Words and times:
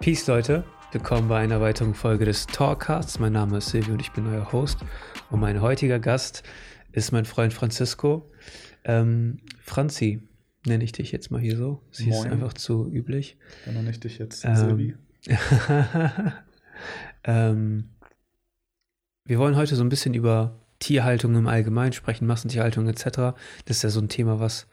Peace, 0.00 0.26
Leute. 0.26 0.64
Willkommen 0.92 1.28
bei 1.28 1.40
einer 1.40 1.60
weiteren 1.60 1.92
Folge 1.92 2.24
des 2.24 2.46
Talkcasts. 2.46 3.18
Mein 3.18 3.34
Name 3.34 3.58
ist 3.58 3.68
Silvio 3.68 3.92
und 3.92 4.00
ich 4.00 4.12
bin 4.12 4.26
euer 4.26 4.50
Host. 4.50 4.78
Und 5.28 5.40
mein 5.40 5.60
heutiger 5.60 5.98
Gast 5.98 6.42
ist 6.90 7.12
mein 7.12 7.26
Freund 7.26 7.52
Francisco. 7.52 8.32
Ähm, 8.84 9.40
Franzi, 9.62 10.22
nenne 10.64 10.84
ich 10.84 10.92
dich 10.92 11.12
jetzt 11.12 11.30
mal 11.30 11.38
hier 11.38 11.58
so. 11.58 11.82
Sie 11.90 12.08
ist 12.08 12.16
Moin. 12.16 12.32
einfach 12.32 12.54
zu 12.54 12.90
üblich. 12.90 13.36
Dann 13.66 13.74
nenne 13.74 13.90
ich 13.90 14.00
dich 14.00 14.16
jetzt 14.16 14.42
Ähm, 14.46 14.56
Silvi. 14.56 14.96
ähm, 17.24 17.90
wir 19.26 19.38
wollen 19.38 19.56
heute 19.56 19.76
so 19.76 19.84
ein 19.84 19.90
bisschen 19.90 20.14
über 20.14 20.62
Tierhaltung 20.78 21.36
im 21.36 21.46
Allgemeinen 21.46 21.92
sprechen, 21.92 22.26
Massentierhaltung 22.26 22.88
etc. 22.88 23.36
Das 23.66 23.76
ist 23.76 23.82
ja 23.82 23.90
so 23.90 24.00
ein 24.00 24.08
Thema, 24.08 24.40
was 24.40 24.66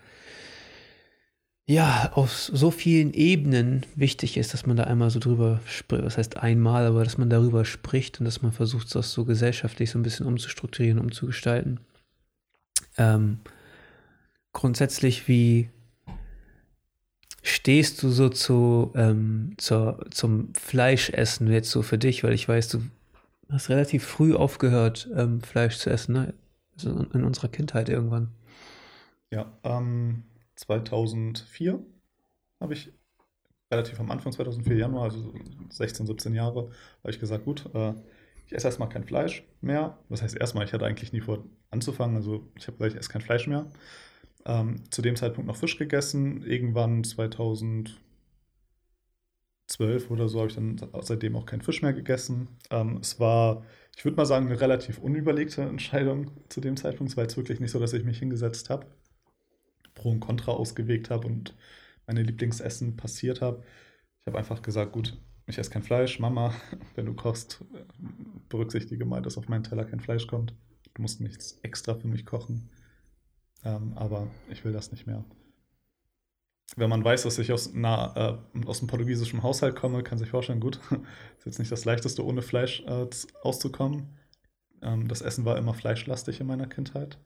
ja 1.67 2.11
auf 2.13 2.31
so 2.31 2.71
vielen 2.71 3.13
Ebenen 3.13 3.85
wichtig 3.95 4.37
ist, 4.37 4.53
dass 4.53 4.65
man 4.65 4.77
da 4.77 4.85
einmal 4.85 5.09
so 5.09 5.19
drüber 5.19 5.59
spricht. 5.65 6.05
Was 6.05 6.17
heißt 6.17 6.37
einmal, 6.37 6.85
aber 6.85 7.03
dass 7.03 7.17
man 7.17 7.29
darüber 7.29 7.65
spricht 7.65 8.19
und 8.19 8.25
dass 8.25 8.41
man 8.41 8.53
versucht, 8.53 8.93
das 8.95 9.11
so 9.11 9.25
gesellschaftlich 9.25 9.91
so 9.91 9.99
ein 9.99 10.03
bisschen 10.03 10.25
umzustrukturieren, 10.25 10.99
umzugestalten. 10.99 11.79
Ähm, 12.97 13.39
grundsätzlich, 14.53 15.27
wie 15.27 15.69
stehst 17.43 18.01
du 18.01 18.09
so 18.09 18.29
zu, 18.29 18.91
ähm, 18.95 19.53
zur, 19.57 20.05
zum 20.09 20.53
Fleischessen 20.53 21.51
jetzt 21.51 21.69
so 21.69 21.81
für 21.81 21.97
dich? 21.97 22.23
Weil 22.23 22.33
ich 22.33 22.47
weiß, 22.47 22.69
du 22.69 22.81
hast 23.49 23.69
relativ 23.69 24.05
früh 24.05 24.33
aufgehört, 24.33 25.09
ähm, 25.15 25.41
Fleisch 25.41 25.77
zu 25.77 25.89
essen, 25.89 26.13
ne? 26.13 26.33
Also 26.75 27.07
in 27.13 27.23
unserer 27.23 27.47
Kindheit 27.47 27.89
irgendwann. 27.89 28.29
Ja, 29.31 29.51
ähm, 29.63 30.23
2004 30.57 31.79
habe 32.59 32.73
ich 32.73 32.91
relativ 33.71 33.99
am 33.99 34.11
Anfang 34.11 34.31
2004 34.31 34.75
Januar, 34.75 35.05
also 35.05 35.19
so 35.19 35.33
16, 35.69 36.05
17 36.07 36.33
Jahre, 36.33 36.71
habe 36.99 37.11
ich 37.11 37.19
gesagt, 37.19 37.45
gut, 37.45 37.69
äh, 37.73 37.93
ich 38.45 38.53
esse 38.53 38.67
erstmal 38.67 38.89
kein 38.89 39.03
Fleisch 39.03 39.43
mehr. 39.61 39.97
Das 40.09 40.21
heißt 40.21 40.37
erstmal, 40.37 40.65
ich 40.65 40.73
hatte 40.73 40.85
eigentlich 40.85 41.11
nie 41.11 41.21
vor 41.21 41.43
anzufangen, 41.69 42.15
also 42.15 42.49
ich 42.57 42.67
habe 42.67 42.77
gesagt, 42.77 42.93
ich 42.93 42.99
esse 42.99 43.09
kein 43.09 43.21
Fleisch 43.21 43.47
mehr. 43.47 43.67
Ähm, 44.45 44.89
zu 44.89 45.01
dem 45.01 45.17
Zeitpunkt 45.17 45.47
noch 45.47 45.57
Fisch 45.57 45.77
gegessen. 45.77 46.43
Irgendwann 46.43 47.03
2012 47.03 47.99
oder 50.09 50.29
so 50.29 50.39
habe 50.39 50.47
ich 50.49 50.55
dann 50.55 50.79
seitdem 51.01 51.35
auch 51.35 51.45
keinen 51.45 51.61
Fisch 51.61 51.81
mehr 51.81 51.91
gegessen. 51.91 52.47
Ähm, 52.71 52.99
es 53.01 53.19
war, 53.19 53.65
ich 53.97 54.05
würde 54.05 54.15
mal 54.15 54.25
sagen, 54.25 54.45
eine 54.45 54.61
relativ 54.61 54.99
unüberlegte 54.99 55.63
Entscheidung 55.63 56.31
zu 56.47 56.61
dem 56.61 56.77
Zeitpunkt. 56.77 57.11
Es 57.11 57.17
war 57.17 57.25
jetzt 57.25 57.35
wirklich 57.35 57.59
nicht 57.59 57.71
so, 57.71 57.79
dass 57.79 57.91
ich 57.91 58.05
mich 58.05 58.19
hingesetzt 58.19 58.69
habe, 58.69 58.85
Pro 59.97 60.11
und 60.11 60.19
Contra 60.19 60.51
ausgewägt 60.51 61.09
habe 61.09 61.27
und 61.27 61.55
meine 62.05 62.21
Lieblingsessen 62.21 62.95
passiert 62.95 63.41
habe. 63.41 63.63
Ich 64.21 64.27
habe 64.27 64.37
einfach 64.37 64.61
gesagt, 64.61 64.91
gut, 64.93 65.19
ich 65.47 65.57
esse 65.57 65.71
kein 65.71 65.83
Fleisch. 65.83 66.19
Mama, 66.19 66.53
wenn 66.95 67.05
du 67.05 67.13
kochst, 67.13 67.65
berücksichtige 68.49 69.05
mal, 69.05 69.21
dass 69.21 69.37
auf 69.37 69.49
meinen 69.49 69.63
Teller 69.63 69.85
kein 69.85 69.99
Fleisch 69.99 70.27
kommt. 70.27 70.53
Du 70.93 71.01
musst 71.01 71.19
nichts 71.19 71.59
extra 71.63 71.95
für 71.95 72.07
mich 72.07 72.25
kochen. 72.25 72.69
Ähm, 73.63 73.93
aber 73.95 74.27
ich 74.49 74.63
will 74.63 74.71
das 74.71 74.91
nicht 74.91 75.07
mehr. 75.07 75.25
Wenn 76.75 76.89
man 76.89 77.03
weiß, 77.03 77.23
dass 77.23 77.39
ich 77.39 77.51
aus, 77.51 77.73
einer, 77.73 78.41
äh, 78.53 78.65
aus 78.67 78.79
einem 78.79 78.87
portugiesischen 78.87 79.41
Haushalt 79.41 79.75
komme, 79.75 80.03
kann 80.03 80.19
sich 80.19 80.29
vorstellen, 80.29 80.59
gut, 80.59 80.79
ist 81.39 81.45
jetzt 81.45 81.59
nicht 81.59 81.71
das 81.71 81.85
leichteste, 81.85 82.23
ohne 82.23 82.41
Fleisch 82.41 82.83
äh, 82.85 83.07
auszukommen. 83.41 84.15
Ähm, 84.81 85.07
das 85.07 85.21
Essen 85.21 85.45
war 85.45 85.57
immer 85.57 85.73
fleischlastig 85.73 86.39
in 86.39 86.47
meiner 86.47 86.67
Kindheit. 86.67 87.17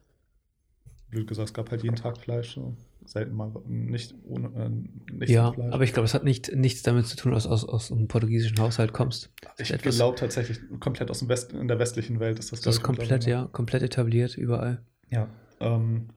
Blöd 1.12 1.28
gesagt, 1.28 1.50
es 1.50 1.54
gab 1.54 1.70
halt 1.70 1.84
jeden 1.84 1.96
Tag 1.96 2.18
Fleisch, 2.18 2.56
so. 2.56 2.76
selten 3.06 3.36
mal 3.36 3.52
nicht 3.68 4.16
ohne 4.26 4.48
äh, 4.56 5.14
nicht 5.14 5.30
ja, 5.30 5.52
Fleisch. 5.52 5.74
aber 5.74 5.84
ich 5.84 5.94
glaube, 5.94 6.06
es 6.06 6.14
hat 6.14 6.24
nicht, 6.24 6.56
nichts 6.56 6.84
damit 6.84 7.06
zu 7.06 7.18
tun, 7.18 7.34
dass 7.34 7.44
du 7.44 7.50
aus, 7.50 7.66
aus 7.66 7.92
einem 7.92 8.08
portugiesischen 8.08 8.60
Haushalt 8.60 8.94
kommst. 8.94 9.30
ich 9.58 9.78
glaube 9.78 10.18
tatsächlich, 10.18 10.60
komplett 10.80 11.12
aus 11.12 11.20
dem 11.20 11.30
West, 11.30 11.54
in 11.54 11.68
der 11.68 11.80
westlichen 11.80 12.20
Welt 12.20 12.40
ist 12.40 12.52
das, 12.52 12.62
Das 12.62 12.78
ist 12.78 12.84
komplett, 12.84 13.26
ja, 13.26 13.48
komplett 13.52 13.84
etabliert 13.84 14.38
überall. 14.38 14.82
Ja. 15.10 15.28
Ähm, 15.60 16.08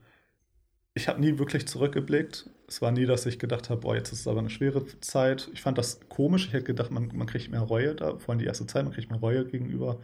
ich 0.95 1.09
habe 1.09 1.21
nie 1.21 1.39
wirklich 1.39 1.67
zurückgeblickt. 1.67 2.49
Es 2.69 2.81
war 2.81 2.93
nie, 2.93 3.05
dass 3.05 3.27
ich 3.27 3.39
gedacht 3.39 3.69
habe, 3.69 3.81
boah, 3.81 3.97
jetzt 3.97 4.13
ist 4.13 4.21
es 4.21 4.29
aber 4.29 4.39
eine 4.39 4.49
schwere 4.49 4.87
Zeit. 5.01 5.51
Ich 5.53 5.61
fand 5.61 5.77
das 5.77 6.01
komisch. 6.09 6.47
Ich 6.47 6.53
hätte 6.53 6.65
gedacht, 6.65 6.93
man, 6.93 7.11
man 7.13 7.27
kriegt 7.27 7.51
mehr 7.51 7.61
Reue 7.61 7.95
da, 7.95 8.17
vor 8.19 8.31
allem 8.31 8.39
die 8.39 8.47
erste 8.47 8.67
Zeit, 8.67 8.85
man 8.85 8.95
kriegt 8.95 9.11
mehr 9.11 9.21
Reue 9.21 9.45
gegenüber 9.45 9.99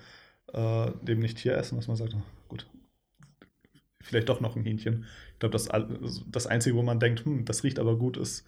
äh, 0.52 0.90
dem 1.02 1.20
Nicht-Tier-Essen, 1.20 1.76
dass 1.76 1.86
man 1.86 1.96
sagt, 1.96 2.14
oh, 2.14 2.22
gut, 2.48 2.66
vielleicht 4.02 4.28
doch 4.28 4.40
noch 4.40 4.56
ein 4.56 4.62
Hähnchen. 4.62 5.04
Ich 5.34 5.38
glaube, 5.38 5.52
das, 5.52 5.68
das 6.26 6.46
Einzige, 6.46 6.76
wo 6.76 6.82
man 6.82 7.00
denkt, 7.00 7.24
hm, 7.24 7.44
das 7.44 7.64
riecht 7.64 7.78
aber 7.78 7.96
gut, 7.96 8.16
ist 8.16 8.46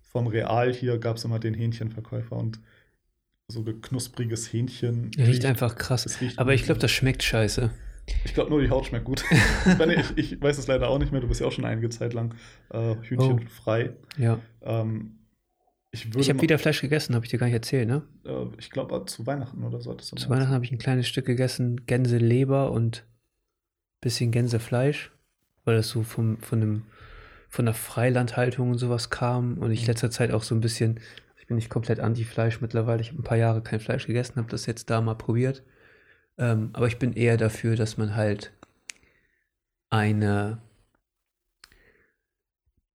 vom 0.00 0.26
Real 0.26 0.72
hier 0.72 0.98
gab 0.98 1.16
es 1.16 1.24
immer 1.24 1.38
den 1.38 1.54
Hähnchenverkäufer 1.54 2.36
und 2.36 2.60
so 3.48 3.62
geknuspriges 3.62 4.52
Hähnchen. 4.52 5.10
Riecht 5.16 5.44
einfach 5.44 5.76
krass. 5.76 6.20
riecht 6.20 6.38
Aber 6.38 6.54
ich 6.54 6.64
glaube, 6.64 6.80
das 6.80 6.90
schmeckt 6.90 7.22
scheiße. 7.22 7.70
Ich 8.24 8.34
glaube 8.34 8.50
nur, 8.50 8.60
die 8.60 8.70
Haut 8.70 8.86
schmeckt 8.86 9.04
gut. 9.04 9.24
Ich, 10.16 10.32
ich 10.32 10.42
weiß 10.42 10.58
es 10.58 10.66
leider 10.66 10.88
auch 10.88 10.98
nicht 10.98 11.12
mehr. 11.12 11.20
Du 11.20 11.28
bist 11.28 11.40
ja 11.40 11.46
auch 11.46 11.52
schon 11.52 11.64
einige 11.64 11.88
Zeit 11.88 12.14
lang 12.14 12.34
äh, 12.70 12.94
hühnchenfrei. 13.02 13.90
Ja. 14.18 14.38
Ähm, 14.62 15.18
ich 15.90 16.14
Ich 16.16 16.28
habe 16.28 16.42
wieder 16.42 16.58
Fleisch 16.58 16.80
gegessen, 16.80 17.14
habe 17.14 17.24
ich 17.24 17.30
dir 17.30 17.38
gar 17.38 17.46
nicht 17.46 17.54
erzählt, 17.54 17.88
ne? 17.88 18.02
äh, 18.24 18.46
ich 18.58 18.70
glaube, 18.70 19.04
zu 19.06 19.26
Weihnachten 19.26 19.62
oder 19.62 19.80
so 19.80 19.94
Zu 19.94 20.28
Weihnachten 20.28 20.52
habe 20.52 20.64
ich 20.64 20.72
ein 20.72 20.78
kleines 20.78 21.06
Stück 21.06 21.24
gegessen, 21.24 21.86
Gänseleber 21.86 22.72
und 22.72 23.04
bisschen 24.04 24.30
Gänsefleisch, 24.30 25.10
weil 25.64 25.76
das 25.76 25.88
so 25.88 26.02
vom, 26.02 26.38
von, 26.38 26.62
einem, 26.62 26.82
von 27.48 27.64
der 27.64 27.74
Freilandhaltung 27.74 28.70
und 28.70 28.78
sowas 28.78 29.10
kam 29.10 29.58
und 29.58 29.72
ich 29.72 29.82
Mhm. 29.82 29.86
letzter 29.88 30.10
Zeit 30.10 30.30
auch 30.32 30.42
so 30.44 30.54
ein 30.54 30.60
bisschen, 30.60 31.00
ich 31.40 31.46
bin 31.46 31.56
nicht 31.56 31.70
komplett 31.70 32.00
anti-Fleisch 32.00 32.60
mittlerweile, 32.60 33.00
ich 33.00 33.08
habe 33.08 33.20
ein 33.20 33.24
paar 33.24 33.36
Jahre 33.38 33.62
kein 33.62 33.80
Fleisch 33.80 34.06
gegessen, 34.06 34.36
habe 34.36 34.50
das 34.50 34.66
jetzt 34.66 34.90
da 34.90 35.00
mal 35.00 35.14
probiert. 35.14 35.62
Ähm, 36.38 36.70
aber 36.72 36.86
ich 36.86 36.98
bin 36.98 37.12
eher 37.12 37.36
dafür, 37.36 37.76
dass 37.76 37.96
man 37.96 38.14
halt 38.16 38.52
eine 39.90 40.58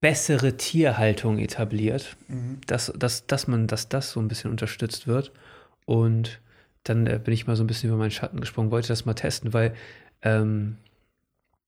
bessere 0.02 0.58
Tierhaltung 0.58 1.40
etabliert 1.40 2.16
Mhm. 2.28 2.62
dass, 2.68 2.92
dass, 2.96 3.28
dass 3.28 3.48
man, 3.48 3.68
dass 3.68 3.90
das 3.90 4.12
so 4.12 4.20
ein 4.20 4.28
bisschen 4.28 4.52
unterstützt 4.52 5.08
wird. 5.08 5.32
Und 5.86 6.40
dann 6.84 7.08
äh, 7.08 7.20
bin 7.24 7.34
ich 7.34 7.48
mal 7.48 7.56
so 7.56 7.64
ein 7.64 7.68
bisschen 7.68 7.90
über 7.90 7.98
meinen 7.98 8.12
Schatten 8.12 8.40
gesprungen, 8.40 8.72
wollte 8.72 8.88
das 8.90 9.06
mal 9.06 9.14
testen, 9.14 9.54
weil 9.54 9.74
ähm, 10.22 10.78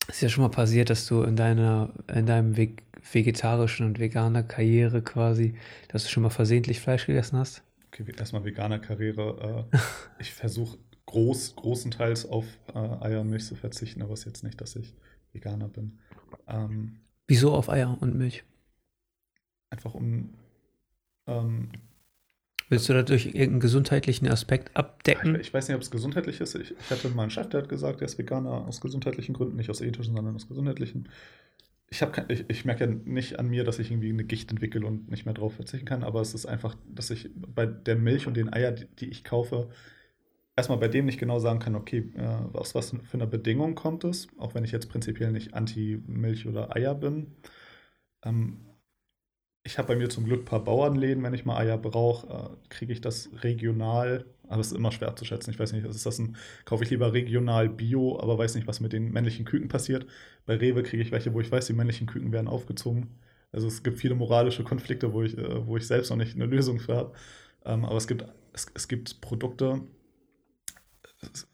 ist 0.07 0.21
ja 0.21 0.29
schon 0.29 0.43
mal 0.43 0.49
passiert, 0.49 0.89
dass 0.89 1.05
du 1.05 1.23
in 1.23 1.35
deiner, 1.35 1.93
in 2.13 2.25
deinem 2.25 2.57
Veg 2.57 2.83
vegetarischen 3.11 3.87
und 3.87 3.99
veganer 3.99 4.43
Karriere 4.43 5.01
quasi, 5.01 5.55
dass 5.87 6.03
du 6.03 6.09
schon 6.09 6.21
mal 6.23 6.29
versehentlich 6.29 6.79
Fleisch 6.79 7.07
gegessen 7.07 7.37
hast. 7.39 7.63
Okay, 7.87 8.05
erstmal 8.17 8.45
veganer 8.45 8.77
Karriere. 8.77 9.67
Äh, 9.71 9.77
ich 10.19 10.31
versuche 10.33 10.77
groß, 11.07 11.55
großenteils 11.55 12.29
auf 12.29 12.45
äh, 12.73 12.77
Eier 12.77 13.21
und 13.21 13.29
Milch 13.29 13.45
zu 13.45 13.55
verzichten, 13.55 14.03
aber 14.03 14.13
es 14.13 14.19
ist 14.19 14.25
jetzt 14.27 14.43
nicht, 14.43 14.61
dass 14.61 14.75
ich 14.75 14.93
Veganer 15.33 15.67
bin. 15.67 15.99
Ähm, 16.47 16.99
Wieso 17.27 17.53
auf 17.53 17.69
Eier 17.69 17.97
und 17.99 18.15
Milch? 18.15 18.43
einfach 19.71 19.95
um. 19.95 20.33
Ähm, 21.27 21.69
Willst 22.71 22.87
du 22.87 22.93
dadurch 22.93 23.25
irgendeinen 23.25 23.59
gesundheitlichen 23.59 24.29
Aspekt 24.29 24.77
abdecken? 24.77 25.35
ich 25.35 25.53
weiß 25.53 25.67
nicht, 25.67 25.75
ob 25.75 25.81
es 25.81 25.91
gesundheitlich 25.91 26.39
ist. 26.39 26.55
Ich, 26.55 26.71
ich 26.71 26.89
hatte 26.89 27.09
mal 27.09 27.23
einen 27.23 27.29
Chef, 27.29 27.49
der 27.49 27.63
hat 27.63 27.69
gesagt, 27.69 27.99
er 27.99 28.05
ist 28.05 28.17
Veganer 28.17 28.65
aus 28.65 28.79
gesundheitlichen 28.79 29.33
Gründen, 29.33 29.57
nicht 29.57 29.69
aus 29.69 29.81
ethischen, 29.81 30.15
sondern 30.15 30.33
aus 30.33 30.47
gesundheitlichen. 30.47 31.09
Ich, 31.89 32.01
ich, 32.29 32.45
ich 32.47 32.63
merke 32.63 32.85
ja 32.85 32.89
nicht 32.89 33.39
an 33.39 33.49
mir, 33.49 33.65
dass 33.65 33.77
ich 33.77 33.91
irgendwie 33.91 34.07
eine 34.07 34.23
Gicht 34.23 34.51
entwickle 34.51 34.85
und 34.85 35.11
nicht 35.11 35.25
mehr 35.25 35.33
drauf 35.33 35.55
verzichten 35.55 35.85
kann, 35.85 36.01
aber 36.01 36.21
es 36.21 36.33
ist 36.33 36.45
einfach, 36.45 36.77
dass 36.87 37.09
ich 37.09 37.29
bei 37.35 37.65
der 37.65 37.97
Milch 37.97 38.25
und 38.25 38.37
den 38.37 38.53
Eier, 38.53 38.71
die, 38.71 38.85
die 38.85 39.09
ich 39.09 39.25
kaufe, 39.25 39.67
erstmal 40.55 40.77
bei 40.77 40.87
dem 40.87 41.07
nicht 41.07 41.19
genau 41.19 41.39
sagen 41.39 41.59
kann, 41.59 41.75
okay, 41.75 42.09
äh, 42.15 42.57
aus 42.57 42.73
was 42.73 42.91
für 42.91 43.15
einer 43.15 43.27
Bedingung 43.27 43.75
kommt 43.75 44.05
es, 44.05 44.29
auch 44.37 44.55
wenn 44.55 44.63
ich 44.63 44.71
jetzt 44.71 44.87
prinzipiell 44.87 45.33
nicht 45.33 45.53
anti-Milch 45.53 46.47
oder 46.47 46.73
Eier 46.73 46.95
bin. 46.95 47.35
Ähm, 48.23 48.61
ich 49.63 49.77
habe 49.77 49.89
bei 49.89 49.95
mir 49.95 50.09
zum 50.09 50.25
Glück 50.25 50.41
ein 50.41 50.45
paar 50.45 50.63
Bauernläden, 50.63 51.23
wenn 51.23 51.33
ich 51.35 51.45
mal 51.45 51.57
Eier 51.57 51.77
brauche, 51.77 52.27
äh, 52.27 52.49
kriege 52.69 52.93
ich 52.93 53.01
das 53.01 53.29
regional, 53.43 54.25
aber 54.47 54.59
es 54.61 54.67
ist 54.67 54.73
immer 54.77 54.91
schwer 54.91 55.15
zu 55.15 55.23
schätzen. 55.25 55.51
Ich 55.51 55.59
weiß 55.59 55.71
nicht, 55.73 55.85
ist 55.85 56.05
das 56.05 56.19
ein, 56.19 56.35
kaufe 56.65 56.83
ich 56.83 56.89
lieber 56.89 57.13
regional 57.13 57.69
Bio, 57.69 58.19
aber 58.19 58.37
weiß 58.37 58.55
nicht, 58.55 58.67
was 58.67 58.79
mit 58.79 58.91
den 58.93 59.11
männlichen 59.11 59.45
Küken 59.45 59.69
passiert. 59.69 60.07
Bei 60.45 60.55
Rewe 60.55 60.81
kriege 60.83 61.03
ich 61.03 61.11
welche, 61.11 61.33
wo 61.33 61.41
ich 61.41 61.51
weiß, 61.51 61.67
die 61.67 61.73
männlichen 61.73 62.07
Küken 62.07 62.31
werden 62.31 62.47
aufgezogen. 62.47 63.09
Also 63.51 63.67
es 63.67 63.83
gibt 63.83 63.99
viele 63.99 64.15
moralische 64.15 64.63
Konflikte, 64.63 65.13
wo 65.13 65.21
ich, 65.23 65.37
äh, 65.37 65.65
wo 65.67 65.77
ich 65.77 65.85
selbst 65.87 66.09
noch 66.09 66.17
nicht 66.17 66.35
eine 66.35 66.45
Lösung 66.45 66.79
für 66.79 66.95
habe. 66.95 67.13
Ähm, 67.65 67.85
aber 67.85 67.97
es 67.97 68.07
gibt, 68.07 68.25
es, 68.53 68.65
es 68.73 68.87
gibt 68.87 69.21
Produkte, 69.21 69.81
es- 71.21 71.47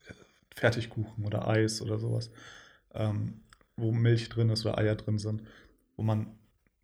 Fertigkuchen 0.55 1.25
oder 1.25 1.47
Eis 1.47 1.81
oder 1.81 1.99
sowas, 1.99 2.31
ähm, 2.93 3.41
wo 3.77 3.91
Milch 3.91 4.29
drin 4.29 4.49
ist 4.49 4.65
oder 4.65 4.77
Eier 4.77 4.95
drin 4.95 5.19
sind, 5.19 5.43
wo 5.97 6.03
man 6.03 6.27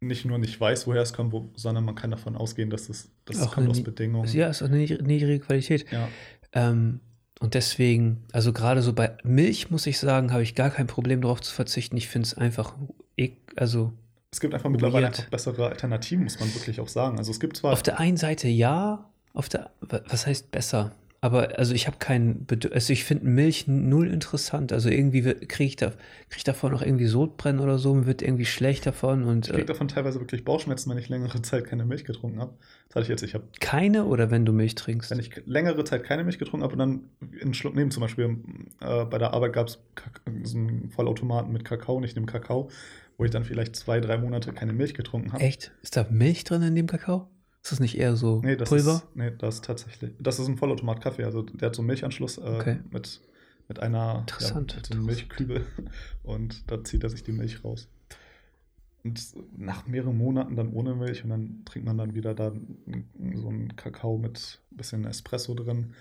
nicht 0.07 0.25
nur 0.25 0.37
nicht 0.37 0.59
weiß, 0.59 0.87
woher 0.87 1.01
es 1.01 1.13
kommt, 1.13 1.31
wo, 1.33 1.49
sondern 1.55 1.85
man 1.85 1.95
kann 1.95 2.11
davon 2.11 2.35
ausgehen, 2.35 2.69
dass 2.69 2.89
es 2.89 3.09
das 3.25 3.41
Auch 3.41 3.53
kommt 3.55 3.69
aus 3.69 3.77
nie- 3.77 3.83
Bedingungen. 3.83 4.27
Ja, 4.33 4.49
ist 4.49 4.61
auch 4.61 4.67
eine 4.67 4.77
niedrig- 4.77 5.01
niedrige 5.01 5.39
Qualität. 5.39 5.85
Ja. 5.91 6.07
Ähm, 6.53 6.99
und 7.39 7.55
deswegen, 7.55 8.23
also 8.31 8.53
gerade 8.53 8.81
so 8.81 8.93
bei 8.93 9.17
Milch, 9.23 9.69
muss 9.71 9.85
ich 9.87 9.97
sagen, 9.99 10.31
habe 10.31 10.43
ich 10.43 10.55
gar 10.55 10.69
kein 10.69 10.87
Problem 10.87 11.21
darauf 11.21 11.41
zu 11.41 11.53
verzichten. 11.53 11.97
Ich 11.97 12.07
finde 12.07 12.27
es 12.27 12.33
einfach, 12.35 12.75
ek- 13.17 13.37
also 13.55 13.91
Es 14.31 14.39
gibt 14.39 14.53
einfach 14.53 14.69
mittlerweile 14.69 15.07
einfach 15.07 15.29
bessere 15.29 15.67
Alternativen, 15.67 16.23
muss 16.23 16.39
man 16.39 16.53
wirklich 16.53 16.79
auch 16.79 16.87
sagen. 16.87 17.17
Also 17.17 17.31
es 17.31 17.39
gibt 17.39 17.57
zwar 17.57 17.73
auf 17.73 17.83
der 17.83 17.99
einen 17.99 18.17
Seite 18.17 18.47
ja, 18.47 19.09
auf 19.33 19.49
der, 19.49 19.71
was 19.81 20.25
heißt 20.27 20.51
besser? 20.51 20.91
Aber 21.23 21.57
also 21.57 21.73
ich 21.73 21.87
habe 21.87 21.95
keinen, 21.99 22.45
also 22.73 22.91
ich 22.91 23.05
finde 23.05 23.25
Milch 23.25 23.65
null 23.69 24.09
interessant. 24.09 24.73
Also 24.73 24.89
irgendwie 24.89 25.21
kriege 25.21 25.63
ich, 25.63 25.77
da, 25.77 25.91
krieg 25.91 26.35
ich 26.35 26.43
davon 26.43 26.73
noch 26.73 26.81
irgendwie 26.81 27.05
Sodbrennen 27.05 27.61
oder 27.61 27.77
so, 27.77 27.93
mir 27.93 28.05
wird 28.05 28.21
irgendwie 28.21 28.43
schlecht 28.43 28.85
davon. 28.85 29.23
Und, 29.23 29.45
ich 29.45 29.53
kriege 29.53 29.63
äh, 29.63 29.67
davon 29.67 29.87
teilweise 29.87 30.19
wirklich 30.19 30.43
Bauchschmerzen, 30.43 30.89
wenn 30.91 30.97
ich 30.97 31.07
längere 31.07 31.41
Zeit 31.41 31.63
keine 31.63 31.85
Milch 31.85 32.03
getrunken 32.03 32.41
habe. 32.41 32.55
Das 32.89 32.95
hatte 32.95 33.03
ich 33.03 33.07
jetzt, 33.07 33.23
ich 33.23 33.35
habe. 33.35 33.45
Keine 33.61 34.03
oder 34.03 34.31
wenn 34.31 34.45
du 34.45 34.51
Milch 34.51 34.75
trinkst? 34.75 35.11
Wenn 35.11 35.19
ich 35.19 35.31
längere 35.45 35.85
Zeit 35.85 36.03
keine 36.03 36.25
Milch 36.25 36.39
getrunken 36.39 36.65
habe 36.65 36.73
und 36.73 36.79
dann 36.79 37.09
einen 37.41 37.53
Schluck 37.53 37.73
nehmen, 37.73 37.89
zum 37.89 38.01
Beispiel 38.01 38.39
äh, 38.81 39.05
bei 39.05 39.17
der 39.17 39.31
Arbeit 39.31 39.53
gab 39.53 39.69
es 39.69 39.79
so 40.43 40.57
einen 40.57 40.89
Vollautomaten 40.89 41.53
mit 41.53 41.63
Kakao 41.63 41.95
und 41.95 42.03
ich 42.03 42.15
nehme 42.15 42.27
Kakao, 42.27 42.69
wo 43.17 43.23
ich 43.23 43.31
dann 43.31 43.45
vielleicht 43.45 43.77
zwei, 43.77 44.01
drei 44.01 44.17
Monate 44.17 44.51
keine 44.51 44.73
Milch 44.73 44.93
getrunken 44.93 45.31
habe. 45.31 45.41
Echt? 45.41 45.71
Ist 45.83 45.95
da 45.95 46.05
Milch 46.09 46.43
drin 46.43 46.63
in 46.63 46.75
dem 46.75 46.87
Kakao? 46.87 47.29
Ist 47.63 47.71
das 47.71 47.79
nicht 47.79 47.97
eher 47.97 48.17
so 48.17 48.41
nee, 48.43 48.57
Pulver? 48.57 48.95
Ist, 48.95 49.15
nee, 49.15 49.31
das 49.37 49.55
ist 49.55 49.65
tatsächlich. 49.65 50.11
Das 50.19 50.37
ist 50.37 50.47
ein 50.47 50.57
Vollautomat 50.57 50.99
Kaffee. 50.99 51.23
Also 51.23 51.43
der 51.43 51.67
hat 51.67 51.75
so 51.75 51.81
einen 51.81 51.87
Milchanschluss 51.87 52.37
äh, 52.37 52.41
okay. 52.41 52.79
mit, 52.91 53.21
mit 53.69 53.79
einer 53.79 54.19
Interessant. 54.19 54.71
Ja, 54.71 54.77
mit 54.77 54.85
so 54.87 54.93
einem 54.93 55.05
Milchkübel 55.05 55.65
und 56.23 56.69
da 56.69 56.83
zieht 56.83 57.03
er 57.03 57.09
sich 57.09 57.23
die 57.23 57.31
Milch 57.31 57.63
raus. 57.63 57.87
Und 59.05 59.33
nach 59.57 59.87
mehreren 59.87 60.17
Monaten 60.17 60.57
dann 60.57 60.73
ohne 60.73 60.93
Milch 60.93 61.23
und 61.23 61.29
dann 61.29 61.63
trinkt 61.63 61.85
man 61.85 61.97
dann 61.97 62.15
wieder 62.15 62.33
da 62.33 62.51
so 62.51 63.49
einen 63.49 63.75
Kakao 63.77 64.17
mit 64.17 64.59
ein 64.71 64.77
bisschen 64.77 65.05
Espresso 65.05 65.53
drin. 65.53 65.93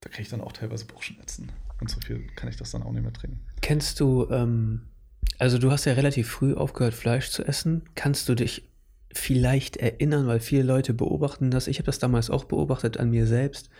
Da 0.00 0.10
kriege 0.10 0.22
ich 0.22 0.28
dann 0.30 0.40
auch 0.40 0.52
teilweise 0.52 0.84
Bauchschmerzen. 0.86 1.52
Und 1.80 1.90
so 1.90 2.00
viel 2.00 2.26
kann 2.34 2.48
ich 2.48 2.56
das 2.56 2.72
dann 2.72 2.82
auch 2.82 2.92
nicht 2.92 3.02
mehr 3.02 3.12
trinken. 3.12 3.40
Kennst 3.60 4.00
du, 4.00 4.28
ähm, 4.30 4.82
also 5.38 5.58
du 5.58 5.70
hast 5.70 5.84
ja 5.84 5.92
relativ 5.92 6.28
früh 6.28 6.54
aufgehört, 6.54 6.94
Fleisch 6.94 7.30
zu 7.30 7.44
essen. 7.44 7.82
Kannst 7.94 8.28
du 8.28 8.34
dich 8.34 8.68
vielleicht 9.14 9.76
erinnern, 9.76 10.26
weil 10.26 10.40
viele 10.40 10.62
Leute 10.62 10.94
beobachten 10.94 11.50
das. 11.50 11.66
Ich 11.66 11.78
habe 11.78 11.86
das 11.86 11.98
damals 11.98 12.30
auch 12.30 12.44
beobachtet 12.44 12.98
an 12.98 13.10
mir 13.10 13.26
selbst, 13.26 13.70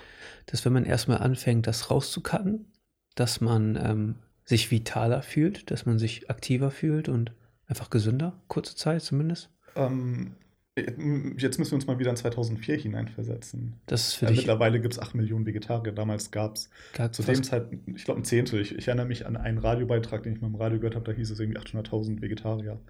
dass 0.46 0.64
wenn 0.64 0.72
man 0.72 0.84
erstmal 0.84 1.18
anfängt, 1.18 1.66
das 1.66 1.90
rauszukatten, 1.90 2.66
dass 3.14 3.40
man 3.40 3.76
ähm, 3.76 4.14
sich 4.44 4.70
vitaler 4.70 5.22
fühlt, 5.22 5.70
dass 5.70 5.86
man 5.86 5.98
sich 5.98 6.30
aktiver 6.30 6.70
fühlt 6.70 7.08
und 7.08 7.32
einfach 7.66 7.90
gesünder, 7.90 8.40
kurze 8.48 8.76
Zeit 8.76 9.02
zumindest. 9.02 9.50
Ähm, 9.76 10.34
jetzt 10.76 11.58
müssen 11.58 11.72
wir 11.72 11.76
uns 11.76 11.86
mal 11.86 11.98
wieder 11.98 12.10
in 12.10 12.16
2004 12.16 12.76
hineinversetzen. 12.76 13.74
Das 13.86 14.08
ist 14.08 14.14
für 14.14 14.26
ja, 14.26 14.30
dich 14.32 14.40
mittlerweile 14.40 14.80
gibt 14.80 14.94
es 14.94 15.00
8 15.00 15.14
Millionen 15.14 15.46
Vegetarier. 15.46 15.92
Damals 15.92 16.30
gab 16.30 16.56
es 16.56 16.70
zu 17.12 17.22
dem 17.22 17.42
Zeitpunkt, 17.42 17.88
ich 17.96 18.04
glaube, 18.04 18.20
ein 18.20 18.24
Zehntel. 18.24 18.60
Ich, 18.60 18.76
ich, 18.76 18.88
erinnere 18.88 19.06
mich 19.06 19.26
an 19.26 19.36
einen 19.36 19.58
Radiobeitrag, 19.58 20.24
den 20.24 20.34
ich 20.34 20.40
mal 20.40 20.48
im 20.48 20.56
Radio 20.56 20.78
gehört 20.78 20.96
habe, 20.96 21.04
da 21.04 21.12
hieß 21.12 21.30
es 21.30 21.38
irgendwie 21.38 21.60
800.000 21.60 22.20
Vegetarier. 22.20 22.80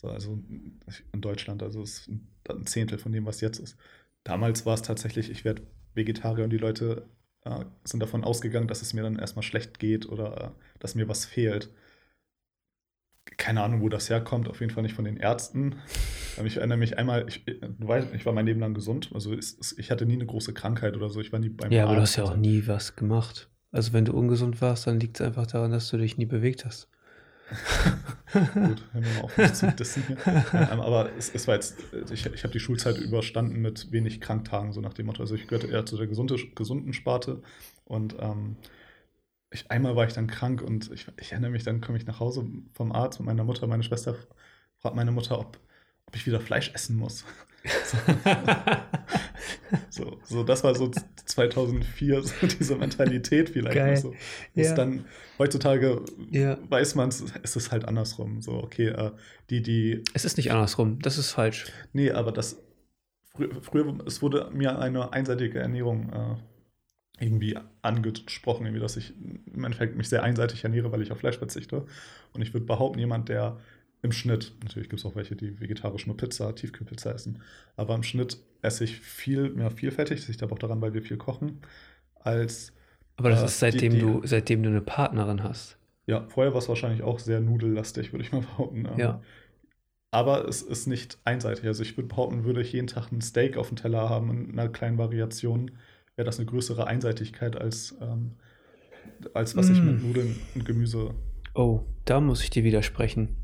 So, 0.00 0.08
also 0.08 0.38
in 1.12 1.20
Deutschland, 1.20 1.62
also 1.62 1.82
ist 1.82 2.08
ein 2.08 2.66
Zehntel 2.66 2.98
von 2.98 3.12
dem, 3.12 3.26
was 3.26 3.40
jetzt 3.40 3.58
ist. 3.58 3.76
Damals 4.24 4.64
war 4.64 4.74
es 4.74 4.82
tatsächlich, 4.82 5.30
ich 5.30 5.44
werde 5.44 5.62
Vegetarier 5.94 6.44
und 6.44 6.50
die 6.50 6.58
Leute 6.58 7.08
äh, 7.44 7.64
sind 7.84 8.00
davon 8.00 8.24
ausgegangen, 8.24 8.68
dass 8.68 8.82
es 8.82 8.94
mir 8.94 9.02
dann 9.02 9.18
erstmal 9.18 9.42
schlecht 9.42 9.78
geht 9.78 10.08
oder 10.08 10.44
äh, 10.44 10.50
dass 10.78 10.94
mir 10.94 11.08
was 11.08 11.24
fehlt. 11.24 11.70
Keine 13.36 13.62
Ahnung, 13.62 13.82
wo 13.82 13.88
das 13.88 14.08
herkommt, 14.08 14.48
auf 14.48 14.60
jeden 14.60 14.72
Fall 14.72 14.82
nicht 14.82 14.94
von 14.94 15.04
den 15.04 15.16
Ärzten. 15.16 15.76
Ich 16.44 16.56
erinnere 16.56 16.78
mich 16.78 16.96
einmal, 16.96 17.26
ich, 17.28 17.44
du 17.44 17.60
weißt, 17.86 18.14
ich 18.14 18.24
war 18.24 18.32
mein 18.32 18.46
Leben 18.46 18.60
lang 18.60 18.74
gesund, 18.74 19.10
also 19.12 19.34
ich 19.34 19.90
hatte 19.90 20.06
nie 20.06 20.14
eine 20.14 20.26
große 20.26 20.54
Krankheit 20.54 20.96
oder 20.96 21.10
so. 21.10 21.20
Ich 21.20 21.32
war 21.32 21.40
nie 21.40 21.48
beim 21.48 21.70
Ja, 21.72 21.82
Arzt 21.82 21.88
aber 21.88 21.96
du 21.96 22.02
hast 22.02 22.16
ja 22.16 22.24
auch 22.24 22.36
nie 22.36 22.66
was 22.66 22.96
gemacht. 22.96 23.50
Also 23.70 23.92
wenn 23.92 24.04
du 24.04 24.12
ungesund 24.12 24.60
warst, 24.62 24.86
dann 24.86 24.98
liegt 25.00 25.20
es 25.20 25.26
einfach 25.26 25.46
daran, 25.46 25.72
dass 25.72 25.90
du 25.90 25.98
dich 25.98 26.16
nie 26.16 26.26
bewegt 26.26 26.64
hast. 26.64 26.88
Gut, 28.32 28.84
hören 28.92 29.04
wir 29.04 29.14
mal 29.14 29.22
auf, 29.22 29.36
mich 29.38 29.54
zu 29.54 29.72
dissen 29.72 30.04
hier. 30.06 30.16
Ähm, 30.26 30.80
aber 30.80 31.10
es, 31.16 31.34
es, 31.34 31.48
war 31.48 31.54
jetzt, 31.54 31.76
ich, 32.12 32.26
ich 32.26 32.42
habe 32.42 32.52
die 32.52 32.60
Schulzeit 32.60 32.98
überstanden 32.98 33.60
mit 33.60 33.90
wenig 33.90 34.20
Kranktagen, 34.20 34.72
so 34.72 34.80
nach 34.80 34.92
dem 34.92 35.06
Motto. 35.06 35.22
Also 35.22 35.34
ich 35.34 35.46
gehörte 35.46 35.66
eher 35.68 35.86
zu 35.86 35.96
der 35.96 36.06
gesunde, 36.06 36.36
gesunden 36.54 36.92
Sparte. 36.92 37.42
Und 37.84 38.16
ähm, 38.20 38.56
ich, 39.50 39.70
einmal 39.70 39.96
war 39.96 40.06
ich 40.06 40.12
dann 40.12 40.26
krank 40.26 40.60
und 40.60 40.92
ich, 40.92 41.06
ich 41.18 41.32
erinnere 41.32 41.50
mich, 41.50 41.64
dann 41.64 41.80
komme 41.80 41.96
ich 41.96 42.06
nach 42.06 42.20
Hause 42.20 42.46
vom 42.74 42.92
Arzt 42.92 43.18
mit 43.20 43.26
meiner 43.26 43.44
Mutter. 43.44 43.66
Meine 43.66 43.82
Schwester 43.82 44.14
fragt 44.76 44.96
meine 44.96 45.12
Mutter, 45.12 45.38
ob, 45.38 45.58
ob 46.06 46.16
ich 46.16 46.26
wieder 46.26 46.40
Fleisch 46.40 46.72
essen 46.74 46.96
muss. 46.96 47.24
so, 49.90 50.18
so, 50.24 50.42
das 50.42 50.64
war 50.64 50.74
so 50.74 50.90
2004, 51.24 52.22
so 52.22 52.46
diese 52.58 52.76
Mentalität 52.76 53.50
vielleicht. 53.50 53.76
Geil. 53.76 53.96
So. 53.96 54.14
Ja. 54.54 54.74
dann 54.74 55.04
heutzutage 55.38 56.02
ja. 56.30 56.58
weiß 56.68 56.94
man 56.94 57.08
es, 57.08 57.56
ist 57.56 57.72
halt 57.72 57.86
andersrum. 57.86 58.40
So, 58.40 58.52
okay, 58.52 58.88
äh, 58.88 59.12
die, 59.50 59.62
die. 59.62 60.02
Es 60.14 60.24
ist 60.24 60.36
nicht 60.36 60.50
andersrum, 60.50 60.98
das 61.00 61.18
ist 61.18 61.32
falsch. 61.32 61.66
Nee, 61.92 62.10
aber 62.10 62.32
das. 62.32 62.62
Früher, 63.34 63.50
früher 63.62 63.98
es 64.06 64.20
wurde 64.20 64.50
mir 64.52 64.78
eine 64.78 65.12
einseitige 65.12 65.60
Ernährung 65.60 66.12
äh, 66.12 67.24
irgendwie 67.24 67.56
angesprochen, 67.82 68.66
irgendwie, 68.66 68.80
dass 68.80 68.96
ich 68.96 69.14
im 69.52 69.64
Endeffekt 69.64 69.96
mich 69.96 70.08
sehr 70.08 70.22
einseitig 70.22 70.64
ernähre, 70.64 70.92
weil 70.92 71.02
ich 71.02 71.12
auf 71.12 71.18
Fleisch 71.18 71.38
verzichte. 71.38 71.86
Und 72.32 72.42
ich 72.42 72.52
würde 72.52 72.66
behaupten, 72.66 72.98
jemand, 72.98 73.28
der 73.28 73.58
im 74.02 74.12
Schnitt, 74.12 74.52
natürlich 74.62 74.88
gibt 74.88 75.00
es 75.00 75.06
auch 75.06 75.16
welche, 75.16 75.34
die 75.34 75.60
vegetarisch 75.60 76.06
nur 76.06 76.16
Pizza, 76.16 76.54
Tiefkühlpizza 76.54 77.10
essen, 77.10 77.42
aber 77.76 77.94
im 77.94 78.02
Schnitt 78.02 78.38
esse 78.62 78.84
ich 78.84 78.98
viel 79.00 79.50
mehr 79.50 79.70
vielfältig, 79.70 80.20
das 80.20 80.28
liegt 80.28 80.42
aber 80.42 80.52
auch 80.52 80.58
daran, 80.58 80.80
weil 80.80 80.94
wir 80.94 81.02
viel 81.02 81.16
kochen, 81.16 81.60
als. 82.14 82.72
Aber 83.16 83.30
das 83.30 83.42
äh, 83.42 83.46
ist 83.46 83.58
seitdem, 83.58 83.92
die, 83.92 83.98
die, 83.98 84.06
du, 84.06 84.20
seitdem 84.24 84.62
du 84.62 84.68
eine 84.68 84.80
Partnerin 84.80 85.42
hast. 85.42 85.78
Ja, 86.06 86.26
vorher 86.28 86.52
war 86.54 86.60
es 86.60 86.68
wahrscheinlich 86.68 87.02
auch 87.02 87.18
sehr 87.18 87.40
nudellastig, 87.40 88.12
würde 88.12 88.24
ich 88.24 88.32
mal 88.32 88.40
behaupten. 88.56 88.88
Ja. 88.96 89.20
Aber 90.10 90.48
es 90.48 90.62
ist 90.62 90.86
nicht 90.86 91.18
einseitig. 91.24 91.66
Also 91.66 91.82
ich 91.82 91.96
würde 91.98 92.08
behaupten, 92.08 92.44
würde 92.44 92.62
ich 92.62 92.72
jeden 92.72 92.86
Tag 92.86 93.12
ein 93.12 93.20
Steak 93.20 93.58
auf 93.58 93.68
dem 93.68 93.76
Teller 93.76 94.08
haben 94.08 94.30
in 94.30 94.58
einer 94.58 94.70
kleinen 94.70 94.96
Variation, 94.96 95.72
wäre 96.16 96.24
das 96.24 96.38
eine 96.38 96.46
größere 96.46 96.86
Einseitigkeit 96.86 97.60
als, 97.60 97.94
ähm, 98.00 98.32
als 99.34 99.54
was 99.54 99.68
mm. 99.68 99.72
ich 99.72 99.82
mit 99.82 100.02
Nudeln 100.02 100.36
und 100.54 100.64
Gemüse. 100.64 101.14
Oh, 101.54 101.80
da 102.06 102.20
muss 102.20 102.42
ich 102.42 102.48
dir 102.48 102.64
widersprechen. 102.64 103.36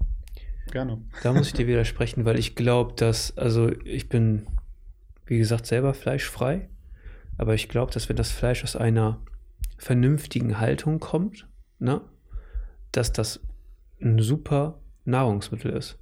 Gerne. 0.71 1.03
Da 1.23 1.33
muss 1.33 1.49
ich 1.49 1.53
dir 1.53 1.67
widersprechen, 1.67 2.25
weil 2.25 2.39
ich 2.39 2.55
glaube, 2.55 2.95
dass, 2.95 3.37
also 3.37 3.71
ich 3.85 4.09
bin, 4.09 4.47
wie 5.27 5.39
gesagt, 5.39 5.67
selber 5.67 5.95
fleischfrei, 5.95 6.69
aber 7.37 7.55
ich 7.55 7.69
glaube, 7.69 7.93
dass 7.93 8.09
wenn 8.09 8.17
das 8.17 8.31
Fleisch 8.31 8.63
aus 8.65 8.77
einer 8.77 9.21
vernünftigen 9.79 10.59
Haltung 10.61 11.01
kommt, 11.01 11.47
ne, 11.79 12.01
dass 12.93 13.13
das 13.13 13.41
ein 14.01 14.19
super 14.21 14.81
Nahrungsmittel 15.05 15.73
ist. 15.73 15.99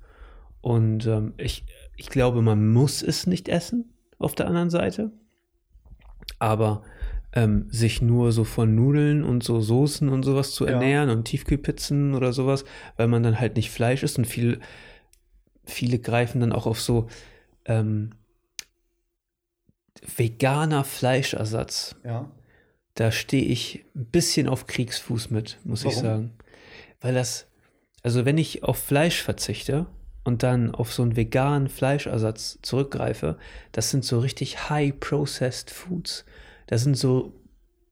Und 0.60 1.06
ähm, 1.06 1.34
ich, 1.38 1.64
ich 1.96 2.08
glaube, 2.08 2.42
man 2.42 2.72
muss 2.72 3.02
es 3.02 3.26
nicht 3.26 3.48
essen 3.48 3.92
auf 4.18 4.34
der 4.34 4.46
anderen 4.46 4.70
Seite. 4.70 5.10
Aber 6.38 6.82
ähm, 7.34 7.66
sich 7.70 8.02
nur 8.02 8.32
so 8.32 8.44
von 8.44 8.74
Nudeln 8.74 9.24
und 9.24 9.42
so 9.42 9.60
Soßen 9.60 10.08
und 10.08 10.22
sowas 10.22 10.52
zu 10.52 10.66
ernähren 10.66 11.08
ja. 11.08 11.14
und 11.14 11.24
Tiefkühlpizzen 11.24 12.14
oder 12.14 12.32
sowas, 12.32 12.64
weil 12.96 13.08
man 13.08 13.22
dann 13.22 13.40
halt 13.40 13.56
nicht 13.56 13.70
Fleisch 13.70 14.02
isst 14.02 14.18
und 14.18 14.26
viel, 14.26 14.60
viele 15.64 15.98
greifen 15.98 16.40
dann 16.40 16.52
auch 16.52 16.66
auf 16.66 16.80
so 16.80 17.08
ähm, 17.64 18.10
veganer 20.16 20.84
Fleischersatz. 20.84 21.96
Ja. 22.04 22.30
Da 22.94 23.10
stehe 23.10 23.44
ich 23.44 23.84
ein 23.94 24.06
bisschen 24.06 24.48
auf 24.48 24.66
Kriegsfuß 24.66 25.30
mit, 25.30 25.58
muss 25.64 25.84
Warum? 25.84 25.96
ich 25.96 26.02
sagen. 26.02 26.30
Weil 27.00 27.14
das, 27.14 27.46
also 28.02 28.24
wenn 28.24 28.36
ich 28.36 28.62
auf 28.62 28.76
Fleisch 28.78 29.22
verzichte 29.22 29.86
und 30.24 30.42
dann 30.42 30.74
auf 30.74 30.92
so 30.92 31.02
einen 31.02 31.16
veganen 31.16 31.68
Fleischersatz 31.68 32.58
zurückgreife, 32.60 33.38
das 33.72 33.90
sind 33.90 34.04
so 34.04 34.18
richtig 34.18 34.68
high-processed 34.68 35.70
Foods. 35.70 36.26
Da 36.66 36.78
sind 36.78 36.96
so 36.96 37.32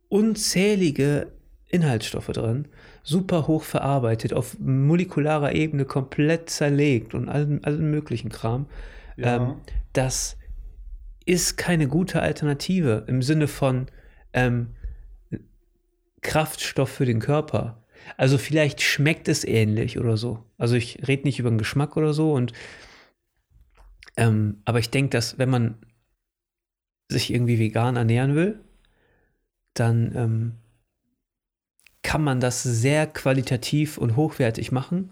unzählige 0.08 1.28
Inhaltsstoffe 1.68 2.28
drin, 2.28 2.66
super 3.02 3.46
hoch 3.46 3.62
verarbeitet, 3.62 4.32
auf 4.32 4.58
molekularer 4.58 5.54
Ebene 5.54 5.84
komplett 5.84 6.50
zerlegt 6.50 7.14
und 7.14 7.28
allen, 7.28 7.64
allen 7.64 7.90
möglichen 7.90 8.28
Kram. 8.28 8.66
Ja. 9.16 9.36
Ähm, 9.36 9.54
das 9.92 10.36
ist 11.24 11.56
keine 11.56 11.86
gute 11.86 12.22
Alternative 12.22 13.04
im 13.06 13.22
Sinne 13.22 13.46
von 13.46 13.86
ähm, 14.32 14.74
Kraftstoff 16.22 16.90
für 16.90 17.06
den 17.06 17.20
Körper. 17.20 17.84
Also 18.16 18.38
vielleicht 18.38 18.80
schmeckt 18.82 19.28
es 19.28 19.44
ähnlich 19.44 19.98
oder 19.98 20.16
so. 20.16 20.44
Also 20.58 20.74
ich 20.74 21.06
rede 21.06 21.24
nicht 21.24 21.38
über 21.38 21.50
den 21.50 21.58
Geschmack 21.58 21.96
oder 21.96 22.12
so 22.12 22.32
und 22.32 22.52
ähm, 24.16 24.60
aber 24.64 24.80
ich 24.80 24.90
denke, 24.90 25.10
dass 25.10 25.38
wenn 25.38 25.50
man 25.50 25.76
sich 27.10 27.32
irgendwie 27.32 27.58
vegan 27.58 27.96
ernähren 27.96 28.34
will, 28.34 28.60
dann 29.74 30.12
ähm, 30.14 30.52
kann 32.02 32.22
man 32.22 32.40
das 32.40 32.62
sehr 32.62 33.06
qualitativ 33.06 33.98
und 33.98 34.16
hochwertig 34.16 34.72
machen 34.72 35.10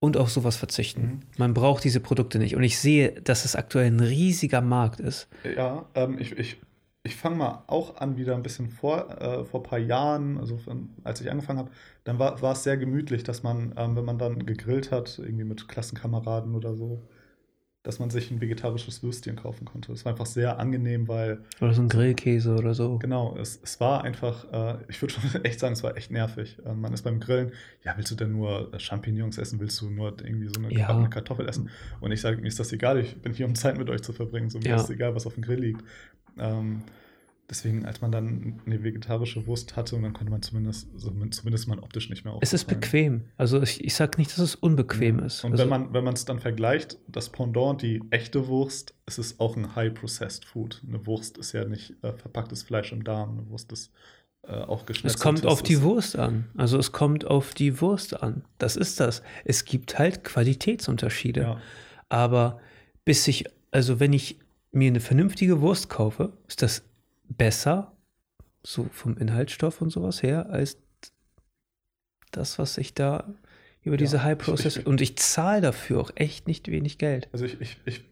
und 0.00 0.16
auf 0.16 0.30
sowas 0.30 0.56
verzichten. 0.56 1.02
Mhm. 1.02 1.20
Man 1.38 1.54
braucht 1.54 1.84
diese 1.84 2.00
Produkte 2.00 2.38
nicht. 2.38 2.56
Und 2.56 2.62
ich 2.62 2.78
sehe, 2.78 3.12
dass 3.22 3.44
es 3.44 3.56
aktuell 3.56 3.86
ein 3.86 4.00
riesiger 4.00 4.60
Markt 4.60 5.00
ist. 5.00 5.28
Ja, 5.56 5.86
ähm, 5.94 6.18
ich, 6.18 6.36
ich, 6.38 6.60
ich 7.04 7.16
fange 7.16 7.36
mal 7.36 7.64
auch 7.68 7.96
an, 7.96 8.16
wieder 8.16 8.34
ein 8.34 8.42
bisschen 8.42 8.68
vor, 8.68 9.10
äh, 9.20 9.44
vor 9.44 9.60
ein 9.60 9.68
paar 9.70 9.78
Jahren, 9.78 10.38
also 10.38 10.58
als 11.04 11.20
ich 11.20 11.30
angefangen 11.30 11.58
habe, 11.58 11.70
dann 12.04 12.18
war, 12.18 12.42
war 12.42 12.52
es 12.52 12.64
sehr 12.64 12.76
gemütlich, 12.76 13.24
dass 13.24 13.42
man, 13.42 13.74
ähm, 13.76 13.96
wenn 13.96 14.04
man 14.04 14.18
dann 14.18 14.44
gegrillt 14.44 14.90
hat, 14.90 15.18
irgendwie 15.18 15.44
mit 15.44 15.68
Klassenkameraden 15.68 16.54
oder 16.54 16.74
so, 16.74 17.00
dass 17.84 17.98
man 17.98 18.08
sich 18.08 18.30
ein 18.30 18.40
vegetarisches 18.40 19.02
Würstchen 19.02 19.36
kaufen 19.36 19.66
konnte. 19.66 19.92
Es 19.92 20.04
war 20.06 20.12
einfach 20.12 20.24
sehr 20.26 20.58
angenehm, 20.58 21.06
weil. 21.06 21.40
Oder 21.60 21.74
so 21.74 21.82
ein 21.82 21.90
Grillkäse 21.90 22.56
oder 22.56 22.74
so. 22.74 22.98
Genau, 22.98 23.36
es, 23.38 23.60
es 23.62 23.78
war 23.78 24.02
einfach, 24.04 24.50
äh, 24.52 24.78
ich 24.88 25.00
würde 25.02 25.12
schon 25.14 25.22
echt 25.44 25.60
sagen, 25.60 25.74
es 25.74 25.82
war 25.82 25.94
echt 25.96 26.10
nervig. 26.10 26.56
Äh, 26.64 26.74
man 26.74 26.94
ist 26.94 27.02
beim 27.02 27.20
Grillen, 27.20 27.52
ja, 27.84 27.92
willst 27.96 28.10
du 28.10 28.14
denn 28.16 28.32
nur 28.32 28.72
Champignons 28.78 29.36
essen? 29.36 29.60
Willst 29.60 29.80
du 29.82 29.90
nur 29.90 30.16
irgendwie 30.24 30.48
so 30.48 30.58
eine 30.58 30.72
Ja. 30.72 31.06
Kartoffel 31.08 31.46
essen? 31.46 31.68
Und 32.00 32.10
ich 32.10 32.22
sage, 32.22 32.40
mir 32.40 32.48
ist 32.48 32.58
das 32.58 32.72
egal, 32.72 32.98
ich 32.98 33.16
bin 33.20 33.34
hier, 33.34 33.44
um 33.46 33.54
Zeit 33.54 33.76
mit 33.76 33.90
euch 33.90 34.02
zu 34.02 34.14
verbringen. 34.14 34.48
So, 34.48 34.58
mir 34.58 34.70
Ja. 34.70 34.76
ist 34.76 34.88
egal, 34.88 35.14
was 35.14 35.26
auf 35.26 35.34
dem 35.34 35.42
Grill 35.44 35.60
liegt. 35.60 35.84
Ähm, 36.38 36.82
deswegen, 37.48 37.84
als 37.84 38.00
man 38.00 38.10
dann 38.10 38.60
eine 38.66 38.82
vegetarische 38.82 39.46
Wurst 39.46 39.76
hatte, 39.76 39.96
und 39.96 40.02
dann 40.02 40.12
konnte 40.12 40.30
man 40.30 40.42
zumindest, 40.42 40.88
so, 40.96 41.10
zumindest 41.30 41.68
mal 41.68 41.78
optisch 41.78 42.10
nicht 42.10 42.24
mehr 42.24 42.36
Es 42.40 42.52
ist 42.52 42.66
bequem. 42.66 43.24
Also 43.36 43.62
ich, 43.62 43.84
ich 43.84 43.94
sage 43.94 44.18
nicht, 44.18 44.30
dass 44.30 44.38
es 44.38 44.54
unbequem 44.54 45.18
ist. 45.20 45.44
Und 45.44 45.52
also, 45.52 45.62
wenn 45.62 45.70
man 45.70 45.92
wenn 45.92 46.04
man 46.04 46.14
es 46.14 46.24
dann 46.24 46.38
vergleicht, 46.38 46.98
das 47.08 47.30
Pendant, 47.30 47.82
die 47.82 48.02
echte 48.10 48.48
Wurst, 48.48 48.94
es 49.06 49.18
ist 49.18 49.40
auch 49.40 49.56
ein 49.56 49.74
High-Processed 49.76 50.44
Food. 50.44 50.82
Eine 50.86 51.06
Wurst 51.06 51.38
ist 51.38 51.52
ja 51.52 51.64
nicht 51.64 51.94
äh, 52.02 52.12
verpacktes 52.12 52.62
Fleisch 52.62 52.92
im 52.92 53.04
Darm. 53.04 53.38
Eine 53.38 53.48
Wurst 53.50 53.72
ist 53.72 53.92
äh, 54.42 54.52
auch 54.52 54.86
geschnitten. 54.86 55.14
es 55.14 55.20
kommt 55.20 55.46
auf 55.46 55.62
die 55.62 55.82
Wurst 55.82 56.16
an. 56.16 56.46
Also 56.56 56.78
es 56.78 56.92
kommt 56.92 57.26
auf 57.26 57.54
die 57.54 57.80
Wurst 57.80 58.22
an. 58.22 58.44
Das 58.58 58.76
ist 58.76 59.00
das. 59.00 59.22
Es 59.44 59.64
gibt 59.64 59.98
halt 59.98 60.24
Qualitätsunterschiede. 60.24 61.40
Ja, 61.40 61.60
Aber 62.08 62.60
bis 63.04 63.28
ich, 63.28 63.44
also 63.70 64.00
wenn 64.00 64.12
ich 64.12 64.38
mir 64.72 64.88
eine 64.88 65.00
vernünftige 65.00 65.60
Wurst 65.60 65.88
kaufe, 65.88 66.32
ist 66.48 66.62
das 66.62 66.82
besser, 67.36 67.92
so 68.62 68.84
vom 68.92 69.16
Inhaltsstoff 69.18 69.80
und 69.80 69.90
sowas 69.90 70.22
her, 70.22 70.50
als 70.50 70.78
das, 72.30 72.58
was 72.58 72.78
ich 72.78 72.94
da 72.94 73.32
über 73.82 73.94
Ja, 73.94 73.98
diese 73.98 74.22
High 74.22 74.38
ich- 74.38 74.44
Process 74.44 74.76
ich- 74.78 74.86
und 74.86 75.00
ich 75.00 75.16
zahle 75.18 75.60
dafür 75.60 76.00
auch 76.00 76.10
echt 76.14 76.46
nicht 76.48 76.68
wenig 76.68 76.98
Geld. 76.98 77.28
also 77.32 77.44
ich, 77.44 77.60
ich, 77.60 77.76
ich 77.84 78.04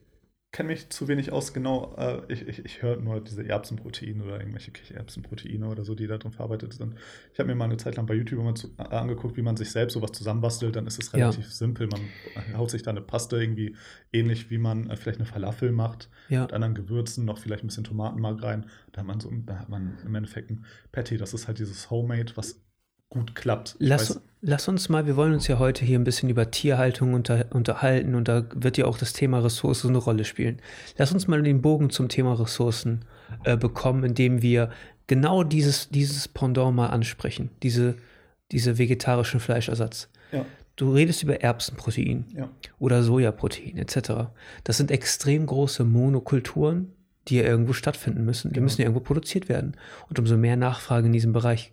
kenne 0.53 0.69
mich 0.69 0.91
zu 0.91 1.09
wenig 1.09 1.33
aus, 1.33 1.55
genau. 1.55 1.95
Äh, 1.97 2.21
ich 2.33 2.47
ich, 2.47 2.65
ich 2.65 2.83
höre 2.83 2.97
nur 2.99 3.21
diese 3.23 3.49
Erbsenproteine 3.49 4.23
oder 4.23 4.39
irgendwelche 4.39 4.71
Kichererbsenproteine 4.71 5.67
oder 5.67 5.85
so, 5.85 5.95
die 5.95 6.07
da 6.07 6.19
drin 6.19 6.31
verarbeitet 6.33 6.75
sind. 6.75 6.95
Ich 7.33 7.39
habe 7.39 7.49
mir 7.49 7.55
mal 7.55 7.65
eine 7.65 7.79
Zeit 7.79 7.97
lang 7.97 8.05
bei 8.07 8.15
YouTube 8.15 8.45
mal 8.45 8.55
zu, 8.55 8.69
äh, 8.79 8.83
angeguckt, 8.83 9.37
wie 9.37 9.43
man 9.43 9.57
sich 9.57 9.71
selbst 9.71 9.95
sowas 9.95 10.13
zusammenbastelt. 10.13 10.77
Dann 10.77 10.87
ist 10.87 10.99
es 11.03 11.11
Ja. 11.13 11.19
relativ 11.31 11.51
simpel. 11.53 11.89
Man 11.89 12.03
haut 12.57 12.71
sich 12.71 12.83
da 12.83 12.91
eine 12.91 13.01
Paste 13.01 13.37
irgendwie 13.41 13.77
ähnlich, 14.13 14.51
wie 14.51 14.59
man 14.59 14.91
äh, 14.91 14.97
vielleicht 14.97 15.19
eine 15.21 15.27
Falafel 15.27 15.73
macht. 15.73 16.11
Ja. 16.29 16.43
mit 16.43 16.53
anderen 16.53 16.75
Gewürzen, 16.75 17.25
noch 17.25 17.39
vielleicht 17.39 17.65
ein 17.65 17.69
bisschen 17.69 17.85
Tomatenmark 17.85 18.43
rein. 18.43 18.67
Da 18.93 19.01
hat 19.01 19.07
man 19.07 19.21
so, 19.21 19.31
da 19.47 19.59
hat 19.59 19.69
man 19.69 19.99
im 20.05 20.15
Endeffekt 20.15 20.51
ein 20.51 20.65
Patty. 20.93 21.17
Das 21.17 21.33
ist 21.35 21.49
halt 21.49 21.59
dieses 21.59 21.91
Homemade, 21.91 22.33
was 22.37 22.63
gut 23.13 23.35
klappt. 23.35 23.77
Lass, 23.79 24.21
lass 24.41 24.69
uns 24.69 24.89
mal, 24.89 25.07
wir 25.07 25.17
wollen 25.17 25.35
uns 25.35 25.47
ja 25.47 25.59
heute 25.59 25.85
hier 25.85 25.99
ein 25.99 26.05
bisschen 26.05 26.29
über 26.31 26.51
Tierhaltung 26.51 27.15
unter, 27.15 27.47
unterhalten 27.51 28.15
und 28.15 28.27
da 28.29 28.45
wird 28.55 28.79
ja 28.79 28.87
auch 28.87 28.99
das 28.99 29.13
Thema 29.13 29.39
Ressourcen 29.41 29.89
eine 29.91 29.99
Rolle 29.99 30.25
spielen. 30.25 30.61
Lass 30.97 31.13
uns 31.13 31.29
mal 31.29 31.43
den 31.43 31.61
Bogen 31.63 31.91
zum 31.91 32.09
Thema 32.09 32.33
Ressourcen 32.41 33.05
äh, 33.45 33.57
bekommen, 33.57 34.03
indem 34.05 34.43
wir 34.43 34.71
genau 35.07 35.43
dieses, 35.45 35.91
dieses 35.91 36.27
Pendant 36.29 36.75
mal 36.75 36.89
ansprechen, 36.89 37.51
diese, 37.63 37.97
diese 38.51 38.79
vegetarischen 38.79 39.41
Fleischersatz. 39.41 40.09
ja, 40.33 40.45
Du 40.77 40.91
redest 40.95 41.23
über 41.23 41.43
Erbsenprotein 41.43 42.25
ja, 42.35 42.49
oder 42.79 43.03
Sojaprotein 43.03 43.77
etc. 43.77 44.31
Das 44.65 44.79
sind 44.79 44.91
extrem 44.91 45.45
große 45.45 45.85
Monokulturen, 45.85 46.93
die 47.29 47.37
ja 47.37 47.43
irgendwo 47.45 47.75
stattfinden 47.75 48.25
müssen. 48.25 48.49
Die 48.49 48.55
Genau. 48.55 48.65
müssen 48.65 48.81
ja 48.81 48.87
irgendwo 48.87 49.05
produziert 49.05 49.51
werden. 49.51 49.77
Und 50.09 50.19
umso 50.19 50.37
mehr 50.39 50.57
Nachfrage 50.57 51.07
in 51.07 51.13
diesem 51.13 51.33
Bereich 51.35 51.73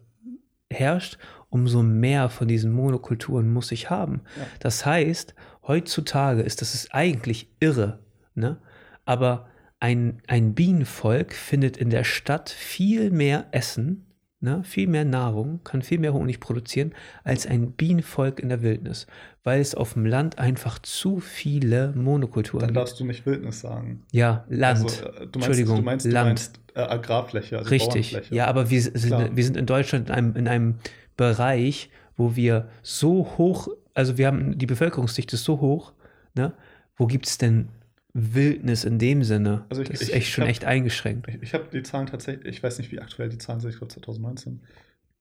herrscht, 0.72 1.18
umso 1.50 1.82
mehr 1.82 2.30
von 2.30 2.48
diesen 2.48 2.72
Monokulturen 2.72 3.52
muss 3.52 3.72
ich 3.72 3.90
haben. 3.90 4.22
Ja. 4.38 4.46
Das 4.60 4.86
heißt, 4.86 5.34
heutzutage 5.68 6.42
ist 6.42 6.62
das 6.62 6.76
ist 6.76 6.94
eigentlich 6.94 7.50
irre, 7.60 8.00
ne? 8.36 8.62
aber 9.06 9.48
ein, 9.80 10.22
ein 10.28 10.54
Bienenvolk 10.54 11.34
findet 11.34 11.78
in 11.78 11.90
der 11.90 12.04
Stadt 12.04 12.50
viel 12.50 13.12
mehr 13.12 13.48
Essen, 13.52 14.06
ne? 14.42 14.64
viel 14.64 14.88
mehr 14.88 15.06
Nahrung, 15.06 15.62
kann 15.64 15.82
viel 15.82 16.00
mehr 16.00 16.14
Honig 16.14 16.40
produzieren, 16.40 16.94
als 17.24 17.46
ein 17.46 17.72
Bienenvolk 17.72 18.40
in 18.40 18.50
der 18.50 18.62
Wildnis, 18.62 19.08
weil 19.44 19.62
es 19.62 19.76
auf 19.76 19.94
dem 19.94 20.06
Land 20.06 20.40
einfach 20.40 20.80
zu 20.80 21.20
viele 21.20 21.94
Monokulturen 21.96 22.62
dann 22.62 22.68
gibt. 22.70 22.78
darfst 22.78 23.00
du 23.00 23.06
nicht 23.06 23.26
Wildnis 23.26 23.60
sagen. 23.62 24.04
Ja, 24.12 24.46
Land. 24.50 24.84
Also, 24.84 25.06
äh, 25.06 25.12
meinst, 25.12 25.36
Entschuldigung, 25.36 25.76
du 25.78 25.82
meinst, 25.84 26.06
du 26.06 26.10
Land. 26.10 26.28
meinst 26.28 26.60
äh, 26.76 26.82
Agrarfläche, 26.82 27.58
also 27.58 27.70
Richtig. 27.70 28.30
Ja, 28.32 28.48
aber 28.48 28.70
wir 28.70 28.82
Klar. 28.82 28.98
sind, 28.98 29.36
wir 29.36 29.44
sind 29.44 29.58
in 29.58 29.66
Deutschland 29.66 30.10
in 30.10 30.16
einem, 30.16 30.36
in 30.36 30.48
einem 30.48 30.76
Bereich, 31.18 31.90
wo 32.16 32.36
wir 32.36 32.70
so 32.82 33.34
hoch, 33.38 33.68
also 33.94 34.18
wir 34.18 34.28
haben 34.28 34.58
die 34.58 34.66
Bevölkerungsdichte 34.66 35.36
ist 35.36 35.44
so 35.44 35.60
hoch, 35.60 35.94
ne? 36.36 36.54
Wo 36.98 37.08
gibt 37.08 37.28
es 37.28 37.38
denn 37.38 37.70
Wildnis 38.14 38.84
in 38.86 38.98
dem 39.00 39.24
Sinne? 39.24 39.66
Also 39.70 39.82
ich- 39.84 39.90
das 39.90 40.02
ist 40.02 40.10
echt 40.10 40.28
ich 40.28 40.34
schon 40.34 40.44
hab- 40.46 40.50
echt 40.52 40.66
eingeschränkt. 40.66 41.28
Ich, 41.28 41.42
ich 41.44 41.54
habe 41.54 41.66
die 41.72 41.84
Zahlen 41.84 42.08
tatsächlich, 42.08 42.48
ich 42.48 42.64
weiß 42.64 42.78
nicht, 42.80 42.92
wie 42.92 43.00
aktuell 43.00 43.30
die 43.30 43.38
Zahlen 43.38 43.60
sind, 43.60 43.70
ich 43.72 43.78
glaube 43.78 43.94
2019 43.94 44.62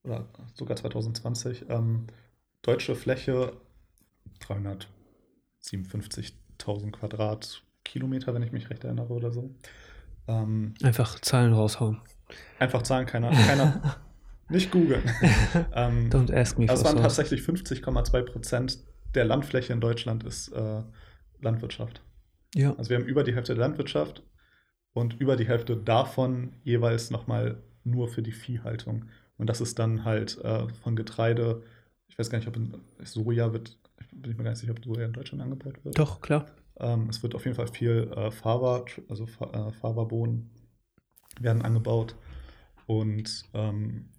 oder 0.03 0.27
sogar 0.55 0.75
2020. 0.75 1.65
Ähm, 1.69 2.07
deutsche 2.63 2.95
Fläche 2.95 3.53
357.000 4.41 6.91
Quadratkilometer, 6.91 8.33
wenn 8.33 8.43
ich 8.43 8.51
mich 8.51 8.69
recht 8.69 8.83
erinnere 8.83 9.13
oder 9.13 9.31
so. 9.31 9.53
Ähm, 10.27 10.73
Einfach 10.83 11.19
Zahlen 11.19 11.53
raushauen. 11.53 12.01
einfach 12.59 12.81
Zahlen, 12.83 13.05
keiner, 13.05 13.31
keiner 13.31 13.97
nicht 14.49 14.71
googeln. 14.71 15.03
ähm, 15.73 16.09
Don't 16.09 16.33
ask 16.33 16.57
me 16.57 16.69
also 16.69 16.83
for 16.83 16.91
es 16.91 16.93
waren 16.95 16.97
source. 17.03 17.15
tatsächlich 17.15 17.41
50,2 17.41 18.21
Prozent 18.23 18.79
der 19.15 19.25
Landfläche 19.25 19.73
in 19.73 19.81
Deutschland 19.81 20.23
ist 20.23 20.49
äh, 20.49 20.81
Landwirtschaft. 21.41 22.01
Ja. 22.55 22.75
Also 22.77 22.89
wir 22.89 22.97
haben 22.97 23.05
über 23.05 23.23
die 23.23 23.35
Hälfte 23.35 23.53
der 23.53 23.61
Landwirtschaft 23.61 24.23
und 24.93 25.19
über 25.19 25.35
die 25.35 25.47
Hälfte 25.47 25.77
davon 25.77 26.53
jeweils 26.63 27.11
nochmal 27.11 27.61
nur 27.83 28.07
für 28.07 28.21
die 28.21 28.31
Viehhaltung. 28.31 29.05
Und 29.37 29.47
das 29.47 29.61
ist 29.61 29.79
dann 29.79 30.03
halt 30.03 30.37
äh, 30.43 30.67
von 30.83 30.95
Getreide, 30.95 31.63
ich 32.07 32.19
weiß 32.19 32.29
gar 32.29 32.39
nicht, 32.39 32.47
ob 32.47 32.57
in, 32.57 32.73
Soja 33.03 33.53
wird, 33.53 33.77
ich 33.99 34.07
bin 34.09 34.35
mir 34.35 34.43
gar 34.43 34.51
nicht 34.51 34.59
sicher, 34.59 34.73
ob 34.73 34.83
Soja 34.83 35.05
in 35.05 35.13
Deutschland 35.13 35.41
angebaut 35.41 35.83
wird. 35.85 35.97
Doch, 35.97 36.21
klar. 36.21 36.47
Ähm, 36.79 37.07
es 37.09 37.23
wird 37.23 37.35
auf 37.35 37.45
jeden 37.45 37.55
Fall 37.55 37.67
viel 37.67 38.11
äh, 38.15 38.31
Fava, 38.31 38.85
also 39.07 39.25
äh, 39.25 39.71
Fava-Bohnen 39.71 40.49
werden 41.39 41.61
angebaut. 41.61 42.15
Und 42.85 43.43
ähm, 43.53 44.09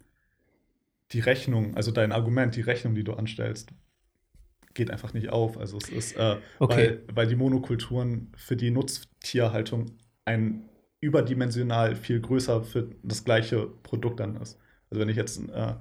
die 1.11 1.19
Rechnung, 1.19 1.75
also 1.75 1.91
dein 1.91 2.11
Argument, 2.11 2.55
die 2.55 2.61
Rechnung, 2.61 2.95
die 2.95 3.03
du 3.03 3.13
anstellst, 3.13 3.73
geht 4.73 4.91
einfach 4.91 5.13
nicht 5.13 5.29
auf. 5.29 5.57
Also 5.57 5.77
es 5.77 5.89
ist, 5.89 6.15
äh, 6.17 6.37
Okay. 6.59 6.99
weil, 7.07 7.15
weil 7.15 7.27
die 7.27 7.35
Monokulturen 7.35 8.31
für 8.35 8.55
die 8.55 8.71
Nutztierhaltung 8.71 9.97
ein 10.25 10.69
überdimensional 11.01 11.95
viel 11.95 12.19
größer 12.21 12.63
für 12.63 12.89
das 13.03 13.23
gleiche 13.23 13.67
Produkt 13.83 14.19
dann 14.19 14.35
ist. 14.35 14.59
Also 14.89 15.01
wenn 15.01 15.09
ich 15.09 15.17
jetzt 15.17 15.39
äh, 15.49 15.73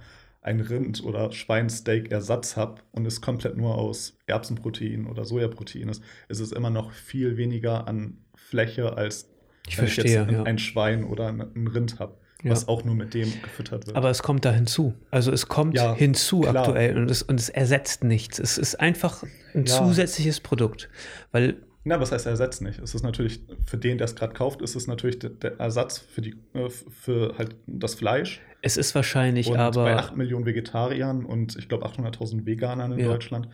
ein 0.42 0.60
Rind- 0.60 1.02
oder 1.04 1.30
Schweinsteak-Ersatz 1.32 2.56
habe 2.56 2.80
und 2.92 3.06
es 3.06 3.20
komplett 3.20 3.56
nur 3.56 3.76
aus 3.76 4.18
Erbsenprotein 4.26 5.06
oder 5.06 5.24
Sojaprotein 5.24 5.88
ist, 5.90 6.02
ist 6.28 6.40
es 6.40 6.52
immer 6.52 6.70
noch 6.70 6.92
viel 6.92 7.36
weniger 7.36 7.86
an 7.86 8.24
Fläche, 8.34 8.96
als 8.96 9.28
Ich 9.68 9.76
wenn 9.76 9.86
verstehe, 9.86 10.04
ich 10.04 10.10
jetzt 10.12 10.28
ein, 10.28 10.34
ja. 10.34 10.42
ein 10.44 10.58
Schwein 10.58 11.04
oder 11.04 11.28
ein 11.28 11.66
Rind 11.66 11.98
habe, 11.98 12.16
Ja. 12.42 12.50
was 12.52 12.68
auch 12.68 12.84
nur 12.84 12.94
mit 12.94 13.12
dem 13.14 13.30
gefüttert 13.42 13.86
wird. 13.86 13.96
Aber 13.96 14.08
es 14.10 14.22
kommt 14.22 14.44
da 14.44 14.52
hinzu. 14.52 14.94
Also 15.10 15.30
es 15.32 15.46
kommt 15.48 15.74
Ja, 15.74 15.94
hinzu 15.94 16.40
klar. 16.40 16.56
aktuell 16.56 16.96
und 16.96 17.10
es, 17.10 17.22
und 17.22 17.38
es 17.38 17.48
ersetzt 17.50 18.02
nichts. 18.04 18.38
Es 18.38 18.56
ist 18.58 18.80
einfach 18.80 19.22
ein 19.54 19.66
Ja. 19.66 19.76
zusätzliches 19.76 20.40
Produkt. 20.40 20.88
Weil 21.32 21.56
Na, 21.84 21.98
was 22.00 22.12
heißt 22.12 22.26
Ersatz 22.26 22.60
nicht? 22.60 22.78
Es 22.78 22.94
ist 22.94 23.02
natürlich, 23.02 23.40
für 23.66 23.78
den, 23.78 23.96
der 23.98 24.04
es 24.04 24.14
gerade 24.14 24.34
kauft, 24.34 24.60
ist 24.62 24.74
es 24.76 24.86
natürlich 24.86 25.18
der, 25.18 25.58
Ersatz 25.58 25.98
für, 25.98 26.20
die, 26.20 26.34
äh, 26.54 26.68
für 26.70 27.34
halt 27.38 27.56
das 27.66 27.94
Fleisch. 27.94 28.40
es 28.62 28.76
ist 28.76 28.94
wahrscheinlich 28.94 29.46
und 29.48 29.56
aber. 29.56 29.84
bei 29.84 29.96
8 29.96 30.16
Millionen 30.16 30.44
Vegetariern 30.44 31.24
und 31.24 31.56
ich 31.56 31.68
glaube 31.68 31.86
800.000 31.86 32.44
Veganern 32.46 32.92
in 32.92 32.98
Ja. 33.00 33.06
Deutschland, 33.08 33.48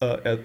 äh, 0.00 0.38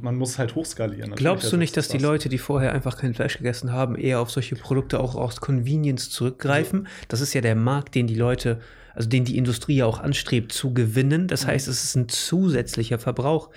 man 0.00 0.16
muss 0.16 0.38
halt 0.38 0.54
hochskalieren. 0.54 1.14
Glaubst 1.14 1.52
du 1.52 1.56
nicht, 1.56 1.76
dass 1.76 1.88
die. 1.88 1.98
Leute, 1.98 2.28
die 2.28 2.38
vorher 2.38 2.72
einfach 2.72 2.96
kein 2.96 3.14
Fleisch 3.14 3.36
gegessen 3.36 3.72
haben, 3.72 3.96
eher 3.96 4.20
auf 4.20 4.30
solche 4.30 4.56
Produkte 4.56 5.00
auch 5.00 5.14
aus 5.14 5.40
Convenience 5.40 6.10
zurückgreifen? 6.10 6.88
Das 7.08 7.20
ist 7.20 7.34
ja 7.34 7.40
der 7.40 7.54
Markt, 7.54 7.94
den 7.94 8.06
die 8.06 8.14
Leute, 8.14 8.60
also 8.94 9.08
den 9.08 9.24
die 9.24 9.36
Industrie 9.36 9.76
ja 9.76 9.86
auch 9.86 10.00
anstrebt 10.00 10.52
zu 10.52 10.72
gewinnen. 10.72 11.28
Das 11.28 11.44
Mhm. 11.44 11.48
heißt, 11.48 11.68
es 11.68 11.84
ist 11.84 11.94
ein 11.94 12.08
zusätzlicher 12.08 12.98
Verbrauch. 12.98 13.50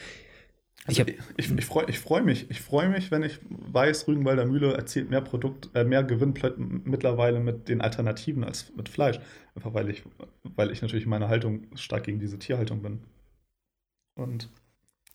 Ich 0.90 1.00
Also 1.00 1.12
ich, 1.38 1.52
ich, 1.52 1.58
ich 1.58 1.66
freue 1.66 1.92
freu 1.92 2.22
mich. 2.22 2.50
Ich 2.50 2.62
freue 2.62 2.88
mich, 2.90 3.12
wenn 3.12 3.24
ich 3.24 3.40
weiß, 3.50 4.08
Rügenwalder 4.08 4.46
Mühle 4.46 4.74
erzielt 4.74 5.10
mehr 5.10 5.22
Produkt, 5.22 5.70
äh, 5.74 5.84
mehr 5.84 6.04
Gewinn 6.04 6.34
mittlerweile 6.86 7.40
mit 7.42 7.68
den 7.68 7.82
Alternativen 7.82 8.44
als 8.44 8.72
mit 8.76 8.88
Fleisch. 8.88 9.20
Einfach 9.56 9.74
weil 9.74 9.90
ich, 9.90 10.04
weil 10.44 10.72
ich 10.72 10.82
natürlich 10.82 11.04
in 11.04 11.10
meiner 11.10 11.28
Haltung 11.28 11.68
stark 11.76 12.04
gegen 12.04 12.20
diese 12.20 12.40
Tierhaltung 12.40 12.82
bin. 12.82 13.04
Und 14.16 14.50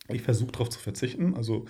ich 0.09 0.21
versuche 0.21 0.51
darauf 0.51 0.69
zu 0.69 0.79
verzichten. 0.79 1.35
Also 1.35 1.65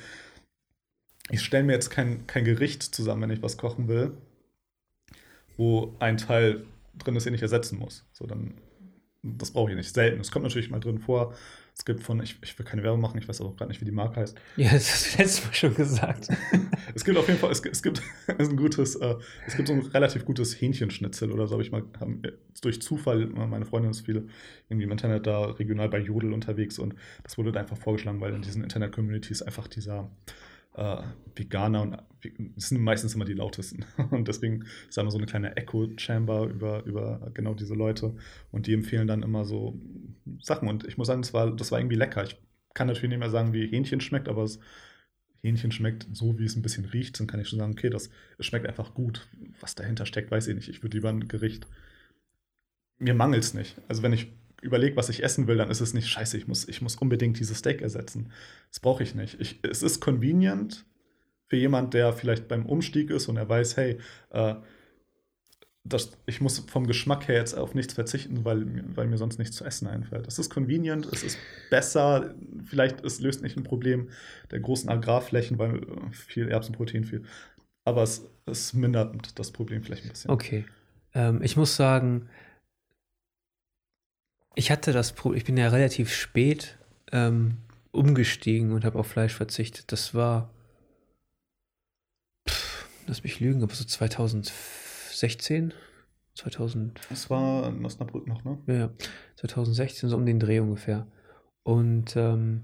ich 1.30 1.42
stelle 1.42 1.64
mir 1.64 1.74
jetzt 1.74 1.90
kein, 1.90 2.28
kein 2.28 2.46
Gericht 2.46 2.84
zusammen, 2.84 3.22
wenn 3.24 3.32
ich 3.32 3.42
was 3.42 3.58
kochen 3.58 3.88
will, 3.88 4.18
wo 5.58 5.96
ein 6.00 6.18
Teil 6.18 6.66
drin 6.98 7.16
ist, 7.16 7.26
den 7.26 7.34
ich 7.34 7.42
ersetzen 7.42 7.80
muss. 7.80 8.06
So, 8.12 8.26
dann, 8.26 8.56
das 9.22 9.52
brauche 9.52 9.72
ich 9.72 9.78
nicht. 9.78 9.94
Selten. 9.94 10.20
Es 10.20 10.32
kommt 10.32 10.44
natürlich 10.44 10.70
mal 10.70 10.80
drin 10.80 11.00
vor, 11.00 11.34
Es 11.76 11.86
gibt 11.86 12.04
von, 12.04 12.22
ich, 12.22 12.38
ich 12.44 12.58
will 12.58 12.66
keine 12.66 12.84
Werbung 12.84 13.02
machen, 13.02 13.18
ich 13.18 13.28
weiß 13.28 13.42
auch 13.42 13.58
gerade 13.58 13.70
nicht, 13.70 13.82
wie 13.82 13.86
die 13.86 13.92
Marke 13.92 14.20
heißt. 14.20 14.38
Ja, 14.58 14.72
das 14.72 14.92
hast 14.92 15.14
du 15.14 15.22
letztes 15.22 15.46
Mal 15.46 15.54
schon 15.54 15.76
gesagt. 15.76 16.28
es 16.96 17.04
gibt 17.04 17.18
auf 17.18 17.28
jeden 17.28 17.40
Fall, 17.40 17.52
es, 17.52 17.62
es 17.66 17.82
gibt 17.82 18.02
ein 18.38 18.56
gutes, 18.56 18.96
äh, 18.96 19.16
es 19.48 19.56
gibt 19.56 19.68
so 19.68 19.74
ein 19.74 19.82
relativ 19.82 20.24
gutes 20.24 20.60
Hähnchenschnitzel 20.62 21.32
oder 21.32 21.48
so, 21.48 21.54
habe 21.54 21.64
ich 21.64 21.72
mal, 21.72 21.84
haben, 22.00 22.22
durch 22.62 22.82
Zufall, 22.82 23.26
meine 23.26 23.66
Freundin 23.66 23.92
ist 23.92 24.02
viel 24.02 24.28
irgendwie 24.70 24.86
im 24.86 24.92
Internet 24.92 25.26
da 25.26 25.46
regional 25.46 25.90
bei 25.90 26.00
Jodel 26.00 26.32
unterwegs 26.32 26.78
und 26.78 26.94
das 27.24 27.38
wurde 27.38 27.52
da 27.52 27.60
einfach 27.60 27.78
vorgeschlagen, 27.78 28.22
weil 28.22 28.34
in 28.34 28.44
diesen 28.44 28.64
Internet-Communities 28.64 29.42
einfach 29.42 29.68
dieser 29.68 30.12
äh, 30.76 31.02
Veganer 31.36 31.82
und 31.82 31.98
das 32.56 32.70
sind 32.70 32.82
meistens 32.82 33.16
immer 33.16 33.26
die 33.26 33.34
lautesten. 33.34 33.86
Und 34.12 34.30
deswegen 34.30 34.64
ist 34.88 34.96
da 34.96 35.02
immer 35.02 35.12
so 35.12 35.18
eine 35.18 35.28
kleine 35.28 35.58
Echo-Chamber 35.58 36.46
über, 36.46 36.86
über 36.86 37.32
genau 37.34 37.54
diese 37.54 37.74
Leute. 37.74 38.16
Und 38.50 38.66
die 38.68 38.74
empfehlen 38.74 39.08
dann 39.08 39.24
immer 39.24 39.44
so 39.44 39.78
Sachen. 40.40 40.70
Und 40.70 40.88
ich 40.88 40.98
muss 40.98 41.08
sagen, 41.08 41.22
das 41.22 41.34
war, 41.34 41.52
das 41.54 41.74
war 41.74 41.80
irgendwie 41.80 41.98
lecker. 41.98 42.24
Ich 42.24 42.38
kann 42.74 42.88
natürlich 42.88 43.10
nicht 43.10 43.20
mehr 43.20 43.30
sagen, 43.30 43.52
wie 43.52 43.68
Hähnchen 43.68 44.00
schmeckt, 44.00 44.30
aber 44.30 44.44
es 44.44 44.60
Hähnchen 45.44 45.72
schmeckt 45.72 46.08
so, 46.14 46.40
wie 46.40 46.46
es 46.46 46.56
ein 46.56 46.62
bisschen 46.62 46.86
riecht, 46.86 47.20
dann 47.20 47.28
kann 47.28 47.42
ich 47.42 47.50
schon 47.50 47.60
sagen, 47.60 47.74
okay, 47.74 47.90
das 47.90 48.10
schmeckt 48.40 48.66
einfach 48.66 48.94
gut. 48.94 49.28
Was 49.60 49.76
dahinter 49.76 50.06
steckt, 50.06 50.32
weiß 50.32 50.48
ich 50.48 50.56
nicht. 50.56 50.70
Ich 50.70 50.82
würde 50.82 50.98
lieber 50.98 51.10
ein 51.10 51.28
Gericht. 51.28 51.68
Mir 52.98 53.14
mangelt 53.14 53.44
es 53.44 53.54
nicht. 53.54 53.82
Also 53.90 54.02
wenn 54.04 54.14
ich 54.14 54.32
überlege, 54.64 54.96
was 54.96 55.10
ich 55.10 55.24
essen 55.24 55.48
will, 55.48 55.58
dann 55.58 55.70
ist 55.70 55.82
es 55.82 55.94
nicht 55.94 56.08
scheiße, 56.08 56.38
ich 56.38 56.48
muss, 56.48 56.68
ich 56.68 56.82
muss 56.82 56.96
unbedingt 56.96 57.40
dieses 57.40 57.60
Steak 57.60 57.82
ersetzen. 57.82 58.32
Das 58.70 58.80
brauche 58.80 59.04
ich 59.04 59.16
nicht. 59.16 59.40
Ich, 59.40 59.60
es 59.64 59.84
ist 59.84 60.00
convenient 60.00 60.86
für 61.48 61.58
jemand, 61.58 61.94
der 61.94 62.14
vielleicht 62.14 62.48
beim 62.48 62.66
Umstieg 62.66 63.10
ist 63.10 63.28
und 63.28 63.38
er 63.38 63.48
weiß, 63.48 63.78
hey, 63.78 63.98
äh, 64.32 64.56
das, 65.86 66.18
ich 66.26 66.40
muss 66.40 66.60
vom 66.60 66.88
Geschmack 66.88 67.28
her 67.28 67.36
jetzt 67.36 67.58
auf 67.58 67.76
nichts 67.76 67.94
verzichten, 67.94 68.46
weil, 68.46 68.66
weil 68.96 69.08
mir 69.08 69.18
sonst 69.18 69.38
nichts 69.38 69.58
zu 69.58 69.66
essen 69.66 69.88
einfällt. 69.88 70.26
Das 70.26 70.40
ist 70.40 70.50
convenient, 70.50 71.06
es 71.12 71.24
ist 71.24 71.38
besser, 71.70 72.34
vielleicht 72.64 73.04
es 73.04 73.20
löst 73.20 73.44
nicht 73.44 73.58
ein 73.58 73.64
Problem 73.64 74.10
der 74.52 74.62
großen 74.62 74.90
Agrarflächen, 74.90 75.60
weil 75.60 75.82
viel 76.12 76.48
Erbsenprotein 76.48 77.04
viel. 77.04 77.24
Aber 77.84 78.04
es, 78.04 78.26
es 78.46 78.74
mindert 78.74 79.38
das 79.38 79.52
Problem 79.52 79.84
vielleicht 79.84 80.06
ein 80.06 80.10
bisschen. 80.10 80.32
Okay. 80.32 80.66
Ähm, 81.14 81.42
ich 81.44 81.58
muss 81.58 81.76
sagen, 81.76 82.30
ich 84.56 84.72
hatte 84.72 84.94
das 84.94 85.14
Problem, 85.14 85.38
ich 85.38 85.46
bin 85.46 85.58
ja 85.58 85.70
relativ 85.70 86.14
spät 86.14 86.78
ähm, 87.12 87.58
umgestiegen 87.92 88.72
und 88.72 88.86
habe 88.86 89.00
auf 89.00 89.08
Fleisch 89.08 89.34
verzichtet. 89.34 89.92
Das 89.92 90.14
war, 90.14 90.50
pff, 92.48 92.88
lass 93.08 93.24
mich 93.24 93.40
lügen, 93.40 93.64
aber 93.64 93.74
so 93.74 93.84
2016, 93.84 95.74
2000. 96.36 97.00
Das 97.10 97.30
war 97.30 97.68
in 97.68 97.86
Osnabrück 97.86 98.28
noch, 98.28 98.44
ne? 98.44 98.58
Ja, 98.68 98.90
2016, 99.36 100.10
so 100.10 100.18
um 100.18 100.26
den 100.26 100.40
Dreh 100.40 100.60
ungefähr. 100.60 101.08
Und 101.64 102.16
ähm, 102.16 102.64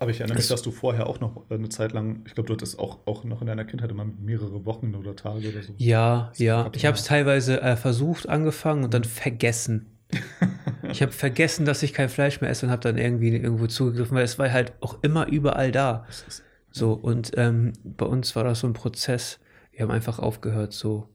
aber 0.00 0.12
ich 0.12 0.20
erinnere 0.20 0.38
mich, 0.38 0.48
dass 0.48 0.62
du 0.62 0.70
vorher 0.70 1.06
auch 1.06 1.20
noch 1.20 1.50
eine 1.50 1.68
Zeit 1.68 1.92
lang, 1.92 2.22
ich 2.26 2.34
glaube, 2.34 2.46
du 2.46 2.54
hattest 2.54 2.78
auch, 2.78 3.06
auch 3.06 3.22
noch 3.24 3.42
in 3.42 3.48
deiner 3.48 3.66
Kindheit 3.66 3.90
immer 3.90 4.06
mehrere 4.06 4.64
Wochen 4.64 4.94
oder 4.94 5.14
Tage 5.14 5.50
oder 5.50 5.62
so. 5.62 5.74
Ja, 5.76 6.32
ja. 6.38 6.70
Ich 6.74 6.86
habe 6.86 6.96
es 6.96 7.04
teilweise 7.04 7.60
äh, 7.60 7.76
versucht, 7.76 8.26
angefangen 8.26 8.84
und 8.84 8.94
dann 8.94 9.04
vergessen. 9.04 9.98
Ich 10.90 11.02
habe 11.02 11.12
vergessen, 11.12 11.64
dass 11.64 11.82
ich 11.82 11.92
kein 11.92 12.08
Fleisch 12.08 12.40
mehr 12.40 12.50
esse 12.50 12.66
und 12.66 12.72
habe 12.72 12.82
dann 12.82 12.98
irgendwie 12.98 13.30
irgendwo 13.30 13.66
zugegriffen, 13.66 14.16
weil 14.16 14.24
es 14.24 14.38
war 14.38 14.50
halt 14.50 14.72
auch 14.80 14.98
immer 15.02 15.26
überall 15.28 15.72
da. 15.72 16.06
So, 16.70 16.92
und 16.92 17.32
ähm, 17.36 17.72
bei 17.84 18.06
uns 18.06 18.36
war 18.36 18.44
das 18.44 18.60
so 18.60 18.66
ein 18.66 18.72
Prozess. 18.72 19.40
Wir 19.72 19.82
haben 19.82 19.90
einfach 19.90 20.18
aufgehört, 20.18 20.72
so 20.72 21.08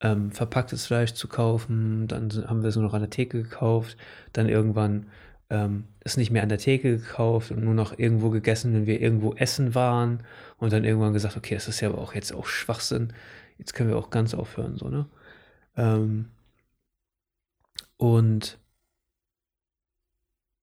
ähm, 0.00 0.30
verpacktes 0.30 0.86
Fleisch 0.86 1.12
zu 1.14 1.28
kaufen. 1.28 2.06
Dann 2.08 2.30
haben 2.46 2.62
wir 2.62 2.68
es 2.68 2.76
nur 2.76 2.84
noch 2.84 2.94
an 2.94 3.00
der 3.00 3.10
Theke 3.10 3.42
gekauft. 3.42 3.96
Dann 4.32 4.48
irgendwann 4.48 5.06
ähm, 5.50 5.84
ist 6.04 6.16
nicht 6.16 6.30
mehr 6.30 6.42
an 6.42 6.48
der 6.48 6.58
Theke 6.58 6.98
gekauft 6.98 7.50
und 7.50 7.62
nur 7.64 7.74
noch 7.74 7.98
irgendwo 7.98 8.30
gegessen, 8.30 8.72
wenn 8.74 8.86
wir 8.86 9.00
irgendwo 9.00 9.34
essen 9.34 9.74
waren. 9.74 10.22
Und 10.58 10.72
dann 10.72 10.84
irgendwann 10.84 11.12
gesagt, 11.12 11.36
okay, 11.36 11.54
das 11.54 11.68
ist 11.68 11.80
ja 11.80 11.88
aber 11.88 11.98
auch 11.98 12.14
jetzt 12.14 12.32
auch 12.34 12.46
Schwachsinn. 12.46 13.12
Jetzt 13.58 13.74
können 13.74 13.90
wir 13.90 13.96
auch 13.96 14.10
ganz 14.10 14.34
aufhören, 14.34 14.76
so, 14.76 14.88
ne? 14.88 15.06
Ähm, 15.76 16.30
und 17.96 18.58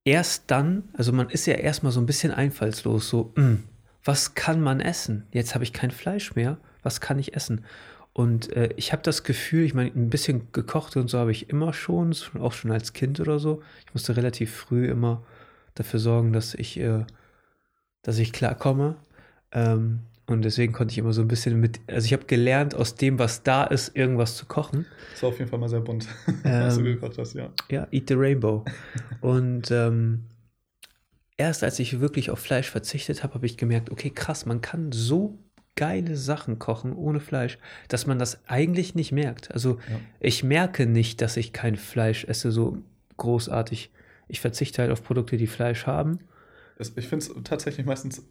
erst 0.03 0.49
dann, 0.51 0.89
also 0.93 1.11
man 1.11 1.29
ist 1.29 1.45
ja 1.45 1.55
erstmal 1.55 1.91
so 1.91 1.99
ein 1.99 2.05
bisschen 2.05 2.31
einfallslos, 2.31 3.09
so, 3.09 3.31
mh, 3.35 3.43
hm, 3.43 3.63
was 4.03 4.33
kann 4.33 4.61
man 4.61 4.79
essen? 4.79 5.27
Jetzt 5.31 5.53
habe 5.53 5.63
ich 5.63 5.73
kein 5.73 5.91
Fleisch 5.91 6.35
mehr, 6.35 6.57
was 6.81 7.01
kann 7.01 7.19
ich 7.19 7.35
essen? 7.35 7.65
Und 8.13 8.51
äh, 8.53 8.73
ich 8.75 8.91
habe 8.91 9.03
das 9.03 9.23
Gefühl, 9.23 9.63
ich 9.63 9.73
meine, 9.73 9.91
ein 9.91 10.09
bisschen 10.09 10.51
gekocht 10.51 10.97
und 10.97 11.09
so 11.09 11.19
habe 11.19 11.31
ich 11.31 11.49
immer 11.49 11.71
schon, 11.73 12.13
auch 12.39 12.51
schon 12.51 12.71
als 12.71 12.93
Kind 12.93 13.19
oder 13.19 13.39
so. 13.39 13.61
Ich 13.85 13.93
musste 13.93 14.17
relativ 14.17 14.53
früh 14.53 14.87
immer 14.87 15.23
dafür 15.75 15.99
sorgen, 15.99 16.33
dass 16.33 16.53
ich, 16.53 16.77
äh, 16.79 17.05
dass 18.01 18.17
ich 18.17 18.33
klarkomme. 18.33 18.95
Ähm, 19.53 20.01
und 20.31 20.43
deswegen 20.43 20.73
konnte 20.73 20.91
ich 20.91 20.97
immer 20.97 21.13
so 21.13 21.21
ein 21.21 21.27
bisschen 21.27 21.59
mit, 21.59 21.79
also 21.87 22.05
ich 22.05 22.13
habe 22.13 22.25
gelernt, 22.25 22.75
aus 22.75 22.95
dem, 22.95 23.19
was 23.19 23.43
da 23.43 23.63
ist, 23.63 23.95
irgendwas 23.95 24.35
zu 24.35 24.45
kochen. 24.45 24.85
Das 25.11 25.23
war 25.23 25.29
auf 25.29 25.39
jeden 25.39 25.49
Fall 25.49 25.59
mal 25.59 25.69
sehr 25.69 25.81
bunt, 25.81 26.07
ähm, 26.43 26.63
was 26.63 26.77
du 26.77 26.83
gekocht 26.83 27.17
hast, 27.17 27.33
ja. 27.33 27.51
Ja, 27.69 27.87
Eat 27.91 28.09
the 28.09 28.15
Rainbow. 28.15 28.65
und 29.21 29.71
ähm, 29.71 30.25
erst 31.37 31.63
als 31.63 31.79
ich 31.79 31.99
wirklich 31.99 32.29
auf 32.29 32.39
Fleisch 32.39 32.69
verzichtet 32.69 33.23
habe, 33.23 33.33
habe 33.33 33.45
ich 33.45 33.57
gemerkt, 33.57 33.91
okay, 33.91 34.09
krass, 34.09 34.45
man 34.45 34.61
kann 34.61 34.91
so 34.91 35.39
geile 35.75 36.15
Sachen 36.15 36.59
kochen 36.59 36.93
ohne 36.93 37.19
Fleisch, 37.19 37.57
dass 37.87 38.05
man 38.05 38.19
das 38.19 38.41
eigentlich 38.47 38.93
nicht 38.93 39.11
merkt. 39.11 39.51
Also 39.51 39.79
ja. 39.89 39.99
ich 40.19 40.43
merke 40.43 40.85
nicht, 40.85 41.21
dass 41.21 41.37
ich 41.37 41.53
kein 41.53 41.75
Fleisch 41.75 42.25
esse, 42.25 42.51
so 42.51 42.77
großartig. 43.17 43.91
Ich 44.27 44.41
verzichte 44.41 44.81
halt 44.81 44.91
auf 44.91 45.03
Produkte, 45.03 45.37
die 45.37 45.47
Fleisch 45.47 45.87
haben. 45.87 46.19
Ich 46.77 47.07
finde 47.07 47.25
es 47.25 47.31
tatsächlich 47.43 47.85
meistens 47.85 48.23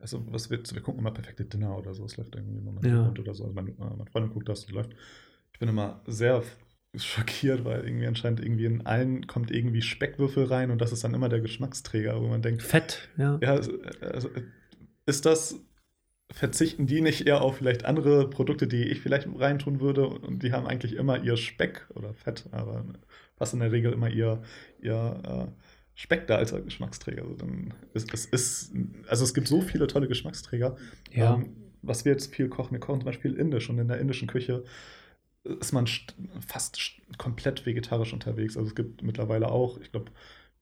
also 0.00 0.24
was 0.30 0.50
wird, 0.50 0.72
wir 0.74 0.82
gucken 0.82 1.00
immer 1.00 1.10
perfekte 1.10 1.44
Dinner 1.44 1.76
oder 1.76 1.94
so, 1.94 2.04
es 2.04 2.16
läuft 2.16 2.34
irgendwie 2.34 2.58
immer 2.58 2.86
ja. 2.86 3.10
oder 3.10 3.34
so. 3.34 3.44
Also 3.44 3.54
meine, 3.54 3.74
meine 3.78 4.06
Freundin 4.06 4.32
guckt 4.32 4.48
das, 4.48 4.68
läuft. 4.70 4.94
Ich 5.52 5.58
bin 5.58 5.68
immer 5.68 6.02
sehr 6.06 6.42
schockiert, 6.96 7.64
weil 7.64 7.84
irgendwie 7.84 8.06
anscheinend 8.06 8.40
irgendwie 8.40 8.64
in 8.64 8.86
allen 8.86 9.26
kommt 9.26 9.50
irgendwie 9.50 9.82
Speckwürfel 9.82 10.44
rein 10.44 10.70
und 10.70 10.80
das 10.80 10.92
ist 10.92 11.04
dann 11.04 11.14
immer 11.14 11.28
der 11.28 11.40
Geschmacksträger, 11.40 12.20
wo 12.20 12.28
man 12.28 12.42
denkt. 12.42 12.62
Fett, 12.62 13.08
ja. 13.16 13.38
Ja, 13.42 13.52
also, 13.52 13.72
also 14.00 14.30
ist 15.06 15.26
das, 15.26 15.60
verzichten 16.30 16.86
die 16.86 17.00
nicht 17.00 17.26
eher 17.26 17.42
auf 17.42 17.56
vielleicht 17.56 17.84
andere 17.84 18.28
Produkte, 18.28 18.66
die 18.66 18.84
ich 18.84 19.00
vielleicht 19.00 19.28
reintun 19.34 19.80
würde 19.80 20.06
und 20.06 20.42
die 20.42 20.52
haben 20.52 20.66
eigentlich 20.66 20.94
immer 20.94 21.22
ihr 21.22 21.36
Speck 21.36 21.86
oder 21.94 22.14
Fett, 22.14 22.46
aber 22.52 22.84
was 23.38 23.52
in 23.52 23.60
der 23.60 23.72
Regel 23.72 23.92
immer 23.92 24.10
ihr, 24.10 24.42
ihr 24.80 25.20
äh, 25.24 25.62
Speck 25.98 26.28
da 26.28 26.36
als 26.36 26.52
Geschmacksträger. 26.52 27.22
Also, 27.22 27.34
dann 27.34 27.74
ist, 27.92 28.14
es 28.14 28.24
ist, 28.24 28.72
also 29.08 29.24
es 29.24 29.34
gibt 29.34 29.48
so 29.48 29.60
viele 29.60 29.88
tolle 29.88 30.06
Geschmacksträger. 30.06 30.76
Ja. 31.10 31.34
Ähm, 31.34 31.56
was 31.82 32.04
wir 32.04 32.12
jetzt 32.12 32.32
viel 32.32 32.48
kochen, 32.48 32.70
wir 32.70 32.78
kochen 32.78 33.00
zum 33.00 33.06
Beispiel 33.06 33.34
indisch 33.34 33.68
und 33.68 33.80
in 33.80 33.88
der 33.88 33.98
indischen 33.98 34.28
Küche 34.28 34.62
ist 35.42 35.72
man 35.72 35.88
fast 36.46 36.78
komplett 37.16 37.66
vegetarisch 37.66 38.12
unterwegs. 38.12 38.56
Also 38.56 38.68
es 38.68 38.76
gibt 38.76 39.02
mittlerweile 39.02 39.50
auch, 39.50 39.80
ich 39.80 39.90
glaube, 39.90 40.12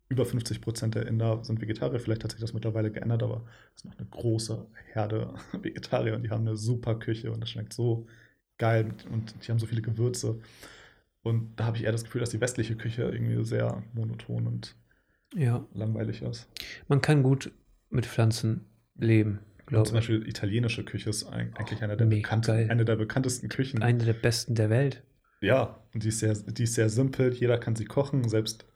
über 0.08 0.24
50 0.24 0.62
Prozent 0.62 0.94
der 0.94 1.06
Inder 1.06 1.44
sind 1.44 1.60
Vegetarier. 1.60 2.00
Vielleicht 2.00 2.24
hat 2.24 2.30
sich 2.30 2.40
das 2.40 2.54
mittlerweile 2.54 2.90
geändert, 2.90 3.22
aber 3.22 3.44
es 3.74 3.82
ist 3.82 3.84
noch 3.84 3.98
eine 3.98 4.08
große 4.08 4.66
Herde 4.94 5.34
Vegetarier 5.52 6.14
und 6.14 6.22
die 6.22 6.30
haben 6.30 6.46
eine 6.46 6.56
super 6.56 6.94
Küche 6.94 7.30
und 7.30 7.42
das 7.42 7.50
schmeckt 7.50 7.74
so 7.74 8.06
geil 8.56 8.94
und 9.12 9.34
die 9.44 9.50
haben 9.50 9.58
so 9.58 9.66
viele 9.66 9.82
Gewürze. 9.82 10.40
Und 11.22 11.56
da 11.56 11.66
habe 11.66 11.76
ich 11.76 11.84
eher 11.84 11.92
das 11.92 12.04
Gefühl, 12.04 12.22
dass 12.22 12.30
die 12.30 12.40
westliche 12.40 12.76
Küche 12.76 13.02
irgendwie 13.02 13.44
sehr 13.44 13.82
monoton 13.92 14.46
und 14.46 14.76
ja. 15.36 15.64
langweilig 15.74 16.22
ist. 16.22 16.48
Man 16.88 17.00
kann 17.00 17.22
gut 17.22 17.52
mit 17.90 18.06
Pflanzen 18.06 18.66
leben, 18.96 19.40
glaube 19.66 19.84
ich. 19.84 19.88
Zum 19.88 19.98
Beispiel 19.98 20.26
italienische 20.26 20.84
Küche 20.84 21.10
ist 21.10 21.24
eigentlich 21.24 21.82
eine 21.82 21.96
der, 21.96 22.06
bekannt, 22.06 22.48
eine 22.48 22.84
der 22.84 22.96
bekanntesten 22.96 23.48
Küchen. 23.48 23.82
Eine 23.82 24.04
der 24.04 24.14
besten 24.14 24.54
der 24.54 24.70
Welt. 24.70 25.02
Ja, 25.40 25.82
und 25.92 26.02
die 26.02 26.08
ist, 26.08 26.20
sehr, 26.20 26.34
die 26.34 26.64
ist 26.64 26.74
sehr 26.74 26.88
simpel. 26.88 27.32
Jeder 27.32 27.58
kann 27.58 27.76
sie 27.76 27.84
kochen, 27.84 28.28
selbst 28.28 28.66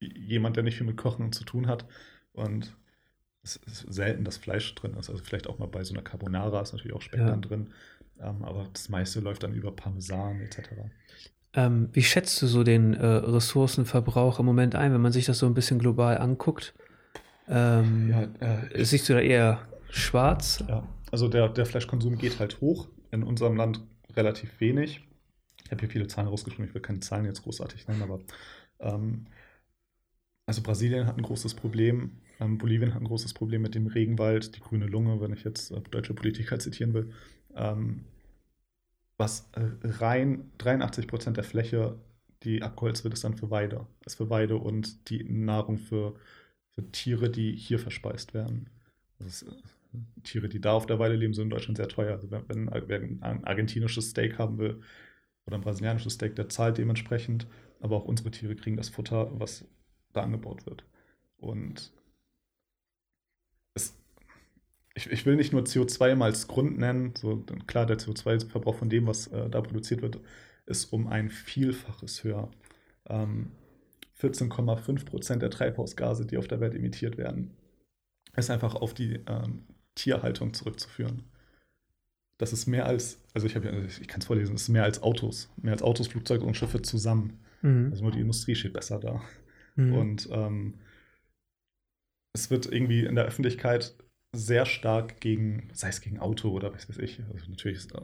jemand, 0.00 0.56
der 0.56 0.62
nicht 0.62 0.76
viel 0.76 0.86
mit 0.86 0.96
Kochen 0.96 1.32
zu 1.32 1.44
tun 1.44 1.66
hat. 1.66 1.86
Und 2.32 2.76
es 3.42 3.56
ist 3.56 3.92
selten, 3.92 4.24
dass 4.24 4.36
Fleisch 4.36 4.74
drin 4.74 4.94
ist. 4.94 5.10
Also 5.10 5.22
vielleicht 5.22 5.46
auch 5.48 5.58
mal 5.58 5.66
bei 5.66 5.82
so 5.84 5.94
einer 5.94 6.02
Carbonara 6.02 6.60
ist 6.60 6.72
natürlich 6.72 6.94
auch 6.94 7.02
Speck 7.02 7.20
ja. 7.20 7.26
dann 7.26 7.42
drin. 7.42 7.72
Ähm, 8.20 8.44
aber 8.44 8.68
das 8.72 8.88
meiste 8.88 9.20
läuft 9.20 9.42
dann 9.42 9.54
über 9.54 9.74
Parmesan 9.74 10.40
etc. 10.40 10.70
Ähm, 11.54 11.88
wie 11.92 12.02
schätzt 12.02 12.40
du 12.40 12.46
so 12.46 12.64
den 12.64 12.94
äh, 12.94 13.06
Ressourcenverbrauch 13.06 14.38
im 14.38 14.46
Moment 14.46 14.74
ein, 14.74 14.92
wenn 14.92 15.00
man 15.00 15.12
sich 15.12 15.26
das 15.26 15.38
so 15.38 15.46
ein 15.46 15.54
bisschen 15.54 15.78
global 15.78 16.18
anguckt? 16.18 16.74
Ähm, 17.48 18.10
ja, 18.10 18.22
äh, 18.70 18.84
siehst 18.84 19.08
du 19.08 19.14
da 19.14 19.20
eher 19.20 19.60
schwarz? 19.90 20.64
Ja, 20.66 20.86
also 21.10 21.28
der, 21.28 21.48
der 21.48 21.66
Fleischkonsum 21.66 22.16
geht 22.16 22.38
halt 22.38 22.60
hoch. 22.60 22.88
In 23.10 23.22
unserem 23.22 23.56
Land 23.56 23.82
relativ 24.16 24.60
wenig. 24.60 25.02
Ich 25.64 25.70
habe 25.70 25.80
hier 25.80 25.90
viele 25.90 26.06
Zahlen 26.06 26.28
rausgeschrieben, 26.28 26.66
ich 26.66 26.74
will 26.74 26.82
keine 26.82 27.00
Zahlen 27.00 27.26
jetzt 27.26 27.42
großartig 27.42 27.86
nennen, 27.88 28.02
aber 28.02 28.20
ähm, 28.80 29.26
also 30.46 30.62
Brasilien 30.62 31.06
hat 31.06 31.16
ein 31.16 31.22
großes 31.22 31.54
Problem, 31.54 32.18
ähm, 32.40 32.58
Bolivien 32.58 32.94
hat 32.94 33.00
ein 33.00 33.06
großes 33.06 33.34
Problem 33.34 33.62
mit 33.62 33.74
dem 33.74 33.86
Regenwald, 33.86 34.56
die 34.56 34.60
grüne 34.60 34.86
Lunge, 34.86 35.20
wenn 35.20 35.32
ich 35.32 35.44
jetzt 35.44 35.70
äh, 35.70 35.80
deutsche 35.90 36.14
Politiker 36.14 36.58
zitieren 36.58 36.94
will. 36.94 37.12
Ähm, 37.54 38.04
was 39.16 39.48
rein 39.54 40.50
83 40.58 41.06
Prozent 41.06 41.36
der 41.36 41.44
Fläche 41.44 41.98
die 42.44 42.62
abgeholzt 42.62 43.04
wird, 43.04 43.14
ist 43.14 43.24
dann 43.24 43.36
für 43.36 43.50
Weide. 43.50 43.86
Ist 44.04 44.16
für 44.16 44.30
Weide 44.30 44.56
und 44.56 45.08
die 45.10 45.24
Nahrung 45.24 45.78
für, 45.78 46.14
für 46.70 46.90
Tiere, 46.90 47.30
die 47.30 47.54
hier 47.54 47.78
verspeist 47.78 48.34
werden. 48.34 48.68
Das 49.18 49.42
ist, 49.42 49.42
äh, 49.42 49.56
Tiere, 50.22 50.48
die 50.48 50.60
da 50.60 50.72
auf 50.72 50.86
der 50.86 50.98
Weide 50.98 51.14
leben, 51.14 51.34
sind 51.34 51.44
in 51.44 51.50
Deutschland 51.50 51.76
sehr 51.76 51.88
teuer. 51.88 52.12
Also 52.12 52.30
wenn, 52.30 52.70
wenn 52.70 53.22
ein 53.22 53.44
argentinisches 53.44 54.10
Steak 54.10 54.38
haben 54.38 54.58
will 54.58 54.80
oder 55.46 55.56
ein 55.56 55.62
brasilianisches 55.62 56.14
Steak, 56.14 56.34
der 56.36 56.48
zahlt 56.48 56.78
dementsprechend. 56.78 57.46
Aber 57.80 57.96
auch 57.96 58.04
unsere 58.04 58.30
Tiere 58.30 58.56
kriegen 58.56 58.76
das 58.76 58.88
Futter, 58.88 59.28
was 59.38 59.66
da 60.12 60.22
angebaut 60.22 60.66
wird. 60.66 60.84
Und 61.36 61.92
ich, 64.94 65.10
ich 65.10 65.26
will 65.26 65.36
nicht 65.36 65.52
nur 65.52 65.62
CO2 65.62 66.14
mal 66.14 66.26
als 66.26 66.48
Grund 66.48 66.78
nennen. 66.78 67.14
So, 67.16 67.44
klar, 67.66 67.86
der 67.86 67.98
CO2-Verbrauch 67.98 68.76
von 68.76 68.90
dem, 68.90 69.06
was 69.06 69.28
äh, 69.28 69.48
da 69.48 69.60
produziert 69.60 70.02
wird, 70.02 70.20
ist 70.66 70.92
um 70.92 71.06
ein 71.08 71.30
Vielfaches 71.30 72.24
höher. 72.24 72.50
Ähm, 73.08 73.52
14,5 74.20 75.04
Prozent 75.04 75.42
der 75.42 75.50
Treibhausgase, 75.50 76.26
die 76.26 76.36
auf 76.36 76.46
der 76.46 76.60
Welt 76.60 76.74
emittiert 76.74 77.16
werden, 77.16 77.56
ist 78.36 78.50
einfach 78.50 78.74
auf 78.74 78.94
die 78.94 79.20
ähm, 79.26 79.64
Tierhaltung 79.94 80.54
zurückzuführen. 80.54 81.24
Das 82.38 82.52
ist 82.52 82.66
mehr 82.66 82.86
als, 82.86 83.20
also 83.34 83.46
ich, 83.46 83.56
ich 83.56 84.08
kann 84.08 84.20
es 84.20 84.26
vorlesen, 84.26 84.54
es 84.54 84.62
ist 84.62 84.68
mehr 84.68 84.84
als 84.84 85.02
Autos, 85.02 85.50
mehr 85.56 85.72
als 85.72 85.82
Autos, 85.82 86.08
Flugzeuge 86.08 86.44
und 86.44 86.56
Schiffe 86.56 86.82
zusammen. 86.82 87.40
Mhm. 87.62 87.88
Also 87.90 88.02
nur 88.02 88.12
die 88.12 88.20
Industrie 88.20 88.54
steht 88.54 88.72
besser 88.72 89.00
da. 89.00 89.22
Mhm. 89.76 89.94
Und 89.94 90.28
ähm, 90.30 90.74
es 92.32 92.50
wird 92.50 92.66
irgendwie 92.66 93.04
in 93.04 93.14
der 93.14 93.24
Öffentlichkeit 93.24 93.94
sehr 94.34 94.66
stark 94.66 95.20
gegen, 95.20 95.68
sei 95.72 95.88
es 95.88 96.00
gegen 96.00 96.18
Auto 96.18 96.50
oder 96.50 96.72
was 96.74 96.88
weiß 96.88 96.98
ich, 96.98 97.20
also 97.32 97.50
natürlich 97.50 97.78
ist, 97.78 97.94
äh, 97.94 98.00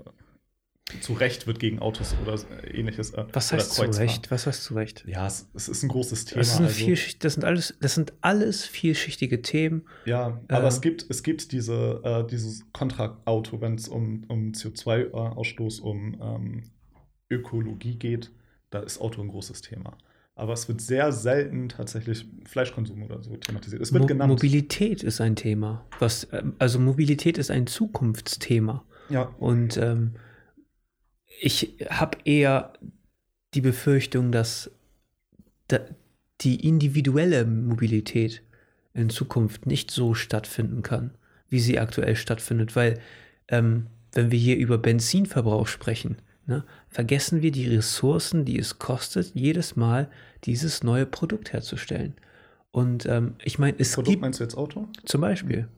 zu 1.01 1.13
Recht 1.13 1.47
wird 1.47 1.59
gegen 1.59 1.81
Autos 1.81 2.15
oder 2.23 2.39
ähnliches. 2.73 3.11
Äh, 3.11 3.27
Was 3.33 3.53
heißt 3.53 3.75
zu 3.75 3.83
Recht? 3.83 4.31
Was 4.31 4.47
heißt 4.47 4.65
zu 4.65 4.75
Recht? 4.75 5.05
Ja, 5.07 5.27
es, 5.27 5.49
es 5.55 5.69
ist 5.69 5.83
ein 5.83 5.89
großes 5.89 6.25
Thema. 6.25 6.41
Das, 6.41 6.59
also. 6.59 6.73
Vielschicht, 6.73 7.23
das, 7.25 7.35
sind 7.35 7.45
alles, 7.45 7.75
das 7.81 7.95
sind 7.95 8.15
alles 8.23 8.65
vielschichtige 8.65 9.43
Themen. 9.43 9.83
Ja, 10.07 10.41
aber 10.49 10.65
äh, 10.65 10.69
es 10.69 10.81
gibt, 10.81 11.07
es 11.11 11.23
gibt 11.23 11.53
diese, 11.53 12.01
äh, 12.05 12.27
dieses 12.27 12.65
Kontra-Auto, 12.73 13.61
wenn 13.61 13.75
es 13.75 13.89
um, 13.89 14.25
um 14.29 14.53
CO2-Ausstoß, 14.53 15.81
um 15.81 16.17
ähm, 16.23 16.63
Ökologie 17.31 17.97
geht, 17.97 18.31
da 18.71 18.81
ist 18.81 18.99
Auto 18.99 19.21
ein 19.21 19.29
großes 19.29 19.61
Thema. 19.61 19.99
Aber 20.39 20.53
es 20.53 20.69
wird 20.69 20.81
sehr 20.81 21.11
selten 21.11 21.69
tatsächlich 21.69 22.25
Fleischkonsum 22.47 23.03
oder 23.03 23.21
so 23.25 23.37
thematisiert. 23.37 23.83
Es 23.83 23.93
wird 23.93 24.03
Mo 24.03 24.07
genannt. 24.07 24.31
Mobilität 24.31 25.03
ist 25.03 25.21
ein 25.21 25.35
Thema. 25.35 25.85
Was, 25.99 26.29
ähm, 26.31 26.55
also 26.61 26.79
Mobilität 26.79 27.39
ist 27.39 27.51
ein 27.51 27.67
Zukunftsthema. 27.67 28.85
Ja. 29.09 29.35
Und 29.41 29.77
ähm, 29.79 30.15
ich 31.41 31.75
habe 31.91 32.19
eher 32.25 32.73
die 33.55 33.61
Befürchtung, 33.61 34.31
dass 34.31 34.71
die 36.41 36.69
individuelle 36.69 37.45
Mobilität 37.45 38.45
in 38.95 39.11
Zukunft 39.11 39.67
nicht 39.67 39.91
so 39.91 40.15
stattfinden 40.15 40.83
kann, 40.83 41.11
wie 41.49 41.59
sie 41.59 41.81
aktuell 41.81 42.15
stattfindet, 42.15 42.77
weil 42.77 43.01
ähm, 43.49 43.89
wenn 44.13 44.31
wir 44.31 44.39
hier 44.39 44.57
über 44.57 44.79
Benzinverbrauch 44.79 45.67
sprechen, 45.67 46.19
ne, 46.49 46.65
vergessen 46.89 47.43
wir 47.43 47.53
die 47.53 47.69
Ressourcen, 47.69 48.45
die 48.45 48.59
es 48.59 48.79
kostet, 48.79 49.33
jedes 49.35 49.77
Mal 49.77 50.09
dieses 50.45 50.83
neue 50.83 51.07
Produkt 51.07 51.53
herzustellen. 51.53 52.15
Und 52.71 53.07
ähm, 53.07 53.35
ich 53.45 53.59
meine, 53.59 53.77
es 53.79 53.93
Produkt 53.93 54.11
gibt. 54.11 54.23
meinst 54.23 54.41
du 54.41 54.45
jetzt 54.45 54.57
Auto? 54.57 54.89
Zum 55.05 55.21
Beispiel. 55.21 55.69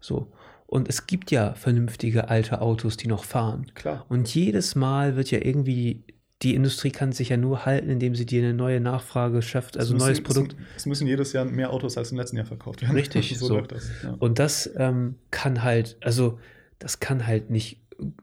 So. 0.00 0.30
Und 0.66 0.88
es 0.88 1.06
gibt 1.06 1.30
ja 1.30 1.54
vernünftige 1.54 2.28
alte 2.28 2.60
Autos, 2.60 2.96
die 2.96 3.08
noch 3.08 3.24
fahren. 3.24 3.66
Klar. 3.74 4.04
Und 4.08 4.32
jedes 4.34 4.74
Mal 4.74 5.16
wird 5.16 5.30
ja 5.30 5.38
irgendwie, 5.42 6.02
die 6.42 6.54
Industrie 6.54 6.90
kann 6.90 7.12
sich 7.12 7.30
ja 7.30 7.38
nur 7.38 7.64
halten, 7.64 7.88
indem 7.88 8.14
sie 8.14 8.26
dir 8.26 8.42
eine 8.42 8.52
neue 8.52 8.80
Nachfrage 8.80 9.40
schafft, 9.40 9.78
also 9.78 9.94
ein 9.94 9.98
neues 9.98 10.22
Produkt. 10.22 10.56
Es, 10.76 10.84
müssen 10.84 11.06
jedes 11.06 11.32
Jahr 11.32 11.46
mehr 11.46 11.72
Autos 11.72 11.96
als 11.96 12.10
im 12.10 12.18
letzten 12.18 12.36
Jahr 12.36 12.46
verkauft 12.46 12.82
werden. 12.82 12.94
Richtig, 12.94 13.34
so, 13.38 13.46
so. 13.46 13.60
das. 13.62 13.90
Ja. 14.02 14.14
Und 14.18 14.38
das 14.38 14.70
ähm, 14.76 15.14
kann 15.30 15.62
halt, 15.62 15.96
also 16.02 16.38
das 16.78 17.00
kann 17.00 17.26
halt 17.26 17.50
nicht 17.50 17.80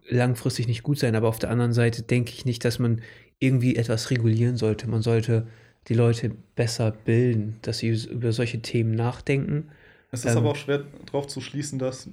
langfristig 0.09 0.67
nicht 0.67 0.83
gut 0.83 0.99
sein, 0.99 1.15
aber 1.15 1.27
auf 1.27 1.39
der 1.39 1.49
anderen 1.49 1.73
Seite 1.73 2.01
denke 2.01 2.31
ich 2.31 2.45
nicht, 2.45 2.63
dass 2.65 2.79
man 2.79 3.01
irgendwie 3.39 3.75
etwas 3.75 4.11
regulieren 4.11 4.57
sollte. 4.57 4.87
Man 4.87 5.01
sollte 5.01 5.47
die 5.87 5.93
Leute 5.93 6.31
besser 6.55 6.91
bilden, 6.91 7.57
dass 7.61 7.79
sie 7.79 7.89
über 7.89 8.31
solche 8.31 8.61
Themen 8.61 8.91
nachdenken 8.95 9.69
es 10.15 10.23
ist 10.23 10.31
ähm, 10.31 10.37
aber 10.37 10.51
auch 10.51 10.55
schwer 10.55 10.85
darauf 11.05 11.27
zu 11.27 11.41
schließen, 11.41 11.77
dass 11.77 12.09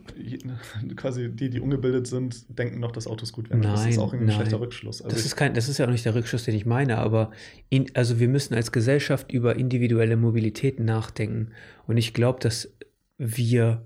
quasi 0.96 1.30
die, 1.30 1.50
die 1.50 1.60
ungebildet 1.60 2.06
sind, 2.06 2.44
denken 2.48 2.80
noch, 2.80 2.90
dass 2.90 3.06
Autos 3.06 3.32
gut 3.32 3.48
werden. 3.48 3.60
Nein, 3.60 3.72
das 3.72 3.86
ist 3.86 3.98
auch 3.98 4.12
ein 4.12 4.30
schlechter 4.30 4.60
Rückschluss. 4.60 5.02
Also 5.02 5.14
das, 5.14 5.24
ist 5.24 5.36
kein, 5.36 5.54
das 5.54 5.68
ist 5.68 5.78
ja 5.78 5.86
auch 5.86 5.90
nicht 5.90 6.04
der 6.04 6.14
Rückschluss, 6.14 6.44
den 6.44 6.54
ich 6.54 6.66
meine, 6.66 6.98
aber 6.98 7.30
in, 7.68 7.86
also 7.94 8.18
wir 8.18 8.28
müssen 8.28 8.54
als 8.54 8.72
Gesellschaft 8.72 9.32
über 9.32 9.56
individuelle 9.56 10.16
Mobilität 10.16 10.80
nachdenken. 10.80 11.52
Und 11.86 11.96
ich 11.96 12.12
glaube, 12.12 12.40
dass 12.40 12.72
wir 13.18 13.84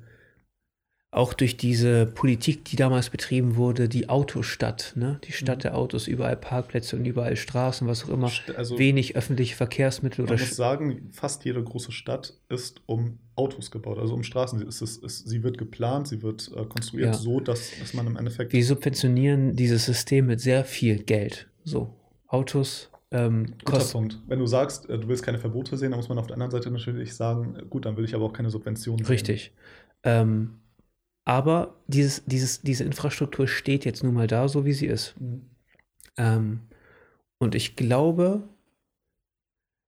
auch 1.17 1.33
durch 1.33 1.57
diese 1.57 2.05
Politik, 2.05 2.67
die 2.67 2.77
damals 2.77 3.09
betrieben 3.09 3.57
wurde, 3.57 3.89
die 3.89 4.11
Autostadt, 4.11 4.93
ne? 4.97 5.19
die 5.25 5.33
Stadt 5.33 5.59
mhm. 5.59 5.63
der 5.63 5.77
Autos, 5.77 6.09
überall 6.09 6.37
Parkplätze 6.37 6.95
und 6.97 7.07
überall 7.07 7.37
Straßen, 7.37 7.89
was 7.89 8.05
auch 8.05 8.11
immer, 8.11 8.31
also, 8.55 8.79
wenig 8.79 9.17
öffentliche 9.17 9.57
Verkehrsmittel. 9.57 10.27
Man 10.27 10.35
oder 10.35 10.43
muss 10.43 10.55
sagen, 10.55 11.09
fast 11.13 11.47
jede 11.47 11.65
große 11.65 11.91
Stadt 11.91 12.35
ist 12.51 12.83
um 12.85 13.19
Autos 13.35 13.71
gebaut, 13.71 13.99
also 13.99 14.13
um 14.13 14.23
Straßen. 14.23 14.61
Es 14.69 14.83
ist, 14.83 15.03
es, 15.03 15.21
sie 15.21 15.43
wird 15.43 15.57
geplant, 15.57 16.07
sie 16.09 16.23
wird 16.23 16.51
äh, 16.55 16.67
konstruiert 16.67 17.15
ja. 17.15 17.15
so, 17.15 17.41
dass, 17.41 17.71
dass 17.81 17.95
man 17.95 18.07
im 18.07 18.17
Endeffekt... 18.17 18.53
Wir 18.53 18.65
subventionieren 18.65 19.57
dieses 19.57 19.87
System 19.87 20.27
mit 20.27 20.43
sehr 20.43 20.65
viel 20.65 21.03
Geld. 21.03 21.49
So, 21.65 21.95
Autos, 22.27 22.91
ähm, 23.11 23.55
Punkt. 23.65 24.21
Wenn 24.27 24.39
du 24.39 24.47
sagst, 24.47 24.91
äh, 24.91 24.99
du 24.99 25.09
willst 25.09 25.25
keine 25.25 25.39
Verbote 25.39 25.79
sehen, 25.79 25.93
dann 25.93 25.99
muss 25.99 26.11
man 26.11 26.19
auf 26.19 26.27
der 26.27 26.35
anderen 26.35 26.51
Seite 26.51 26.71
natürlich 26.71 27.15
sagen, 27.15 27.57
gut, 27.71 27.87
dann 27.87 27.97
will 27.97 28.05
ich 28.05 28.15
aber 28.15 28.27
auch 28.27 28.35
keine 28.35 28.51
Subventionen 28.51 29.03
sehen. 29.03 29.11
Richtig. 29.11 29.53
Ähm, 30.03 30.59
aber 31.27 31.75
dieses, 31.89 32.25
dieses, 32.25 32.63
diese 32.63 32.85
Infrastruktur 32.85 33.49
steht 33.49 33.85
jetzt 33.85 34.03
nun 34.03 34.15
mal 34.15 34.29
da, 34.29 34.49
so 34.49 34.65
wie 34.65 34.73
sie 34.73 34.87
ist. 34.87 35.15
Mhm. 35.21 35.43
Ähm, 36.17 36.61
und 37.39 37.55
ich 37.55 37.77
glaube, 37.77 38.49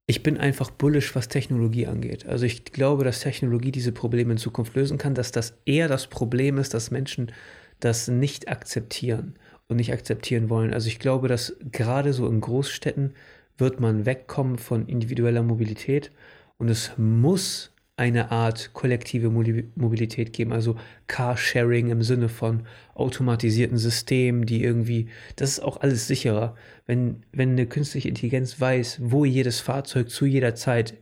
ich 0.07 0.23
bin 0.23 0.37
einfach 0.37 0.71
bullish, 0.71 1.15
was 1.15 1.29
Technologie 1.29 1.87
angeht. 1.87 2.27
Also 2.27 2.45
ich 2.45 2.65
glaube, 2.65 3.05
dass 3.05 3.21
Technologie 3.21 3.71
diese 3.71 3.93
Probleme 3.93 4.33
in 4.33 4.39
Zukunft 4.39 4.75
lösen 4.75 4.99
kann, 4.99 5.15
dass 5.15 5.31
das 5.31 5.57
eher 5.65 5.87
das 5.87 6.09
Problem 6.09 6.59
ist, 6.59 6.75
dass 6.75 6.91
Menschen 6.91 7.33
das 7.79 8.09
nicht 8.09 8.49
akzeptieren 8.49 9.39
und 9.69 9.77
nicht 9.77 9.93
akzeptieren 9.93 10.51
wollen. 10.51 10.75
Also 10.75 10.89
ich 10.89 10.99
glaube, 10.99 11.29
dass 11.29 11.57
gerade 11.71 12.13
so 12.13 12.27
in 12.27 12.41
Großstädten 12.41 13.15
wird 13.59 13.79
man 13.79 14.07
wegkommen 14.07 14.59
von 14.59 14.89
individueller 14.89 15.45
Mobilität 15.45 16.11
und 16.57 16.69
es 16.69 16.93
muss 16.97 17.71
eine 17.99 18.31
Art 18.31 18.71
kollektive 18.75 19.29
Mobilität 19.29 20.33
geben, 20.33 20.53
also 20.53 20.77
Carsharing 21.09 21.91
im 21.91 22.03
Sinne 22.03 22.29
von 22.29 22.63
automatisierten 22.95 23.77
Systemen, 23.77 24.47
die 24.47 24.63
irgendwie, 24.63 25.09
das 25.37 25.51
ist 25.51 25.61
auch 25.61 25.81
alles 25.81 26.07
sicherer. 26.07 26.55
Wenn, 26.87 27.25
wenn 27.33 27.51
eine 27.51 27.67
künstliche 27.67 28.09
Intelligenz 28.09 28.61
weiß, 28.61 29.01
wo 29.03 29.25
jedes 29.25 29.61
Fahrzeug 29.61 30.11
zu 30.11 30.27
jeder 30.27 30.55
Zeit 30.55 30.95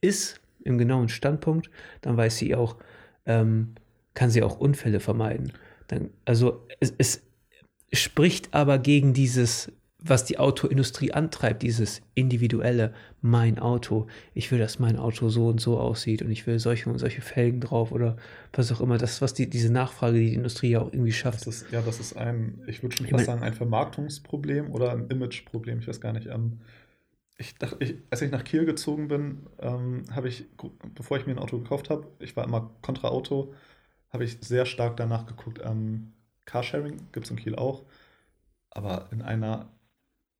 ist, 0.00 0.40
im 0.64 0.78
genauen 0.78 1.08
Standpunkt, 1.08 1.70
dann 2.00 2.16
weiß 2.16 2.36
sie 2.36 2.54
auch, 2.54 2.76
ähm, 3.26 3.74
kann 4.14 4.30
sie 4.30 4.42
auch 4.42 4.58
Unfälle 4.58 5.00
vermeiden. 5.00 5.52
Dann, 5.86 6.10
also 6.24 6.66
es, 6.80 6.94
es 6.98 7.22
spricht 7.92 8.54
aber 8.54 8.78
gegen 8.78 9.12
dieses 9.12 9.72
was 10.00 10.24
die 10.24 10.38
Autoindustrie 10.38 11.12
antreibt, 11.12 11.62
dieses 11.62 12.02
individuelle, 12.14 12.94
mein 13.20 13.58
Auto. 13.58 14.06
Ich 14.32 14.50
will, 14.52 14.58
dass 14.58 14.78
mein 14.78 14.96
Auto 14.96 15.28
so 15.28 15.48
und 15.48 15.60
so 15.60 15.78
aussieht 15.78 16.22
und 16.22 16.30
ich 16.30 16.46
will 16.46 16.60
solche 16.60 16.88
und 16.88 16.98
solche 16.98 17.20
Felgen 17.20 17.60
drauf 17.60 17.90
oder 17.90 18.16
was 18.52 18.70
auch 18.70 18.80
immer. 18.80 18.96
Das, 18.96 19.20
was 19.20 19.34
die, 19.34 19.50
diese 19.50 19.72
Nachfrage, 19.72 20.18
die 20.18 20.30
die 20.30 20.34
Industrie 20.34 20.70
ja 20.70 20.80
auch 20.80 20.92
irgendwie 20.92 21.12
schafft. 21.12 21.46
Das 21.46 21.62
ist, 21.62 21.72
ja, 21.72 21.82
das 21.82 21.98
ist 21.98 22.16
ein, 22.16 22.62
ich 22.68 22.82
würde 22.82 22.96
schon 22.96 23.08
fast 23.08 23.26
sagen, 23.26 23.42
ein 23.42 23.54
Vermarktungsproblem 23.54 24.70
oder 24.70 24.92
ein 24.92 25.08
Imageproblem. 25.08 25.80
Ich 25.80 25.88
weiß 25.88 26.00
gar 26.00 26.12
nicht. 26.12 26.26
Ähm, 26.26 26.60
ich 27.36 27.56
dachte, 27.56 27.76
ich, 27.80 27.96
als 28.10 28.22
ich 28.22 28.30
nach 28.30 28.44
Kiel 28.44 28.66
gezogen 28.66 29.08
bin, 29.08 29.46
ähm, 29.58 30.04
habe 30.12 30.28
ich, 30.28 30.46
bevor 30.94 31.16
ich 31.16 31.26
mir 31.26 31.32
ein 31.32 31.38
Auto 31.40 31.58
gekauft 31.58 31.90
habe, 31.90 32.06
ich 32.20 32.36
war 32.36 32.44
immer 32.44 32.70
kontra 32.82 33.08
Auto, 33.08 33.52
habe 34.10 34.24
ich 34.24 34.38
sehr 34.40 34.64
stark 34.64 34.96
danach 34.96 35.26
geguckt. 35.26 35.60
Ähm, 35.64 36.12
Carsharing 36.44 36.96
gibt 37.10 37.26
es 37.26 37.30
in 37.30 37.36
Kiel 37.36 37.56
auch, 37.56 37.84
aber 38.70 39.08
in 39.12 39.22
einer 39.22 39.68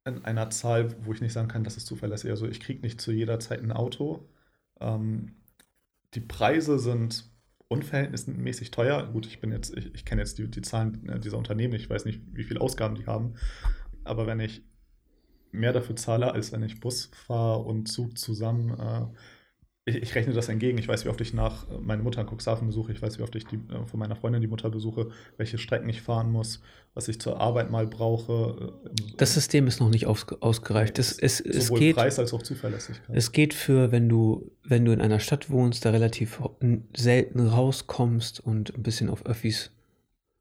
in 0.08 0.24
einer 0.24 0.50
Zahl, 0.50 0.94
wo 1.04 1.12
ich 1.12 1.20
nicht 1.20 1.32
sagen 1.32 1.48
kann, 1.48 1.64
das 1.64 1.76
ist 1.76 1.86
zuverlässig. 1.86 2.30
Also 2.30 2.46
ich 2.46 2.60
kriege 2.60 2.80
nicht 2.80 3.00
zu 3.00 3.12
jeder 3.12 3.38
Zeit 3.40 3.62
ein 3.62 3.72
Auto. 3.72 4.28
Ähm, 4.80 5.36
die 6.14 6.20
Preise 6.20 6.78
sind 6.78 7.30
unverhältnismäßig 7.68 8.70
teuer. 8.70 9.06
Gut, 9.12 9.26
ich 9.26 9.40
bin 9.40 9.52
jetzt, 9.52 9.76
ich, 9.76 9.94
ich 9.94 10.04
kenne 10.04 10.22
jetzt 10.22 10.38
die, 10.38 10.50
die 10.50 10.62
Zahlen 10.62 11.08
äh, 11.08 11.20
dieser 11.20 11.38
Unternehmen, 11.38 11.74
ich 11.74 11.88
weiß 11.88 12.04
nicht, 12.04 12.22
wie 12.32 12.44
viele 12.44 12.60
Ausgaben 12.60 12.94
die 12.94 13.06
haben. 13.06 13.34
Aber 14.04 14.26
wenn 14.26 14.40
ich 14.40 14.62
mehr 15.52 15.72
dafür 15.72 15.96
zahle, 15.96 16.32
als 16.32 16.52
wenn 16.52 16.62
ich 16.62 16.80
Bus 16.80 17.10
fahre 17.26 17.60
und 17.60 17.86
Zug 17.86 18.18
zusammen, 18.18 18.70
äh, 18.78 19.06
ich, 19.88 19.96
ich, 19.96 20.14
rechne 20.14 20.32
das 20.32 20.48
entgegen. 20.48 20.78
Ich 20.78 20.88
weiß, 20.88 21.04
wie 21.04 21.08
oft 21.08 21.20
ich 21.20 21.34
nach 21.34 21.68
äh, 21.68 21.78
meine 21.80 22.02
Mutter 22.02 22.20
in 22.20 22.26
Cuxhaven 22.26 22.66
besuche. 22.66 22.92
Ich 22.92 23.02
weiß, 23.02 23.18
wie 23.18 23.22
oft 23.22 23.34
ich 23.34 23.46
die, 23.46 23.56
äh, 23.56 23.86
von 23.86 23.98
meiner 23.98 24.16
Freundin 24.16 24.40
die 24.40 24.48
Mutter 24.48 24.70
besuche, 24.70 25.10
welche 25.36 25.58
Strecken 25.58 25.88
ich 25.88 26.02
fahren 26.02 26.30
muss, 26.30 26.60
was 26.94 27.08
ich 27.08 27.20
zur 27.20 27.40
Arbeit 27.40 27.70
mal 27.70 27.86
brauche. 27.86 28.72
Äh, 28.84 29.14
das 29.16 29.34
System 29.34 29.66
ist 29.66 29.80
noch 29.80 29.90
nicht 29.90 30.06
aus, 30.06 30.26
ausgereift. 30.40 30.98
Es, 30.98 31.18
es, 31.18 31.40
es 31.40 31.66
sowohl 31.66 31.80
geht, 31.80 31.96
Preis 31.96 32.18
als 32.18 32.32
auch 32.32 32.42
Zuverlässigkeit. 32.42 33.16
Es 33.16 33.32
geht 33.32 33.54
für, 33.54 33.90
wenn 33.92 34.08
du, 34.08 34.50
wenn 34.64 34.84
du 34.84 34.92
in 34.92 35.00
einer 35.00 35.20
Stadt 35.20 35.50
wohnst, 35.50 35.84
da 35.84 35.90
relativ 35.90 36.40
selten 36.96 37.40
rauskommst 37.40 38.40
und 38.40 38.74
ein 38.76 38.82
bisschen 38.82 39.10
auf 39.10 39.26
Öffis 39.26 39.70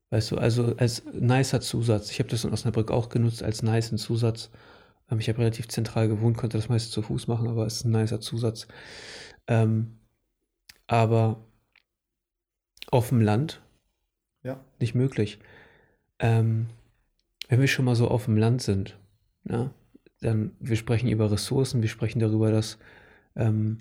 Weißt 0.09 0.31
du, 0.31 0.37
also 0.37 0.73
als 0.77 1.03
nicer 1.13 1.59
Zusatz. 1.59 2.11
Ich 2.11 2.19
habe 2.19 2.29
das 2.29 2.45
in 2.45 2.53
Osnabrück 2.53 2.91
auch 2.91 3.09
genutzt 3.09 3.43
als 3.43 3.61
nicen 3.61 3.97
Zusatz. 3.97 4.49
Ähm, 5.11 5.19
ich 5.19 5.27
habe 5.29 5.39
relativ 5.39 5.67
zentral 5.67 6.07
gewohnt, 6.07 6.37
konnte 6.37 6.57
das 6.57 6.69
meist 6.69 6.91
zu 6.91 7.01
Fuß 7.01 7.27
machen, 7.27 7.47
aber 7.47 7.65
es 7.65 7.77
ist 7.77 7.85
ein 7.85 7.91
nicer 7.91 8.21
Zusatz. 8.21 8.67
Ähm, 9.47 9.97
aber 10.87 11.43
auf 12.89 13.09
dem 13.09 13.21
Land 13.21 13.61
ja. 14.43 14.59
nicht 14.79 14.95
möglich. 14.95 15.39
Ähm, 16.19 16.67
wenn 17.49 17.59
wir 17.59 17.67
schon 17.67 17.85
mal 17.85 17.95
so 17.95 18.07
auf 18.07 18.25
dem 18.25 18.37
Land 18.37 18.61
sind, 18.61 18.97
ja, 19.49 19.71
dann 20.21 20.51
wir 20.59 20.75
sprechen 20.75 21.09
über 21.09 21.31
Ressourcen, 21.31 21.81
wir 21.81 21.89
sprechen 21.89 22.19
darüber, 22.19 22.51
dass 22.51 22.77
ähm, 23.35 23.79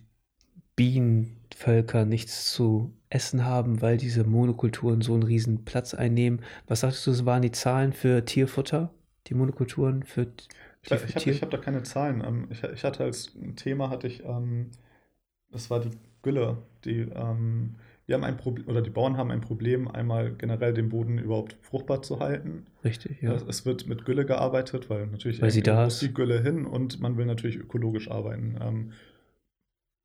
Bienenvölker 0.76 2.04
nichts 2.04 2.52
zu 2.52 2.92
essen 3.08 3.44
haben, 3.44 3.80
weil 3.80 3.96
diese 3.96 4.24
Monokulturen 4.24 5.00
so 5.00 5.14
einen 5.14 5.22
riesen 5.22 5.64
Platz 5.64 5.94
einnehmen. 5.94 6.42
Was 6.66 6.80
sagtest 6.80 7.06
du, 7.06 7.24
waren 7.24 7.42
die 7.42 7.52
Zahlen 7.52 7.92
für 7.92 8.24
Tierfutter? 8.24 8.90
Die 9.28 9.34
Monokulturen 9.34 10.02
für 10.02 10.28
Ich, 10.82 10.90
ich 10.92 11.26
habe 11.26 11.40
hab 11.40 11.50
da 11.50 11.56
keine 11.56 11.82
Zahlen. 11.82 12.22
Ähm, 12.24 12.48
ich, 12.50 12.62
ich, 12.62 12.84
hatte 12.84 13.04
als 13.04 13.32
Thema, 13.56 13.88
hatte 13.88 14.06
ich, 14.06 14.24
ähm, 14.24 14.70
das 15.56 15.70
war 15.70 15.80
die 15.80 15.90
Gülle. 16.22 16.58
Die, 16.84 17.00
ähm, 17.14 17.74
die 18.06 18.14
haben 18.14 18.24
ein 18.24 18.36
Problem, 18.36 18.68
oder 18.68 18.82
die 18.82 18.90
Bauern 18.90 19.16
haben 19.16 19.30
ein 19.30 19.40
Problem, 19.40 19.88
einmal 19.88 20.32
generell 20.34 20.74
den 20.74 20.88
Boden 20.88 21.18
überhaupt 21.18 21.56
fruchtbar 21.62 22.02
zu 22.02 22.20
halten. 22.20 22.66
Richtig, 22.84 23.20
ja. 23.22 23.34
Es 23.34 23.66
wird 23.66 23.88
mit 23.88 24.04
Gülle 24.04 24.24
gearbeitet, 24.24 24.88
weil 24.90 25.06
natürlich 25.06 25.42
weil 25.42 25.50
sie 25.50 25.62
da 25.62 25.84
muss 25.84 25.98
die 25.98 26.14
Gülle 26.14 26.40
hin 26.40 26.66
und 26.66 27.00
man 27.00 27.16
will 27.16 27.26
natürlich 27.26 27.56
ökologisch 27.56 28.10
arbeiten. 28.10 28.92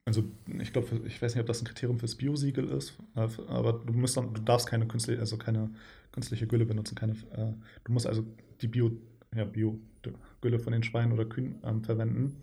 Also 0.06 0.24
ich 0.60 0.74
glaube, 0.74 1.02
ich 1.06 1.22
weiß 1.22 1.36
nicht, 1.36 1.42
ob 1.42 1.48
das 1.48 1.62
ein 1.62 1.66
Kriterium 1.66 2.00
fürs 2.00 2.16
Biosiegel 2.16 2.68
ist, 2.70 2.98
äh, 3.16 3.28
aber 3.48 3.74
du 3.74 3.94
musst 3.94 4.18
dann, 4.18 4.34
du 4.34 4.42
darfst 4.42 4.68
keine 4.68 4.88
künstliche, 4.88 5.20
also 5.20 5.38
keine 5.38 5.70
künstliche 6.12 6.48
Gülle 6.48 6.66
benutzen, 6.66 6.96
keine, 6.96 7.14
äh, 7.14 7.54
du 7.84 7.92
musst 7.92 8.08
also 8.08 8.26
die 8.62 8.68
Bio, 8.68 8.92
ja, 9.36 9.46
Bio-Gülle 9.46 10.60
von 10.60 10.74
den 10.74 10.84
Schweinen 10.84 11.14
oder 11.14 11.26
Kühen 11.26 11.56
ähm, 11.64 11.84
verwenden. 11.84 12.36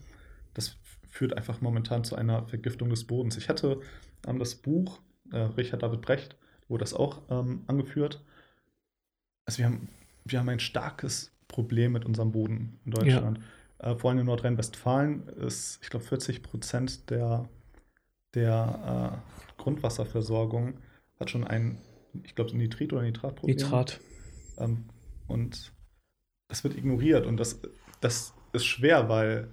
Das 0.54 0.76
führt 1.18 1.36
einfach 1.36 1.60
momentan 1.60 2.04
zu 2.04 2.14
einer 2.14 2.46
Vergiftung 2.46 2.90
des 2.90 3.04
Bodens. 3.04 3.36
Ich 3.36 3.48
hatte 3.48 3.80
ähm, 4.26 4.38
das 4.38 4.54
Buch 4.54 5.00
äh, 5.32 5.38
Richard 5.38 5.82
David 5.82 6.00
Brecht, 6.00 6.36
wo 6.68 6.78
das 6.78 6.94
auch 6.94 7.22
ähm, 7.28 7.64
angeführt. 7.66 8.24
Also 9.44 9.58
wir 9.58 9.66
haben, 9.66 9.88
wir 10.24 10.38
haben 10.38 10.48
ein 10.48 10.60
starkes 10.60 11.32
Problem 11.48 11.92
mit 11.92 12.04
unserem 12.04 12.30
Boden 12.30 12.78
in 12.84 12.92
Deutschland. 12.92 13.38
Ja 13.38 13.44
äh, 13.78 13.96
vor 13.96 14.10
allem 14.10 14.20
in 14.20 14.26
Nordrhein-Westfalen 14.26 15.28
ist, 15.28 15.80
ich 15.82 15.90
glaube, 15.90 16.04
40 16.04 16.42
Prozent 16.42 17.10
der, 17.10 17.48
der 18.34 19.22
äh, 19.24 19.62
Grundwasserversorgung 19.62 20.74
hat 21.18 21.30
schon 21.30 21.44
ein, 21.44 21.78
ich 22.24 22.34
glaube, 22.34 22.56
Nitrit- 22.56 22.92
oder 22.92 23.02
Nitratproblem. 23.02 23.56
Nitrat. 23.56 24.00
Ähm, 24.58 24.84
und 25.26 25.72
das 26.48 26.64
wird 26.64 26.76
ignoriert 26.76 27.26
und 27.26 27.36
das, 27.38 27.60
das 28.00 28.34
ist 28.52 28.66
schwer, 28.66 29.08
weil 29.08 29.48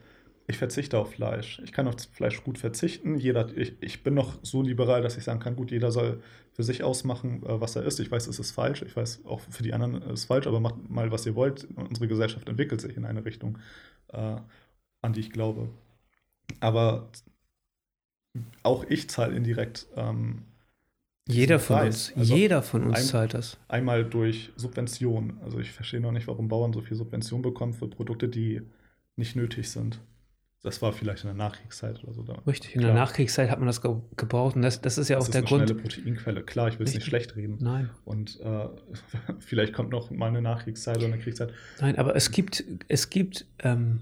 ich 0.47 0.58
verzichte 0.58 0.99
auf 0.99 1.13
Fleisch. 1.13 1.60
Ich 1.63 1.71
kann 1.71 1.88
auf 1.88 1.95
Fleisch 2.12 2.43
gut 2.43 2.58
verzichten. 2.58 3.17
Jeder, 3.17 3.55
ich, 3.58 3.73
ich 3.81 4.03
bin 4.03 4.13
noch 4.13 4.38
so 4.43 4.62
liberal, 4.62 5.01
dass 5.01 5.17
ich 5.17 5.23
sagen 5.23 5.39
kann, 5.39 5.55
gut, 5.55 5.71
jeder 5.71 5.91
soll 5.91 6.21
für 6.53 6.63
sich 6.63 6.84
ausmachen, 6.84 7.43
äh, 7.43 7.60
was 7.60 7.75
er 7.75 7.84
ist. 7.84 7.99
Ich 7.99 8.12
weiß, 8.12 8.27
es 8.27 8.39
ist 8.39 8.51
falsch. 8.51 8.84
Ich 8.84 8.95
weiß, 8.95 9.25
auch 9.25 9.41
für 9.49 9.63
die 9.63 9.73
anderen 9.73 10.01
ist 10.03 10.19
es 10.21 10.25
falsch, 10.25 10.45
aber 10.45 10.60
macht 10.60 10.89
mal, 10.89 11.12
was 11.12 11.25
ihr 11.25 11.36
wollt. 11.36 11.67
Unsere 11.75 12.08
Gesellschaft 12.08 12.47
entwickelt 12.47 12.79
sich 12.79 12.95
in 12.95 13.05
eine 13.05 13.25
Richtung, 13.25 13.58
äh, 14.10 14.36
an 15.01 15.13
die 15.13 15.21
ich 15.21 15.31
glaube. 15.31 15.69
Aber 16.60 17.10
auch 18.62 18.86
ich 18.88 19.10
zahle 19.10 19.36
indirekt. 19.36 19.88
Ähm, 19.95 20.43
jeder 21.27 21.58
von 21.60 21.77
Preis. 21.77 22.10
uns, 22.10 22.17
also 22.17 22.36
jeder 22.36 22.62
von 22.62 22.84
uns 22.84 22.99
ein, 22.99 23.03
zahlt 23.05 23.34
das. 23.34 23.58
Einmal 23.67 24.05
durch 24.05 24.51
Subventionen. 24.58 25.39
Also 25.43 25.60
ich 25.60 25.71
verstehe 25.71 25.99
noch 25.99 26.12
nicht, 26.12 26.27
warum 26.27 26.49
Bauern 26.49 26.71
so 26.71 26.81
viel 26.81 26.95
Subvention 26.95 27.41
bekommen 27.41 27.73
für 27.73 27.88
Produkte, 27.88 28.29
die 28.29 28.62
nicht 29.15 29.36
nötig 29.36 29.71
sind. 29.71 29.99
Das 30.65 30.82
war 30.82 30.91
vielleicht 30.93 31.23
in 31.23 31.28
der 31.28 31.36
Nachkriegszeit 31.36 32.04
oder 32.04 32.13
so. 32.13 32.23
Da. 32.23 32.34
Richtig, 32.47 32.73
in 32.73 32.82
Klar. 32.82 32.93
der 32.93 33.01
Nachkriegszeit 33.01 33.51
hat 33.51 33.60
man 33.60 33.67
das 33.67 33.82
gebraucht 33.82 34.56
und 34.56 34.63
das, 34.63 34.82
das 34.82 34.97
ist 34.97 35.10
ja 35.10 35.17
das 35.17 35.25
auch 35.25 35.28
ist 35.28 35.34
der 35.36 35.41
eine 35.41 35.47
Grund. 35.47 35.69
Schnelle 35.69 35.82
Proteinquelle. 35.82 36.41
Klar, 36.41 36.69
ich 36.69 36.80
will 36.80 36.88
es 36.88 36.95
nicht 36.95 37.06
schlecht 37.06 37.36
reden. 37.36 37.60
Nein. 37.62 37.91
Und 38.04 38.39
äh, 38.41 38.67
vielleicht 39.39 39.73
kommt 39.73 39.91
noch 39.91 40.10
mal 40.10 40.30
eine 40.30 40.41
Nachkriegszeit 40.41 40.97
oder 40.97 41.06
eine 41.06 41.19
Kriegszeit. 41.19 41.54
Nein, 41.80 41.99
aber 41.99 42.15
es 42.15 42.32
gibt, 42.32 42.63
es 42.88 43.12
gibt, 43.12 43.45
ähm, 43.60 44.01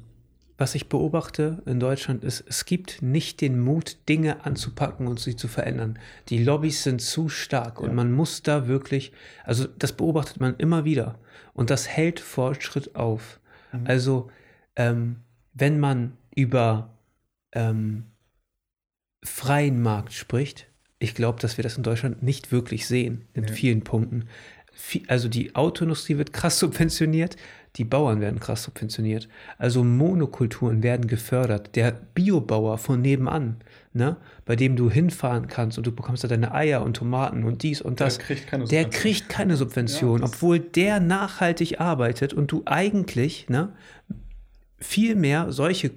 was 0.57 0.73
ich 0.73 0.87
beobachte 0.87 1.61
in 1.65 1.81
Deutschland 1.81 2.23
ist, 2.23 2.45
es 2.47 2.63
gibt 2.63 3.01
nicht 3.01 3.41
den 3.41 3.59
Mut, 3.59 3.97
Dinge 4.07 4.45
anzupacken 4.45 5.07
und 5.07 5.19
sie 5.19 5.35
zu 5.35 5.49
verändern. 5.49 5.99
Die 6.29 6.41
Lobbys 6.41 6.83
sind 6.83 7.01
zu 7.01 7.27
stark 7.27 7.81
ja. 7.81 7.89
und 7.89 7.93
man 7.93 8.13
muss 8.13 8.41
da 8.41 8.69
wirklich, 8.69 9.11
also 9.43 9.67
das 9.67 9.91
beobachtet 9.91 10.39
man 10.39 10.55
immer 10.55 10.85
wieder 10.85 11.19
und 11.53 11.69
das 11.69 11.89
hält 11.89 12.21
Fortschritt 12.21 12.95
auf. 12.95 13.41
Mhm. 13.73 13.81
Also 13.85 14.31
ähm, 14.77 15.17
wenn 15.53 15.79
man 15.81 16.13
über 16.35 16.89
ähm, 17.53 18.05
freien 19.23 19.81
Markt 19.81 20.13
spricht, 20.13 20.67
ich 20.99 21.15
glaube, 21.15 21.39
dass 21.39 21.57
wir 21.57 21.63
das 21.63 21.77
in 21.77 21.83
Deutschland 21.83 22.23
nicht 22.23 22.51
wirklich 22.51 22.87
sehen, 22.87 23.25
in 23.33 23.43
ja. 23.43 23.51
vielen 23.51 23.83
Punkten. 23.83 24.25
Also 25.07 25.27
die 25.27 25.53
Autoindustrie 25.55 26.17
wird 26.17 26.33
krass 26.33 26.59
subventioniert, 26.59 27.35
die 27.75 27.83
Bauern 27.83 28.21
werden 28.21 28.39
krass 28.39 28.63
subventioniert. 28.63 29.27
Also 29.57 29.83
Monokulturen 29.83 30.83
werden 30.83 31.07
gefördert. 31.07 31.75
Der 31.75 31.91
Biobauer 31.91 32.77
von 32.77 33.01
nebenan, 33.01 33.57
ne, 33.93 34.17
bei 34.45 34.55
dem 34.55 34.75
du 34.75 34.91
hinfahren 34.91 35.47
kannst 35.47 35.77
und 35.77 35.87
du 35.87 35.91
bekommst 35.91 36.23
da 36.23 36.27
deine 36.27 36.53
Eier 36.53 36.83
und 36.83 36.95
Tomaten 36.95 37.43
und 37.43 37.63
dies 37.63 37.81
und 37.81 37.99
das, 37.99 38.19
der 38.19 38.27
kriegt 38.27 38.47
keine 38.47 38.65
Subvention, 38.67 38.91
kriegt 38.91 39.29
keine 39.29 39.57
Subvention 39.57 40.19
ja, 40.19 40.25
obwohl 40.25 40.59
der 40.59 40.99
nachhaltig 40.99 41.81
arbeitet 41.81 42.33
und 42.33 42.51
du 42.51 42.61
eigentlich 42.65 43.49
ne, 43.49 43.73
viel 44.77 45.15
mehr 45.15 45.51
solche 45.51 45.91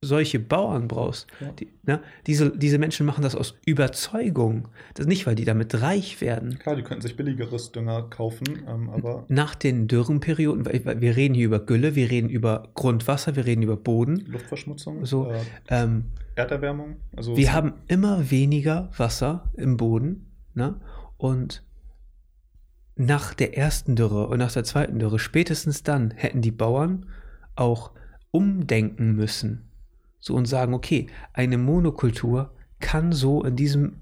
solche 0.00 0.38
Bauern 0.38 0.86
brauchst. 0.86 1.26
Ja. 1.40 1.50
Die, 1.52 1.68
ne? 1.84 2.00
diese, 2.26 2.56
diese 2.56 2.78
Menschen 2.78 3.04
machen 3.04 3.22
das 3.22 3.34
aus 3.34 3.56
Überzeugung. 3.66 4.68
Das 4.94 5.06
nicht, 5.06 5.26
weil 5.26 5.34
die 5.34 5.44
damit 5.44 5.80
reich 5.82 6.20
werden. 6.20 6.58
Klar, 6.58 6.76
die 6.76 6.82
könnten 6.82 7.02
sich 7.02 7.16
billigeres 7.16 7.72
Dünger 7.72 8.02
kaufen, 8.02 8.46
ähm, 8.68 8.90
aber. 8.90 9.24
Nach 9.28 9.54
den 9.56 9.88
Dürrenperioden, 9.88 10.66
weil 10.66 11.00
wir 11.00 11.16
reden 11.16 11.34
hier 11.34 11.46
über 11.46 11.58
Gülle, 11.58 11.96
wir 11.96 12.10
reden 12.10 12.28
über 12.28 12.68
Grundwasser, 12.74 13.34
wir 13.34 13.44
reden 13.44 13.62
über 13.62 13.76
Boden. 13.76 14.24
Luftverschmutzung, 14.26 15.04
so, 15.04 15.30
äh, 15.30 15.40
ähm, 15.68 16.04
Erderwärmung. 16.36 16.96
Also 17.16 17.36
wir 17.36 17.52
haben 17.52 17.74
immer 17.88 18.30
weniger 18.30 18.90
Wasser 18.96 19.50
im 19.56 19.76
Boden. 19.76 20.30
Ne? 20.54 20.80
Und 21.16 21.64
nach 22.94 23.34
der 23.34 23.56
ersten 23.56 23.96
Dürre 23.96 24.28
und 24.28 24.38
nach 24.38 24.52
der 24.52 24.62
zweiten 24.62 25.00
Dürre, 25.00 25.18
spätestens 25.18 25.82
dann, 25.82 26.12
hätten 26.12 26.40
die 26.40 26.52
Bauern 26.52 27.06
auch 27.56 27.90
umdenken 28.30 29.16
müssen 29.16 29.67
so 30.20 30.34
und 30.34 30.46
sagen, 30.46 30.74
okay, 30.74 31.06
eine 31.32 31.58
Monokultur 31.58 32.52
kann 32.80 33.12
so 33.12 33.42
in 33.44 33.56
diesem 33.56 34.00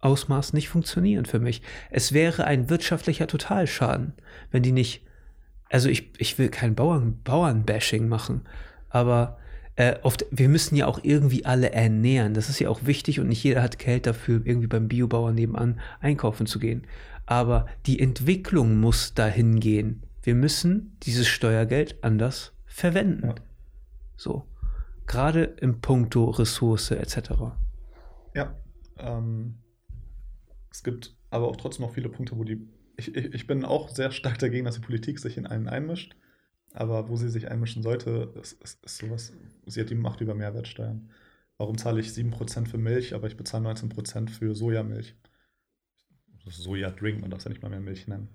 Ausmaß 0.00 0.52
nicht 0.52 0.68
funktionieren 0.68 1.24
für 1.24 1.40
mich. 1.40 1.62
Es 1.90 2.12
wäre 2.12 2.44
ein 2.44 2.70
wirtschaftlicher 2.70 3.26
Totalschaden, 3.26 4.12
wenn 4.50 4.62
die 4.62 4.72
nicht, 4.72 5.04
also 5.70 5.88
ich, 5.88 6.12
ich 6.18 6.38
will 6.38 6.48
kein 6.48 6.74
Bauern, 6.74 7.20
Bauernbashing 7.24 8.08
machen, 8.08 8.42
aber 8.90 9.38
äh, 9.76 9.96
oft, 10.02 10.26
wir 10.30 10.48
müssen 10.48 10.76
ja 10.76 10.86
auch 10.86 11.00
irgendwie 11.02 11.44
alle 11.44 11.72
ernähren. 11.72 12.34
Das 12.34 12.48
ist 12.48 12.58
ja 12.58 12.68
auch 12.68 12.80
wichtig 12.84 13.20
und 13.20 13.28
nicht 13.28 13.44
jeder 13.44 13.62
hat 13.62 13.78
Geld 13.78 14.06
dafür, 14.06 14.40
irgendwie 14.44 14.66
beim 14.66 14.88
Biobauern 14.88 15.36
nebenan 15.36 15.80
einkaufen 16.00 16.46
zu 16.46 16.58
gehen. 16.58 16.84
Aber 17.26 17.66
die 17.86 18.00
Entwicklung 18.00 18.80
muss 18.80 19.14
dahin 19.14 19.60
gehen. 19.60 20.02
Wir 20.22 20.34
müssen 20.34 20.96
dieses 21.04 21.28
Steuergeld 21.28 22.02
anders 22.02 22.52
verwenden. 22.66 23.28
Ja. 23.28 23.34
So 24.16 24.46
gerade 25.08 25.44
im 25.44 25.80
Punkto 25.80 26.26
Ressource 26.30 26.92
etc. 26.92 27.30
Ja, 28.34 28.54
ähm, 28.98 29.58
es 30.70 30.84
gibt 30.84 31.16
aber 31.30 31.48
auch 31.48 31.56
trotzdem 31.56 31.86
noch 31.86 31.94
viele 31.94 32.08
Punkte, 32.08 32.36
wo 32.36 32.44
die. 32.44 32.68
Ich, 32.96 33.14
ich, 33.14 33.34
ich 33.34 33.46
bin 33.46 33.64
auch 33.64 33.88
sehr 33.88 34.10
stark 34.10 34.38
dagegen, 34.38 34.64
dass 34.64 34.76
die 34.76 34.80
Politik 34.80 35.18
sich 35.18 35.36
in 35.36 35.46
einen 35.46 35.68
einmischt. 35.68 36.16
Aber 36.74 37.08
wo 37.08 37.16
sie 37.16 37.30
sich 37.30 37.50
einmischen 37.50 37.82
sollte, 37.82 38.32
ist, 38.40 38.52
ist, 38.62 38.84
ist 38.84 38.98
sowas. 38.98 39.32
Sie 39.66 39.80
hat 39.80 39.90
die 39.90 39.94
Macht 39.94 40.20
über 40.20 40.34
Mehrwertsteuern. 40.34 41.10
Warum 41.56 41.78
zahle 41.78 42.00
ich 42.00 42.08
7% 42.08 42.68
für 42.68 42.78
Milch, 42.78 43.14
aber 43.14 43.26
ich 43.26 43.36
bezahle 43.36 43.68
19% 43.70 44.28
für 44.28 44.54
Sojamilch? 44.54 45.16
Sojadrink, 46.46 47.20
man 47.20 47.30
darf 47.30 47.38
es 47.38 47.44
ja 47.44 47.50
nicht 47.50 47.62
mal 47.62 47.68
mehr 47.68 47.80
Milch 47.80 48.06
nennen. 48.06 48.28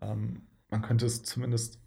Ähm, 0.00 0.42
man 0.68 0.82
könnte 0.82 1.06
es 1.06 1.22
zumindest 1.22 1.80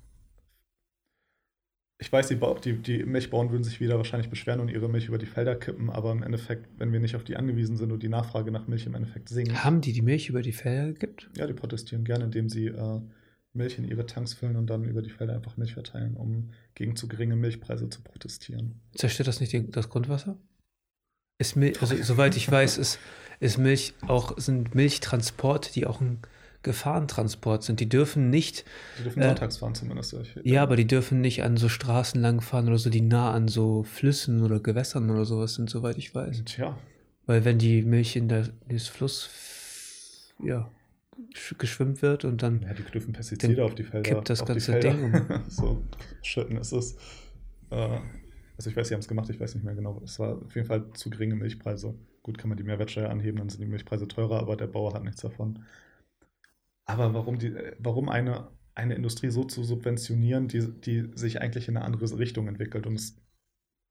ich 2.02 2.12
weiß, 2.12 2.30
die, 2.30 2.40
die, 2.64 2.78
die, 2.78 3.04
Milchbauern 3.04 3.52
würden 3.52 3.66
sich 3.66 3.82
wieder 3.82 3.98
wahrscheinlich 3.98 4.30
beschweren 4.30 4.62
und 4.62 4.70
ihre 4.70 4.88
Milch 4.88 5.08
über 5.08 5.18
die 5.18 5.26
Felder 5.26 5.56
kippen, 5.56 5.90
aber 5.90 6.14
im 6.14 6.24
Endeffekt, 6.24 6.66
wenn 6.78 6.94
wir 6.94 7.02
nicht 7.02 7.18
auf 7.18 7.26
die 7.26 7.36
angewiesen 7.36 7.76
sind 7.76 7.92
und 7.92 8.02
die 8.02 8.08
Nachfrage 8.08 8.52
nach 8.52 8.68
Milch 8.68 8.86
im 8.86 8.96
Endeffekt 8.96 9.28
sinkt. 9.28 9.66
Haben 9.66 9.82
die 9.82 9.92
die 9.92 10.02
Milch 10.02 10.30
über 10.30 10.42
die 10.42 10.54
Felder 10.54 10.94
gekippt? 10.94 11.30
Ja, 11.36 11.46
die 11.46 11.54
protestieren 11.54 12.06
gerne, 12.06 12.24
indem 12.24 12.48
sie 12.48 12.68
äh, 12.68 13.02
Milch 13.52 13.78
in 13.78 13.84
ihre 13.84 14.06
Tanks 14.06 14.34
füllen 14.34 14.56
und 14.56 14.68
dann 14.68 14.86
über 14.86 15.02
die 15.02 15.10
Felder 15.10 15.36
einfach 15.36 15.58
Milch 15.58 15.74
verteilen, 15.74 16.16
um 16.16 16.52
gegen 16.74 16.96
zu 16.96 17.10
geringe 17.10 17.36
Milchpreise 17.36 17.90
zu 17.90 18.02
protestieren. 18.02 18.80
Zerstört 18.96 19.28
das 19.28 19.42
nicht 19.42 19.54
das 19.76 19.90
Grundwasser? 19.90 20.38
Ist 21.38 21.58
Milch, 21.58 21.82
also 21.82 22.02
soweit 22.02 22.38
ich 22.38 22.50
weiß, 22.50 22.78
ist, 22.78 23.00
ist 23.42 23.58
Milch 23.58 23.94
auch, 24.08 24.38
sind 24.38 24.74
Milchtransporte, 24.74 25.74
die 25.74 25.86
auch 25.86 26.00
ein 26.00 26.20
Gefahrentransport 26.64 27.64
sind. 27.64 27.80
Die 27.80 27.88
dürfen 27.88 28.30
nicht. 28.30 28.66
Die 28.98 29.04
dürfen 29.04 29.22
äh, 29.22 29.28
sonntags 29.28 29.58
fahren 29.58 29.76
zumindest. 29.76 30.16
Ja, 30.44 30.64
aber 30.64 30.76
die 30.76 30.88
dürfen 30.88 31.22
nicht 31.22 31.44
an 31.44 31.58
so 31.58 31.70
Straßen 31.70 32.22
lang 32.22 32.42
fahren 32.42 32.68
oder 32.68 32.78
so, 32.78 32.90
die 32.90 33.02
nah 33.02 33.32
an 33.32 33.48
so 33.48 33.84
Flüssen 33.84 34.44
oder 34.44 34.60
Gewässern 34.60 35.10
oder 35.10 35.26
sowas 35.26 35.56
sind, 35.56 35.70
soweit 35.70 35.98
ich 35.98 36.14
weiß. 36.14 36.44
Tja. 36.46 36.78
Weil 37.26 37.46
wenn 37.46 37.60
die 37.60 37.84
Milch 37.84 38.16
in 38.16 38.28
der, 38.28 38.50
das 38.68 38.88
Fluss 38.88 40.34
ja, 40.44 40.70
geschwimmt 41.58 42.02
wird 42.02 42.26
und 42.26 42.44
dann. 42.44 42.62
Ja, 42.62 42.74
die 42.74 42.84
dürfen 42.84 43.14
Pestizide 43.14 43.64
auf 43.64 43.76
die 43.76 43.84
Felder. 43.84 44.10
Kippt 44.10 44.30
das 44.30 44.46
ganze 44.46 44.80
Ding 44.80 45.04
um. 45.04 45.44
so 45.48 45.84
schütten 46.22 46.58
ist 46.58 46.72
es. 46.72 46.96
Äh, 47.70 48.00
also 48.58 48.70
ich 48.70 48.76
weiß, 48.76 48.90
sie 48.90 48.94
haben 48.94 49.02
es 49.02 49.08
gemacht, 49.08 49.30
ich 49.30 49.40
weiß 49.40 49.56
nicht 49.56 49.64
mehr 49.64 49.76
genau. 49.76 50.02
Es 50.04 50.20
war 50.20 50.42
auf 50.42 50.56
jeden 50.56 50.68
Fall 50.68 50.92
zu 50.94 51.10
geringe 51.10 51.36
Milchpreise. 51.36 51.96
Gut, 52.24 52.38
kann 52.38 52.50
man 52.50 52.58
die 52.58 52.64
Mehrwertsteuer 52.64 53.10
anheben, 53.10 53.38
dann 53.38 53.48
sind 53.48 53.62
die 53.62 53.68
Milchpreise 53.68 54.08
teurer, 54.08 54.40
aber 54.40 54.58
der 54.58 54.68
Bauer 54.68 54.94
hat 54.94 55.04
nichts 55.04 55.22
davon. 55.22 55.60
Aber 56.90 57.14
warum, 57.14 57.38
die, 57.38 57.54
warum 57.78 58.10
eine, 58.10 58.48
eine 58.74 58.96
Industrie 58.96 59.30
so 59.30 59.44
zu 59.44 59.64
subventionieren, 59.64 60.48
die, 60.48 60.68
die 60.72 61.08
sich 61.14 61.40
eigentlich 61.40 61.68
in 61.68 61.78
eine 61.78 61.86
andere 61.86 62.18
Richtung 62.18 62.48
entwickelt? 62.48 62.88
Und 62.88 62.96
es, 62.96 63.16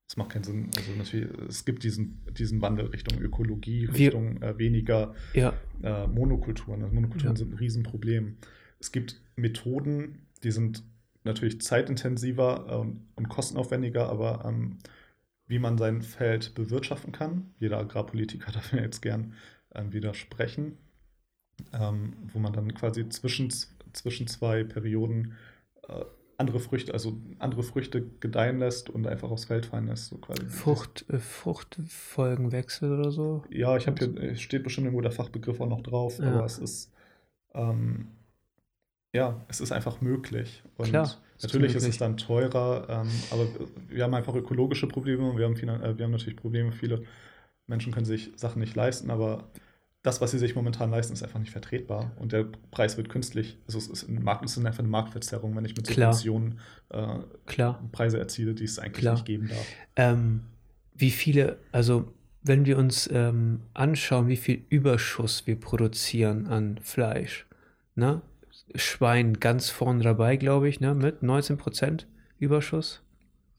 es 0.08 0.16
macht 0.16 0.30
keinen 0.30 0.42
Sinn. 0.42 0.70
Also 0.76 0.90
natürlich, 0.96 1.28
es 1.48 1.64
gibt 1.64 1.84
diesen, 1.84 2.26
diesen 2.32 2.60
Wandel 2.60 2.86
Richtung 2.86 3.20
Ökologie, 3.20 3.84
Richtung 3.84 4.42
äh, 4.42 4.58
weniger 4.58 5.14
ja. 5.32 5.54
äh, 5.82 6.08
Monokulturen. 6.08 6.82
Also 6.82 6.92
Monokulturen 6.92 7.34
ja. 7.34 7.38
sind 7.38 7.52
ein 7.52 7.58
Riesenproblem. 7.58 8.38
Es 8.80 8.90
gibt 8.90 9.20
Methoden, 9.36 10.26
die 10.42 10.50
sind 10.50 10.82
natürlich 11.22 11.60
zeitintensiver 11.60 12.66
äh, 12.68 12.74
und, 12.74 13.06
und, 13.14 13.28
kostenaufwendiger, 13.28 14.08
aber 14.08 14.44
ähm, 14.44 14.78
wie 15.46 15.60
man 15.60 15.78
sein 15.78 16.02
Feld 16.02 16.56
bewirtschaften 16.56 17.12
kann. 17.12 17.54
Jeder 17.60 17.78
Agrarpolitiker 17.78 18.50
darf 18.52 18.72
mir 18.72 18.82
jetzt 18.82 19.02
gern 19.02 19.34
ähm, 19.72 19.92
widersprechen 19.92 20.78
ähm, 21.72 22.14
wo 22.32 22.38
man 22.38 22.52
dann 22.52 22.72
quasi 22.74 23.08
zwischen, 23.08 23.52
zwischen 23.92 24.26
zwei 24.26 24.64
Perioden 24.64 25.34
äh, 25.88 26.04
andere 26.38 26.60
Früchte, 26.60 26.92
also 26.92 27.16
andere 27.40 27.64
Früchte 27.64 28.06
gedeihen 28.20 28.60
lässt 28.60 28.88
und 28.88 29.06
einfach 29.08 29.30
aufs 29.30 29.46
Feld 29.46 29.66
fallen 29.66 29.88
lässt. 29.88 30.06
So 30.06 30.18
quasi. 30.18 30.46
Frucht, 30.46 31.04
äh, 31.10 31.18
Fruchtfolgenwechsel 31.18 32.96
oder 32.98 33.10
so? 33.10 33.42
Ja, 33.50 33.76
ich 33.76 33.88
habe 33.88 33.98
hier, 33.98 34.36
steht 34.36 34.62
bestimmt 34.62 34.86
irgendwo 34.86 35.02
der 35.02 35.10
Fachbegriff 35.10 35.60
auch 35.60 35.68
noch 35.68 35.82
drauf, 35.82 36.18
ja. 36.20 36.32
aber 36.32 36.44
es 36.44 36.58
ist, 36.58 36.92
ähm, 37.54 38.06
ja, 39.12 39.44
es 39.48 39.60
ist 39.60 39.72
einfach 39.72 40.00
möglich. 40.00 40.62
Und 40.76 40.90
Klar, 40.90 41.12
natürlich 41.42 41.74
ist, 41.74 41.82
ist, 41.82 41.88
es 41.88 41.98
dann 41.98 42.16
teurer, 42.16 42.86
ähm, 42.88 43.10
aber 43.32 43.48
wir 43.88 44.04
haben 44.04 44.14
einfach 44.14 44.34
ökologische 44.36 44.86
Probleme 44.86 45.28
und 45.28 45.38
wir 45.38 45.44
haben, 45.44 45.56
äh, 45.56 45.98
wir 45.98 46.04
haben 46.04 46.12
natürlich 46.12 46.36
Probleme, 46.36 46.70
viele 46.70 47.02
Menschen 47.66 47.92
können 47.92 48.06
sich 48.06 48.30
Sachen 48.36 48.60
nicht 48.60 48.76
leisten, 48.76 49.10
aber 49.10 49.50
das, 50.08 50.22
was 50.22 50.30
sie 50.30 50.38
sich 50.38 50.54
momentan 50.54 50.90
leisten, 50.90 51.12
ist 51.12 51.22
einfach 51.22 51.38
nicht 51.38 51.52
vertretbar. 51.52 52.12
Und 52.16 52.32
der 52.32 52.46
Preis 52.70 52.96
wird 52.96 53.10
künstlich. 53.10 53.58
Also 53.66 53.76
es 53.76 53.88
ist, 53.88 54.08
ein 54.08 54.22
Markt, 54.22 54.42
es 54.42 54.56
ist 54.56 54.64
einfach 54.64 54.78
eine 54.78 54.88
Marktverzerrung, 54.88 55.54
wenn 55.54 55.66
ich 55.66 55.76
mit 55.76 55.86
Subventionen 55.86 56.58
äh, 56.88 57.18
Preise 57.92 58.18
erziele, 58.18 58.54
die 58.54 58.64
es 58.64 58.78
eigentlich 58.78 59.02
Klar. 59.02 59.14
nicht 59.14 59.26
geben 59.26 59.48
darf. 59.48 59.66
Ähm, 59.96 60.44
wie 60.94 61.10
viele, 61.10 61.58
also 61.72 62.10
wenn 62.42 62.64
wir 62.64 62.78
uns 62.78 63.08
ähm, 63.12 63.60
anschauen, 63.74 64.28
wie 64.28 64.38
viel 64.38 64.64
Überschuss 64.70 65.46
wir 65.46 65.60
produzieren 65.60 66.46
an 66.46 66.78
Fleisch, 66.82 67.46
ne? 67.94 68.22
Schwein 68.74 69.34
ganz 69.40 69.70
vorne 69.70 70.02
dabei, 70.02 70.36
glaube 70.36 70.68
ich, 70.68 70.80
ne? 70.80 70.94
mit 70.94 71.22
19% 71.22 72.04
Überschuss. 72.38 73.02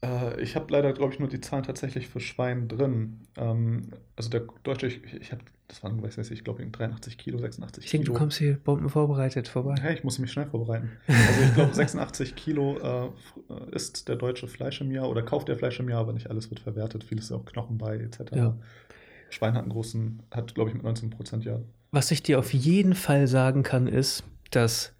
Äh, 0.04 0.40
ich 0.40 0.56
habe 0.56 0.72
leider, 0.72 0.92
glaube 0.92 1.12
ich, 1.12 1.18
nur 1.18 1.28
die 1.28 1.40
Zahlen 1.40 1.64
tatsächlich 1.64 2.08
für 2.08 2.20
Schwein 2.20 2.68
drin. 2.68 3.20
Ähm, 3.36 3.90
also 4.16 4.30
der 4.30 4.42
deutsche, 4.62 4.86
ich, 4.86 5.02
ich 5.14 5.32
habe, 5.32 5.42
das 5.70 5.84
waren, 5.84 6.02
weiß 6.02 6.16
nicht, 6.16 6.32
ich 6.32 6.42
glaube, 6.42 6.66
83 6.66 7.16
Kilo, 7.16 7.38
86 7.38 7.84
ich 7.84 7.90
denke, 7.92 8.06
du 8.08 8.12
kommst 8.12 8.38
hier 8.38 8.56
Bomben 8.56 8.88
vorbereitet 8.88 9.46
vorbei. 9.46 9.76
Hey, 9.80 9.94
ich 9.94 10.02
muss 10.02 10.18
mich 10.18 10.32
schnell 10.32 10.46
vorbereiten. 10.46 10.90
Also 11.06 11.42
ich 11.42 11.54
glaube, 11.54 11.72
86 11.72 12.34
Kilo 12.34 12.78
äh, 12.78 13.08
isst 13.70 14.08
der 14.08 14.16
deutsche 14.16 14.48
Fleisch 14.48 14.80
im 14.80 14.90
Jahr 14.90 15.08
oder 15.08 15.22
kauft 15.22 15.46
der 15.46 15.56
Fleisch 15.56 15.78
im 15.78 15.88
Jahr, 15.88 16.00
aber 16.00 16.12
nicht 16.12 16.28
alles 16.28 16.50
wird 16.50 16.58
verwertet. 16.58 17.04
Vieles 17.04 17.26
ist 17.26 17.32
auch 17.32 17.44
Knochen 17.44 17.78
bei, 17.78 17.98
etc. 17.98 18.32
Ja. 18.34 18.58
Schwein 19.30 19.54
hat 19.54 19.62
einen 19.62 19.70
großen, 19.70 20.24
hat, 20.32 20.56
glaube 20.56 20.70
ich, 20.70 20.74
mit 20.74 20.82
19 20.82 21.10
Prozent 21.10 21.44
ja. 21.44 21.60
Was 21.92 22.10
ich 22.10 22.24
dir 22.24 22.40
auf 22.40 22.52
jeden 22.52 22.94
Fall 22.94 23.28
sagen 23.28 23.62
kann, 23.62 23.86
ist, 23.86 24.24
dass 24.50 24.92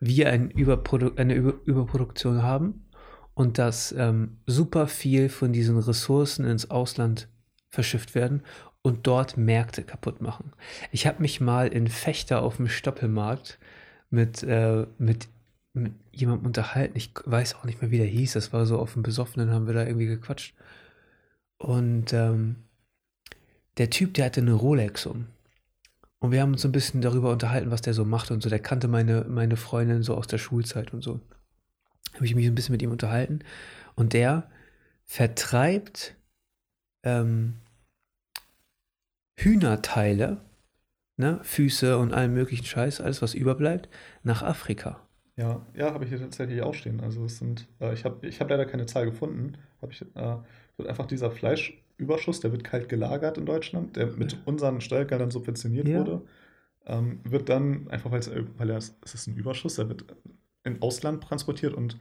wir 0.00 0.30
ein 0.30 0.50
Überprodu 0.50 1.12
eine 1.16 1.34
Über 1.34 1.54
Überproduktion 1.64 2.42
haben 2.42 2.86
und 3.34 3.58
dass 3.58 3.94
ähm, 3.96 4.38
super 4.46 4.88
viel 4.88 5.28
von 5.28 5.52
diesen 5.52 5.78
Ressourcen 5.78 6.44
ins 6.44 6.68
Ausland 6.68 7.28
verschifft 7.70 8.16
werden 8.16 8.42
und 8.86 9.08
dort 9.08 9.36
Märkte 9.36 9.82
kaputt 9.82 10.20
machen. 10.20 10.52
Ich 10.92 11.08
habe 11.08 11.20
mich 11.20 11.40
mal 11.40 11.66
in 11.66 11.88
Fechter 11.88 12.40
auf 12.40 12.58
dem 12.58 12.68
Stoppelmarkt 12.68 13.58
mit, 14.10 14.44
äh, 14.44 14.86
mit, 14.96 15.26
mit 15.72 15.92
jemandem 16.12 16.46
unterhalten. 16.46 16.96
Ich 16.96 17.10
weiß 17.24 17.56
auch 17.56 17.64
nicht 17.64 17.82
mehr, 17.82 17.90
wie 17.90 17.98
der 17.98 18.06
hieß. 18.06 18.34
Das 18.34 18.52
war 18.52 18.64
so 18.64 18.78
auf 18.78 18.92
dem 18.92 19.02
Besoffenen, 19.02 19.50
haben 19.50 19.66
wir 19.66 19.74
da 19.74 19.84
irgendwie 19.84 20.06
gequatscht. 20.06 20.54
Und 21.58 22.12
ähm, 22.12 22.54
der 23.76 23.90
Typ, 23.90 24.14
der 24.14 24.26
hatte 24.26 24.40
eine 24.40 24.52
Rolex 24.52 25.04
um. 25.04 25.26
Und 26.20 26.30
wir 26.30 26.40
haben 26.40 26.52
uns 26.52 26.62
so 26.62 26.68
ein 26.68 26.72
bisschen 26.72 27.00
darüber 27.00 27.32
unterhalten, 27.32 27.72
was 27.72 27.82
der 27.82 27.92
so 27.92 28.04
macht 28.04 28.30
und 28.30 28.40
so. 28.40 28.48
Der 28.48 28.60
kannte 28.60 28.86
meine, 28.86 29.24
meine 29.28 29.56
Freundin 29.56 30.04
so 30.04 30.14
aus 30.14 30.28
der 30.28 30.38
Schulzeit 30.38 30.94
und 30.94 31.02
so 31.02 31.18
habe 32.14 32.24
ich 32.24 32.36
mich 32.36 32.46
ein 32.46 32.54
bisschen 32.54 32.72
mit 32.72 32.82
ihm 32.82 32.92
unterhalten. 32.92 33.40
Und 33.96 34.12
der 34.12 34.48
vertreibt 35.06 36.14
ähm, 37.02 37.54
Hühnerteile, 39.36 40.38
ne, 41.16 41.40
Füße 41.42 41.98
und 41.98 42.12
allen 42.12 42.32
möglichen 42.32 42.64
Scheiß, 42.64 43.00
alles 43.00 43.22
was 43.22 43.34
überbleibt, 43.34 43.88
nach 44.22 44.42
Afrika. 44.42 45.00
Ja, 45.36 45.64
ja, 45.74 45.92
habe 45.92 46.04
ich 46.04 46.10
hier 46.10 46.20
tatsächlich 46.20 46.62
auch 46.62 46.74
stehen. 46.74 47.00
Also 47.00 47.24
es 47.24 47.38
sind, 47.38 47.68
äh, 47.80 47.92
ich 47.92 48.04
habe 48.04 48.26
ich 48.26 48.40
hab 48.40 48.48
leider 48.48 48.64
keine 48.64 48.86
Zahl 48.86 49.04
gefunden. 49.04 49.58
Habe 49.82 49.92
ich 49.92 50.00
äh, 50.00 50.36
wird 50.76 50.88
einfach 50.88 51.06
dieser 51.06 51.30
Fleischüberschuss, 51.30 52.40
der 52.40 52.52
wird 52.52 52.64
kalt 52.64 52.88
gelagert 52.88 53.38
in 53.38 53.46
Deutschland, 53.46 53.96
der 53.96 54.08
mit 54.08 54.38
unseren 54.44 54.80
Steuergeldern 54.80 55.30
subventioniert 55.30 55.88
ja. 55.88 55.98
wurde, 55.98 56.22
ähm, 56.86 57.20
wird 57.24 57.48
dann 57.48 57.88
einfach, 57.88 58.10
weil 58.10 58.70
es, 58.70 58.96
es 59.04 59.14
ist 59.14 59.26
ein 59.26 59.36
Überschuss, 59.36 59.76
der 59.76 59.88
wird 59.88 60.04
in 60.64 60.82
Ausland 60.82 61.22
transportiert 61.22 61.74
und 61.74 61.98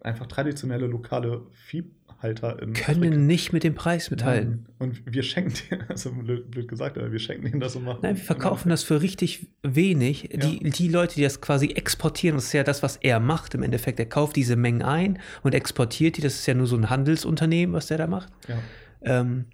einfach 0.00 0.26
traditionelle 0.26 0.86
lokale 0.86 1.46
Viehhalter 1.52 2.60
in 2.62 2.72
können 2.72 2.98
Afrika. 2.98 3.16
nicht 3.16 3.52
mit 3.52 3.64
dem 3.64 3.74
Preis 3.74 4.10
mithalten. 4.10 4.66
Ja, 4.68 4.74
und 4.86 5.02
wir 5.04 5.22
schenken 5.22 5.54
denen, 5.70 5.82
also 5.88 6.12
blöd, 6.12 6.50
blöd, 6.50 6.68
gesagt, 6.68 6.98
aber 6.98 7.12
wir 7.12 7.18
schenken 7.18 7.44
denen 7.44 7.60
das 7.60 7.78
machen. 7.78 8.00
Nein, 8.02 8.16
wir 8.16 8.24
verkaufen 8.24 8.68
das 8.68 8.82
für 8.84 9.02
richtig 9.02 9.48
wenig. 9.62 10.30
Ja. 10.32 10.38
Die, 10.38 10.70
die 10.70 10.88
Leute, 10.88 11.16
die 11.16 11.22
das 11.22 11.40
quasi 11.40 11.68
exportieren, 11.68 12.36
das 12.36 12.46
ist 12.46 12.52
ja 12.52 12.64
das, 12.64 12.82
was 12.82 12.96
er 12.96 13.20
macht 13.20 13.54
im 13.54 13.62
Endeffekt. 13.62 13.98
Er 13.98 14.06
kauft 14.06 14.36
diese 14.36 14.56
Mengen 14.56 14.82
ein 14.82 15.18
und 15.42 15.54
exportiert 15.54 16.16
die. 16.16 16.22
Das 16.22 16.34
ist 16.34 16.46
ja 16.46 16.54
nur 16.54 16.66
so 16.66 16.76
ein 16.76 16.90
Handelsunternehmen, 16.90 17.74
was 17.74 17.86
der 17.86 17.98
da 17.98 18.06
macht. 18.06 18.32
Ja. 18.48 18.58
Ähm, 19.02 19.46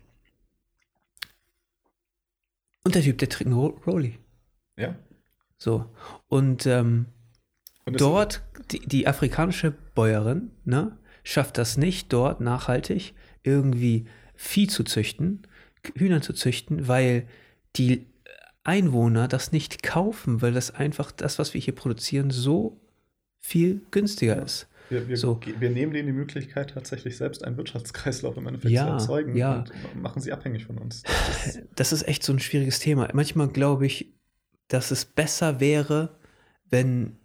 und 2.84 2.94
der 2.94 3.02
Typ, 3.02 3.18
der 3.18 3.28
trinkt 3.30 3.52
einen 3.52 3.60
Rolli. 3.60 4.18
Ja. 4.76 4.94
So. 5.56 5.86
Und 6.28 6.66
ähm, 6.66 7.06
dort, 7.86 8.42
die, 8.70 8.80
die, 8.80 9.06
afrikanische 9.06 9.72
Bäuerin, 9.94 10.50
ne, 10.64 10.96
schafft 11.22 11.58
das 11.58 11.76
nicht, 11.76 12.12
dort 12.12 12.40
nachhaltig 12.40 13.14
irgendwie 13.42 14.06
Vieh 14.34 14.66
zu 14.66 14.84
züchten, 14.84 15.42
Hühner 15.96 16.22
zu 16.22 16.32
züchten, 16.32 16.88
weil 16.88 17.26
die 17.76 18.06
Einwohner 18.64 19.28
das 19.28 19.52
nicht 19.52 19.82
kaufen, 19.82 20.40
weil 20.40 20.52
das 20.52 20.70
einfach 20.70 21.12
das, 21.12 21.38
was 21.38 21.54
wir 21.54 21.60
hier 21.60 21.74
produzieren, 21.74 22.30
so 22.30 22.80
viel 23.40 23.82
günstiger 23.90 24.42
ist. 24.42 24.68
Wir, 24.88 25.08
wir, 25.08 25.16
so. 25.16 25.40
wir 25.58 25.70
nehmen 25.70 25.92
denen 25.92 26.06
die 26.06 26.12
Möglichkeit, 26.12 26.70
tatsächlich 26.70 27.16
selbst 27.16 27.44
einen 27.44 27.56
Wirtschaftskreislauf 27.56 28.36
im 28.36 28.46
Endeffekt 28.46 28.72
ja, 28.72 28.86
zu 28.86 28.92
erzeugen 28.92 29.36
ja. 29.36 29.64
und 29.92 30.02
machen 30.02 30.20
sie 30.20 30.32
abhängig 30.32 30.66
von 30.66 30.78
uns. 30.78 31.02
Das 31.02 31.46
ist, 31.46 31.62
das 31.74 31.92
ist 31.92 32.08
echt 32.08 32.22
so 32.22 32.32
ein 32.32 32.40
schwieriges 32.40 32.80
Thema. 32.80 33.08
Manchmal 33.12 33.48
glaube 33.48 33.86
ich, 33.86 34.14
dass 34.68 34.90
es 34.90 35.04
besser 35.04 35.60
wäre, 35.60 36.18
wenn 36.70 37.16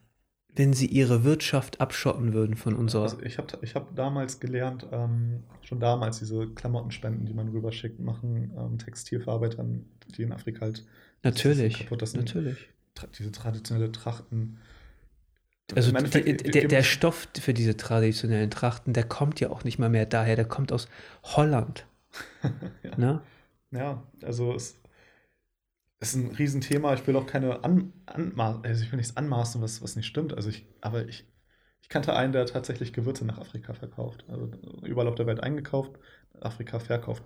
wenn 0.56 0.74
sie 0.74 0.88
ihre 0.88 1.24
Wirtschaft 1.24 1.80
abschotten 1.80 2.34
würden 2.34 2.56
von 2.56 2.76
unserer. 2.76 3.04
Also 3.04 3.22
ich 3.22 3.38
habe 3.38 3.48
ich 3.62 3.76
hab 3.76 3.96
damals 3.96 4.40
gelernt, 4.40 4.88
ähm, 4.92 5.44
schon 5.62 5.80
damals 5.80 6.20
diese 6.20 6.48
Klamottenspenden, 6.48 7.26
die 7.26 7.34
man 7.34 7.50
rüberschickt, 7.50 8.00
machen 8.00 8.52
ähm, 8.58 8.78
Textilverarbeitern, 8.78 9.86
die 10.18 10.24
in 10.24 10.32
Afrika 10.32 10.62
halt. 10.62 10.86
Natürlich. 11.24 11.88
Das 11.98 12.14
natürlich. 12.14 12.70
Tra 12.96 13.08
diese 13.18 13.32
traditionelle 13.32 13.92
Trachten. 13.92 14.58
Also 15.76 15.92
die, 15.92 16.38
der, 16.38 16.68
der 16.68 16.84
Stoff 16.84 17.28
für 17.40 17.54
diese 17.54 17.78
traditionellen 17.78 18.50
Trachten, 18.50 18.94
der 18.94 19.04
kommt 19.04 19.40
ja 19.40 19.52
auch 19.52 19.64
nicht 19.64 19.78
mal 19.78 19.90
mehr 19.90 20.08
daher, 20.08 20.36
der 20.36 20.46
kommt 20.46 20.72
aus 20.72 20.88
Holland. 21.24 21.86
Ja. 22.82 22.98
Ne? 22.98 23.22
Ja, 23.72 24.04
also 24.24 24.56
es 24.56 24.79
ist 26.00 26.16
ein 26.16 26.32
Riesenthema. 26.36 26.94
Ich 26.94 27.06
will 27.08 27.16
auch 27.16 27.28
keine 27.28 27.64
An 27.64 27.94
Anma 28.06 28.62
also 28.64 28.84
ich 28.84 28.92
will 28.92 28.98
nichts 28.98 29.18
anmaßen, 29.18 29.62
was, 29.62 29.82
was 29.82 29.96
nicht 29.96 30.08
stimmt. 30.08 30.34
Also 30.34 30.50
ich, 30.50 30.66
aber 30.82 31.08
ich, 31.08 31.26
ich 31.82 31.90
kannte 31.90 32.16
einen, 32.16 32.34
der 32.34 32.46
tatsächlich 32.46 32.94
Gewürze 32.94 33.26
nach 33.26 33.40
Afrika 33.40 33.74
verkauft. 33.74 34.26
Also 34.30 34.52
überall 34.84 35.08
auf 35.08 35.16
der 35.16 35.28
Welt 35.28 35.42
eingekauft, 35.42 35.92
Afrika 36.40 36.80
verkauft. 36.80 37.24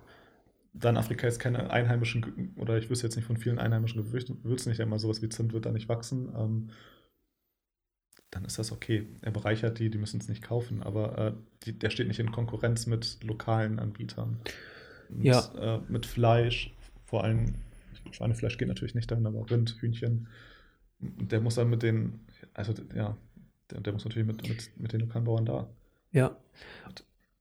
Dann 0.74 0.96
Afrika 0.96 1.26
ist 1.28 1.38
keine 1.40 1.70
einheimischen, 1.70 2.54
oder 2.56 2.78
ich 2.78 2.90
wüsste 2.90 3.06
jetzt 3.06 3.16
nicht 3.16 3.26
von 3.26 3.36
vielen 3.36 3.58
einheimischen 3.60 4.02
Gewürzen, 4.02 4.70
nicht 4.70 4.80
einmal 4.80 4.98
sowas 4.98 5.22
wie 5.22 5.28
Zimt 5.30 5.52
wird 5.52 5.66
da 5.66 5.72
nicht 5.72 5.88
wachsen. 5.88 6.32
Ähm, 6.36 6.70
dann 8.30 8.44
ist 8.44 8.58
das 8.58 8.72
okay. 8.72 9.06
Er 9.22 9.30
bereichert 9.30 9.78
die, 9.78 9.90
die 9.90 9.98
müssen 9.98 10.20
es 10.20 10.28
nicht 10.28 10.42
kaufen, 10.42 10.82
aber 10.82 11.18
äh, 11.18 11.32
die, 11.64 11.78
der 11.78 11.90
steht 11.90 12.08
nicht 12.08 12.18
in 12.20 12.32
Konkurrenz 12.32 12.86
mit 12.86 13.18
lokalen 13.22 13.78
Anbietern. 13.78 14.40
Mit, 15.08 15.50
Ja. 15.50 15.54
äh, 15.56 15.80
mit 15.88 16.06
Fleisch, 16.06 16.74
vor 17.04 17.24
allem, 17.24 17.63
Schweinefleisch 18.12 18.58
geht 18.58 18.68
natürlich 18.68 18.94
nicht 18.94 19.10
dahin, 19.10 19.26
aber 19.26 19.48
Rind, 19.50 19.76
Hühnchen. 19.80 20.28
Der 20.98 21.40
muss 21.40 21.56
dann 21.56 21.70
mit 21.70 21.82
den, 21.82 22.20
also 22.54 22.72
ja, 22.94 23.16
der, 23.70 23.80
der 23.80 23.92
muss 23.92 24.04
natürlich 24.04 24.26
mit, 24.26 24.48
mit, 24.48 24.70
mit 24.78 24.92
den 24.92 25.00
lokalen 25.00 25.24
Bauern 25.24 25.44
da. 25.44 25.68
Ja. 26.12 26.36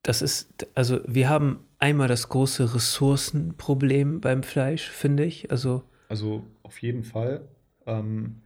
Das 0.01 0.21
ist, 0.21 0.67
also 0.75 0.99
wir 1.07 1.29
haben 1.29 1.59
einmal 1.79 2.07
das 2.09 2.27
große 2.27 2.75
Ressourcenproblem 2.75 4.19
beim 4.19 4.43
Fleisch, 4.43 4.89
finde 4.89 5.23
ich. 5.23 5.49
Also, 5.51 5.83
Also 6.09 6.45
auf 6.63 6.81
jeden 6.81 7.03
Fall. 7.03 7.47
Ähm, 7.85 8.41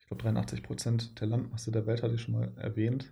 ich 0.00 0.06
glaube, 0.06 0.22
83 0.22 0.62
Prozent 0.62 1.20
der 1.20 1.28
Landmasse 1.28 1.70
der 1.70 1.86
Welt 1.86 2.02
hatte 2.02 2.14
ich 2.14 2.20
schon 2.20 2.34
mal 2.34 2.52
erwähnt. 2.56 3.10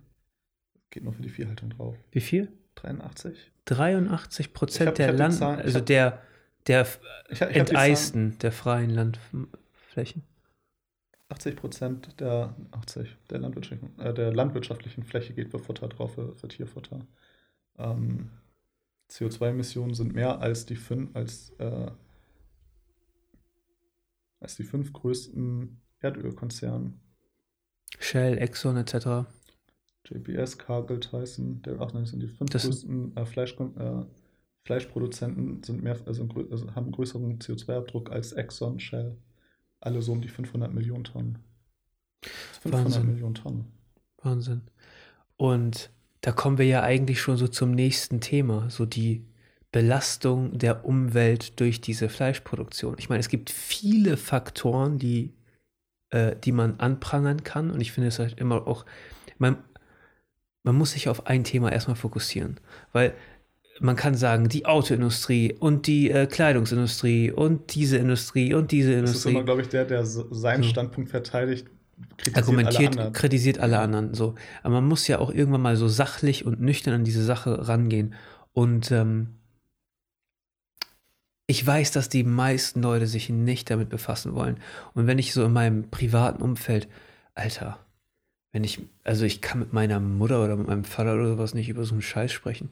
Geht 0.91 1.03
nur 1.03 1.13
für 1.13 1.23
die 1.23 1.29
Viehhaltung 1.29 1.69
drauf. 1.71 1.95
wie 2.11 2.21
viel? 2.21 2.49
83? 2.75 3.51
83 3.65 4.45
Ich 4.47 4.53
Prozent 4.53 4.97
der 4.97 5.13
Land, 5.13 5.41
also 5.41 5.79
der, 5.79 6.21
der 6.67 6.87
Ich, 7.29 7.41
ich 7.41 7.55
enteisten 7.55 8.37
der 8.39 8.51
freien 8.51 8.89
Landflächen. 8.89 10.23
80 11.29 11.55
Prozent 11.55 12.19
der, 12.19 12.53
80, 12.71 13.15
der, 13.29 13.39
landwirtschaftlichen, 13.39 13.99
äh, 13.99 14.13
der 14.13 14.33
landwirtschaftlichen 14.33 15.03
Fläche 15.03 15.33
geht 15.33 15.49
für 15.49 15.59
Futter 15.59 15.87
drauf, 15.87 16.15
für, 16.15 16.35
für 16.35 16.47
Tierfutter. 16.47 17.07
Ähm, 17.77 18.29
CO2-Emissionen 19.09 19.93
sind 19.93 20.13
mehr 20.13 20.41
als 20.41 20.65
die 20.65 20.75
fünf, 20.75 21.15
als, 21.15 21.51
äh, 21.59 21.91
als 24.39 24.55
die 24.55 24.63
fünf 24.63 24.91
größten 24.91 25.81
Erdölkonzerne. 25.99 26.93
Shell, 27.99 28.37
Exxon 28.37 28.77
etc. 28.77 29.27
JBS, 30.05 30.57
Cargill, 30.57 30.99
Tyson, 30.99 31.61
der 31.61 31.79
ach 31.79 31.93
nein, 31.93 32.05
sind 32.05 32.21
die 32.21 32.27
fünf 32.27 32.49
Das 32.49 32.63
größten 32.63 33.15
äh, 33.15 33.25
Fleisch, 33.25 33.53
äh, 33.53 34.05
Fleischproduzenten, 34.63 35.63
sind 35.63 35.83
mehr, 35.83 35.97
also, 36.05 36.27
also 36.51 36.75
haben 36.75 36.85
einen 36.85 36.91
größeren 36.91 37.39
CO2-Abdruck 37.39 38.11
als 38.11 38.31
Exxon, 38.33 38.79
Shell. 38.79 39.17
Alle 39.79 40.01
so 40.01 40.11
um 40.11 40.21
die 40.21 40.27
500 40.27 40.73
Millionen 40.73 41.03
Tonnen. 41.03 41.39
500 42.61 42.85
Wahnsinn. 42.85 43.05
Millionen 43.07 43.35
Tonnen. 43.35 43.65
Wahnsinn. 44.21 44.61
Und 45.37 45.89
da 46.21 46.31
kommen 46.31 46.59
wir 46.59 46.67
ja 46.67 46.83
eigentlich 46.83 47.19
schon 47.19 47.37
so 47.37 47.47
zum 47.47 47.71
nächsten 47.71 48.21
Thema, 48.21 48.69
so 48.69 48.85
die 48.85 49.25
Belastung 49.71 50.57
der 50.57 50.85
Umwelt 50.85 51.59
durch 51.59 51.81
diese 51.81 52.09
Fleischproduktion. 52.09 52.95
Ich 52.99 53.09
meine, 53.09 53.21
es 53.21 53.29
gibt 53.29 53.49
viele 53.49 54.17
Faktoren, 54.17 54.99
die, 54.99 55.33
äh, 56.09 56.35
die 56.35 56.51
man 56.51 56.79
anprangern 56.79 57.43
kann. 57.43 57.71
Und 57.71 57.81
ich 57.81 57.91
finde 57.91 58.09
es 58.09 58.19
halt 58.19 58.39
immer 58.39 58.67
auch, 58.67 58.85
man, 59.39 59.57
man 60.63 60.75
muss 60.75 60.91
sich 60.91 61.09
auf 61.09 61.25
ein 61.25 61.43
Thema 61.43 61.71
erstmal 61.71 61.95
fokussieren. 61.95 62.59
Weil 62.91 63.15
man 63.79 63.95
kann 63.95 64.15
sagen, 64.15 64.49
die 64.49 64.65
Autoindustrie 64.65 65.53
und 65.59 65.87
die 65.87 66.11
äh, 66.11 66.27
Kleidungsindustrie 66.27 67.31
und 67.31 67.73
diese 67.73 67.97
Industrie 67.97 68.53
und 68.53 68.71
diese 68.71 68.91
Das 68.91 68.95
ist 68.95 69.07
Industrie 69.25 69.31
immer, 69.31 69.43
glaube 69.43 69.61
ich, 69.61 69.69
der, 69.69 69.85
der 69.85 70.05
seinen 70.05 70.63
So. 70.63 70.69
Standpunkt 70.69 71.09
verteidigt, 71.09 71.67
kritisiert 72.17 72.37
argumentiert, 72.37 72.97
alle 72.97 73.11
kritisiert 73.11 73.59
alle 73.59 73.79
anderen. 73.79 74.13
So. 74.13 74.35
Aber 74.63 74.75
man 74.75 74.87
muss 74.87 75.07
ja 75.07 75.19
auch 75.19 75.31
irgendwann 75.31 75.61
mal 75.61 75.75
so 75.75 75.87
sachlich 75.87 76.45
und 76.45 76.61
nüchtern 76.61 76.93
an 76.93 77.03
diese 77.03 77.23
Sache 77.23 77.67
rangehen. 77.67 78.13
Und 78.53 78.91
ähm, 78.91 79.29
ich 81.47 81.65
weiß, 81.65 81.91
dass 81.91 82.09
die 82.09 82.23
meisten 82.23 82.81
Leute 82.81 83.07
sich 83.07 83.29
nicht 83.29 83.69
damit 83.69 83.89
befassen 83.89 84.35
wollen. 84.35 84.57
Und 84.93 85.07
wenn 85.07 85.19
ich 85.19 85.33
so 85.33 85.43
in 85.43 85.53
meinem 85.53 85.89
privaten 85.89 86.41
Umfeld, 86.41 86.87
Alter, 87.33 87.79
wenn 88.51 88.63
ich, 88.63 88.81
also 89.03 89.25
ich 89.25 89.41
kann 89.41 89.59
mit 89.59 89.73
meiner 89.73 89.99
Mutter 89.99 90.43
oder 90.43 90.55
mit 90.55 90.67
meinem 90.67 90.83
Vater 90.83 91.15
oder 91.15 91.27
sowas 91.27 91.53
nicht 91.53 91.69
über 91.69 91.83
so 91.83 91.93
einen 91.93 92.01
Scheiß 92.01 92.31
sprechen, 92.31 92.69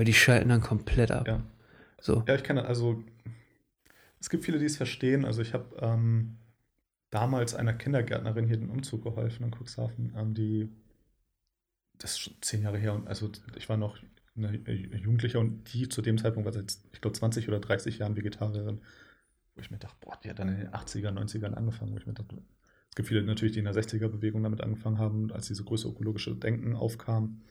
weil 0.00 0.06
die 0.06 0.14
schalten 0.14 0.48
dann 0.48 0.62
komplett 0.62 1.10
ab. 1.10 1.28
Ja. 1.28 1.42
So. 2.00 2.24
Ja, 2.26 2.34
ich 2.34 2.42
kann, 2.42 2.56
also, 2.56 3.04
es 4.18 4.30
gibt 4.30 4.46
viele, 4.46 4.58
die 4.58 4.64
es 4.64 4.78
verstehen. 4.78 5.26
Also, 5.26 5.42
ich 5.42 5.52
habe 5.52 5.76
ähm, 5.78 6.38
damals 7.10 7.54
einer 7.54 7.74
Kindergärtnerin 7.74 8.46
hier 8.46 8.56
den 8.56 8.70
Umzug 8.70 9.02
geholfen 9.02 9.44
in 9.44 9.50
Cuxhaven, 9.50 10.14
ähm, 10.16 10.32
die, 10.32 10.70
das 11.98 12.12
ist 12.12 12.20
schon 12.20 12.32
zehn 12.40 12.62
Jahre 12.62 12.78
her, 12.78 12.94
und 12.94 13.08
also 13.08 13.30
ich 13.56 13.68
war 13.68 13.76
noch 13.76 13.98
eine 14.34 14.56
Jugendlicher 14.56 15.38
und 15.38 15.70
die 15.74 15.86
zu 15.90 16.00
dem 16.00 16.16
Zeitpunkt 16.16 16.46
war 16.46 16.54
seit, 16.54 16.78
ich 16.94 17.02
glaube, 17.02 17.18
20 17.18 17.46
oder 17.48 17.60
30 17.60 17.98
Jahren 17.98 18.16
Vegetarierin, 18.16 18.80
wo 19.54 19.60
ich 19.60 19.70
mir 19.70 19.76
dachte, 19.76 19.96
boah, 20.00 20.18
die 20.24 20.30
hat 20.30 20.38
dann 20.38 20.48
in 20.48 20.60
den 20.60 20.70
80er, 20.70 21.10
90ern 21.10 21.52
angefangen, 21.52 21.92
wo 21.92 21.98
ich 21.98 22.06
mir 22.06 22.14
dachte, 22.14 22.38
es 22.88 22.94
gibt 22.94 23.08
viele 23.08 23.22
natürlich, 23.22 23.52
die 23.52 23.58
in 23.58 23.66
der 23.66 23.74
60er-Bewegung 23.74 24.42
damit 24.42 24.62
angefangen 24.62 24.96
haben, 24.96 25.30
als 25.30 25.48
diese 25.48 25.62
größere 25.62 25.92
ökologische 25.92 26.34
Denken 26.34 26.74
aufkam. 26.74 27.42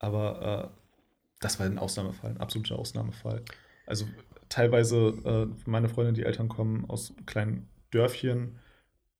Aber 0.00 0.74
äh, 0.74 0.80
das 1.40 1.58
war 1.58 1.66
ein 1.66 1.78
Ausnahmefall, 1.78 2.30
ein 2.30 2.36
absoluter 2.36 2.78
Ausnahmefall. 2.78 3.42
Also 3.86 4.06
teilweise, 4.48 5.14
äh, 5.24 5.68
meine 5.68 5.88
Freundin, 5.88 6.14
die 6.14 6.22
Eltern 6.22 6.48
kommen 6.48 6.84
aus 6.88 7.14
kleinen 7.26 7.68
Dörfchen. 7.90 8.58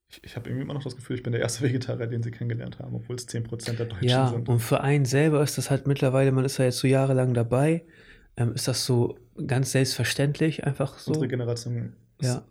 Ich, 0.08 0.22
ich 0.22 0.36
habe 0.36 0.48
irgendwie 0.48 0.64
immer 0.64 0.74
noch 0.74 0.84
das 0.84 0.96
Gefühl, 0.96 1.16
ich 1.16 1.22
bin 1.22 1.32
der 1.32 1.40
erste 1.40 1.62
Vegetarier, 1.66 2.06
den 2.06 2.22
sie 2.22 2.30
kennengelernt 2.30 2.78
haben, 2.78 2.94
obwohl 2.94 3.16
es 3.16 3.26
10% 3.28 3.76
der 3.76 3.86
Deutschen 3.86 4.08
Ja, 4.08 4.28
sind. 4.28 4.48
und 4.48 4.60
für 4.60 4.80
einen 4.82 5.06
selber 5.06 5.42
ist 5.42 5.58
das 5.58 5.70
halt 5.70 5.86
mittlerweile, 5.86 6.30
man 6.30 6.44
ist 6.44 6.58
ja 6.58 6.66
jetzt 6.66 6.78
so 6.78 6.86
jahrelang 6.86 7.34
dabei, 7.34 7.84
ähm, 8.36 8.52
ist 8.52 8.68
das 8.68 8.84
so 8.84 9.18
ganz 9.46 9.72
selbstverständlich, 9.72 10.64
einfach 10.64 10.98
so. 10.98 11.12
Unsere 11.12 11.28
Generation 11.28 11.94
Ja. 12.20 12.44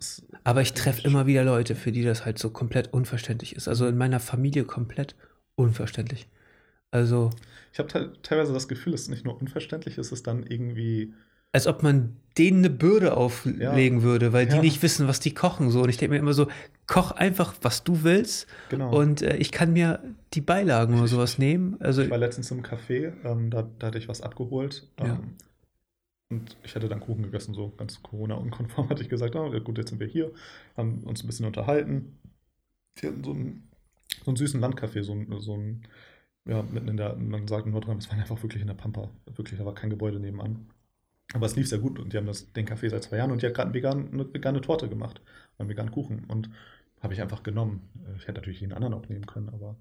Aber 0.43 0.61
ich 0.61 0.73
treffe 0.73 1.07
immer 1.07 1.27
wieder 1.27 1.43
Leute, 1.43 1.75
für 1.75 1.91
die 1.91 2.03
das 2.03 2.25
halt 2.25 2.39
so 2.39 2.49
komplett 2.49 2.91
unverständlich 2.91 3.55
ist. 3.55 3.67
Also 3.67 3.87
in 3.87 3.97
meiner 3.97 4.19
Familie 4.19 4.63
komplett 4.63 5.15
unverständlich. 5.55 6.27
Also, 6.91 7.29
Ich 7.71 7.79
habe 7.79 7.87
te 7.89 8.13
teilweise 8.23 8.53
das 8.53 8.67
Gefühl, 8.67 8.93
es 8.93 9.01
ist 9.03 9.09
nicht 9.09 9.25
nur 9.25 9.39
unverständlich, 9.39 9.97
es 9.97 10.11
ist 10.11 10.27
dann 10.27 10.43
irgendwie. 10.43 11.13
als 11.51 11.65
ob 11.65 11.81
man 11.81 12.15
denen 12.37 12.59
eine 12.59 12.69
Bürde 12.69 13.17
auflegen 13.17 14.03
würde, 14.03 14.33
weil 14.33 14.45
die 14.45 14.55
Ja. 14.57 14.61
nicht 14.61 14.83
wissen, 14.83 15.07
was 15.07 15.19
die 15.19 15.33
kochen. 15.33 15.71
So. 15.71 15.81
Und 15.81 15.89
ich 15.89 15.97
denke 15.97 16.13
mir 16.13 16.19
immer 16.19 16.33
so, 16.33 16.47
koch 16.85 17.11
einfach, 17.11 17.55
was 17.63 17.83
du 17.83 18.03
willst. 18.03 18.47
Genau. 18.69 18.95
Und 18.95 19.23
äh, 19.23 19.35
ich 19.37 19.51
kann 19.51 19.73
mir 19.73 19.99
die 20.35 20.41
Beilagen 20.41 20.93
oder 20.97 21.07
sowas 21.07 21.39
nehmen. 21.39 21.75
Also, 21.79 22.03
ich 22.03 22.09
war 22.11 22.19
letztens 22.19 22.51
im 22.51 22.61
Café, 22.61 23.13
ähm, 23.23 23.49
da, 23.49 23.67
da 23.79 23.87
hatte 23.87 23.97
ich 23.97 24.07
was 24.07 24.21
abgeholt. 24.21 24.87
Ähm, 24.99 25.05
Ja. 25.07 25.19
Und 26.31 26.55
ich 26.63 26.75
hatte 26.75 26.87
dann 26.87 26.99
Kuchen 26.99 27.23
gegessen, 27.23 27.55
so 27.55 27.73
ganz 27.75 28.03
Corona-unkonform, 28.03 28.87
hatte 28.89 29.01
ich 29.01 29.09
gesagt, 29.09 29.33
ja, 29.33 29.47
gut, 29.59 29.79
jetzt 29.79 29.89
sind 29.89 29.99
wir 29.99 30.05
hier, 30.07 30.31
haben 30.77 31.03
uns 31.03 31.23
ein 31.23 31.27
bisschen 31.27 31.47
unterhalten. 31.47 32.19
Die 33.01 33.07
hatten 33.07 33.23
so 33.23 33.31
einen, 33.31 33.67
so 34.23 34.29
einen 34.31 34.37
süßen 34.37 34.61
Landcafé, 34.61 35.01
so 35.01 35.17
so 35.39 35.55
ein, 35.57 35.81
ja, 36.45 36.63
mitten 36.63 36.87
in 36.87 36.97
der, 36.97 37.15
man 37.15 37.47
sagt 37.47 37.65
in 37.65 37.71
Nordrhein-Westfalen 37.71 38.21
einfach 38.21 38.41
wirklich 38.41 38.61
in 38.61 38.67
der 38.67 38.75
Pampa. 38.75 39.09
Wirklich, 39.35 39.59
da 39.59 39.65
war 39.65 39.75
kein 39.75 39.89
Gebäude 39.89 40.19
nebenan. 40.19 40.67
Aber 41.33 41.45
es 41.45 41.55
lief 41.55 41.67
sehr 41.67 41.79
gut 41.79 41.99
und 41.99 42.11
die 42.11 42.17
haben 42.17 42.25
das, 42.25 42.51
den 42.53 42.67
Café 42.67 42.89
seit 42.89 43.03
zwei 43.03 43.17
Jahren 43.17 43.31
und 43.31 43.41
die 43.41 43.45
hat 43.45 43.53
gerade 43.53 43.73
vegan, 43.73 44.11
eine 44.11 44.33
vegane 44.33 44.61
Torte 44.61 44.89
gemacht, 44.89 45.21
einen 45.57 45.69
veganen 45.69 45.91
Kuchen 45.91 46.25
und 46.25 46.49
habe 47.01 47.13
ich 47.13 47.21
einfach 47.21 47.43
genommen. 47.43 47.87
Ich 48.17 48.23
hätte 48.23 48.39
natürlich 48.39 48.61
jeden 48.61 48.73
anderen 48.73 48.95
auch 48.95 49.07
nehmen 49.09 49.27
können, 49.27 49.49
aber 49.49 49.75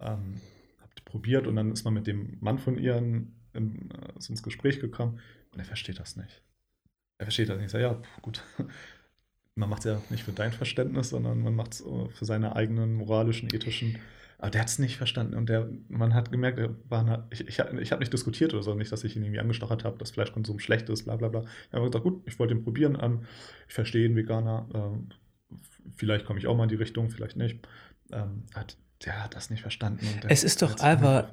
ähm, 0.00 0.40
habe 0.80 0.92
probiert 1.04 1.46
und 1.46 1.56
dann 1.56 1.70
ist 1.70 1.84
man 1.84 1.94
mit 1.94 2.06
dem 2.06 2.38
Mann 2.40 2.58
von 2.58 2.78
ihren 2.78 3.34
in, 3.52 3.90
äh, 3.90 4.28
ins 4.28 4.42
Gespräch 4.42 4.80
gekommen 4.80 5.20
und 5.52 5.58
er 5.58 5.66
versteht 5.66 5.98
das 5.98 6.16
nicht. 6.16 6.42
Er 7.18 7.26
versteht 7.26 7.50
das 7.50 7.56
nicht. 7.56 7.66
Ich 7.66 7.72
sage, 7.72 7.84
ja, 7.84 8.02
gut. 8.22 8.42
Man 9.56 9.68
macht 9.68 9.80
es 9.80 9.92
ja 9.92 10.00
nicht 10.08 10.22
für 10.22 10.32
dein 10.32 10.52
Verständnis, 10.52 11.10
sondern 11.10 11.42
man 11.42 11.54
macht 11.54 11.74
es 11.74 11.84
für 12.14 12.24
seine 12.24 12.56
eigenen 12.56 12.94
moralischen, 12.94 13.52
ethischen. 13.52 13.98
Aber 14.40 14.50
der 14.50 14.62
hat 14.62 14.68
es 14.68 14.78
nicht 14.78 14.96
verstanden 14.96 15.34
und 15.34 15.50
der, 15.50 15.68
man 15.88 16.14
hat 16.14 16.32
gemerkt, 16.32 16.58
er 16.58 16.74
war 16.88 17.26
ich, 17.30 17.40
ich, 17.46 17.58
ich 17.58 17.92
habe 17.92 18.00
nicht 18.00 18.12
diskutiert 18.12 18.54
oder 18.54 18.62
so, 18.62 18.74
nicht, 18.74 18.90
dass 18.90 19.04
ich 19.04 19.14
ihn 19.14 19.22
irgendwie 19.22 19.40
angestochert 19.40 19.84
habe, 19.84 19.98
dass 19.98 20.12
Fleischkonsum 20.12 20.58
schlecht 20.60 20.88
ist, 20.88 21.04
bla 21.04 21.16
bla 21.16 21.28
bla. 21.28 21.44
Ich 21.68 21.72
habe 21.74 21.84
gesagt, 21.86 22.04
gut, 22.04 22.22
ich 22.26 22.38
wollte 22.38 22.54
ihn 22.54 22.62
probieren. 22.64 22.96
Ähm, 23.00 23.20
ich 23.68 23.74
verstehe 23.74 24.06
ihn, 24.06 24.16
Veganer. 24.16 24.66
Ähm, 24.72 25.08
vielleicht 25.94 26.24
komme 26.24 26.38
ich 26.38 26.46
auch 26.46 26.56
mal 26.56 26.62
in 26.62 26.68
die 26.70 26.76
Richtung, 26.76 27.10
vielleicht 27.10 27.36
nicht. 27.36 27.58
Ähm, 28.12 28.44
hat, 28.54 28.78
der 29.04 29.22
hat 29.24 29.34
das 29.36 29.50
nicht 29.50 29.60
verstanden. 29.60 30.06
Der 30.22 30.30
Es 30.30 30.42
ist 30.42 30.62
doch 30.62 30.74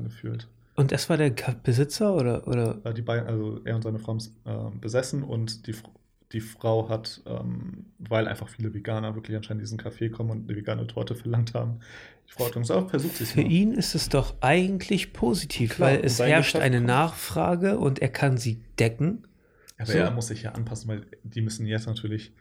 Gefühlt. 0.04 0.48
und 0.76 0.92
das 0.92 1.10
war 1.10 1.16
der 1.16 1.30
Besitzer 1.64 2.14
oder, 2.14 2.46
oder? 2.46 2.74
Die 2.94 3.02
beiden, 3.02 3.26
also 3.28 3.62
er 3.64 3.76
und 3.76 3.84
seine 3.84 4.00
Frau 4.00 4.10
haben 4.10 4.18
es 4.18 4.28
äh, 4.46 4.78
besessen 4.82 5.24
und 5.24 5.66
die, 5.66 5.74
Fr- 5.74 5.90
die 6.34 6.42
Frau 6.42 6.90
hat 6.90 7.22
ähm, 7.26 7.86
weil 8.00 8.28
einfach 8.28 8.50
viele 8.50 8.74
Veganer 8.74 9.16
wirklich 9.16 9.36
anscheinend 9.38 9.62
in 9.62 9.66
diesen 9.66 9.80
Café 9.80 10.10
kommen 10.10 10.32
und 10.32 10.50
eine 10.50 10.58
vegane 10.58 10.86
Torte 10.88 11.16
verlangt 11.16 11.54
haben. 11.54 11.80
Die 12.28 12.34
Frau 12.34 12.48
hat 12.48 12.58
uns 12.58 12.70
auch 12.70 12.90
versucht, 12.90 13.16
sich 13.16 13.30
Für 13.30 13.42
ihn 13.42 13.74
ist 13.74 13.96
es 13.96 14.10
doch 14.10 14.36
eigentlich 14.42 15.14
positiv, 15.14 15.76
Klar, 15.76 15.92
weil 15.92 16.06
es 16.06 16.20
herrscht 16.20 16.54
Geschäft 16.54 16.64
eine 16.64 16.78
kommt. 16.78 16.88
Nachfrage 16.88 17.78
und 17.78 18.00
er 18.00 18.10
kann 18.10 18.38
sie 18.38 18.60
decken. 18.78 19.26
Aber 19.78 19.92
so. 19.92 19.98
er 19.98 20.12
muss 20.12 20.28
sich 20.28 20.44
ja 20.44 20.52
anpassen, 20.52 20.90
weil 20.90 21.06
die 21.24 21.42
müssen 21.42 21.66
jetzt 21.66 21.88
natürlich 21.88 22.34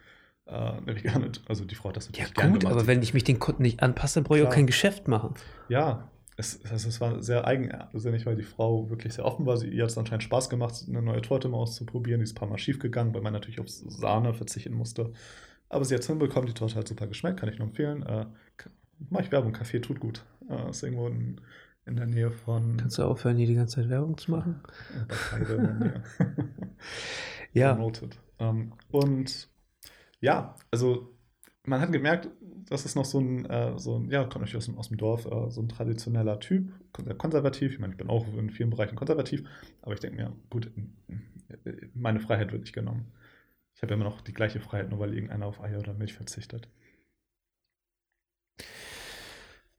äh, 0.47 0.51
eine 0.51 0.97
vegane, 0.97 1.31
also 1.49 1.65
die 1.65 1.75
Frau 1.77 1.91
hat 1.91 1.97
das 1.97 2.09
natürlich 2.09 2.33
Ja 2.37 2.49
gut, 2.49 2.65
aber 2.65 2.89
wenn 2.89 3.03
ich 3.03 3.15
mich 3.15 3.25
den 3.25 3.39
Kunden 3.39 3.63
nicht 3.63 3.83
anpasse, 3.83 4.23
brauche 4.23 4.41
ich 4.41 4.47
auch 4.47 4.51
kein 4.51 4.67
Geschäft 4.67 5.07
machen. 5.07 5.35
Ja, 5.69 6.11
es, 6.37 6.65
also 6.71 6.89
es 6.89 7.01
war 7.01 7.23
sehr 7.23 7.47
eigensinnig, 7.47 8.27
weil 8.27 8.37
die 8.37 8.43
Frau 8.43 8.91
wirklich 8.91 9.15
sehr 9.15 9.25
offen 9.25 9.47
war. 9.47 9.57
Sie, 9.57 9.69
ihr 9.69 9.83
hat 9.83 9.91
es 9.91 9.99
anscheinend 9.99 10.23
Spaß 10.23 10.51
gemacht, 10.51 10.85
eine 10.89 11.03
neue 11.03 11.23
Torte 11.23 11.49
mal 11.49 11.59
auszuprobieren. 11.59 12.21
Die 12.21 12.25
ist 12.25 12.33
ein 12.33 12.39
paar 12.39 12.49
Mal 12.49 12.59
schief 12.59 12.79
gegangen, 12.79 13.15
weil 13.15 13.23
man 13.23 13.33
natürlich 13.33 13.61
auf 13.61 13.69
Sahne 13.69 14.35
verzichten 14.35 14.75
musste. 14.75 15.13
Aber 15.69 15.85
sie 15.85 15.95
hat 15.95 16.03
es 16.03 16.07
hinbekommen, 16.07 16.47
die 16.47 16.55
Torte 16.55 16.77
hat 16.77 16.89
super 16.89 17.07
geschmeckt, 17.07 17.41
kann 17.41 17.49
ich 17.49 17.59
nur 17.59 17.69
empfehlen. 17.69 18.03
Äh, 18.05 18.27
Mach 19.11 19.21
ich 19.21 19.33
Werbung, 19.33 19.53
Kaffee 19.53 19.81
tut 19.81 20.01
gut. 20.01 20.25
Äh, 20.49 20.71
ist 20.71 20.83
irgendwo 20.83 21.07
in, 21.09 21.41
in, 21.85 21.97
der 21.97 22.07
Nähe 22.07 22.31
von. 22.31 22.77
Kannst 22.79 22.99
du 22.99 23.03
aufhören, 23.03 23.37
hier 23.37 23.47
die 23.47 23.55
ganze 23.55 23.77
Zeit 23.77 23.91
Werbung 23.91 24.17
zu 24.17 24.31
machen? 24.31 24.61
Ja. 27.53 27.77
ja. 27.77 27.91
Ähm, 28.39 28.75
und 28.91 29.49
ja, 30.21 30.55
also 30.71 31.16
man 31.67 31.81
hat 31.81 31.93
gemerkt, 31.93 32.29
das 32.69 32.85
ist 32.85 32.95
noch 32.95 33.05
so 33.05 33.21
ein, 33.21 33.45
äh, 33.47 33.79
so 33.79 33.99
ein 33.99 34.11
ja, 34.11 34.23
kommt 34.23 34.45
natürlich 34.45 34.57
aus, 34.57 34.77
aus 34.77 34.89
dem 34.89 34.97
Dorf, 34.97 35.27
äh, 35.27 35.51
so 35.51 35.61
ein 35.61 35.69
traditioneller 35.69 36.41
Typ, 36.41 36.73
konservativ. 37.19 37.73
Ich 37.73 37.79
meine, 37.79 37.93
ich 37.93 37.99
bin 37.99 38.09
auch 38.09 38.27
in 38.37 38.51
vielen 38.51 38.71
Bereichen 38.71 38.97
konservativ, 38.97 39.49
aber 39.83 39.95
ich 39.95 40.01
denke 40.01 40.17
mir, 40.17 40.33
gut, 40.51 40.71
meine 41.95 42.21
Freiheit 42.21 42.53
wird 42.53 42.63
nicht 42.63 42.75
genommen. 42.75 43.13
Ich 43.75 43.83
habe 43.83 43.95
immer 43.95 44.05
noch 44.05 44.21
die 44.21 44.33
gleiche 44.33 44.61
Freiheit, 44.61 44.91
nur 44.91 44.99
weil 44.99 45.15
irgendeiner 45.15 45.47
auf 45.47 45.61
Eier 45.61 45.79
oder 45.79 45.95
Milch 45.95 46.15
verzichtet. 46.15 46.69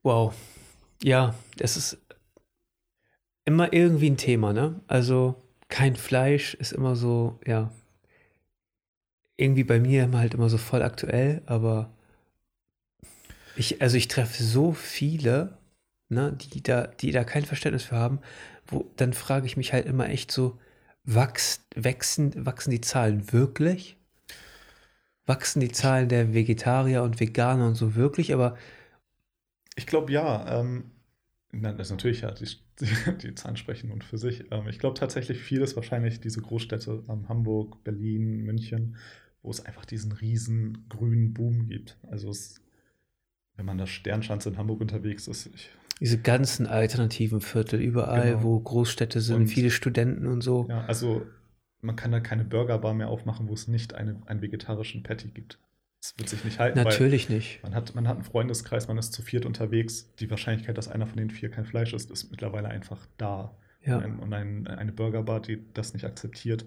Wow. 0.04 0.34
Ja, 1.04 1.36
es 1.60 1.78
ist 1.78 1.98
immer 3.44 3.74
irgendwie 3.74 4.10
ein 4.10 4.18
Thema, 4.18 4.54
ne? 4.54 4.82
Also 4.88 5.36
kein 5.68 5.96
Fleisch 5.96 6.54
ist 6.54 6.72
immer 6.72 6.96
so, 6.96 7.40
ja, 7.46 7.72
irgendwie 9.38 9.64
bei 9.64 9.80
mir 9.80 10.04
immer 10.04 10.20
halt 10.20 10.34
immer 10.34 10.50
so 10.50 10.58
voll 10.58 10.82
aktuell, 10.82 11.42
aber 11.46 11.92
ich, 13.56 13.82
also 13.82 13.98
ich 13.98 14.08
treffe 14.08 14.44
so 14.44 14.74
viele, 14.74 15.58
ne, 16.10 16.38
die 16.54 16.62
da, 16.62 16.88
die 16.88 17.12
da 17.12 17.24
kein 17.24 17.46
Verständnis 17.46 17.84
für 17.84 17.96
haben, 17.96 18.20
wo, 18.68 18.92
dann 18.98 19.14
frage 19.14 19.46
ich 19.46 19.58
mich 19.58 19.74
halt 19.74 19.86
immer 19.86 20.10
echt 20.10 20.32
so, 20.32 20.60
wachs, 21.04 21.66
wachsen, 21.76 22.46
wachsen 22.46 22.72
die 22.72 22.82
Zahlen 22.82 23.32
wirklich? 23.32 23.98
Wachsen 25.26 25.60
die 25.60 25.72
Zahlen 25.72 26.10
der 26.10 26.34
Vegetarier 26.34 27.04
und 27.04 27.20
Veganer 27.20 27.68
und 27.68 27.76
so 27.76 27.96
wirklich? 27.96 28.34
Aber 28.34 28.58
ich 29.76 29.88
glaube 29.88 30.12
ja. 30.12 30.60
Ähm, 30.60 30.92
das 31.52 31.88
ist 31.88 31.92
natürlich 31.92 32.22
ja, 32.22 32.32
die, 32.32 32.46
die, 32.80 33.18
die, 33.22 33.36
Zahlen 33.36 33.58
sprechen 33.58 33.92
und 33.92 34.04
für 34.04 34.18
sich. 34.18 34.52
Ähm, 34.52 34.68
ich 34.68 34.80
glaube 34.80 35.00
tatsächlich 35.00 35.40
vieles 35.40 35.76
wahrscheinlich 35.76 36.20
diese 36.20 36.42
Großstädte, 36.42 37.04
ähm, 37.10 37.28
Hamburg, 37.30 37.84
Berlin, 37.84 38.44
München, 38.44 38.98
wo 39.42 39.52
es 39.52 39.66
einfach 39.66 39.86
diesen 39.86 40.12
riesen 40.12 40.86
grünen 40.90 41.34
Boom 41.34 41.68
gibt. 41.68 41.98
Also 42.10 42.30
es, 42.30 42.62
wenn 43.56 43.66
man 43.66 43.78
da 43.78 43.88
Sternschanze 43.88 44.50
in 44.50 44.58
Hamburg 44.58 44.82
unterwegs 44.82 45.28
ist, 45.28 45.48
ich, 45.48 45.70
diese 46.00 46.20
ganzen 46.20 46.68
alternativen 46.68 47.42
Viertel, 47.42 47.82
überall, 47.82 48.32
genau. 48.32 48.44
wo 48.44 48.60
Großstädte 48.60 49.20
sind, 49.20 49.36
und, 49.36 49.48
viele 49.48 49.72
Studenten 49.72 50.28
und 50.28 50.42
so. 50.42 50.68
Ja, 50.70 50.86
also 50.86 51.26
man 51.82 51.96
kann 51.96 52.12
da 52.12 52.20
keine 52.20 52.44
Burgerbar 52.44 52.94
mehr 52.94 53.10
aufmachen, 53.10 53.48
wo 53.48 53.54
es 53.54 53.68
nicht 53.68 53.96
eine, 53.96 54.22
einen 54.26 54.42
vegetarischen 54.42 55.04
Patty 55.04 55.30
gibt. 55.30 55.60
Das 56.02 56.18
wird 56.18 56.30
sich 56.30 56.44
nicht 56.44 56.60
halten. 56.60 56.78
Natürlich 56.78 57.30
nicht. 57.30 57.62
Man 57.64 57.74
hat, 57.74 57.96
man 57.96 58.08
hat 58.08 58.16
einen 58.16 58.24
Freundeskreis, 58.24 58.88
man 58.88 58.98
ist 58.98 59.14
zu 59.14 59.24
viert 59.24 59.46
unterwegs. 59.46 60.14
Die 60.16 60.30
Wahrscheinlichkeit, 60.30 60.78
dass 60.78 60.88
einer 60.88 61.08
von 61.08 61.18
den 61.18 61.32
vier 61.32 61.50
kein 61.50 61.66
Fleisch 61.66 61.94
isst, 61.94 62.12
ist 62.12 62.30
mittlerweile 62.30 62.68
einfach 62.68 63.08
da. 63.18 63.58
Ja. 63.84 63.98
Und 63.98 64.34
ein, 64.34 64.68
eine 64.68 64.92
Burgerbar, 64.92 65.42
die 65.42 65.64
das 65.74 65.94
nicht 65.94 66.06
akzeptiert, 66.06 66.66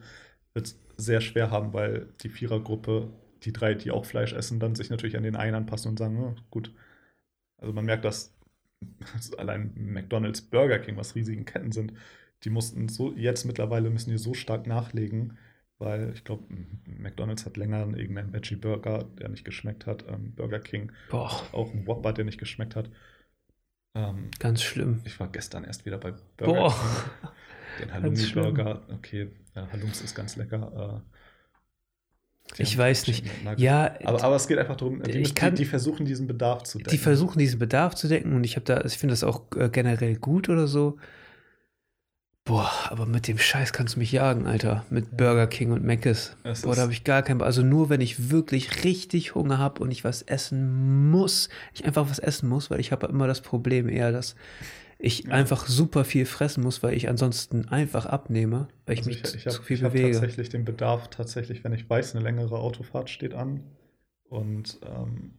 wird 0.54 0.74
sehr 0.96 1.20
schwer 1.20 1.50
haben, 1.50 1.72
weil 1.72 2.08
die 2.22 2.28
Vierergruppe, 2.28 3.10
die 3.44 3.52
drei, 3.52 3.74
die 3.74 3.90
auch 3.90 4.04
Fleisch 4.04 4.32
essen, 4.32 4.60
dann 4.60 4.74
sich 4.74 4.90
natürlich 4.90 5.16
an 5.16 5.22
den 5.22 5.36
einen 5.36 5.54
anpassen 5.56 5.90
und 5.90 5.98
sagen, 5.98 6.18
oh, 6.22 6.34
gut. 6.50 6.72
Also 7.58 7.72
man 7.72 7.84
merkt, 7.84 8.04
dass 8.04 8.34
allein 9.38 9.72
McDonald's, 9.76 10.42
Burger 10.42 10.78
King, 10.78 10.96
was 10.96 11.14
riesigen 11.14 11.44
Ketten 11.44 11.72
sind, 11.72 11.92
die 12.44 12.50
mussten 12.50 12.88
so, 12.88 13.12
jetzt 13.14 13.44
mittlerweile 13.44 13.90
müssen 13.90 14.10
die 14.10 14.18
so 14.18 14.34
stark 14.34 14.66
nachlegen, 14.66 15.38
weil 15.78 16.12
ich 16.14 16.24
glaube, 16.24 16.44
McDonald's 16.86 17.46
hat 17.46 17.56
länger 17.56 17.80
irgendeinen 17.96 18.32
Veggie 18.32 18.56
Burger, 18.56 19.04
der 19.18 19.28
nicht 19.30 19.44
geschmeckt 19.44 19.86
hat. 19.86 20.04
Ähm, 20.08 20.34
Burger 20.34 20.60
King 20.60 20.92
Boah. 21.08 21.30
auch 21.52 21.72
ein 21.72 21.86
Whopper, 21.86 22.12
der 22.12 22.24
nicht 22.24 22.38
geschmeckt 22.38 22.76
hat. 22.76 22.90
Ähm, 23.94 24.30
Ganz 24.38 24.62
schlimm. 24.62 25.00
Ich 25.04 25.18
war 25.20 25.28
gestern 25.28 25.64
erst 25.64 25.84
wieder 25.86 25.98
bei 25.98 26.12
Burger 26.36 26.52
Boah. 26.52 26.74
King. 26.74 27.04
Den 27.78 27.92
Halloumi-Burger, 27.92 28.82
okay, 28.90 29.30
äh, 29.54 29.62
Halloums 29.72 30.00
ist 30.00 30.14
ganz 30.14 30.36
lecker. 30.36 31.02
Äh, 31.04 31.10
ich 32.58 32.76
weiß 32.76 33.06
nicht. 33.06 33.24
Ja, 33.56 33.94
aber, 34.04 34.24
aber 34.24 34.36
es 34.36 34.48
geht 34.48 34.58
einfach 34.58 34.76
darum, 34.76 35.02
die, 35.02 35.18
ich 35.18 35.34
kann, 35.34 35.54
die, 35.54 35.62
die, 35.62 35.68
versuchen 35.68 36.04
diesen 36.04 36.26
Bedarf 36.26 36.64
zu 36.64 36.78
decken. 36.78 36.90
Die 36.90 36.98
versuchen 36.98 37.38
diesen 37.38 37.58
Bedarf 37.58 37.94
zu 37.94 38.08
decken 38.08 38.34
und 38.34 38.44
ich 38.44 38.56
habe 38.56 38.64
da, 38.64 38.84
ich 38.84 38.98
finde 38.98 39.12
das 39.12 39.22
auch 39.22 39.44
äh, 39.56 39.68
generell 39.68 40.16
gut 40.16 40.48
oder 40.48 40.66
so. 40.66 40.98
Boah, 42.44 42.72
aber 42.88 43.06
mit 43.06 43.28
dem 43.28 43.38
Scheiß 43.38 43.72
kannst 43.72 43.94
du 43.94 44.00
mich 44.00 44.10
jagen, 44.10 44.46
Alter. 44.46 44.84
Mit 44.90 45.16
Burger 45.16 45.46
King 45.46 45.72
und 45.72 45.84
Mc's. 45.84 46.36
Boah, 46.62 46.74
da 46.74 46.82
habe 46.82 46.92
ich 46.92 47.04
gar 47.04 47.22
keinen. 47.22 47.42
Also 47.42 47.62
nur 47.62 47.90
wenn 47.90 48.00
ich 48.00 48.30
wirklich 48.30 48.82
richtig 48.82 49.34
Hunger 49.34 49.58
habe 49.58 49.82
und 49.82 49.90
ich 49.90 50.02
was 50.02 50.22
essen 50.22 51.10
muss, 51.10 51.50
ich 51.74 51.84
einfach 51.84 52.10
was 52.10 52.18
essen 52.18 52.48
muss, 52.48 52.70
weil 52.70 52.80
ich 52.80 52.92
habe 52.92 53.06
immer 53.06 53.26
das 53.26 53.42
Problem 53.42 53.88
eher, 53.88 54.10
dass 54.10 54.34
ich 55.02 55.24
ja. 55.24 55.30
einfach 55.30 55.66
super 55.66 56.04
viel 56.04 56.26
fressen 56.26 56.62
muss, 56.62 56.82
weil 56.82 56.94
ich 56.94 57.08
ansonsten 57.08 57.68
einfach 57.68 58.06
abnehme, 58.06 58.68
weil 58.86 58.94
ich 58.94 59.00
also 59.00 59.10
mich 59.10 59.24
ich, 59.24 59.34
ich 59.34 59.46
hab, 59.46 59.52
zu 59.54 59.62
viel 59.62 59.76
ich 59.76 59.82
bewege. 59.82 60.08
Ich 60.10 60.16
habe 60.16 60.26
tatsächlich 60.26 60.48
den 60.50 60.64
Bedarf, 60.64 61.08
tatsächlich, 61.08 61.64
wenn 61.64 61.72
ich 61.72 61.88
weiß, 61.88 62.14
eine 62.14 62.22
längere 62.22 62.58
Autofahrt 62.58 63.08
steht 63.08 63.34
an 63.34 63.64
und 64.24 64.78
ähm, 64.84 65.32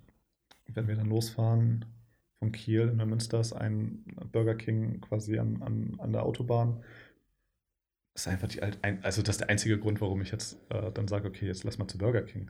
wenn 0.68 0.88
wir 0.88 0.96
dann 0.96 1.08
losfahren 1.10 1.86
von 2.40 2.52
Kiel 2.52 2.90
in 2.90 2.98
Münster 3.08 3.40
ist 3.40 3.54
ein 3.54 4.04
Burger 4.32 4.56
King 4.56 5.00
quasi 5.02 5.38
an, 5.38 5.62
an, 5.62 5.96
an 6.00 6.12
der 6.12 6.24
Autobahn. 6.24 6.84
Das 8.14 8.26
ist 8.26 8.28
einfach 8.28 8.48
die, 8.48 8.62
also 9.04 9.22
das 9.22 9.36
ist 9.36 9.42
der 9.42 9.50
einzige 9.50 9.78
Grund, 9.78 10.02
warum 10.02 10.22
ich 10.22 10.32
jetzt 10.32 10.58
äh, 10.70 10.92
dann 10.92 11.08
sage, 11.08 11.28
okay, 11.28 11.46
jetzt 11.46 11.64
lass 11.64 11.78
mal 11.78 11.88
zu 11.88 12.00
Burger 12.00 12.24
King. 12.24 12.50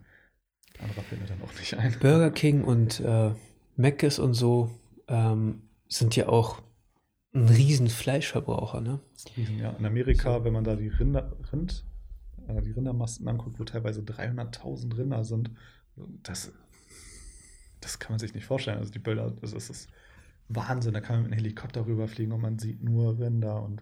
Anderer 0.79 1.01
fällt 1.01 1.21
mir 1.21 1.27
dann 1.27 1.41
auch 1.41 1.53
nicht 1.59 1.77
ein. 1.77 1.95
Burger 1.99 2.31
King 2.31 2.63
und 2.63 3.01
äh, 3.01 3.31
Mc's 3.75 4.17
und 4.17 4.33
so 4.33 4.71
ähm, 5.09 5.61
sind 5.89 6.15
ja 6.15 6.29
auch 6.29 6.63
ein 7.33 7.47
riesen 7.47 7.87
Fleischverbraucher, 7.87 8.81
ne? 8.81 8.99
Riesen, 9.37 9.59
ja. 9.59 9.71
In 9.71 9.85
Amerika, 9.85 10.39
so. 10.39 10.43
wenn 10.43 10.53
man 10.53 10.63
da 10.63 10.75
die 10.75 10.89
Rinder, 10.89 11.31
Rind, 11.51 11.85
äh, 12.47 12.61
die 12.61 12.71
Rindermasten 12.71 13.27
anguckt, 13.27 13.59
wo 13.59 13.63
teilweise 13.63 14.01
300.000 14.01 14.97
Rinder 14.97 15.23
sind, 15.23 15.51
das, 15.95 16.51
das 17.79 17.99
kann 17.99 18.13
man 18.13 18.19
sich 18.19 18.33
nicht 18.33 18.45
vorstellen. 18.45 18.79
Also 18.79 18.91
die 18.91 18.99
Bilder, 18.99 19.31
das 19.41 19.53
ist, 19.53 19.69
das 19.69 19.77
ist 19.81 19.89
Wahnsinn. 20.49 20.93
Da 20.93 21.01
kann 21.01 21.17
man 21.17 21.23
mit 21.23 21.31
einem 21.31 21.41
Helikopter 21.41 21.85
rüberfliegen 21.85 22.33
und 22.33 22.41
man 22.41 22.59
sieht 22.59 22.83
nur 22.83 23.17
Rinder. 23.17 23.61
Und 23.63 23.81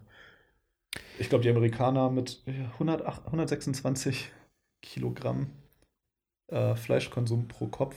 ich 1.18 1.28
glaube, 1.28 1.42
die 1.42 1.50
Amerikaner 1.50 2.10
mit 2.10 2.42
108, 2.46 3.26
126 3.26 4.30
Kilogramm 4.80 5.50
äh, 6.48 6.74
Fleischkonsum 6.74 7.48
pro 7.48 7.66
Kopf 7.66 7.96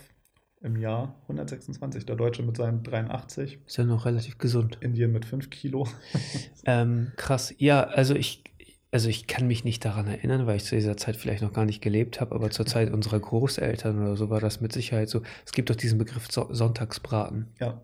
im 0.64 0.78
Jahr 0.78 1.16
126. 1.24 2.05
Der 2.05 2.16
Deutsche 2.16 2.41
mit 2.41 2.57
seinen 2.57 2.84
83. 2.84 3.59
Ist 3.66 3.78
ja 3.78 3.84
noch 3.84 4.05
relativ 4.05 4.38
gesund. 4.38 4.78
Indien 4.82 5.11
mit 5.11 5.26
5 5.26 5.49
Kilo. 5.49 5.88
ähm, 6.66 7.11
krass. 7.18 7.53
Ja, 7.57 7.84
also 7.84 8.16
ich, 8.16 8.43
also 8.91 9.09
ich 9.09 9.28
kann 9.28 9.47
mich 9.47 9.64
nicht 9.64 9.84
daran 9.84 10.07
erinnern, 10.07 10.47
weil 10.47 10.55
ich 10.55 10.64
zu 10.64 10.76
dieser 10.76 10.97
Zeit 10.97 11.18
vielleicht 11.18 11.43
noch 11.43 11.53
gar 11.53 11.66
nicht 11.66 11.82
gelebt 11.82 12.22
habe, 12.22 12.34
aber 12.34 12.49
zur 12.49 12.66
Zeit 12.66 12.91
unserer 12.91 13.20
Großeltern 13.20 14.01
oder 14.01 14.16
so 14.16 14.30
war 14.30 14.39
das 14.39 14.61
mit 14.61 14.72
Sicherheit 14.72 15.09
so. 15.09 15.22
Es 15.45 15.51
gibt 15.51 15.70
doch 15.70 15.76
diesen 15.76 15.97
Begriff 15.97 16.28
Sonntagsbraten. 16.32 17.47
Ja. 17.59 17.82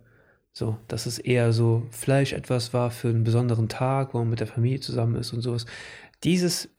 So, 0.54 0.78
dass 0.88 1.06
es 1.06 1.20
eher 1.20 1.52
so 1.54 1.86
Fleisch 1.92 2.34
etwas 2.34 2.74
war 2.74 2.92
für 2.92 3.10
einen 3.10 3.24
besonderen 3.24 3.70
Tag, 3.70 4.14
wo 4.14 4.20
man 4.20 4.30
mit 4.30 4.40
der 4.40 4.48
Familie 4.48 4.80
zusammen 4.80 5.16
ist 5.16 5.34
und 5.34 5.42
sowas. 5.42 5.66
Dieses, 6.24 6.70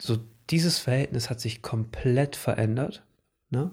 so 0.00 0.18
dieses 0.50 0.78
Verhältnis 0.78 1.30
hat 1.30 1.40
sich 1.40 1.62
komplett 1.62 2.36
verändert. 2.36 3.04
Ne? 3.50 3.70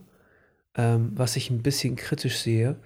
Ähm, 0.75 1.11
was 1.15 1.35
ich 1.35 1.49
ein 1.49 1.63
bisschen 1.63 1.95
kritisch 1.95 2.39
sehe. 2.39 2.77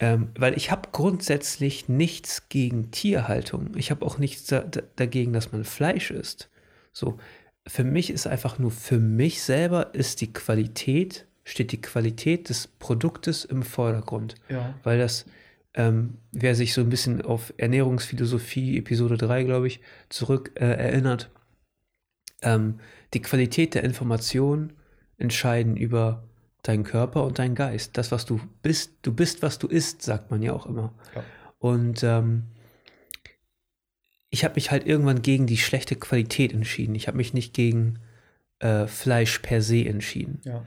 Ähm, 0.00 0.30
weil 0.36 0.56
ich 0.56 0.70
habe 0.70 0.88
grundsätzlich 0.90 1.88
nichts 1.88 2.48
gegen 2.48 2.90
Tierhaltung. 2.90 3.76
Ich 3.76 3.90
habe 3.90 4.04
auch 4.04 4.18
nichts 4.18 4.46
da, 4.46 4.60
da, 4.60 4.82
dagegen, 4.96 5.32
dass 5.32 5.52
man 5.52 5.64
Fleisch 5.64 6.10
isst. 6.10 6.50
So, 6.92 7.18
für 7.66 7.84
mich 7.84 8.10
ist 8.10 8.26
einfach 8.26 8.58
nur, 8.58 8.70
für 8.70 8.98
mich 8.98 9.42
selber 9.42 9.94
ist 9.94 10.20
die 10.20 10.32
Qualität, 10.32 11.26
steht 11.44 11.72
die 11.72 11.80
Qualität 11.80 12.48
des 12.48 12.66
Produktes 12.66 13.44
im 13.44 13.62
Vordergrund. 13.62 14.34
Ja. 14.48 14.74
Weil 14.82 14.98
das, 14.98 15.26
ähm, 15.74 16.18
wer 16.32 16.54
sich 16.54 16.74
so 16.74 16.80
ein 16.80 16.90
bisschen 16.90 17.22
auf 17.22 17.54
Ernährungsphilosophie, 17.56 18.78
Episode 18.78 19.16
3, 19.16 19.44
glaube 19.44 19.68
ich, 19.68 19.80
zurück 20.08 20.52
äh, 20.56 20.64
erinnert, 20.66 21.30
ähm, 22.42 22.80
die 23.14 23.22
Qualität 23.22 23.74
der 23.74 23.84
Information 23.84 24.72
entscheiden 25.18 25.76
über 25.76 26.24
dein 26.64 26.82
Körper 26.82 27.24
und 27.24 27.38
dein 27.38 27.54
Geist. 27.54 27.96
Das, 27.96 28.10
was 28.10 28.24
du 28.26 28.40
bist, 28.62 28.94
du 29.02 29.12
bist, 29.14 29.42
was 29.42 29.58
du 29.58 29.68
isst, 29.68 30.02
sagt 30.02 30.30
man 30.30 30.42
ja 30.42 30.52
auch 30.52 30.66
immer. 30.66 30.92
Ja. 31.14 31.22
Und 31.58 32.02
ähm, 32.02 32.44
ich 34.30 34.44
habe 34.44 34.56
mich 34.56 34.70
halt 34.70 34.86
irgendwann 34.86 35.22
gegen 35.22 35.46
die 35.46 35.56
schlechte 35.58 35.94
Qualität 35.94 36.52
entschieden. 36.52 36.94
Ich 36.96 37.06
habe 37.06 37.16
mich 37.16 37.34
nicht 37.34 37.54
gegen 37.54 38.00
äh, 38.58 38.86
Fleisch 38.86 39.38
per 39.38 39.62
se 39.62 39.84
entschieden. 39.84 40.40
Ja. 40.44 40.64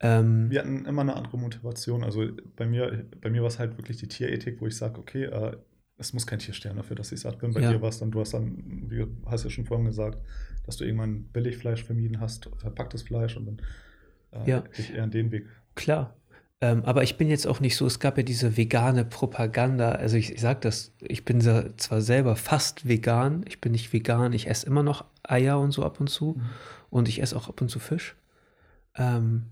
Ähm, 0.00 0.50
Wir 0.50 0.60
hatten 0.60 0.84
immer 0.86 1.02
eine 1.02 1.14
andere 1.14 1.38
Motivation. 1.38 2.02
Also 2.02 2.26
bei 2.56 2.66
mir, 2.66 3.06
bei 3.20 3.30
mir 3.30 3.42
war 3.42 3.48
es 3.48 3.58
halt 3.58 3.76
wirklich 3.78 3.98
die 3.98 4.08
Tierethik, 4.08 4.60
wo 4.60 4.66
ich 4.66 4.76
sage, 4.76 4.98
okay, 4.98 5.24
äh, 5.24 5.56
es 5.96 6.12
muss 6.12 6.26
kein 6.26 6.40
Tier 6.40 6.54
sterben 6.54 6.78
dafür, 6.78 6.96
dass 6.96 7.12
ich 7.12 7.20
satt 7.20 7.38
bin. 7.38 7.52
Bei 7.52 7.60
Ja. 7.60 7.70
dir 7.72 7.80
war 7.80 7.90
es 7.90 8.00
dann, 8.00 8.10
du 8.10 8.18
hast 8.20 8.34
dann, 8.34 8.90
wie 8.90 8.96
du 8.98 9.06
hast 9.26 9.44
ja 9.44 9.50
schon 9.50 9.64
vorhin 9.64 9.86
gesagt, 9.86 10.18
dass 10.66 10.76
du 10.76 10.84
irgendwann 10.84 11.24
Billigfleisch 11.24 11.84
vermieden 11.84 12.18
hast, 12.20 12.50
verpacktes 12.56 13.02
Fleisch 13.02 13.36
und 13.36 13.46
dann 13.46 13.62
äh, 14.34 14.50
Ja. 14.50 14.60
dich 14.60 14.92
eher 14.94 15.04
an 15.04 15.10
den 15.10 15.30
Weg. 15.30 15.46
Klar. 15.74 16.14
Ähm, 16.60 16.84
aber 16.84 17.02
ich 17.02 17.16
bin 17.16 17.28
jetzt 17.28 17.46
auch 17.46 17.60
nicht 17.60 17.76
so, 17.76 17.84
es 17.86 17.98
gab 18.00 18.16
ja 18.16 18.22
diese 18.22 18.56
vegane 18.56 19.04
Propaganda, 19.04 19.92
also 19.92 20.16
ich, 20.16 20.32
ich 20.32 20.40
sage 20.40 20.60
das, 20.60 20.92
ich 21.00 21.24
bin 21.24 21.40
zwar 21.40 22.00
selber 22.00 22.36
fast 22.36 22.88
vegan, 22.88 23.44
ich 23.46 23.60
bin 23.60 23.72
nicht 23.72 23.92
vegan, 23.92 24.32
ich 24.32 24.48
esse 24.48 24.66
immer 24.66 24.82
noch 24.82 25.04
Eier 25.24 25.58
und 25.60 25.72
so 25.72 25.84
ab 25.84 26.00
und 26.00 26.08
zu 26.08 26.40
und 26.90 27.08
ich 27.08 27.20
esse 27.20 27.36
auch 27.36 27.48
ab 27.48 27.60
und 27.60 27.68
zu 27.70 27.80
Fisch. 27.80 28.16
Ähm, 28.96 29.46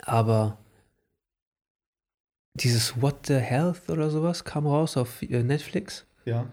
aber 0.00 0.58
dieses 2.54 3.00
What 3.02 3.26
the 3.26 3.36
Health 3.36 3.88
oder 3.88 4.10
sowas 4.10 4.44
kam 4.44 4.66
raus 4.66 4.96
auf 4.96 5.22
äh, 5.22 5.42
Netflix. 5.42 6.06
Ja, 6.24 6.46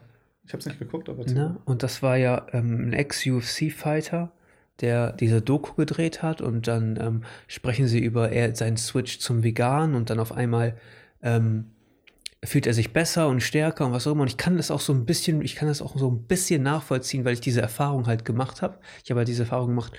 ich 0.46 0.54
habe 0.54 0.60
es 0.60 0.66
nicht 0.66 0.80
geguckt, 0.80 1.10
aber 1.10 1.26
Ne? 1.26 1.58
Und 1.66 1.84
das 1.84 2.02
war 2.02 2.18
ja 2.18 2.48
ähm, 2.52 2.90
ein 2.90 2.94
Ex-UFC-Fighter, 2.94 4.32
der 4.84 5.14
diese 5.14 5.42
Doku 5.42 5.74
gedreht 5.74 6.22
hat 6.22 6.42
und 6.42 6.68
dann 6.68 7.00
ähm, 7.02 7.24
sprechen 7.48 7.88
sie 7.88 8.00
über 8.00 8.30
er, 8.32 8.56
seinen 8.56 8.78
Switch 8.78 9.20
zum 9.20 9.42
Vegan 9.44 9.96
und 9.96 10.10
dann 10.10 10.20
auf 10.20 10.34
einmal 10.34 10.76
ähm, 11.24 11.72
fühlt 12.44 12.68
er 12.68 12.74
sich 12.74 12.92
besser 12.92 13.30
und 13.30 13.42
stärker 13.42 13.86
und 13.86 13.94
was 13.94 14.06
auch 14.06 14.12
immer. 14.12 14.24
Und 14.24 14.28
ich 14.28 14.38
kann 14.38 14.58
das 14.58 14.72
auch 14.72 14.82
so 14.82 14.94
ein 14.94 15.06
bisschen, 15.06 15.42
ich 15.42 15.56
kann 15.56 15.70
das 15.70 15.82
auch 15.82 15.98
so 15.98 16.12
ein 16.12 16.24
bisschen 16.24 16.62
nachvollziehen, 16.62 17.26
weil 17.26 17.34
ich 17.34 17.42
diese 17.42 17.62
Erfahrung 17.62 18.08
halt 18.08 18.26
gemacht 18.26 18.62
habe. 18.62 18.78
Ich 19.04 19.10
habe 19.10 19.20
halt 19.20 19.28
diese 19.30 19.44
Erfahrung 19.44 19.70
gemacht, 19.70 19.94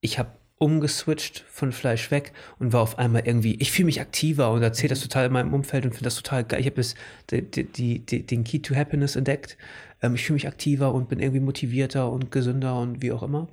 ich 0.00 0.18
habe 0.18 0.30
umgeswitcht 0.58 1.42
von 1.48 1.72
Fleisch 1.72 2.10
weg 2.10 2.34
und 2.58 2.74
war 2.74 2.82
auf 2.82 2.98
einmal 2.98 3.26
irgendwie, 3.26 3.54
ich 3.60 3.72
fühle 3.72 3.86
mich 3.86 4.02
aktiver 4.02 4.52
und 4.52 4.62
erzähle 4.62 4.90
das 4.90 5.00
total 5.00 5.26
in 5.26 5.32
meinem 5.32 5.54
Umfeld 5.54 5.86
und 5.86 5.92
finde 5.92 6.04
das 6.04 6.16
total 6.16 6.44
geil. 6.44 6.60
Ich 6.60 6.66
habe 6.66 6.76
das, 6.76 6.94
die, 7.30 7.42
die, 7.64 8.04
die, 8.04 8.26
den 8.26 8.44
Key 8.44 8.60
to 8.60 8.74
Happiness 8.74 9.16
entdeckt. 9.16 9.56
Ähm, 10.02 10.14
ich 10.14 10.24
fühle 10.26 10.34
mich 10.34 10.46
aktiver 10.46 10.92
und 10.92 11.08
bin 11.08 11.18
irgendwie 11.18 11.40
motivierter 11.40 12.12
und 12.12 12.30
gesünder 12.30 12.78
und 12.78 13.00
wie 13.00 13.12
auch 13.12 13.22
immer. 13.22 13.48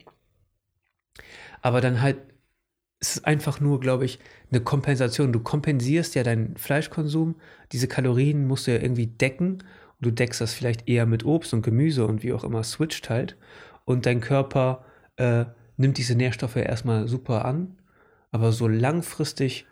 Aber 1.61 1.82
dann 1.82 2.01
halt, 2.01 2.18
es 2.99 3.18
ist 3.18 3.26
einfach 3.26 3.59
nur, 3.59 3.80
glaube 3.80 4.05
ich, 4.05 4.20
eine 4.51 4.61
Kompensation. 4.61 5.34
Du 5.34 5.39
kompensierst 5.39 6.15
ja 6.15 6.24
deinen 6.24 6.57
Fleischkonsum, 6.57 7.36
diese 7.72 7.88
Kalorien 7.88 8.47
musst 8.47 8.68
du 8.68 8.72
ja 8.72 8.82
irgendwie 8.82 9.07
decken 9.07 9.51
und 9.53 10.05
du 10.05 10.11
deckst 10.11 10.41
das 10.41 10.53
vielleicht 10.53 10.88
eher 10.88 11.05
mit 11.05 11.26
Obst 11.26 11.53
und 11.53 11.61
Gemüse 11.61 12.05
und 12.05 12.24
wie 12.24 12.34
auch 12.34 12.43
immer, 12.43 12.63
switcht 12.63 13.09
halt. 13.09 13.38
Und 13.86 14.05
dein 14.05 14.22
Körper 14.22 14.86
äh, 15.18 15.45
nimmt 15.78 15.97
diese 15.97 16.15
Nährstoffe 16.15 16.55
erstmal 16.55 17.07
super 17.07 17.45
an, 17.45 17.78
aber 18.32 18.51
so 18.51 18.68
langfristig 18.68 19.65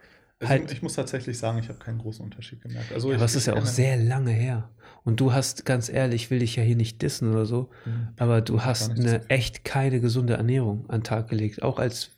halt. 0.50 0.72
ich 0.72 0.82
muss 0.82 0.94
tatsächlich 0.94 1.38
sagen, 1.38 1.58
ich 1.60 1.70
habe 1.70 1.80
keinen 1.80 1.98
großen 2.00 2.24
Unterschied 2.24 2.62
gemerkt. 2.62 2.92
Also 2.94 3.10
Ja, 3.10 3.14
ich, 3.16 3.18
aber 3.20 3.26
es 3.26 3.36
ist 3.36 3.48
ich 3.48 3.54
ja 3.54 3.60
auch 3.62 3.66
sehr 3.66 3.98
lange 3.98 4.32
her. 4.32 4.70
Und 5.04 5.20
du 5.20 5.34
hast, 5.34 5.66
ganz 5.66 5.88
ehrlich, 5.90 6.24
ich 6.24 6.32
will 6.32 6.40
dich 6.40 6.56
ja 6.56 6.64
hier 6.64 6.76
nicht 6.76 7.02
dissen 7.02 7.32
oder 7.32 7.46
so, 7.46 7.70
Mhm. 7.86 8.10
aber 8.18 8.42
du 8.42 8.64
hast 8.64 8.92
eine 8.92 9.30
echt 9.30 9.64
keine 9.64 10.00
gesunde 10.00 10.34
Ernährung 10.34 10.86
an 10.90 11.00
den 11.00 11.04
Tag 11.04 11.30
gelegt. 11.30 11.62
Auch 11.64 11.80
als 11.80 12.12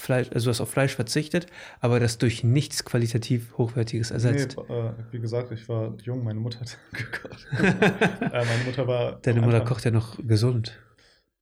Fleisch, 0.00 0.28
also 0.34 0.46
du 0.46 0.50
hast 0.50 0.60
auf 0.60 0.70
Fleisch 0.70 0.94
verzichtet, 0.96 1.46
aber 1.80 2.00
das 2.00 2.18
durch 2.18 2.42
nichts 2.42 2.84
qualitativ 2.84 3.56
Hochwertiges 3.58 4.10
ersetzt. 4.10 4.56
Nee, 4.68 4.74
äh, 4.74 4.92
wie 5.12 5.20
gesagt, 5.20 5.52
ich 5.52 5.68
war 5.68 5.94
jung, 6.02 6.24
meine 6.24 6.40
Mutter 6.40 6.60
hat 6.60 6.78
gekocht. 6.92 7.46
äh, 7.62 8.44
meine 8.44 8.64
Mutter 8.66 8.86
war. 8.88 9.20
Deine 9.22 9.40
Mutter 9.42 9.60
kocht 9.60 9.84
ja 9.84 9.90
noch 9.92 10.18
gesund. 10.26 10.80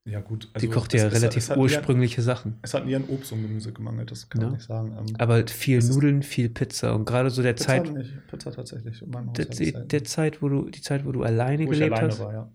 Ja, 0.05 0.21
gut. 0.21 0.49
Die 0.61 0.67
kocht 0.69 0.93
ja 0.95 1.07
es- 1.07 1.13
es- 1.13 1.21
relativ 1.21 1.45
es 1.45 1.51
hat 1.51 1.57
nie 1.57 1.61
an- 1.63 1.65
ursprüngliche 1.65 2.23
Sachen. 2.23 2.59
Es 2.63 2.75
hat 2.75 2.85
nie 2.87 2.97
an 2.97 3.05
Obst 3.05 3.31
und 3.33 3.43
Gemüse 3.43 3.73
gemangelt, 3.73 4.11
das 4.11 4.29
kann 4.29 4.41
Ja. 4.41 4.47
man 4.49 4.57
nicht 4.57 4.67
sagen. 4.67 4.97
Ähm, 4.99 5.15
Aber 5.19 5.47
viel 5.47 5.79
Es 5.79 5.89
ist- 5.89 5.95
Nudeln, 5.95 6.23
viel 6.25 6.49
Pizza. 6.49 6.95
Und 6.97 7.05
gerade 7.05 7.31
so 7.31 7.41
der 7.41 7.53
Pizza 7.53 7.67
Zeit, 7.67 7.93
nicht. 7.93 8.27
Pizza 8.27 8.51
tatsächlich. 8.51 9.01
In 9.01 9.11
meinem 9.11 9.33
der, 9.35 9.45
Haushalt 9.47 9.93
der, 9.93 10.03
ist 10.03 10.09
Zeit, 10.11 10.43
wo 10.43 10.49
du, 10.49 10.69
die 10.71 10.81
Zeit, 10.81 11.05
wo 11.07 11.13
du 11.13 11.23
alleine 11.23 11.67
wo 11.67 11.73
ich 11.73 11.79
gelebt 11.79 11.93
alleine 11.97 12.09
hast. 12.13 12.19
war, 12.21 12.33
ja. 12.33 12.53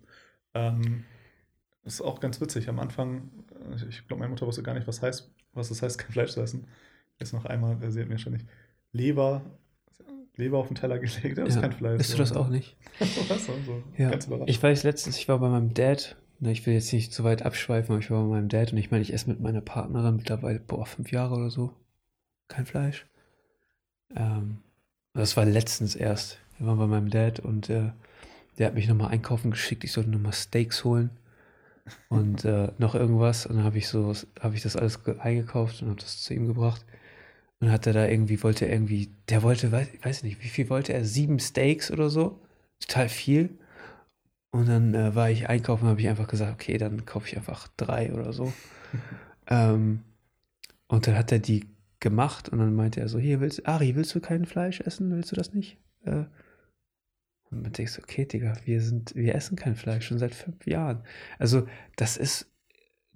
Ähm, 0.55 1.05
das 1.85 1.93
ist 1.95 2.01
auch 2.01 2.19
ganz 2.19 2.41
witzig. 2.41 2.67
Am 2.67 2.79
Anfang, 2.79 3.29
äh, 3.71 3.87
ich 3.87 4.05
glaube, 4.07 4.19
meine 4.19 4.29
Mutter 4.31 4.45
wusste 4.45 4.61
gar 4.61 4.73
nicht, 4.73 4.87
was 4.87 5.01
heißt, 5.01 5.31
was 5.53 5.71
es 5.71 5.81
heißt, 5.81 5.97
kein 5.97 6.11
Fleisch 6.11 6.31
zu 6.31 6.41
essen. 6.41 6.65
Jetzt 7.17 7.31
noch 7.31 7.45
einmal, 7.45 7.81
äh, 7.81 7.89
sie 7.91 8.01
hat 8.01 8.09
mir 8.09 8.17
schon 8.19 8.33
nicht 8.33 8.45
Leber, 8.91 9.41
Leber 10.35 10.57
auf 10.57 10.67
den 10.67 10.75
Teller 10.75 10.99
gelegt, 10.99 11.37
das 11.37 11.49
ist 11.49 11.55
Ja. 11.55 11.61
kein 11.61 11.71
Fleisch. 11.71 11.97
Bist 11.97 12.13
du 12.13 12.17
das 12.17 12.33
auch 12.33 12.49
nicht? 12.49 12.75
was? 12.99 13.07
So, 13.45 13.53
so. 13.65 13.83
Ja, 13.97 14.11
ich 14.47 14.61
weiß 14.61 14.83
letztens, 14.83 15.17
ich 15.17 15.29
war 15.29 15.39
bei 15.39 15.47
meinem 15.47 15.73
Dad, 15.73 16.17
ne, 16.39 16.51
ich 16.51 16.65
will 16.65 16.73
jetzt 16.73 16.93
nicht 16.93 17.13
zu 17.13 17.23
weit 17.23 17.43
abschweifen, 17.43 17.93
aber 17.93 18.03
ich 18.03 18.11
war 18.11 18.21
bei 18.23 18.29
meinem 18.29 18.49
Dad 18.49 18.71
und 18.71 18.77
ich 18.77 18.91
meine, 18.91 19.01
ich 19.03 19.13
esse 19.13 19.29
mit 19.29 19.39
meiner 19.39 19.61
Partnerin 19.61 20.15
mittlerweile, 20.17 20.59
boah, 20.59 20.85
fünf 20.85 21.11
Jahre 21.11 21.35
oder 21.35 21.49
so, 21.49 21.73
kein 22.47 22.65
Fleisch. 22.65 23.05
Ähm, 24.15 24.59
das 25.13 25.37
war 25.37 25.45
letztens 25.45 25.95
erst. 25.95 26.37
Wir 26.57 26.67
waren 26.67 26.77
bei 26.79 26.87
meinem 26.87 27.09
Dad 27.09 27.39
und 27.39 27.69
äh, 27.69 27.91
der 28.57 28.67
hat 28.67 28.73
mich 28.75 28.87
nochmal 28.87 29.11
einkaufen 29.11 29.51
geschickt, 29.51 29.83
ich 29.83 29.91
sollte 29.91 30.09
nochmal 30.09 30.33
Steaks 30.33 30.83
holen 30.83 31.11
und 32.09 32.45
äh, 32.45 32.71
noch 32.77 32.95
irgendwas 32.95 33.45
und 33.45 33.57
dann 33.57 33.65
habe 33.65 33.77
ich 33.77 33.87
so, 33.87 34.13
habe 34.39 34.55
ich 34.55 34.61
das 34.61 34.75
alles 34.75 35.03
ge- 35.03 35.19
eingekauft 35.19 35.81
und 35.81 35.89
habe 35.89 36.01
das 36.01 36.21
zu 36.23 36.33
ihm 36.33 36.47
gebracht. 36.47 36.85
Und 37.59 37.71
hat 37.71 37.87
er 37.87 37.93
da 37.93 38.07
irgendwie, 38.07 38.43
wollte 38.43 38.65
er 38.65 38.71
irgendwie, 38.71 39.09
der 39.29 39.41
wollte, 39.41 39.71
weiß, 39.71 39.87
weiß 40.03 40.23
nicht, 40.23 40.43
wie 40.43 40.47
viel 40.47 40.69
wollte 40.69 40.93
er? 40.93 41.03
Sieben 41.05 41.39
Steaks 41.39 41.89
oder 41.89 42.09
so? 42.11 42.39
Total 42.79 43.09
viel. 43.09 43.49
Und 44.57 44.67
dann 44.67 44.95
äh, 44.95 45.13
war 45.13 45.29
ich 45.29 45.47
einkaufen 45.47 45.83
und 45.83 45.91
habe 45.91 46.01
ich 46.01 46.09
einfach 46.09 46.27
gesagt, 46.27 46.51
okay, 46.51 46.79
dann 46.79 47.05
kaufe 47.05 47.27
ich 47.27 47.37
einfach 47.37 47.67
drei 47.77 48.11
oder 48.11 48.33
so. 48.33 48.51
ähm, 49.47 50.01
und 50.87 51.05
dann 51.05 51.15
hat 51.15 51.31
er 51.31 51.37
die 51.37 51.67
gemacht 51.99 52.49
und 52.49 52.57
dann 52.57 52.73
meinte 52.73 52.99
er 52.99 53.07
so, 53.07 53.19
hier 53.19 53.39
willst 53.39 53.67
Ari, 53.67 53.95
willst 53.95 54.15
du 54.15 54.19
kein 54.19 54.45
Fleisch 54.45 54.81
essen? 54.81 55.11
Willst 55.15 55.31
du 55.31 55.35
das 55.35 55.53
nicht? 55.53 55.77
Äh, 56.05 56.25
und 57.51 57.61
man 57.61 57.71
denkt 57.71 57.91
so, 57.91 58.01
okay, 58.01 58.25
Digga, 58.25 58.55
wir 58.65 58.81
sind, 58.81 59.13
wir 59.13 59.35
essen 59.35 59.55
kein 59.57 59.75
Fleisch 59.75 60.07
schon 60.07 60.17
seit 60.17 60.33
fünf 60.33 60.65
Jahren. 60.65 61.03
Also, 61.37 61.67
das 61.95 62.17
ist 62.17 62.51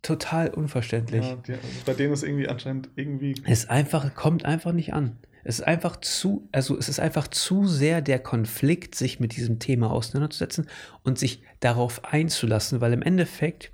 total 0.04 0.50
unverständlich. 0.50 1.26
ja, 1.26 1.36
die, 1.38 1.54
also 1.54 1.68
bei 1.88 1.96
denen 1.96 2.14
ist 2.14 2.24
irgendwie 2.24 2.48
anscheinend 2.48 2.90
irgendwie. 2.96 3.34
Es 3.48 3.68
einfach, 3.68 4.14
kommt 4.14 4.46
einfach 4.46 4.74
nicht 4.74 4.94
an. 4.94 5.18
Es 5.44 5.60
ist 5.60 5.66
einfach 5.66 5.98
zu, 5.98 6.48
also 6.52 6.78
es 6.78 6.90
ist 6.90 7.00
einfach 7.00 7.28
zu 7.28 7.66
sehr 7.66 8.02
der 8.02 8.20
Konflikt, 8.20 8.96
sich 8.96 9.20
mit 9.20 9.36
diesem 9.36 9.60
Thema 9.60 9.92
auseinanderzusetzen 9.92 10.68
und 11.04 11.18
sich 11.20 11.44
darauf 11.60 12.06
einzulassen, 12.06 12.82
weil 12.82 12.94
im 12.94 13.02
Endeffekt 13.02 13.72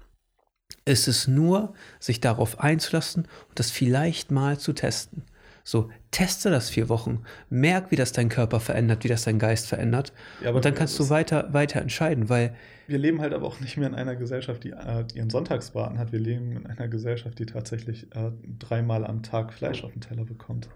ist 0.85 1.07
es 1.07 1.27
nur, 1.27 1.73
sich 1.99 2.21
darauf 2.21 2.59
einzulassen 2.59 3.27
und 3.49 3.59
das 3.59 3.71
vielleicht 3.71 4.31
mal 4.31 4.57
zu 4.57 4.73
testen. 4.73 5.23
So, 5.63 5.89
teste 6.11 6.49
das 6.49 6.69
vier 6.69 6.87
Wochen, 6.87 7.23
merk, 7.49 7.91
wie 7.91 7.97
das 7.97 8.13
dein 8.13 8.29
Körper 8.29 8.61
verändert, 8.61 9.03
wie 9.03 9.09
das 9.09 9.25
dein 9.25 9.37
Geist 9.37 9.67
verändert 9.67 10.13
Ja, 10.41 10.51
und 10.51 10.63
dann 10.63 10.73
kannst 10.73 10.97
du 10.97 11.09
weiter, 11.09 11.53
weiter 11.53 11.81
entscheiden, 11.81 12.29
weil 12.29 12.55
Wir 12.87 12.97
leben 12.97 13.19
halt 13.19 13.33
aber 13.33 13.45
auch 13.47 13.59
nicht 13.59 13.75
mehr 13.75 13.89
in 13.89 13.93
einer 13.93 14.15
Gesellschaft, 14.15 14.63
die 14.63 14.69
äh, 14.69 15.03
ihren 15.13 15.29
Sonntagsbraten 15.29 15.99
hat. 15.99 16.13
Wir 16.13 16.19
leben 16.19 16.53
in 16.53 16.67
einer 16.67 16.87
Gesellschaft, 16.87 17.37
die 17.37 17.45
tatsächlich 17.45 18.03
äh, 18.15 18.31
dreimal 18.57 19.05
am 19.05 19.23
Tag 19.23 19.53
Fleisch 19.53 19.83
auf 19.83 19.91
den 19.91 19.99
Teller 19.99 20.23
bekommt. 20.23 20.69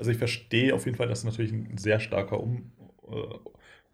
Also 0.00 0.10
ich 0.10 0.18
verstehe 0.18 0.74
auf 0.74 0.86
jeden 0.86 0.96
Fall, 0.96 1.08
dass 1.08 1.24
natürlich 1.24 1.52
ein 1.52 1.76
sehr 1.76 2.00
starker 2.00 2.40
um, 2.40 2.72
äh, 3.06 3.14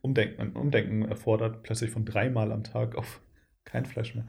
Umdenken, 0.02 0.52
Umdenken 0.52 1.02
erfordert, 1.02 1.64
plötzlich 1.64 1.90
von 1.90 2.04
dreimal 2.04 2.52
am 2.52 2.62
Tag 2.62 2.94
auf 2.94 3.20
kein 3.64 3.84
Fleisch 3.84 4.14
mehr. 4.14 4.24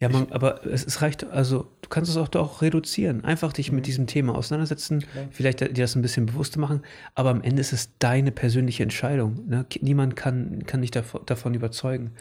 Ja, 0.00 0.08
man, 0.10 0.30
aber 0.32 0.66
es, 0.66 0.84
es 0.84 1.00
reicht, 1.00 1.24
also 1.24 1.70
du 1.82 1.88
kannst 1.90 2.10
es 2.10 2.16
auch 2.16 2.28
doch 2.28 2.62
reduzieren. 2.62 3.24
Einfach 3.24 3.52
dich 3.52 3.70
Mhm. 3.70 3.76
mit 3.76 3.86
diesem 3.86 4.06
Thema 4.06 4.34
auseinandersetzen, 4.34 5.00
Klar. 5.00 5.28
vielleicht 5.30 5.60
dir 5.60 5.68
das 5.72 5.94
ein 5.96 6.02
bisschen 6.02 6.26
bewusster 6.26 6.60
machen, 6.60 6.82
aber 7.14 7.30
am 7.30 7.42
Ende 7.42 7.60
ist 7.60 7.72
es 7.74 7.96
deine 7.98 8.32
persönliche 8.32 8.82
Entscheidung. 8.82 9.46
Ne? 9.48 9.66
Niemand 9.80 10.16
kann, 10.16 10.64
kann 10.66 10.80
dich 10.80 10.90
davon, 10.92 11.22
davon 11.26 11.52
überzeugen. 11.54 12.12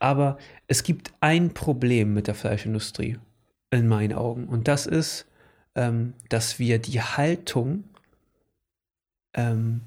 Aber 0.00 0.36
es 0.66 0.82
gibt 0.82 1.12
ein 1.20 1.54
Problem 1.54 2.12
mit 2.12 2.26
der 2.26 2.34
Fleischindustrie, 2.34 3.18
in 3.70 3.86
meinen 3.88 4.12
Augen, 4.14 4.46
und 4.46 4.66
das 4.68 4.86
ist, 4.86 5.26
ähm, 5.76 6.14
dass 6.28 6.58
wir 6.58 6.78
die 6.80 7.00
Haltung 7.00 7.84
ähm, 9.36 9.82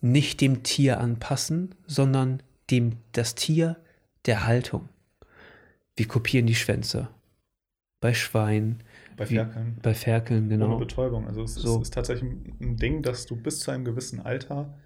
nicht 0.00 0.40
dem 0.40 0.62
Tier 0.64 0.98
anpassen, 1.00 1.74
sondern 1.86 2.42
dem 2.70 2.96
das 3.12 3.34
Tier 3.34 3.76
der 4.26 4.46
Haltung. 4.46 4.88
Wir 5.96 6.08
kopieren 6.08 6.46
die 6.46 6.54
Schwänze. 6.54 7.08
Bei 8.00 8.12
Schweinen, 8.12 8.82
Bei 9.16 9.28
Wie- 9.30 9.34
Ferkeln. 9.36 9.78
bei 9.82 9.94
Ferkeln, 9.94 10.44
Ohne 10.46 10.48
genau. 10.48 10.76
Betäubung. 10.78 11.26
Also 11.26 11.42
es 11.44 11.54
So. 11.54 11.76
ist, 11.76 11.84
ist 11.84 11.94
tatsächlich 11.94 12.30
ein 12.60 12.76
Ding, 12.76 13.02
dass 13.02 13.24
du 13.26 13.36
bis 13.36 13.60
zu 13.60 13.70
einem 13.70 13.84
gewissen 13.84 14.20
Alter 14.20 14.76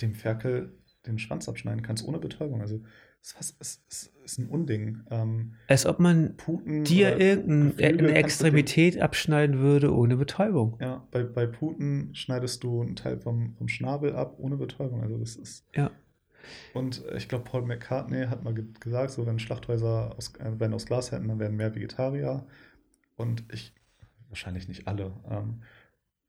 dem 0.00 0.14
Ferkel 0.14 0.72
den 1.06 1.18
Schwanz 1.18 1.48
abschneiden 1.48 1.82
kannst, 1.82 2.04
ohne 2.06 2.18
Betäubung. 2.18 2.60
Also 2.60 2.80
es, 3.34 3.56
es, 3.58 3.82
es 3.88 4.12
ist 4.24 4.38
ein 4.38 4.48
Unding. 4.48 5.02
Ähm, 5.10 5.54
Als 5.68 5.84
ob 5.86 5.98
man 5.98 6.36
Puten 6.36 6.84
dir 6.84 7.18
irgendeine 7.18 8.14
Extremität 8.14 9.00
abschneiden 9.00 9.58
würde 9.58 9.94
ohne 9.94 10.16
Betäubung. 10.16 10.78
Ja, 10.80 11.06
bei, 11.10 11.24
bei 11.24 11.46
Puten 11.46 12.14
schneidest 12.14 12.62
du 12.62 12.82
einen 12.82 12.96
Teil 12.96 13.18
vom, 13.18 13.54
vom 13.56 13.68
Schnabel 13.68 14.14
ab 14.14 14.36
ohne 14.38 14.56
Betäubung. 14.56 15.02
Also 15.02 15.18
das 15.18 15.36
ist. 15.36 15.66
Ja. 15.74 15.90
Und 16.74 17.04
ich 17.16 17.28
glaube, 17.28 17.44
Paul 17.44 17.62
McCartney 17.62 18.26
hat 18.26 18.44
mal 18.44 18.54
ge 18.54 18.64
gesagt, 18.78 19.10
so 19.10 19.26
wenn 19.26 19.40
Schlachthäuser 19.40 20.14
aus, 20.16 20.34
äh, 20.36 20.52
wenn 20.58 20.72
aus 20.72 20.86
Glas 20.86 21.10
hätten, 21.10 21.28
dann 21.28 21.40
wären 21.40 21.56
mehr 21.56 21.74
Vegetarier. 21.74 22.46
Und 23.16 23.44
ich, 23.52 23.74
wahrscheinlich 24.28 24.68
nicht 24.68 24.86
alle. 24.86 25.12
Ähm, 25.28 25.62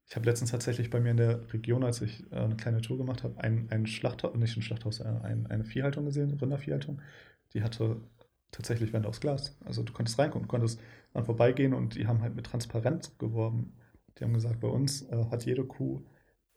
ich 0.08 0.16
habe 0.16 0.24
letztens 0.24 0.50
tatsächlich 0.50 0.88
bei 0.88 1.00
mir 1.00 1.10
in 1.10 1.18
der 1.18 1.52
Region, 1.52 1.84
als 1.84 2.00
ich 2.00 2.24
äh, 2.32 2.36
eine 2.36 2.56
kleine 2.56 2.80
Tour 2.80 2.96
gemacht 2.96 3.24
habe, 3.24 3.38
ein, 3.40 3.68
ein 3.70 3.86
Schlachthaus, 3.86 4.34
nicht 4.36 4.56
ein 4.56 4.62
Schlachthaus, 4.62 5.00
äh, 5.00 5.04
ein, 5.04 5.46
eine 5.48 5.64
Viehhaltung 5.64 6.06
gesehen, 6.06 6.32
Rinderviehhaltung. 6.32 7.02
Die 7.52 7.62
hatte 7.62 8.00
tatsächlich 8.50 8.92
Wände 8.92 9.08
aus 9.08 9.20
Glas. 9.20 9.58
Also 9.64 9.82
du 9.82 9.92
konntest 9.92 10.18
reingucken, 10.18 10.48
konntest 10.48 10.80
dann 11.12 11.24
vorbeigehen 11.24 11.74
und 11.74 11.94
die 11.94 12.06
haben 12.06 12.22
halt 12.22 12.34
mit 12.34 12.46
Transparenz 12.46 13.16
geworben. 13.18 13.74
Die 14.18 14.24
haben 14.24 14.32
gesagt, 14.32 14.60
bei 14.60 14.68
uns 14.68 15.02
äh, 15.10 15.26
hat 15.30 15.44
jede 15.44 15.64
Kuh 15.64 16.02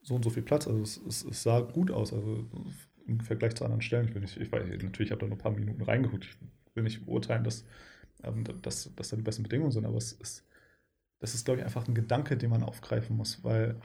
so 0.01 0.15
und 0.15 0.23
so 0.23 0.29
viel 0.29 0.43
Platz. 0.43 0.67
Also 0.67 0.81
es, 0.81 0.97
es, 0.97 1.23
es 1.25 1.43
sah 1.43 1.59
gut 1.59 1.91
aus. 1.91 2.13
Also 2.13 2.47
im 3.05 3.19
Vergleich 3.19 3.55
zu 3.55 3.65
anderen 3.65 3.81
Stellen. 3.81 4.07
Ich, 4.07 4.13
will 4.13 4.21
nicht, 4.21 4.37
ich 4.37 4.51
weiß 4.51 4.63
natürlich, 4.65 4.99
ich 4.99 5.11
habe 5.11 5.19
da 5.19 5.27
nur 5.27 5.35
ein 5.35 5.41
paar 5.41 5.51
Minuten 5.51 5.81
reingeguckt. 5.81 6.25
Ich 6.25 6.75
will 6.75 6.83
nicht 6.83 7.05
beurteilen, 7.05 7.43
dass, 7.43 7.65
ähm, 8.23 8.45
dass, 8.61 8.93
dass 8.95 9.09
da 9.09 9.17
die 9.17 9.23
besten 9.23 9.43
Bedingungen 9.43 9.71
sind, 9.71 9.85
aber 9.85 9.97
es 9.97 10.13
ist, 10.13 10.47
das 11.21 11.33
ist, 11.35 11.45
glaube 11.45 11.59
ich, 11.61 11.65
einfach 11.65 11.87
ein 11.87 11.95
Gedanke, 11.95 12.35
den 12.35 12.49
man 12.49 12.63
aufgreifen 12.63 13.15
muss, 13.15 13.43
weil 13.43 13.75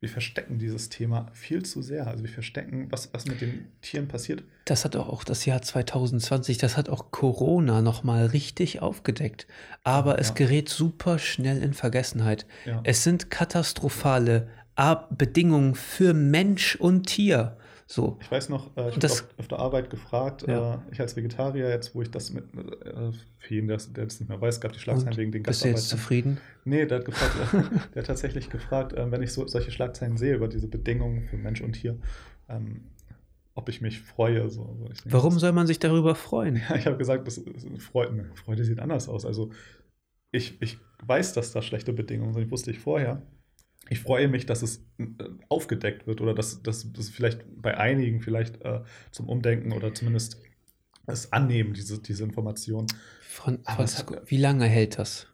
wir 0.00 0.08
verstecken 0.08 0.58
dieses 0.58 0.88
Thema 0.88 1.28
viel 1.34 1.62
zu 1.62 1.82
sehr. 1.82 2.06
Also 2.06 2.24
wir 2.24 2.30
verstecken, 2.30 2.86
was, 2.90 3.12
was 3.12 3.26
mit 3.26 3.40
den 3.42 3.66
Tieren 3.82 4.08
passiert. 4.08 4.42
Das 4.64 4.84
hat 4.84 4.96
auch 4.96 5.24
das 5.24 5.44
Jahr 5.44 5.60
2020, 5.60 6.56
das 6.58 6.76
hat 6.76 6.88
auch 6.88 7.10
Corona 7.10 7.82
nochmal 7.82 8.26
richtig 8.26 8.80
aufgedeckt. 8.80 9.46
Aber 9.84 10.18
es 10.18 10.28
Ja. 10.28 10.34
gerät 10.34 10.68
super 10.70 11.18
schnell 11.18 11.62
in 11.62 11.74
Vergessenheit. 11.74 12.46
Ja. 12.64 12.80
Es 12.84 13.04
sind 13.04 13.30
katastrophale 13.30 14.48
Bedingungen 15.10 15.74
für 15.74 16.14
Mensch 16.14 16.76
und 16.76 17.06
Tier. 17.06 17.58
So. 17.92 18.18
Ich 18.20 18.30
weiß 18.30 18.50
noch, 18.50 18.76
äh, 18.76 18.90
ich 18.90 18.98
das- 19.00 19.26
auf, 19.36 19.48
der 19.48 19.58
Arbeit 19.58 19.90
gefragt, 19.90 20.46
Ja. 20.46 20.74
äh, 20.76 20.78
ich 20.92 21.00
als 21.00 21.16
Vegetarier, 21.16 21.68
jetzt 21.70 21.92
wo 21.92 22.02
ich 22.02 22.10
das 22.12 22.30
mit, 22.32 22.44
äh, 22.54 23.10
für 23.38 23.54
jeden, 23.54 23.66
der 23.66 23.78
es 23.78 23.90
nicht 24.20 24.28
mehr 24.28 24.40
weiß, 24.40 24.60
gab 24.60 24.72
die 24.72 24.78
Schlagzeilen 24.78 25.08
Und 25.14 25.16
wegen 25.16 25.32
den 25.32 25.42
bist 25.42 25.64
du 25.64 25.68
jetzt 25.68 25.90
Gastarbeitern. 25.90 25.98
zufrieden? 25.98 26.38
Nee, 26.64 26.86
der 26.86 26.98
hat, 26.98 27.04
gefragt, 27.04 27.34
der 27.94 28.02
hat 28.02 28.06
tatsächlich 28.06 28.48
gefragt, 28.48 28.94
ähm, 28.96 29.10
wenn 29.10 29.22
ich 29.22 29.32
so, 29.32 29.44
solche 29.48 29.72
Schlagzeilen 29.72 30.16
sehe 30.18 30.36
über 30.36 30.46
diese 30.46 30.68
Bedingungen 30.68 31.24
für 31.24 31.36
Mensch 31.36 31.62
und 31.62 31.72
Tier, 31.72 31.98
ähm, 32.48 32.84
ob 33.54 33.68
ich 33.68 33.80
mich 33.80 34.00
freue. 34.00 34.48
So. 34.50 34.66
Also 34.66 34.84
denke, 34.84 35.00
Warum 35.12 35.36
soll 35.40 35.50
man 35.50 35.66
sich 35.66 35.80
darüber 35.80 36.14
freuen? 36.14 36.54
Ja, 36.68 36.76
ich 36.76 36.86
habe 36.86 36.96
gesagt, 36.96 37.26
das, 37.26 37.42
das 37.44 37.64
Freude, 37.82 38.30
Freude 38.36 38.64
sieht 38.64 38.78
anders 38.78 39.08
aus. 39.08 39.26
Also 39.26 39.50
ich, 40.30 40.62
ich 40.62 40.78
weiß, 41.04 41.32
dass 41.32 41.50
da 41.50 41.60
schlechte 41.60 41.92
Bedingungen 41.92 42.34
sind, 42.34 42.52
wusste 42.52 42.70
ich 42.70 42.78
vorher. 42.78 43.20
Ich 43.90 44.00
freue 44.00 44.28
mich, 44.28 44.46
dass 44.46 44.62
es 44.62 44.82
äh, 44.98 45.04
aufgedeckt 45.48 46.06
wird 46.06 46.20
oder 46.22 46.32
dass, 46.32 46.62
das 46.62 46.86
vielleicht 47.12 47.40
bei 47.60 47.76
einigen 47.76 48.22
vielleicht 48.22 48.62
äh, 48.62 48.80
zum 49.10 49.28
Umdenken 49.28 49.72
oder 49.72 49.92
zumindest 49.92 50.40
es 51.06 51.32
annehmen, 51.32 51.74
diese, 51.74 52.00
diese 52.00 52.24
Information. 52.24 52.86
Es 52.86 53.74
Francisco, 53.74 54.14
hat- 54.16 54.30
wie 54.30 54.36
lange 54.38 54.64
hält 54.66 54.98
das? 54.98 55.26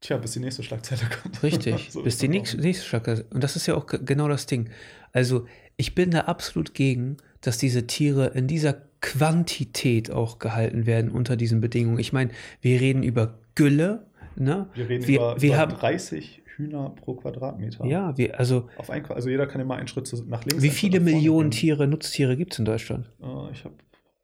Tja, 0.00 0.16
bis 0.16 0.32
die 0.32 0.40
nächste 0.40 0.64
Schlagzeile 0.64 1.02
kommt. 1.22 1.42
Richtig, 1.44 1.90
So 1.92 2.02
bis 2.02 2.18
die 2.18 2.26
das 2.26 2.34
nächste, 2.34 2.56
nächste 2.58 2.84
Schlacke. 2.84 3.24
Und 3.30 3.42
das 3.44 3.54
ist 3.54 3.66
ja 3.68 3.76
auch 3.76 3.86
ge- 3.86 4.00
genau 4.04 4.26
das 4.28 4.46
Ding. 4.46 4.68
Also, 5.12 5.46
ich 5.76 5.94
bin 5.94 6.10
da 6.10 6.22
absolut 6.22 6.74
gegen, 6.74 7.18
dass 7.40 7.56
diese 7.58 7.86
Tiere 7.86 8.26
in 8.34 8.48
dieser 8.48 8.82
Quantität 9.00 10.10
auch 10.10 10.40
gehalten 10.40 10.86
werden 10.86 11.10
unter 11.10 11.36
diesen 11.36 11.60
Bedingungen. 11.60 11.98
Ich 12.00 12.12
meine, 12.12 12.30
wir 12.60 12.80
reden 12.80 13.02
über 13.04 13.38
Gülle, 13.54 14.06
ne? 14.34 14.68
Wir 14.74 14.88
reden 14.88 15.06
wir, 15.06 15.16
über, 15.18 15.40
wir 15.40 15.48
über 15.50 15.58
haben, 15.58 15.72
30 15.74 16.41
Hühner 16.62 16.90
pro 16.90 17.14
Quadratmeter. 17.14 17.84
ja, 17.86 18.16
wir, 18.16 18.38
also, 18.38 18.68
Auf 18.76 18.90
ein, 18.90 19.04
also 19.06 19.28
jeder 19.28 19.46
kann 19.46 19.60
immer 19.60 19.76
einen 19.76 19.88
Schritt 19.88 20.12
nach 20.28 20.44
links. 20.44 20.62
wie 20.62 20.70
viele 20.70 21.00
Millionen 21.00 21.50
gehen. 21.50 21.58
Tiere, 21.60 21.86
Nutztiere 21.86 22.36
gibt 22.36 22.52
es 22.52 22.58
in 22.58 22.64
Deutschland? 22.64 23.10
Äh, 23.20 23.50
ich 23.52 23.64
habe, 23.64 23.74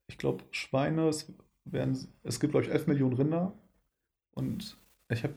ich 0.07 0.19
glaube, 0.19 0.45
Schweine, 0.51 1.09
es, 1.09 1.33
werden, 1.65 1.99
es 2.23 2.41
gibt, 2.41 2.53
glaube 2.53 2.67
ich, 2.67 2.73
11 2.73 2.87
Millionen 2.87 3.15
Rinder 3.15 3.53
und 4.35 4.77
ich 5.11 5.23
habe 5.25 5.35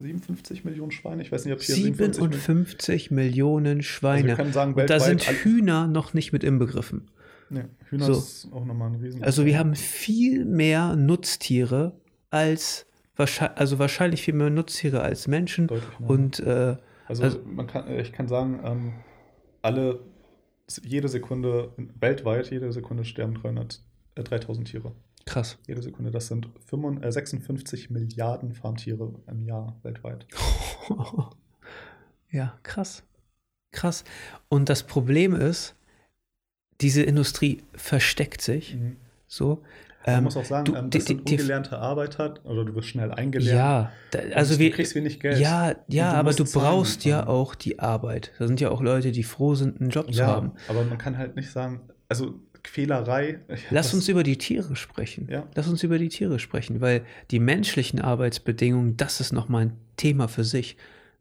57 0.00 0.64
Millionen 0.64 0.90
Schweine. 0.90 1.22
Ich 1.22 1.32
weiß 1.32 1.44
nicht, 1.46 1.54
ob 1.54 1.60
hier 1.62 1.74
57 1.74 2.20
Millionen. 2.20 2.32
57 2.32 3.10
Millionen 3.10 3.66
Also 3.66 3.76
wir 3.78 3.82
Schweine. 3.82 4.34
können 4.36 4.52
sagen, 4.52 4.74
Und 4.74 4.90
da 4.90 5.00
sind 5.00 5.22
Hühner 5.22 5.86
noch 5.86 6.12
nicht 6.12 6.32
mit 6.32 6.44
inbegriffen. 6.44 7.10
nee, 7.48 7.64
Hühner 7.88 8.04
So. 8.06 8.12
ist 8.12 8.48
auch 8.52 8.64
nochmal 8.66 8.90
ein 8.90 8.96
Riesen. 8.96 9.22
Also 9.24 9.46
wir 9.46 9.58
haben 9.58 9.74
viel 9.74 10.44
mehr 10.44 10.96
Nutztiere 10.96 11.98
als 12.30 12.85
wahrscheinlich, 13.16 13.58
also 13.58 13.78
wahrscheinlich 13.78 14.22
viel 14.22 14.34
mehr 14.34 14.50
Nutztiere 14.50 15.02
als 15.02 15.26
Menschen. 15.28 15.66
Deutlich 15.66 15.98
mehr. 16.00 16.10
Und 16.10 16.40
äh, 16.40 16.76
also, 17.06 17.22
also- 17.22 17.40
man 17.44 17.66
kann, 17.66 17.86
äh, 17.88 18.00
ich 18.00 18.12
kann 18.12 18.28
sagen, 18.28 18.60
ähm, 18.64 18.92
alle, 19.62 20.00
jede 20.82 21.08
Sekunde, 21.08 21.72
weltweit, 22.00 22.50
jede 22.50 22.72
Sekunde 22.72 23.04
sterben 23.04 23.34
300, 23.34 23.82
äh, 24.16 24.22
3000 24.22 24.68
Tiere. 24.68 24.92
krass. 25.24 25.58
Jede 25.66 25.82
Sekunde, 25.82 26.10
das 26.12 26.28
sind 26.28 26.48
55, 26.66 27.04
äh, 27.04 27.12
56 27.12 27.90
Milliarden 27.90 28.52
Farmtiere 28.52 29.12
im 29.26 29.42
Jahr 29.42 29.76
weltweit. 29.82 30.26
ja, 32.30 32.56
krass. 32.62 33.02
Krass. 33.72 34.04
Und 34.48 34.68
das 34.68 34.84
Problem 34.84 35.34
ist, 35.34 35.74
diese 36.80 37.02
Industrie 37.02 37.62
versteckt 37.74 38.40
sich 38.40 38.76
so. 39.26 39.62
Man 40.06 40.18
Ähm, 40.18 40.24
muss 40.24 40.36
auch 40.36 40.44
sagen, 40.44 40.64
du- 40.66 40.74
ähm, 40.76 40.88
die- 40.90 40.98
das 40.98 41.06
sind 41.08 41.20
die- 41.28 41.36
die- 41.36 41.42
ungelernte 41.42 41.78
Arbeiter 41.78 42.34
oder 42.44 42.64
du 42.64 42.74
wirst 42.76 42.88
schnell 42.88 43.10
eingelernt. 43.12 43.58
ja, 43.58 43.92
da, 44.12 44.18
also 44.36 44.54
du 44.54 44.60
wir, 44.60 44.70
kriegst 44.70 44.94
wenig 44.94 45.18
Geld. 45.18 45.38
ja, 45.40 45.74
ja, 45.88 46.12
du 46.12 46.16
aber 46.18 46.32
du 46.32 46.44
Zahlen 46.44 46.64
brauchst 46.66 47.04
ja 47.04 47.26
auch 47.26 47.54
die 47.56 47.80
Arbeit. 47.80 48.30
Da 48.38 48.46
sind 48.46 48.60
ja 48.60 48.70
auch 48.70 48.80
Leute, 48.82 49.10
die 49.10 49.24
froh 49.24 49.54
sind, 49.56 49.80
einen 49.80 49.90
Job 49.90 50.12
zu 50.12 50.20
Ja, 50.20 50.28
haben. 50.28 50.52
aber 50.68 50.84
man 50.84 50.96
kann 50.98 51.18
halt 51.18 51.34
nicht 51.36 51.50
sagen, 51.50 51.80
also 52.08 52.34
Quälerei. 52.62 53.40
Lass 53.70 53.94
uns 53.94 54.08
über 54.08 54.22
die 54.24 54.38
Tiere 54.38 54.74
sprechen. 54.76 55.28
Ja. 55.30 55.44
Lass 55.54 55.68
uns 55.68 55.82
über 55.84 55.98
die 55.98 56.08
Tiere 56.08 56.38
sprechen, 56.40 56.80
weil 56.80 57.02
die 57.30 57.38
menschlichen 57.38 58.00
Arbeitsbedingungen, 58.00 58.96
das 58.96 59.20
ist 59.20 59.32
nochmal 59.32 59.66
ein 59.66 59.72
Thema 59.96 60.26
für 60.28 60.44
sich. 60.44 60.76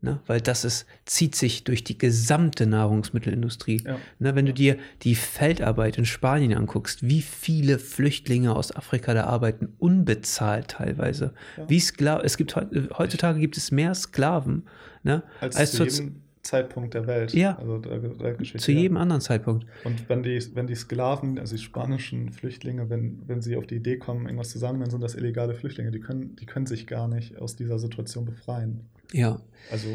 Ne? 0.06 0.20
Weil 0.28 0.39
das 0.39 0.64
ist, 0.64 0.86
zieht 1.06 1.34
sich 1.36 1.64
durch 1.64 1.84
die 1.84 1.97
gesamte 1.97 2.68
Nahrungsmittelindustrie. 2.68 3.82
Ja. 3.84 3.97
Ne? 4.20 4.36
Wenn 4.36 4.45
du 4.45 4.53
dir 4.53 4.78
die 5.01 5.16
Feldarbeit 5.16 5.97
in 5.97 6.06
Spanien 6.06 6.53
anguckst, 6.53 7.08
wie 7.08 7.24
viele 7.24 7.80
Flüchtlinge 7.80 8.56
aus 8.56 8.74
Afrika 8.76 9.16
da 9.16 9.24
arbeiten, 9.24 9.74
unbezahlt 9.80 10.68
teilweise. 10.68 11.34
Ja. 11.58 11.68
Wie 11.68 11.80
Skla 11.80 12.22
es 12.22 12.38
gibt 12.38 12.56
heu- 12.56 12.68
heutzutage 12.95 13.39
gibt 13.39 13.58
es 13.58 13.72
mehr 13.72 13.95
Sklaven, 13.95 14.68
ne? 15.01 15.24
als, 15.41 15.56
als 15.56 15.72
zu 15.72 15.86
jedem 15.86 16.22
Zeitpunkt 16.43 16.93
der 16.93 17.08
Welt. 17.08 17.34
Ja. 17.34 17.58
Also 17.58 17.80
der, 17.80 17.97
der 17.97 18.38
zu 18.38 18.72
ja. 18.72 18.82
jedem 18.82 18.97
anderen 18.97 19.22
Zeitpunkt. 19.22 19.66
Und 19.86 20.08
wenn 20.08 20.22
die, 20.22 20.39
wenn 20.53 20.68
die 20.68 20.76
Sklaven, 20.76 21.39
also 21.39 21.56
die 21.56 21.64
spanischen 21.64 22.32
Flüchtlinge, 22.32 22.91
wenn, 22.91 23.24
wenn 23.26 23.41
sie 23.41 23.58
auf 23.58 23.66
die 23.66 23.78
Idee 23.78 23.97
kommen, 23.97 24.28
irgendwas 24.28 24.51
zu 24.51 24.60
sagen, 24.60 24.80
dann 24.82 24.91
sind 24.91 25.01
das 25.01 25.16
illegale 25.16 25.56
Flüchtlinge. 25.56 25.89
Die 25.89 25.99
können, 25.99 26.36
die 26.36 26.45
können 26.45 26.68
sich 26.68 26.86
gar 26.86 27.08
nicht 27.08 27.39
aus 27.39 27.56
dieser 27.56 27.80
Situation 27.80 28.26
befreien. 28.26 28.82
Ja, 29.14 29.39
Also 29.72 29.88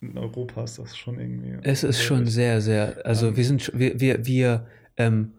in 0.00 0.18
Europa 0.18 0.64
ist 0.64 0.78
das 0.78 0.96
schon 0.96 1.18
irgendwie. 1.18 1.56
Es 1.62 1.84
ist 1.84 2.02
schon 2.02 2.26
sehr, 2.26 2.60
sehr, 2.60 3.04
also 3.06 3.28
Ähm, 3.28 3.36
wir 3.36 3.44
sind, 3.44 3.70
wir, 3.74 4.00
wir, 4.00 4.26
wir, 4.26 4.66
ähm, 4.96 5.32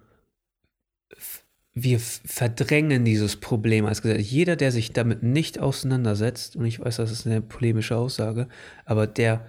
wir 1.73 1.99
verdrängen 1.99 3.03
dieses 3.03 3.35
Problem 3.35 3.85
als 3.85 4.01
Gesellschaft. 4.01 4.31
Jeder, 4.31 4.55
der 4.55 4.71
sich 4.71 4.93
damit 4.93 5.23
nicht 5.23 5.59
auseinandersetzt, 5.59 6.55
und 6.55 6.65
ich 6.65 6.79
weiß, 6.79 6.97
das 6.97 7.11
ist 7.11 7.25
eine 7.25 7.41
polemische 7.41 7.97
Aussage, 7.97 8.47
aber 8.85 9.07
der 9.07 9.45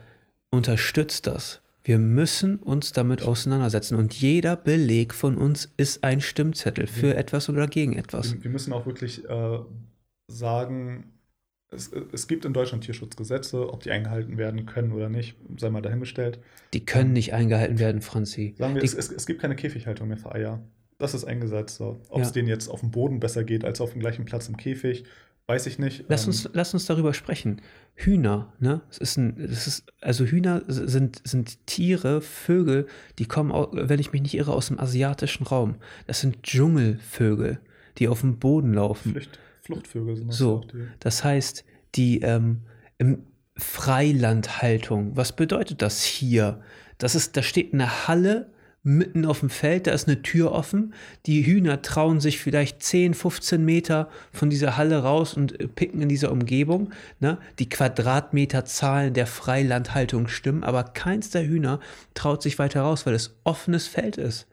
unterstützt 0.51 1.27
das. 1.27 1.61
Wir 1.85 1.99
müssen 1.99 2.57
uns 2.57 2.93
damit 2.93 3.23
auseinandersetzen 3.23 3.97
und 3.97 4.15
jeder 4.15 4.57
Beleg 4.57 5.13
von 5.13 5.37
uns 5.37 5.71
ist 5.77 6.03
ein 6.03 6.23
Stimmzettel 6.23 6.87
für 6.87 7.15
etwas 7.15 7.51
oder 7.51 7.67
gegen 7.69 7.93
etwas. 7.93 8.33
Wir, 8.33 8.45
wir 8.45 8.51
müssen 8.51 8.73
auch 8.73 8.87
wirklich 8.87 9.23
äh, 9.29 9.59
sagen, 10.29 11.13
es, 11.75 11.91
es 12.13 12.27
gibt 12.29 12.45
in 12.45 12.53
Deutschland 12.53 12.85
Tierschutzgesetze, 12.85 13.73
ob 13.73 13.83
die 13.83 13.91
eingehalten 13.91 14.39
werden 14.39 14.67
können 14.67 14.93
oder 14.93 15.09
nicht, 15.09 15.37
sei 15.59 15.71
mal 15.71 15.83
dahingestellt. 15.83 16.39
Die 16.73 16.85
können 16.85 17.13
nicht 17.13 17.33
eingehalten 17.35 17.79
werden, 17.79 18.01
Franzi. 18.01 18.55
Sagen 18.59 18.75
wir, 18.75 18.81
Die, 18.81 18.87
es, 18.87 18.95
es, 18.95 19.11
es 19.11 19.27
gibt 19.27 19.41
keine 19.41 19.57
Käfighaltung 19.57 20.09
mehr 20.09 20.17
für 20.19 20.33
Eier. 20.33 20.63
Das 20.99 21.13
ist 21.15 21.25
ein 21.25 21.41
Gesetz. 21.41 21.77
So. 21.77 22.01
Ob 22.09 22.23
es 22.23 22.29
Ja. 22.29 22.33
denen 22.35 22.49
jetzt 22.49 22.69
auf 22.69 22.81
dem 22.81 22.91
Boden 22.91 23.21
besser 23.21 23.45
geht 23.45 23.65
als 23.65 23.81
auf 23.81 23.93
dem 23.93 24.01
gleichen 24.01 24.25
Platz 24.25 24.49
im 24.49 24.57
Käfig, 24.57 25.05
weiß 25.47 25.67
ich 25.67 25.79
nicht. 25.79 26.05
Lass 26.09 26.23
Ähm, 26.25 26.29
uns, 26.29 26.49
lass 26.53 26.73
uns 26.73 26.87
darüber 26.87 27.13
sprechen. 27.13 27.61
Hühner, 27.97 28.53
ne? 28.61 28.81
Es 28.91 28.99
ist 28.99 29.17
ein, 29.19 29.39
es 29.39 29.67
ist, 29.67 29.85
also 30.01 30.25
Hühner 30.25 30.63
sind, 30.69 31.21
sind 31.25 31.65
Tiere, 31.67 32.21
Vögel, 32.21 32.87
die 33.19 33.27
kommen, 33.27 33.53
wenn 33.73 34.01
ich 34.01 34.13
mich 34.13 34.23
nicht 34.23 34.35
irre, 34.35 34.53
aus 34.53 34.69
dem 34.69 34.81
asiatischen 34.81 35.45
Raum. 35.45 35.77
Das 36.07 36.21
sind 36.21 36.43
Dschungelvögel, 36.45 37.61
die 37.99 38.09
auf 38.09 38.21
dem 38.23 38.39
Boden 38.39 38.73
laufen. 38.75 39.13
Flucht, 39.13 39.39
Fluchtvögel 39.65 40.17
sind 40.17 40.29
das 40.29 40.37
So. 40.37 40.59
auch. 40.59 40.67
Das 41.01 41.25
heißt, 41.25 41.65
die 41.95 42.21
ähm, 42.21 42.63
Freilandhaltung, 43.57 45.17
was 45.17 45.35
bedeutet 45.35 45.81
das 45.81 46.03
hier? 46.03 46.61
Das 46.99 47.15
ist, 47.15 47.37
da 47.37 47.43
steht 47.43 47.73
eine 47.73 48.07
Halle 48.07 48.51
mitten 48.83 49.25
auf 49.25 49.41
dem 49.41 49.49
Feld, 49.49 49.87
da 49.87 49.93
ist 49.93 50.07
eine 50.07 50.21
Tür 50.21 50.53
offen. 50.53 50.93
Die 51.25 51.47
Hühner 51.47 51.81
trauen 51.81 52.21
sich 52.21 52.39
vielleicht 52.39 52.83
10, 52.83 53.15
15 53.15 53.65
Meter 53.65 54.11
von 54.31 54.51
dieser 54.51 54.77
Halle 54.77 55.03
raus 55.03 55.35
und 55.35 55.59
äh, 55.59 55.67
picken 55.67 56.03
in 56.03 56.09
dieser 56.11 56.31
Umgebung. 56.31 56.93
Ne? 57.19 57.39
Die 57.59 57.69
Quadratmeterzahlen 57.69 59.15
der 59.15 59.27
Freilandhaltung 59.27 60.29
stimmen, 60.29 60.63
aber 60.63 60.85
keins 60.85 61.31
der 61.31 61.47
Hühner 61.47 61.81
traut 62.13 62.43
sich 62.43 62.59
weiter 62.59 62.83
raus, 62.83 63.07
weil 63.07 63.15
es 63.15 63.39
offenes 63.45 63.89
Feld 63.89 64.19
ist. 64.19 64.47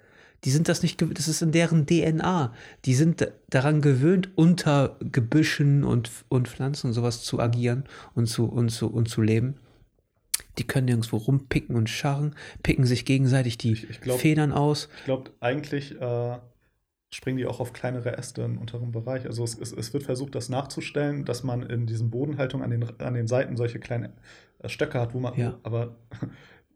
Die 0.44 0.52
sind 0.52 0.68
das 0.68 0.82
nicht 0.82 0.98
gewöhnt, 0.98 1.20
das 1.20 1.28
ist 1.28 1.42
in 1.42 1.52
deren 1.52 1.86
DNA. 1.86 2.54
Die 2.86 2.96
sind 2.96 3.32
daran 3.50 3.82
gewöhnt, 3.82 4.30
unter 4.36 4.98
Gebüschen 5.00 5.84
und, 5.84 6.10
und 6.30 6.48
Pflanzen 6.48 6.88
und 6.88 6.94
sowas 6.94 7.24
zu 7.24 7.40
agieren 7.40 7.84
und 8.16 8.26
zu, 8.28 8.46
und 8.46 8.70
zu, 8.70 8.88
und 8.88 9.08
zu 9.08 9.22
leben. 9.22 9.56
Die 10.58 10.66
können 10.66 10.86
nirgendwo 10.86 11.18
rumpicken 11.18 11.76
und 11.76 11.90
scharren, 11.90 12.36
picken 12.64 12.86
sich 12.86 13.06
gegenseitig 13.06 13.58
die 13.58 13.74
ich, 13.74 13.90
ich 13.90 14.02
glaub, 14.02 14.20
Federn 14.20 14.52
aus. 14.52 14.90
Ich 15.00 15.06
glaube, 15.06 15.32
eigentlich 15.40 16.00
äh, 16.02 16.40
springen 17.14 17.38
die 17.38 17.46
auch 17.46 17.60
auf 17.60 17.72
kleinere 17.74 18.18
Äste 18.18 18.42
im 18.42 18.58
unteren 18.58 18.92
Bereich. 18.92 19.26
Also 19.26 19.44
es, 19.44 19.58
es, 19.58 19.72
es, 19.72 19.94
wird 19.94 20.04
versucht, 20.04 20.34
das 20.34 20.50
nachzustellen, 20.50 21.24
dass 21.24 21.44
man 21.44 21.62
in 21.62 21.86
diesen 21.86 22.10
Bodenhaltungen 22.10 22.64
an 22.64 22.72
den, 22.72 23.00
an 23.00 23.14
den 23.14 23.28
Seiten 23.28 23.58
solche 23.58 23.80
kleine 23.80 24.12
äh, 24.60 24.70
Stöcke 24.70 25.00
hat, 25.00 25.14
wo 25.14 25.20
man, 25.20 25.38
ja. 25.38 25.60
aber 25.64 25.96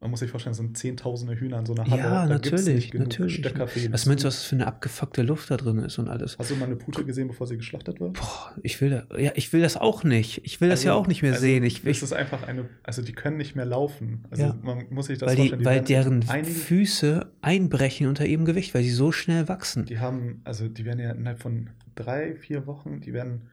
man 0.02 0.12
muss 0.12 0.20
sich 0.20 0.30
vorstellen, 0.30 0.52
es 0.52 0.58
sind 0.58 0.78
zehntausende 0.78 1.36
Hühner 1.40 1.60
in 1.60 1.66
so 1.66 1.74
einer 1.74 1.90
Halle. 1.90 2.02
Ja, 2.02 2.10
da 2.10 2.26
natürlich, 2.28 2.94
natürlich. 2.94 3.44
Was 3.92 4.06
meinst 4.06 4.24
du, 4.24 4.28
was 4.28 4.44
für 4.44 4.56
eine 4.56 4.68
abgefuckte 4.68 5.24
Luft 5.24 5.50
da 5.50 5.58
drin 5.58 5.80
ist 5.80 5.98
und 5.98 6.10
alles? 6.10 6.38
Hast 6.38 6.52
du 6.52 6.56
mal 6.56 6.66
eine 6.66 6.76
Pute 6.76 7.06
gesehen, 7.06 7.28
bevor 7.28 7.48
sie 7.48 7.58
geschlachtet 7.58 8.00
wird? 8.00 8.14
Boah, 8.14 8.54
ich 8.62 8.80
will 8.82 8.90
da, 8.90 9.18
ja, 9.18 9.32
ich 9.36 9.52
will 9.54 9.62
das 9.62 9.78
auch 9.78 10.04
nicht. 10.04 10.42
Ich 10.44 10.62
will 10.62 10.70
das 10.70 10.82
also, 10.82 10.90
ja 10.90 10.94
auch 10.96 11.08
nicht 11.08 11.22
mehr 11.22 11.32
also 11.32 11.42
sehen. 11.42 11.64
Ich, 11.64 11.86
es 11.86 12.04
ist 12.04 12.14
einfach 12.14 12.48
eine, 12.48 12.70
also 12.84 13.02
die 13.02 13.14
können 13.14 13.38
nicht 13.38 13.56
mehr 13.56 13.66
laufen. 13.66 14.26
Also 14.30 14.44
ja. 14.44 14.60
man 14.62 14.86
muss 14.90 15.08
sich 15.08 15.18
das 15.18 15.30
weil 15.30 15.38
vorstellen. 15.38 15.60
Die, 15.60 15.66
weil 15.66 15.82
deren 15.82 16.22
Füße 16.22 17.32
einbrechen 17.42 18.08
unter 18.08 18.26
ihrem 18.26 18.46
Gewicht, 18.46 18.76
weil 18.76 18.84
sie 18.84 18.92
so 18.92 19.12
schnell 19.12 19.48
wachsen. 19.48 19.86
Die 19.86 20.00
haben, 20.00 20.42
also 20.44 20.68
die 20.68 20.86
werden 20.86 21.00
ja 21.00 21.12
innerhalb 21.12 21.42
von 21.42 21.72
drei, 21.96 22.36
vier 22.36 22.68
Wochen, 22.68 23.02
die 23.02 23.14
werden 23.14 23.50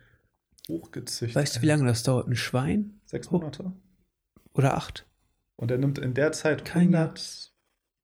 hochgezüchtet. 0.69 1.37
Weißt 1.37 1.57
du, 1.57 1.63
wie 1.63 1.67
lange 1.67 1.87
das 1.87 2.03
dauert? 2.03 2.29
Ein 2.29 2.37
Schwein? 2.37 3.01
Sechs 3.07 3.31
Monate. 3.31 3.73
Oder 4.55 4.77
acht? 4.77 5.07
Und 5.57 5.71
er 5.71 5.79
nimmt 5.79 5.99
in 5.99 6.15
der 6.15 6.33
Zeit 6.33 6.75
100 6.75 7.53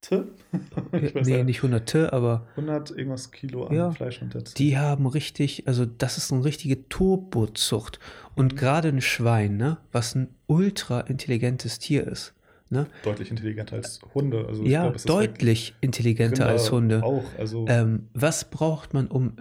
T? 0.00 0.22
nee, 1.24 1.42
nicht 1.42 1.58
100 1.58 1.86
T, 1.86 2.06
aber 2.06 2.46
100 2.50 2.90
irgendwas 2.90 3.32
Kilo 3.32 3.66
an 3.66 3.74
ja, 3.74 3.90
Fleisch 3.90 4.22
und 4.22 4.34
das. 4.34 4.54
Die 4.54 4.78
haben 4.78 5.06
richtig, 5.06 5.66
also 5.66 5.84
das 5.84 6.18
ist 6.18 6.32
eine 6.32 6.44
richtige 6.44 6.88
Turbozucht. 6.88 7.98
Und 8.36 8.52
mhm. 8.52 8.56
gerade 8.56 8.88
ein 8.88 9.00
Schwein, 9.00 9.56
ne, 9.56 9.78
was 9.90 10.14
ein 10.14 10.34
ultra 10.46 11.00
intelligentes 11.00 11.78
Tier 11.78 12.06
ist. 12.06 12.34
Ne? 12.70 12.86
Deutlich 13.02 13.30
intelligenter 13.30 13.76
als 13.76 14.00
Hunde. 14.14 14.44
Also 14.46 14.62
ja, 14.64 14.90
glaub, 14.90 15.02
deutlich 15.06 15.74
intelligenter 15.80 16.44
Rinder 16.44 16.52
als 16.52 16.70
Hunde. 16.70 17.02
Auch, 17.02 17.24
also 17.38 17.64
ähm, 17.66 18.08
was 18.12 18.50
braucht 18.50 18.92
man, 18.92 19.08
um 19.08 19.36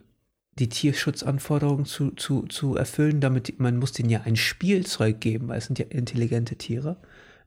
die 0.57 0.69
Tierschutzanforderungen 0.69 1.85
zu, 1.85 2.11
zu, 2.11 2.43
zu 2.43 2.75
erfüllen? 2.77 3.19
Damit 3.19 3.59
man 3.59 3.77
muss 3.77 3.91
denen 3.91 4.09
ja 4.09 4.21
ein 4.21 4.37
Spielzeug 4.37 5.19
geben, 5.19 5.49
weil 5.49 5.57
es 5.57 5.65
sind 5.65 5.77
ja 5.77 5.85
intelligente 5.89 6.55
Tiere. 6.55 6.97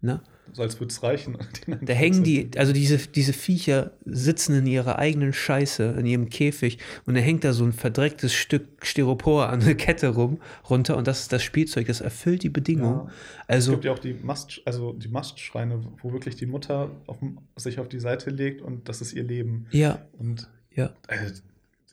Ne? 0.03 0.21
So 0.53 0.63
als 0.63 0.81
würde 0.81 0.93
es 0.93 1.03
reichen. 1.03 1.37
Da 1.83 1.93
hängen 1.93 2.25
die, 2.25 2.51
also 2.57 2.73
diese, 2.73 2.99
diese 2.99 3.33
Viecher 3.33 3.93
sitzen 4.05 4.55
in 4.55 4.67
ihrer 4.67 4.99
eigenen 4.99 5.33
Scheiße, 5.33 5.97
in 5.99 6.07
ihrem 6.07 6.29
Käfig 6.29 6.79
und 7.07 7.15
da 7.15 7.21
hängt 7.21 7.45
da 7.45 7.53
so 7.53 7.65
ein 7.65 7.73
verdrecktes 7.73 8.33
Stück 8.33 8.85
Styropor 8.85 9.49
an 9.49 9.61
der 9.61 9.75
Kette 9.75 10.09
rum, 10.09 10.41
runter 10.69 10.97
und 10.97 11.07
das 11.07 11.21
ist 11.21 11.33
das 11.33 11.43
Spielzeug, 11.43 11.87
das 11.87 12.01
erfüllt 12.01 12.43
die 12.43 12.49
Bedingungen. 12.49 13.07
Ja. 13.07 13.13
Also, 13.47 13.73
es 13.73 13.77
gibt 13.77 13.85
ja 13.85 13.93
auch 13.93 13.99
die 13.99 14.15
Mast, 14.15 14.61
also 14.65 14.93
die 14.93 15.09
Mastschreine, 15.09 15.83
wo 16.03 16.13
wirklich 16.13 16.37
die 16.37 16.47
Mutter 16.47 16.91
auf, 17.07 17.19
sich 17.57 17.79
auf 17.79 17.89
die 17.89 18.01
Seite 18.01 18.31
legt 18.31 18.63
und 18.63 18.89
das 18.89 19.01
ist 19.01 19.13
ihr 19.13 19.25
Leben. 19.25 19.67
Ja. 19.71 20.07
Und 20.19 20.49
ja. 20.75 20.95
Also, 21.09 21.43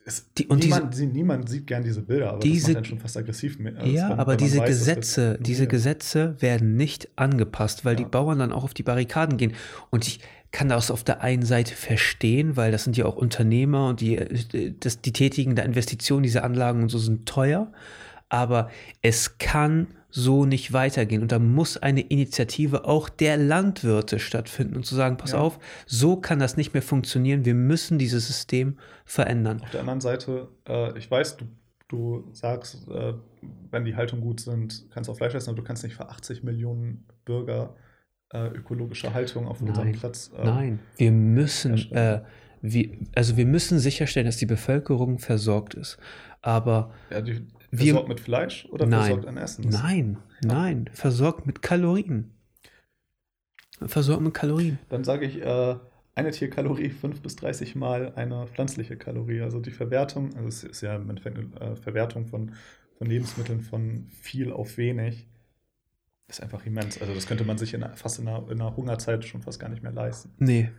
es, 0.08 0.26
die, 0.36 0.46
und 0.46 0.64
niemand, 0.64 0.94
diese, 0.94 1.06
niemand, 1.06 1.48
sieht 1.48 1.66
gern 1.66 1.84
diese 1.84 2.02
Bilder, 2.02 2.30
aber 2.30 2.40
diese, 2.40 2.58
das 2.58 2.66
macht 2.68 2.76
dann 2.76 2.84
schon 2.84 2.98
fast 2.98 3.16
aggressiv. 3.16 3.58
Mit, 3.58 3.76
also 3.76 3.90
ja, 3.90 4.10
wenn, 4.10 4.18
aber 4.18 4.36
diese 4.36 4.58
weiß, 4.58 4.68
Gesetze, 4.68 5.38
diese 5.40 5.66
Gesetze 5.66 6.36
werden 6.40 6.76
nicht 6.76 7.08
angepasst, 7.16 7.84
weil 7.84 7.94
ja. 7.94 8.04
die 8.04 8.10
Bauern 8.10 8.38
dann 8.38 8.52
auch 8.52 8.64
auf 8.64 8.74
die 8.74 8.82
Barrikaden 8.82 9.36
gehen. 9.36 9.52
Und 9.90 10.06
ich 10.06 10.20
kann 10.50 10.70
das 10.70 10.90
auf 10.90 11.04
der 11.04 11.20
einen 11.20 11.44
Seite 11.44 11.74
verstehen, 11.74 12.56
weil 12.56 12.72
das 12.72 12.84
sind 12.84 12.96
ja 12.96 13.04
auch 13.04 13.16
Unternehmer 13.16 13.88
und 13.88 14.00
die, 14.00 14.18
das, 14.80 15.02
die 15.02 15.12
tätigen 15.12 15.54
da 15.54 15.62
Investitionen, 15.62 16.22
diese 16.22 16.42
Anlagen 16.42 16.82
und 16.82 16.88
so 16.88 16.98
sind 16.98 17.26
teuer. 17.26 17.70
Aber 18.30 18.70
es 19.02 19.38
kann 19.38 19.88
so 20.10 20.46
nicht 20.46 20.72
weitergehen. 20.72 21.22
Und 21.22 21.32
da 21.32 21.38
muss 21.38 21.76
eine 21.76 22.00
Initiative 22.00 22.86
auch 22.86 23.08
der 23.08 23.36
Landwirte 23.36 24.18
stattfinden 24.18 24.76
und 24.76 24.86
zu 24.86 24.94
sagen, 24.94 25.16
pass 25.16 25.32
ja. 25.32 25.38
auf, 25.38 25.58
so 25.86 26.16
kann 26.16 26.38
das 26.38 26.56
nicht 26.56 26.72
mehr 26.72 26.82
funktionieren. 26.82 27.44
Wir 27.44 27.54
müssen 27.54 27.98
dieses 27.98 28.26
System 28.26 28.78
verändern. 29.04 29.60
Auf 29.62 29.70
der 29.70 29.80
anderen 29.80 30.00
Seite, 30.00 30.48
äh, 30.66 30.96
ich 30.98 31.10
weiß, 31.10 31.36
du, 31.36 31.44
du 31.88 32.28
sagst, 32.32 32.88
äh, 32.88 33.14
wenn 33.70 33.84
die 33.84 33.96
Haltung 33.96 34.20
gut 34.20 34.40
sind, 34.40 34.86
kannst 34.90 35.08
du 35.08 35.12
auch 35.12 35.16
Fleisch 35.16 35.34
essen, 35.34 35.50
aber 35.50 35.58
du 35.58 35.64
kannst 35.64 35.84
nicht 35.84 35.96
für 35.96 36.08
80 36.08 36.42
Millionen 36.42 37.06
Bürger 37.24 37.76
äh, 38.32 38.48
ökologische 38.48 39.12
Haltung 39.12 39.46
auf 39.46 39.60
unserem 39.60 39.92
Platz. 39.92 40.30
Äh, 40.36 40.44
Nein, 40.44 40.78
wir 40.96 41.12
müssen, 41.12 41.74
äh, 41.92 42.22
wie, 42.60 43.06
also 43.14 43.36
wir 43.36 43.46
müssen 43.46 43.78
sicherstellen, 43.78 44.26
dass 44.26 44.36
die 44.36 44.46
Bevölkerung 44.46 45.18
versorgt 45.18 45.74
ist. 45.74 45.98
Aber 46.40 46.92
ja, 47.10 47.20
die, 47.20 47.46
Versorgt 47.72 48.08
mit 48.08 48.20
Fleisch 48.20 48.66
oder 48.70 48.86
nein, 48.86 49.00
versorgt 49.00 49.26
an 49.26 49.36
Essen? 49.36 49.68
Nein, 49.68 50.18
nein, 50.42 50.90
versorgt 50.92 51.46
mit 51.46 51.62
Kalorien. 51.62 52.32
Versorgt 53.86 54.22
mit 54.22 54.34
Kalorien. 54.34 54.78
Dann 54.88 55.04
sage 55.04 55.26
ich, 55.26 55.40
äh, 55.40 55.76
eine 56.14 56.30
Tierkalorie 56.32 56.90
5 56.90 57.20
bis 57.22 57.36
30 57.36 57.76
Mal 57.76 58.12
eine 58.16 58.46
pflanzliche 58.48 58.96
Kalorie. 58.96 59.40
Also 59.40 59.60
die 59.60 59.70
Verwertung, 59.70 60.34
also 60.34 60.48
es 60.48 60.64
ist 60.64 60.80
ja 60.80 60.96
im 60.96 61.08
Endeffekt 61.08 61.38
eine 61.38 61.72
äh, 61.72 61.76
Verwertung 61.76 62.26
von, 62.26 62.54
von 62.96 63.06
Lebensmitteln 63.06 63.60
von 63.60 64.08
viel 64.20 64.52
auf 64.52 64.78
wenig. 64.78 65.28
ist 66.26 66.42
einfach 66.42 66.66
immens. 66.66 67.00
Also 67.00 67.14
das 67.14 67.26
könnte 67.26 67.44
man 67.44 67.56
sich 67.56 67.72
in, 67.74 67.84
fast 67.94 68.18
in 68.18 68.26
einer, 68.26 68.50
in 68.50 68.60
einer 68.60 68.76
Hungerzeit 68.76 69.24
schon 69.24 69.42
fast 69.42 69.60
gar 69.60 69.68
nicht 69.68 69.82
mehr 69.82 69.92
leisten. 69.92 70.34
Nee, 70.38 70.70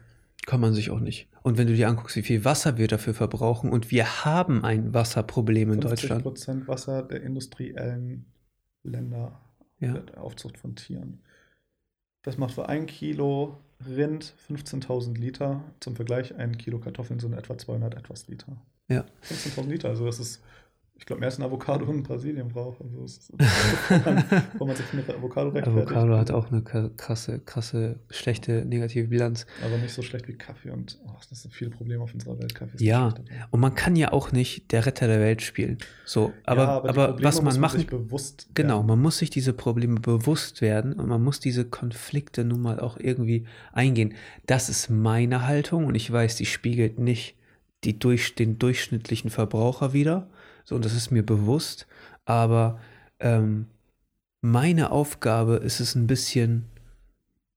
kann 0.46 0.62
man 0.62 0.74
sich 0.74 0.92
auch 0.92 1.00
nicht. 1.00 1.28
Und 1.44 1.58
wenn 1.58 1.68
du 1.68 1.76
dir 1.76 1.88
anguckst, 1.90 2.16
wie 2.16 2.24
viel 2.24 2.46
Wasser 2.46 2.78
wir 2.78 2.88
dafür 2.88 3.14
verbrauchen 3.14 3.72
und 3.72 3.92
wir 3.92 4.26
haben 4.26 4.64
ein 4.64 4.94
Wasserproblem 4.94 5.74
in 5.74 5.82
Deutschland. 5.82 6.24
Prozent 6.24 6.68
Wasser 6.68 7.04
der 7.04 7.22
industriellen 7.22 8.26
Länder 8.84 9.40
ja. 9.80 9.94
der 9.94 10.22
Aufzucht 10.22 10.58
von 10.58 10.76
Tieren. 10.76 11.22
Das 12.22 12.38
macht 12.38 12.54
für 12.54 12.68
ein 12.68 12.86
Kilo 12.86 13.58
Rind 13.86 14.34
15.000 14.50 15.18
Liter. 15.18 15.64
Zum 15.80 15.96
Vergleich, 15.96 16.36
ein 16.36 16.58
Kilo 16.58 16.80
Kartoffeln 16.80 17.20
sind 17.20 17.34
etwa 17.34 17.58
200 17.58 17.96
etwas 17.96 18.28
Liter. 18.28 18.58
Ja. 18.90 19.06
15.000 19.24 19.68
Liter, 19.68 19.90
also 19.90 20.06
das 20.06 20.20
ist 20.20 20.42
ich 21.00 21.06
glaube, 21.06 21.22
mehr 21.22 21.30
als 21.30 21.39
ein 21.39 21.43
Avocado 21.43 21.89
in 21.89 22.04
Brasilien 22.04 22.50
braucht. 22.50 22.82
Also 22.82 23.04
ist, 23.06 23.32
wo 24.58 24.66
man 24.66 24.76
sich 24.76 24.86
eine 24.91 25.02
Avocado 25.02 25.50
rechtfertigt. 25.50 25.91
Avocado 25.91 26.18
hat 26.18 26.32
auch 26.32 26.52
eine 26.52 26.62
krasse, 26.62 27.39
krasse, 27.39 28.00
schlechte, 28.10 28.66
negative 28.66 29.08
Bilanz. 29.08 29.45
Aber 29.66 29.78
nicht 29.78 29.93
so 29.93 30.02
schlecht 30.02 30.28
wie 30.28 30.34
Kaffee 30.34 30.72
und 30.72 31.00
oh, 31.08 31.12
das 31.30 31.41
sind 31.41 31.54
viele 31.54 31.72
Probleme 31.72 32.04
auf 32.04 32.14
unserer 32.14 32.38
Welt. 32.38 32.54
Kaffee 32.54 32.84
ja, 32.84 33.14
und 33.50 33.62
man 33.62 33.76
kann 33.76 33.95
ja 33.95 34.12
auch 34.12 34.34
nicht 34.34 34.72
der 34.74 34.86
Retter 34.86 35.08
der 35.08 35.22
Welt 35.22 35.41
spielen. 35.41 35.78
So, 36.04 36.34
aber, 36.45 36.64
ja, 36.64 36.70
aber, 36.70 36.89
aber 36.89 37.24
was 37.24 37.41
man 37.41 37.58
machen, 37.62 37.86
bewusst 37.86 38.50
genau, 38.54 38.84
man 38.84 39.02
muss 39.02 39.20
sich 39.20 39.30
diese 39.30 39.54
Probleme 39.54 40.02
bewusst 40.02 40.62
werden 40.62 40.93
und 40.93 41.08
man 41.08 41.24
muss 41.24 41.39
diese 41.39 41.64
Konflikte 41.64 42.43
nun 42.43 42.62
mal 42.62 42.80
auch 42.82 42.97
irgendwie 43.00 43.45
eingehen. 43.72 44.16
Das 44.47 44.68
ist 44.68 44.89
meine 44.89 45.47
Haltung 45.47 45.86
und 45.86 45.95
ich 45.95 46.12
weiß, 46.12 46.36
die 46.36 46.45
spiegelt 46.45 47.00
nicht 47.00 47.36
die 47.86 47.97
durch, 47.97 48.36
den 48.36 48.60
durchschnittlichen 48.60 49.30
Verbraucher 49.30 49.93
wieder 49.93 50.28
so, 50.70 50.76
und 50.76 50.86
das 50.86 50.93
ist 50.93 51.09
mir 51.09 51.26
bewusst, 51.26 51.88
aber 52.26 52.80
ähm, 53.20 53.65
meine 54.39 54.91
Aufgabe 54.91 55.55
ist 55.55 55.80
es 55.80 55.95
ein 55.95 56.05
bisschen 56.05 56.65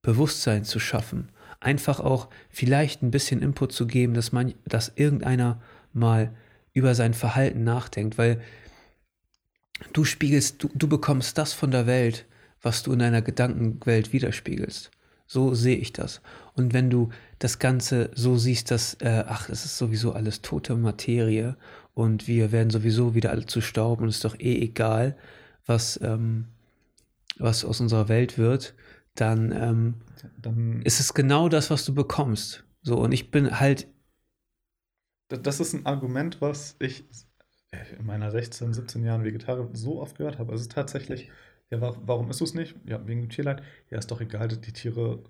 Bewusstsein 0.00 0.64
zu 0.64 0.78
schaffen. 0.78 1.28
Einfach 1.60 2.00
auch 2.00 2.30
vielleicht 2.48 3.02
ein 3.02 3.10
bisschen 3.10 3.42
Input 3.42 3.74
zu 3.74 3.86
geben, 3.86 4.14
dass 4.14 4.32
man, 4.32 4.54
dass 4.64 4.92
irgendeiner 4.96 5.60
mal 5.92 6.32
über 6.72 6.94
sein 6.94 7.12
Verhalten 7.12 7.64
nachdenkt, 7.64 8.16
weil 8.16 8.40
du 9.92 10.06
spiegelst, 10.06 10.62
du, 10.62 10.70
du 10.74 10.88
bekommst 10.88 11.36
das 11.36 11.52
von 11.52 11.70
der 11.70 11.86
Welt, 11.86 12.24
was 12.62 12.82
du 12.82 12.94
in 12.94 13.00
deiner 13.00 13.20
Gedankenwelt 13.20 14.14
widerspiegelst. 14.14 14.90
So 15.26 15.52
sehe 15.52 15.76
ich 15.76 15.92
das. 15.92 16.22
Und 16.54 16.72
wenn 16.72 16.88
du 16.88 17.10
das 17.38 17.58
Ganze 17.58 18.10
so 18.14 18.38
siehst, 18.38 18.70
dass, 18.70 18.94
äh, 19.00 19.24
ach, 19.26 19.50
es 19.50 19.66
ist 19.66 19.76
sowieso 19.76 20.14
alles 20.14 20.40
tote 20.40 20.76
Materie 20.76 21.58
und 21.95 22.26
wir 22.28 22.53
werden 22.53 22.70
sowieso 22.70 23.14
wieder 23.14 23.30
alle 23.30 23.47
zu 23.47 23.61
Staub 23.61 24.01
und 24.01 24.09
es 24.09 24.16
ist 24.16 24.24
doch 24.24 24.38
eh 24.38 24.59
egal, 24.62 25.16
was, 25.66 26.01
ähm, 26.03 26.47
was 27.38 27.64
aus 27.64 27.80
unserer 27.80 28.09
Welt 28.09 28.38
wird, 28.38 28.74
dann, 29.14 29.53
ähm, 29.53 29.95
dann 30.43 30.82
ist 30.82 31.01
es 31.01 31.14
genau 31.14 31.49
das, 31.49 31.70
was 31.70 31.84
du 31.84 31.95
bekommst. 31.95 32.64
So, 32.82 32.99
und 33.01 33.12
ich 33.12 33.30
bin 33.30 33.61
halt. 33.61 33.88
Das 35.28 35.61
ist 35.61 35.72
ein 35.72 35.86
Argument, 35.86 36.40
was 36.40 36.76
ich 36.78 37.05
in 37.99 38.07
meiner 38.07 38.30
16, 38.30 38.72
17 38.74 39.05
Jahren 39.05 39.24
Vegetarier 39.24 39.68
so 39.72 40.01
oft 40.01 40.16
gehört 40.18 40.38
habe. 40.38 40.53
Also 40.53 40.68
tatsächlich, 40.68 41.30
Ja, 41.70 41.80
wa- 41.80 41.97
warum 42.05 42.28
ist 42.30 42.43
es 42.43 42.53
nicht? 42.55 42.76
Ja, 42.84 43.07
wegen 43.07 43.22
dem 43.22 43.30
Tierleid. 43.30 43.62
Ja, 43.90 43.99
ist 43.99 44.11
doch 44.11 44.20
egal, 44.20 44.49
die 44.49 44.72
Tiere, 44.74 45.22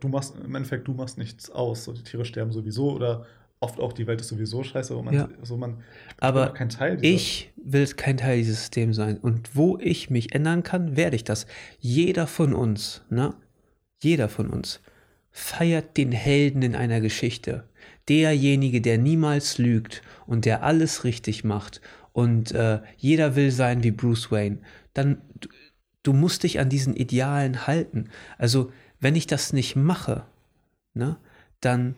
du 0.00 0.08
machst, 0.08 0.34
im 0.36 0.54
Endeffekt, 0.56 0.88
du 0.88 0.92
machst 0.94 1.18
nichts 1.18 1.50
aus. 1.50 1.84
So, 1.84 1.92
die 1.92 2.02
Tiere 2.02 2.24
sterben 2.24 2.50
sowieso 2.52 2.92
oder 2.92 3.26
oft 3.64 3.80
auch, 3.80 3.92
die 3.92 4.06
Welt 4.06 4.20
ist 4.20 4.28
sowieso 4.28 4.62
scheiße. 4.62 4.94
Und 4.96 5.06
man, 5.06 5.14
Ja. 5.14 5.28
so 5.42 5.56
man, 5.56 5.82
Aber 6.20 6.52
kein 6.52 6.68
Teil 6.68 6.96
dieser- 6.98 7.14
Ich 7.14 7.50
will 7.56 7.86
kein 7.88 8.16
Teil 8.18 8.38
dieses 8.38 8.58
Systems 8.60 8.96
sein. 8.96 9.16
Und 9.18 9.56
wo 9.56 9.78
ich 9.80 10.10
mich 10.10 10.34
ändern 10.34 10.62
kann, 10.62 10.96
werde 10.96 11.16
ich 11.16 11.24
das. 11.24 11.46
Jeder 11.80 12.26
von 12.26 12.52
uns, 12.54 13.02
ne? 13.10 13.34
Jeder 14.02 14.28
von 14.28 14.48
uns 14.50 14.80
feiert 15.30 15.96
den 15.96 16.12
Helden 16.12 16.62
in 16.62 16.76
einer 16.76 17.00
Geschichte. 17.00 17.64
Derjenige, 18.08 18.80
der 18.80 18.98
niemals 18.98 19.58
lügt 19.58 20.02
und 20.26 20.44
der 20.44 20.62
alles 20.62 21.04
richtig 21.04 21.42
macht. 21.42 21.80
Und 22.12 22.52
äh, 22.52 22.80
jeder 22.98 23.34
will 23.34 23.50
sein 23.50 23.82
wie 23.82 23.90
Bruce 23.90 24.30
Wayne. 24.30 24.58
Dann, 24.92 25.22
du, 25.40 25.48
du 26.02 26.12
musst 26.12 26.42
dich 26.42 26.60
an 26.60 26.68
diesen 26.68 26.94
Idealen 26.94 27.66
halten. 27.66 28.10
Also, 28.38 28.70
wenn 29.00 29.16
ich 29.16 29.26
das 29.26 29.52
nicht 29.52 29.74
mache, 29.74 30.24
ne, 30.92 31.16
dann 31.60 31.96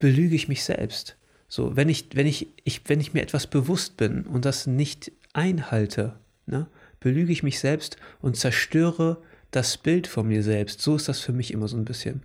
belüge 0.00 0.34
ich 0.34 0.48
mich 0.48 0.64
selbst. 0.64 1.16
So, 1.46 1.76
wenn 1.76 1.88
ich, 1.88 2.08
wenn 2.14 2.26
ich, 2.26 2.48
ich, 2.64 2.88
wenn 2.88 3.00
ich 3.00 3.14
mir 3.14 3.22
etwas 3.22 3.46
bewusst 3.46 3.96
bin 3.96 4.26
und 4.26 4.44
das 4.44 4.66
nicht 4.66 5.12
einhalte, 5.32 6.18
ne, 6.46 6.66
belüge 6.98 7.32
ich 7.32 7.44
mich 7.44 7.60
selbst 7.60 7.96
und 8.20 8.36
zerstöre 8.36 9.22
das 9.50 9.78
Bild 9.78 10.06
von 10.06 10.26
mir 10.28 10.42
selbst. 10.42 10.80
So 10.80 10.96
ist 10.96 11.08
das 11.08 11.20
für 11.20 11.32
mich 11.32 11.52
immer 11.52 11.68
so 11.68 11.76
ein 11.76 11.84
bisschen. 11.84 12.22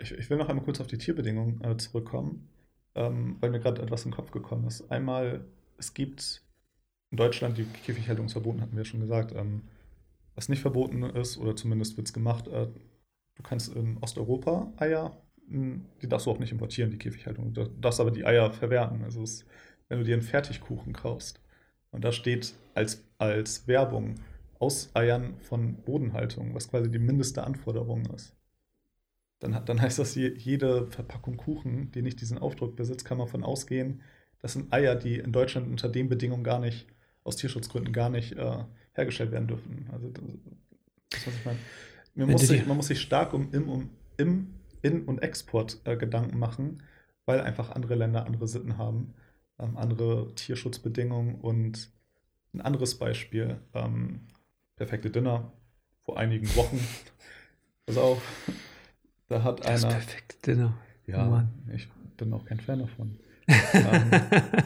Ich, 0.00 0.12
ich 0.12 0.30
will 0.30 0.36
noch 0.36 0.48
einmal 0.48 0.64
kurz 0.64 0.80
auf 0.80 0.86
die 0.86 0.98
Tierbedingungen 0.98 1.62
äh, 1.64 1.76
zurückkommen, 1.76 2.48
ähm, 2.94 3.36
weil 3.40 3.50
mir 3.50 3.60
gerade 3.60 3.82
etwas 3.82 4.04
in 4.04 4.10
den 4.10 4.16
Kopf 4.16 4.30
gekommen 4.30 4.66
ist. 4.66 4.90
Einmal, 4.90 5.44
es 5.78 5.94
gibt 5.94 6.42
in 7.10 7.16
Deutschland 7.16 7.56
die 7.56 7.64
Käfighaltung 7.64 8.28
verboten, 8.28 8.60
hatten 8.60 8.76
wir 8.76 8.84
schon 8.84 9.00
gesagt. 9.00 9.32
Ähm, 9.34 9.62
was 10.34 10.50
nicht 10.50 10.60
verboten 10.60 11.02
ist, 11.02 11.38
oder 11.38 11.56
zumindest 11.56 11.96
wird 11.96 12.08
es 12.08 12.12
gemacht, 12.12 12.46
äh, 12.48 12.66
du 12.66 13.42
kannst 13.42 13.74
in 13.74 13.96
Osteuropa 14.02 14.72
Eier, 14.76 15.16
die 15.48 16.08
darfst 16.08 16.26
du 16.26 16.30
auch 16.30 16.38
nicht 16.38 16.52
importieren, 16.52 16.90
die 16.90 16.98
Käfighaltung. 16.98 17.52
Du 17.54 17.64
darfst 17.64 18.00
aber 18.00 18.10
die 18.10 18.24
Eier 18.24 18.52
verwerten. 18.52 19.04
Also 19.04 19.22
es, 19.22 19.44
wenn 19.88 19.98
du 19.98 20.04
dir 20.04 20.14
einen 20.14 20.22
Fertigkuchen 20.22 20.92
kaufst 20.92 21.40
und 21.92 22.04
da 22.04 22.12
steht 22.12 22.54
als, 22.74 23.04
als 23.18 23.68
Werbung 23.68 24.16
aus 24.58 24.90
Eiern 24.94 25.34
von 25.40 25.74
Bodenhaltung, 25.76 26.54
was 26.54 26.68
quasi 26.68 26.90
die 26.90 26.98
mindeste 26.98 27.44
Anforderung 27.44 28.06
ist 28.06 28.36
dann, 29.38 29.64
dann 29.64 29.80
heißt 29.80 29.98
das, 29.98 30.14
je- 30.14 30.34
jede 30.36 30.86
Verpackung 30.86 31.36
Kuchen, 31.36 31.90
die 31.92 32.02
nicht 32.02 32.20
diesen 32.20 32.38
Aufdruck 32.38 32.76
besitzt, 32.76 33.04
kann 33.04 33.18
man 33.18 33.26
davon 33.26 33.44
ausgehen, 33.44 34.02
das 34.40 34.52
sind 34.54 34.72
Eier, 34.72 34.94
die 34.94 35.18
in 35.18 35.32
Deutschland 35.32 35.68
unter 35.68 35.88
den 35.88 36.08
Bedingungen 36.08 36.44
gar 36.44 36.58
nicht, 36.58 36.86
aus 37.24 37.36
Tierschutzgründen 37.36 37.92
gar 37.92 38.10
nicht 38.10 38.32
äh, 38.32 38.64
hergestellt 38.92 39.32
werden 39.32 39.48
dürfen. 39.48 39.88
Also 39.92 40.10
das, 40.10 41.26
was 41.26 41.34
ich 41.34 41.44
meine. 41.44 41.58
Man 42.14 42.30
muss, 42.30 42.46
sich, 42.46 42.66
man 42.66 42.76
muss 42.76 42.86
sich 42.86 43.00
stark 43.00 43.34
um, 43.34 43.52
im, 43.52 43.68
um 43.68 43.90
im 44.16 44.54
In- 44.86 45.04
und 45.04 45.18
Export 45.18 45.80
äh, 45.84 45.96
Gedanken 45.96 46.38
machen, 46.38 46.82
weil 47.24 47.40
einfach 47.40 47.70
andere 47.70 47.96
Länder 47.96 48.24
andere 48.26 48.46
Sitten 48.46 48.78
haben, 48.78 49.14
ähm, 49.58 49.76
andere 49.76 50.32
Tierschutzbedingungen 50.34 51.34
und 51.40 51.90
ein 52.54 52.60
anderes 52.60 52.96
Beispiel, 52.98 53.58
ähm, 53.74 54.28
perfekte 54.76 55.10
Dinner 55.10 55.52
vor 56.04 56.18
einigen 56.18 56.54
Wochen. 56.54 56.78
Pass 57.86 57.96
auf, 57.96 58.22
da 59.28 59.42
hat 59.42 59.64
Das 59.66 59.84
einer. 59.84 59.94
perfekte 59.94 60.36
Dinner. 60.46 60.78
Ja, 61.06 61.24
Mann. 61.24 61.48
ich 61.74 61.88
bin 62.16 62.32
auch 62.32 62.44
kein 62.44 62.60
Fan 62.60 62.80
davon. 62.80 63.18
ähm, 63.48 64.10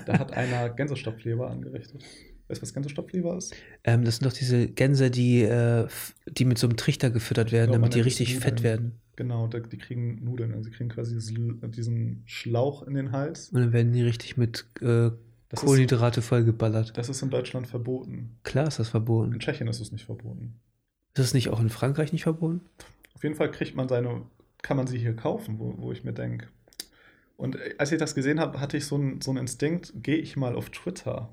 da 0.06 0.18
hat 0.18 0.32
einer 0.32 0.70
Gänsestopfleber 0.70 1.50
angerichtet. 1.50 2.04
Weißt 2.51 2.61
du, 2.61 2.62
was 2.62 2.74
Gänsestopfleber 2.74 3.36
ist? 3.36 3.55
Ähm, 3.84 4.05
das 4.05 4.16
sind 4.16 4.26
doch 4.26 4.32
diese 4.36 4.66
Gänse, 4.66 5.11
die, 5.11 5.42
äh, 5.42 5.86
die 6.26 6.44
mit 6.44 6.59
so 6.59 6.66
einem 6.66 6.76
Trichter 6.76 7.11
gefüttert 7.11 7.53
werden, 7.53 7.70
man 7.70 7.82
damit 7.82 7.94
die 7.94 8.01
es 8.01 8.07
richtig 8.07 8.38
fett 8.38 8.55
Nudeln. 8.57 8.64
werden. 8.64 9.01
Genau, 9.14 9.46
die 9.46 9.78
kriegen 9.78 10.24
Nudeln. 10.24 10.53
Also 10.53 10.64
sie 10.64 10.70
kriegen 10.70 10.88
quasi 10.88 11.14
diesen, 11.14 12.22
Schlauch 12.26 12.82
in 12.82 12.94
den 12.94 13.12
Hals. 13.12 13.51
Und 13.51 13.61
dann 13.61 13.72
werden 13.72 13.92
die 13.92 14.03
richtig 14.03 14.36
mit 14.36 14.64
äh, 14.80 14.82
Das 14.82 15.12
ist, 15.53 15.61
Kohlenhydrate 15.61 16.22
vollgeballert. 16.22 16.96
das 16.98 17.09
ist 17.09 17.22
in 17.22 17.30
Deutschland 17.30 17.68
verboten. 17.68 18.38
Klar 18.42 18.66
ist 18.66 18.80
das 18.80 18.88
verboten. 18.88 19.32
In 19.34 19.38
Tschechien 19.38 19.68
ist 19.68 19.78
es 19.78 19.92
nicht 19.92 20.07
verboten. 20.07 20.59
Ist 21.14 21.18
das 21.18 21.34
nicht 21.34 21.51
auch 21.51 21.61
in 21.61 21.70
Frankreich 21.70 22.12
nicht 22.12 22.24
verboten? 22.24 22.62
Auf 23.14 23.22
jeden 23.22 23.36
Fall 23.36 23.53
kriegt 23.53 23.76
man 23.76 23.88
seine, 23.88 24.22
kann 24.62 24.76
man 24.76 24.88
sie 24.88 24.98
hier 24.98 25.14
kaufen, 25.14 25.61
wo, 25.61 25.74
wo 25.78 25.92
ich 25.92 26.03
mir 26.03 26.14
denke. 26.14 26.48
Und 27.36 27.55
äh, 27.55 27.74
als 27.78 27.92
ich 27.92 27.98
das 27.98 28.16
gesehen 28.16 28.40
habe, 28.40 28.61
hatte 28.61 28.76
ich 28.76 28.86
so 28.86 28.96
einen 28.96 29.20
so 29.20 29.30
einen 29.30 29.38
Instinkt, 29.38 29.92
gehe 30.03 30.16
ich 30.16 30.36
mal 30.36 30.57
auf 30.57 30.70
Twitter. 30.70 31.32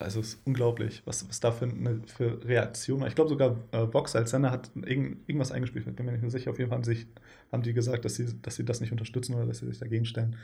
Also 0.00 0.20
es 0.20 0.34
ist 0.34 0.46
unglaublich, 0.46 1.02
was, 1.06 1.28
was 1.28 1.40
da 1.40 1.50
für 1.50 1.64
eine 1.64 2.00
für 2.06 2.44
Reaktion 2.44 3.00
war. 3.00 3.08
Ich 3.08 3.16
glaube 3.16 3.30
sogar 3.30 3.56
äh, 3.72 3.92
Vox 3.92 4.14
als 4.14 4.30
Sender 4.30 4.52
hat 4.52 4.70
irgend, 4.76 5.28
irgendwas 5.28 5.50
eingespielt, 5.50 5.84
bin 5.96 6.06
mir 6.06 6.12
nicht 6.12 6.20
mehr 6.20 6.30
sicher. 6.30 6.52
Auf 6.52 6.58
jeden 6.58 6.70
Fall 6.70 6.76
haben, 6.76 6.84
sich, 6.84 7.06
haben 7.50 7.62
die 7.62 7.72
gesagt, 7.72 8.04
dass 8.04 8.14
sie, 8.14 8.40
dass 8.40 8.54
sie 8.54 8.64
das 8.64 8.80
nicht 8.80 8.92
unterstützen 8.92 9.34
oder 9.34 9.46
dass 9.46 9.58
sie 9.58 9.66
sich 9.66 9.78
dagegen 9.78 10.04
stellen. 10.04 10.36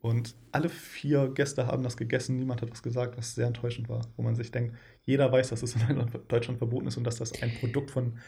Und 0.00 0.36
alle 0.52 0.68
vier 0.68 1.28
Gäste 1.34 1.66
haben 1.66 1.82
das 1.82 1.96
gegessen, 1.96 2.36
niemand 2.36 2.62
hat 2.62 2.70
was 2.70 2.82
gesagt, 2.82 3.18
was 3.18 3.34
sehr 3.34 3.48
enttäuschend 3.48 3.88
war. 3.88 4.06
Wo 4.16 4.22
man 4.22 4.36
sich 4.36 4.52
denkt, 4.52 4.76
jeder 5.04 5.32
weiß, 5.32 5.48
dass 5.48 5.64
es 5.64 5.74
in 5.74 6.06
Deutschland 6.28 6.58
verboten 6.58 6.86
ist 6.86 6.96
und 6.96 7.04
dass 7.04 7.16
das 7.16 7.42
ein 7.42 7.52
Produkt 7.58 7.90
von 7.90 8.18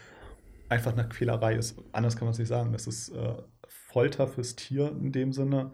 einfach 0.67 0.91
einer 0.91 1.05
Quälerei 1.05 1.55
ist. 1.55 1.81
Anders 1.93 2.17
kann 2.17 2.25
man 2.25 2.33
es 2.33 2.39
nicht 2.39 2.49
sagen. 2.49 2.73
Das 2.73 2.85
ist 2.85 3.09
äh, 3.09 3.35
Folter 3.67 4.27
fürs 4.27 4.57
Tier 4.57 4.91
in 4.91 5.13
dem 5.13 5.31
Sinne. 5.31 5.71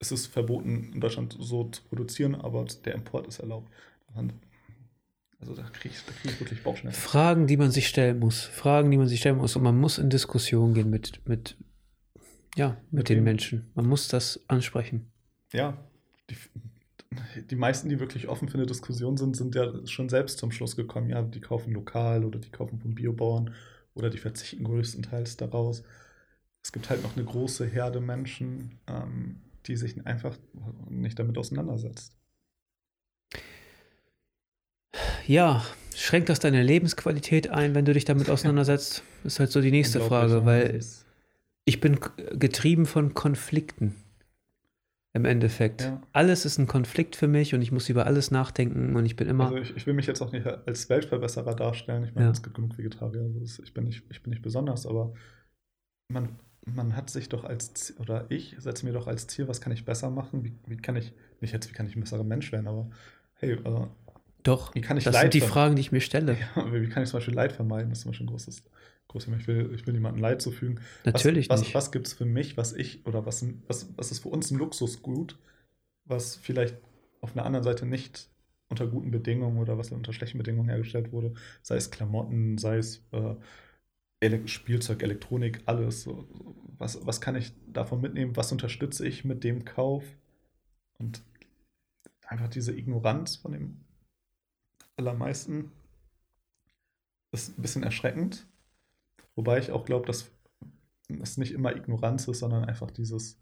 Es 0.00 0.12
ist 0.12 0.26
verboten, 0.28 0.92
in 0.94 1.00
Deutschland 1.00 1.36
so 1.38 1.64
zu 1.64 1.82
produzieren, 1.82 2.34
aber 2.34 2.64
der 2.84 2.94
Import 2.94 3.26
ist 3.26 3.40
erlaubt. 3.40 3.70
Also 5.40 5.54
da 5.54 5.62
kriege 5.62 5.94
ich, 5.94 6.04
da 6.04 6.12
krieg 6.12 6.32
ich 6.32 6.40
wirklich 6.40 6.62
Bauchschmerzen. 6.62 7.00
Fragen, 7.00 7.46
die 7.46 7.56
man 7.56 7.70
sich 7.70 7.88
stellen 7.88 8.18
muss. 8.18 8.42
Fragen, 8.42 8.90
die 8.90 8.96
man 8.96 9.06
sich 9.06 9.20
stellen 9.20 9.36
muss. 9.36 9.54
Und 9.54 9.62
man 9.62 9.78
muss 9.78 9.98
in 9.98 10.10
Diskussion 10.10 10.74
gehen 10.74 10.90
mit, 10.90 11.26
mit, 11.28 11.56
ja, 12.56 12.76
mit, 12.90 12.92
Mit 12.92 13.08
den? 13.08 13.24
Menschen. 13.24 13.70
Man 13.74 13.86
muss 13.86 14.08
das 14.08 14.40
ansprechen. 14.48 15.12
Ja, 15.52 15.78
die, 16.28 16.36
die 17.46 17.56
meisten, 17.56 17.88
die 17.88 18.00
wirklich 18.00 18.28
offen 18.28 18.48
für 18.48 18.58
eine 18.58 18.66
Diskussion 18.66 19.16
sind, 19.16 19.36
sind 19.36 19.54
ja 19.54 19.86
schon 19.86 20.08
selbst 20.08 20.38
zum 20.38 20.50
Schluss 20.50 20.74
gekommen. 20.76 21.08
Ja, 21.08 21.22
die 21.22 21.40
kaufen 21.40 21.72
lokal 21.72 22.24
oder 22.24 22.38
die 22.38 22.50
kaufen 22.50 22.80
vom 22.80 22.94
Biobauern 22.94 23.54
oder 23.94 24.10
die 24.10 24.18
verzichten 24.18 24.64
größtenteils 24.64 25.36
daraus. 25.36 25.84
Es 26.62 26.72
gibt 26.72 26.90
halt 26.90 27.02
noch 27.02 27.16
eine 27.16 27.24
große 27.24 27.64
Herde 27.64 28.00
Menschen, 28.00 28.78
ähm, 28.88 29.40
die 29.66 29.76
sich 29.76 30.04
einfach 30.06 30.36
nicht 30.88 31.18
damit 31.18 31.38
auseinandersetzt. 31.38 32.17
Ja, 35.28 35.62
schränkt 35.94 36.30
das 36.30 36.40
deine 36.40 36.62
Lebensqualität 36.62 37.50
ein, 37.50 37.74
wenn 37.74 37.84
du 37.84 37.92
dich 37.92 38.06
damit 38.06 38.30
auseinandersetzt? 38.30 39.02
Ist 39.24 39.38
halt 39.40 39.52
so 39.52 39.60
die 39.60 39.70
nächste 39.70 40.00
Frage, 40.00 40.46
weil 40.46 40.72
Das 40.72 41.04
ich 41.66 41.80
bin 41.80 42.00
getrieben 42.38 42.86
von 42.86 43.12
Konflikten. 43.12 43.94
Im 45.12 45.26
Endeffekt. 45.26 45.82
Ja. 45.82 46.02
Alles 46.12 46.46
ist 46.46 46.56
ein 46.58 46.66
Konflikt 46.66 47.14
für 47.14 47.28
mich 47.28 47.54
und 47.54 47.60
ich 47.60 47.72
muss 47.72 47.88
über 47.90 48.06
alles 48.06 48.30
nachdenken 48.30 48.96
und 48.96 49.04
ich 49.04 49.16
bin 49.16 49.28
immer. 49.28 49.46
Also 49.46 49.58
ich, 49.58 49.76
ich 49.76 49.86
will 49.86 49.92
mich 49.92 50.06
jetzt 50.06 50.22
auch 50.22 50.32
nicht 50.32 50.46
als 50.46 50.88
Weltverbesserer 50.88 51.54
darstellen. 51.54 52.04
Ich 52.04 52.14
meine, 52.14 52.26
Ja. 52.26 52.32
es 52.32 52.42
gibt 52.42 52.56
genug 52.56 52.78
Vegetarier. 52.78 53.22
Also 53.40 53.62
ich, 53.62 53.74
bin 53.74 53.84
nicht, 53.84 54.04
ich 54.10 54.22
bin 54.22 54.30
nicht 54.30 54.42
besonders, 54.42 54.86
aber 54.86 55.12
man, 56.08 56.38
man 56.64 56.96
hat 56.96 57.10
sich 57.10 57.28
doch 57.28 57.44
als 57.44 57.74
Ziel, 57.74 57.96
oder 57.98 58.26
ich 58.30 58.56
setze 58.58 58.86
mir 58.86 58.92
doch 58.92 59.06
als 59.06 59.26
Ziel, 59.26 59.46
was 59.48 59.60
kann 59.60 59.72
ich 59.72 59.84
besser 59.84 60.08
machen? 60.08 60.44
Wie, 60.44 60.54
wie 60.66 60.76
kann 60.78 60.96
ich, 60.96 61.12
nicht 61.40 61.52
jetzt, 61.52 61.68
wie 61.68 61.74
kann 61.74 61.86
ich 61.86 61.96
ein 61.96 62.00
besserer 62.00 62.24
Mensch 62.24 62.50
werden, 62.52 62.68
aber 62.68 62.88
hey, 63.34 63.52
äh, 63.52 63.86
Doch, 64.48 64.74
wie 64.74 64.80
kann 64.80 64.96
ich 64.96 65.04
das 65.04 65.12
Leid 65.12 65.32
sind 65.32 65.34
die 65.34 65.46
Fragen, 65.46 65.76
die 65.76 65.80
ich 65.80 65.92
mir 65.92 66.00
stelle. 66.00 66.38
ja, 66.56 66.72
wie 66.72 66.88
kann 66.88 67.02
ich 67.02 67.10
zum 67.10 67.18
Beispiel 67.18 67.34
Leid 67.34 67.52
vermeiden? 67.52 67.90
Das 67.90 67.98
ist 67.98 68.02
zum 68.02 68.12
Beispiel 68.12 68.26
ein 68.26 68.30
großes, 68.30 68.62
großes. 69.08 69.34
Ich 69.38 69.46
will, 69.46 69.74
ich 69.74 69.86
will 69.86 69.92
niemandem 69.92 70.22
Leid 70.22 70.40
zufügen. 70.40 70.80
Natürlich 71.04 71.50
was, 71.50 71.60
nicht. 71.60 71.74
Was, 71.74 71.86
was 71.86 71.92
gibt 71.92 72.06
es 72.06 72.14
für 72.14 72.24
mich, 72.24 72.56
was 72.56 72.72
ich, 72.72 73.06
oder 73.06 73.26
was, 73.26 73.44
was, 73.66 73.92
was 73.96 74.10
ist 74.10 74.20
für 74.20 74.30
uns 74.30 74.50
ein 74.50 74.56
Luxusgut, 74.56 75.38
was 76.06 76.36
vielleicht 76.36 76.78
auf 77.20 77.36
einer 77.36 77.44
anderen 77.44 77.62
Seite 77.62 77.84
nicht 77.84 78.30
unter 78.70 78.86
guten 78.86 79.10
Bedingungen 79.10 79.58
oder 79.58 79.76
was 79.76 79.92
unter 79.92 80.14
schlechten 80.14 80.38
Bedingungen 80.38 80.70
hergestellt 80.70 81.12
wurde, 81.12 81.34
sei 81.62 81.76
es 81.76 81.90
Klamotten, 81.90 82.56
sei 82.56 82.78
es 82.78 83.04
äh, 83.12 83.34
Ele 84.20 84.48
Spielzeug, 84.48 85.02
Elektronik, 85.02 85.60
alles. 85.66 86.02
So, 86.02 86.26
so. 86.32 86.56
Was, 86.78 87.04
was 87.06 87.20
kann 87.20 87.36
ich 87.36 87.52
davon 87.66 88.00
mitnehmen? 88.00 88.36
Was 88.36 88.50
unterstütze 88.50 89.06
ich 89.06 89.26
mit 89.26 89.44
dem 89.44 89.66
Kauf? 89.66 90.04
Und 90.98 91.22
einfach 92.26 92.48
diese 92.48 92.76
Ignoranz 92.76 93.36
von 93.36 93.52
dem 93.52 93.87
allermeisten 94.98 95.70
ist 97.32 97.58
ein 97.58 97.62
bisschen 97.62 97.82
erschreckend. 97.82 98.46
Wobei 99.36 99.58
ich 99.58 99.70
auch 99.70 99.84
glaube, 99.84 100.06
dass 100.06 100.30
es 101.22 101.36
nicht 101.38 101.52
immer 101.52 101.74
Ignoranz 101.74 102.26
ist, 102.28 102.40
sondern 102.40 102.64
einfach 102.64 102.90
dieses 102.90 103.40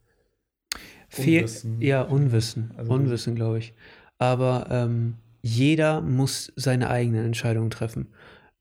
Viel, 1.08 1.40
Unwissen. 1.40 1.80
ja, 1.80 2.02
Unwissen. 2.02 2.72
Also- 2.76 2.92
Unwissen, 2.92 3.34
glaube 3.34 3.58
ich. 3.58 3.74
Aber 4.18 4.68
ähm, 4.70 5.14
jeder 5.42 6.00
muss 6.00 6.52
seine 6.56 6.90
eigenen 6.90 7.24
Entscheidungen 7.26 7.70
treffen. 7.70 8.08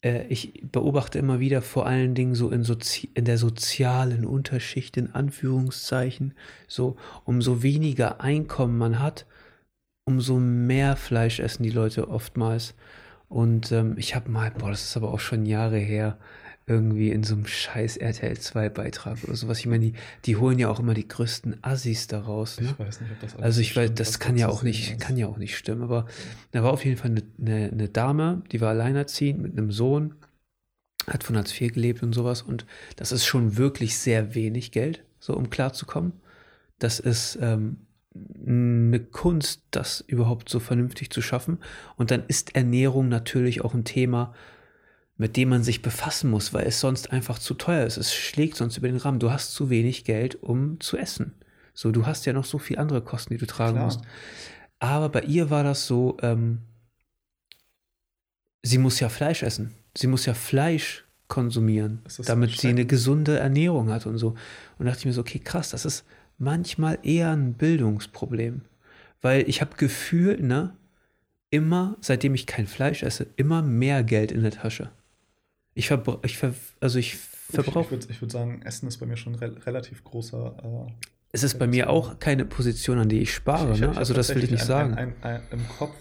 Äh, 0.01 0.27
ich 0.27 0.61
beobachte 0.71 1.17
immer 1.17 1.39
wieder 1.39 1.61
vor 1.61 1.85
allen 1.87 2.13
Dingen 2.13 2.35
so 2.35 2.49
in, 2.51 2.63
Sozi 2.63 3.09
in 3.13 3.25
der 3.25 3.37
sozialen 3.37 4.25
Unterschicht, 4.25 4.97
in 4.97 5.11
Anführungszeichen, 5.11 6.33
so 6.67 6.95
umso 7.23 7.63
weniger 7.63 8.21
Einkommen 8.21 8.77
man 8.77 8.99
hat, 8.99 9.25
umso 10.06 10.38
mehr 10.39 10.95
Fleisch 10.95 11.39
essen 11.39 11.64
die 11.64 11.72
Leute 11.72 12.10
oftmals. 12.10 12.76
Und 13.28 13.72
ähm, 13.72 13.95
ich 13.97 14.16
habe 14.16 14.30
mal, 14.30 14.51
boah, 14.51 14.70
das 14.70 14.84
ist 14.84 14.97
aber 14.97 15.12
auch 15.12 15.20
schon 15.20 15.45
Jahre 15.45 15.78
her, 15.78 16.18
irgendwie 16.68 17.12
in 17.12 17.24
so 17.24 17.36
einem 17.36 17.45
scheiß 17.45 17.97
RTL 17.97 18.38
2 18.38 18.70
Beitrag 18.70 19.24
oder 19.24 19.36
sowas. 19.36 19.60
Ich 19.60 19.68
meine, 19.68 19.91
die, 19.91 19.93
die 20.26 20.36
holen 20.36 20.58
ja 20.58 20.70
auch 20.70 20.80
immer 20.80 20.95
die 20.95 21.08
größten 21.08 21.64
Assis 21.64 22.08
daraus. 22.08 22.60
Ne? 22.60 22.70
Ich 22.72 22.80
weiß 22.80 23.01
nicht, 23.01 23.12
ob 23.12 23.20
das 23.20 23.34
alles 23.34 23.43
Also 23.43 23.62
ich 23.62 23.76
weiß, 23.76 23.93
das 23.93 24.20
kann 24.20 24.38
ja 24.38 24.47
auch 24.47 24.64
nicht, 24.64 24.99
kann 24.99 25.18
ja 25.18 25.28
auch 25.28 25.38
nicht 25.38 25.58
stimmen. 25.58 25.84
Aber 25.84 26.08
da 26.51 26.64
war 26.64 26.74
auf 26.74 26.84
jeden 26.84 26.97
Fall 26.97 27.12
eine, 27.12 27.24
eine, 27.39 27.72
eine 27.72 27.89
Dame, 27.89 28.41
die 28.51 28.62
war 28.62 28.70
alleinerziehend 28.70 29.41
mit 29.41 29.51
einem 29.51 29.72
Sohn, 29.72 30.16
hat 31.08 31.24
von 31.24 31.38
Hartz 31.38 31.60
IV 31.60 31.74
gelebt 31.74 32.01
und 32.01 32.14
sowas. 32.14 32.41
Und 32.41 32.66
das 32.95 33.12
ist 33.12 33.26
schon 33.26 33.58
wirklich 33.58 33.97
sehr 33.97 34.34
wenig 34.34 34.72
Geld, 34.72 35.03
so 35.20 35.36
um 35.36 35.51
klarzukommen. 35.51 36.14
Das 36.80 36.99
ist 36.99 37.38
ähm, 37.41 37.84
eine 38.45 38.99
Kunst, 38.99 39.63
das 39.72 40.01
überhaupt 40.01 40.49
so 40.49 40.59
vernünftig 40.59 41.09
zu 41.09 41.22
schaffen. 41.22 41.59
Und 41.97 42.11
dann 42.11 42.24
ist 42.28 42.55
Ernährung 42.55 43.09
natürlich 43.09 43.61
auch 43.61 43.74
ein 43.74 43.84
Thema, 43.84 44.34
mit 45.18 45.38
dem 45.38 45.49
man 45.49 45.63
sich 45.63 45.82
befassen 45.82 46.30
muss, 46.30 46.53
weil 46.53 46.66
es 46.66 46.80
sonst 46.80 47.11
einfach 47.11 47.39
zu 47.39 47.53
teuer 47.53 47.86
ist. 47.86 47.97
Es 47.97 48.13
schlägt 48.13 48.57
sonst 48.57 48.78
über 48.78 48.88
den 48.88 48.97
Rahmen. 48.97 49.20
Du 49.20 49.32
hast 49.32 49.53
zu 49.53 49.70
wenig 49.70 50.03
Geld, 50.03 50.41
um 50.41 50.80
zu 50.80 50.97
essen. 50.97 51.34
So, 51.74 51.91
du 51.91 52.05
hast 52.05 52.26
ja 52.26 52.34
noch 52.34 52.45
so 52.45 52.57
viele 52.57 52.80
andere 52.80 53.01
Kosten, 53.01 53.34
die 53.34 53.38
du 53.38 53.45
tragen 53.45 53.76
Klar. 53.76 53.86
musst. 53.86 54.01
Aber 54.80 55.09
bei 55.09 55.22
ihr 55.22 55.49
war 55.49 55.63
das 55.63 55.88
so, 55.88 56.18
ähm, 56.22 56.59
sie 58.61 58.78
muss 58.78 58.99
ja 58.99 59.09
Fleisch 59.09 59.43
essen. 59.43 59.74
Sie 59.95 60.07
muss 60.07 60.26
ja 60.26 60.34
Fleisch 60.34 61.05
konsumieren, 61.28 62.01
damit 62.26 62.51
sie 62.51 62.68
eine 62.68 62.86
gesunde 62.86 63.39
Ernährung 63.39 63.89
hat 63.89 64.05
und 64.05 64.18
so. 64.18 64.36
Und 64.78 64.86
da 64.86 64.86
dachte 64.86 64.99
ich 64.99 65.05
mir 65.05 65.13
so, 65.13 65.22
okay, 65.22 65.39
krass, 65.39 65.72
das 65.72 65.86
ist 65.86 66.05
manchmal 66.38 66.99
eher 67.03 67.31
ein 67.31 67.53
Bildungsproblem. 67.53 68.61
Weil 69.21 69.47
ich 69.49 69.61
habe 69.61 69.75
gefühlt, 69.77 70.41
ne, 70.41 70.75
immer, 71.49 71.97
seitdem 72.01 72.36
ich 72.36 72.45
kein 72.47 72.67
Fleisch 72.67 73.03
esse, 73.03 73.27
immer 73.38 73.61
mehr 73.61 74.03
Geld 74.03 74.31
in 74.31 74.41
der 74.41 74.51
Tasche. 74.51 74.91
Ich 75.73 75.88
verbrauche, 75.88 76.19
ich 76.23 76.38
ver 76.38 76.53
also 76.79 76.99
ich 76.99 77.13
Ich, 77.13 77.19
ich 77.49 77.55
verbrauche, 77.55 77.91
würde 77.91 78.07
ich 78.09 78.21
würd 78.21 78.31
sagen, 78.31 78.61
Essen 78.63 78.88
ist 78.88 78.97
bei 78.97 79.05
mir 79.05 79.17
schon 79.17 79.36
re 79.36 79.65
relativ 79.65 80.03
großer. 80.03 80.88
Äh, 80.88 80.91
es 81.31 81.43
ist 81.43 81.59
bei 81.59 81.67
mir 81.67 81.89
auch 81.89 82.19
keine 82.19 82.45
Position, 82.45 82.97
an 82.97 83.09
die 83.09 83.19
ich 83.19 83.33
spare, 83.33 83.69
ich- 83.71 83.75
ich- 83.75 83.81
ne? 83.81 83.91
ich 83.91 83.97
also 83.97 84.13
das 84.13 84.29
will 84.33 84.43
ich 84.43 84.51
nicht 84.51 84.65
tatsächlich 84.67 84.95
sagen. 84.97 85.13
Ein, 85.23 85.23
ein, 85.23 85.41
ein, 85.51 85.59
Im 85.59 85.67
Kopf, 85.67 85.95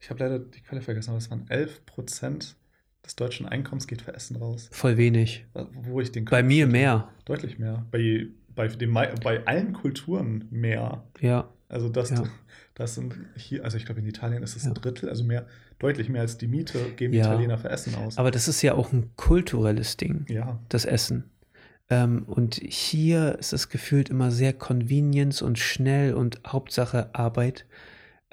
ich 0.00 0.10
habe 0.10 0.20
leider 0.20 0.38
die 0.40 0.60
Quelle 0.62 0.80
vergessen, 0.82 1.10
aber 1.10 1.18
es 1.18 1.30
waren 1.30 1.46
11 1.48 1.86
Prozent 1.86 2.56
des 3.04 3.14
deutschen 3.16 3.46
Einkommens 3.46 3.86
geht 3.86 4.02
für 4.02 4.14
Essen 4.14 4.36
raus. 4.36 4.68
Voll 4.72 4.96
wenig. 4.96 5.44
Wo 5.72 6.00
ich 6.00 6.10
den 6.10 6.24
Bei 6.24 6.40
Kopf 6.40 6.48
mir 6.48 6.64
schüttle. 6.64 6.72
mehr. 6.72 7.08
Deutlich 7.24 7.58
mehr. 7.58 7.84
Bei, 7.90 8.26
bei, 8.54 8.68
dem, 8.68 8.92
bei 8.94 9.46
allen 9.46 9.72
Kulturen 9.72 10.46
mehr. 10.50 11.02
Ja, 11.20 11.48
Also 11.68 11.88
das, 11.88 12.10
Ja. 12.10 12.22
das 12.74 12.94
sind 12.94 13.14
hier, 13.36 13.64
also 13.64 13.76
ich 13.76 13.84
glaube 13.84 14.00
in 14.00 14.06
Italien 14.06 14.42
ist 14.42 14.54
es 14.56 14.64
Ja. 14.64 14.70
ein 14.70 14.74
Drittel, 14.74 15.08
also 15.08 15.24
mehr, 15.24 15.46
deutlich 15.78 16.08
mehr 16.08 16.20
als 16.20 16.38
die 16.38 16.46
Miete 16.46 16.78
geben 16.96 17.12
die 17.12 17.18
Ja. 17.18 17.26
Italiener 17.32 17.58
für 17.58 17.68
Essen 17.70 17.94
aus. 17.96 18.16
aber 18.18 18.30
das 18.30 18.46
ist 18.48 18.62
ja 18.62 18.74
auch 18.74 18.92
ein 18.92 19.10
kulturelles 19.16 19.96
Ding. 19.96 20.24
ja, 20.28 20.58
das 20.68 20.84
Essen. 20.84 21.24
Ähm, 21.90 22.22
und 22.26 22.54
hier 22.54 23.38
ist 23.38 23.52
es 23.52 23.68
gefühlt 23.68 24.08
immer 24.08 24.30
sehr 24.30 24.52
Convenience 24.54 25.42
und 25.42 25.58
schnell 25.58 26.14
und 26.14 26.40
Hauptsache 26.46 27.14
Arbeit. 27.14 27.66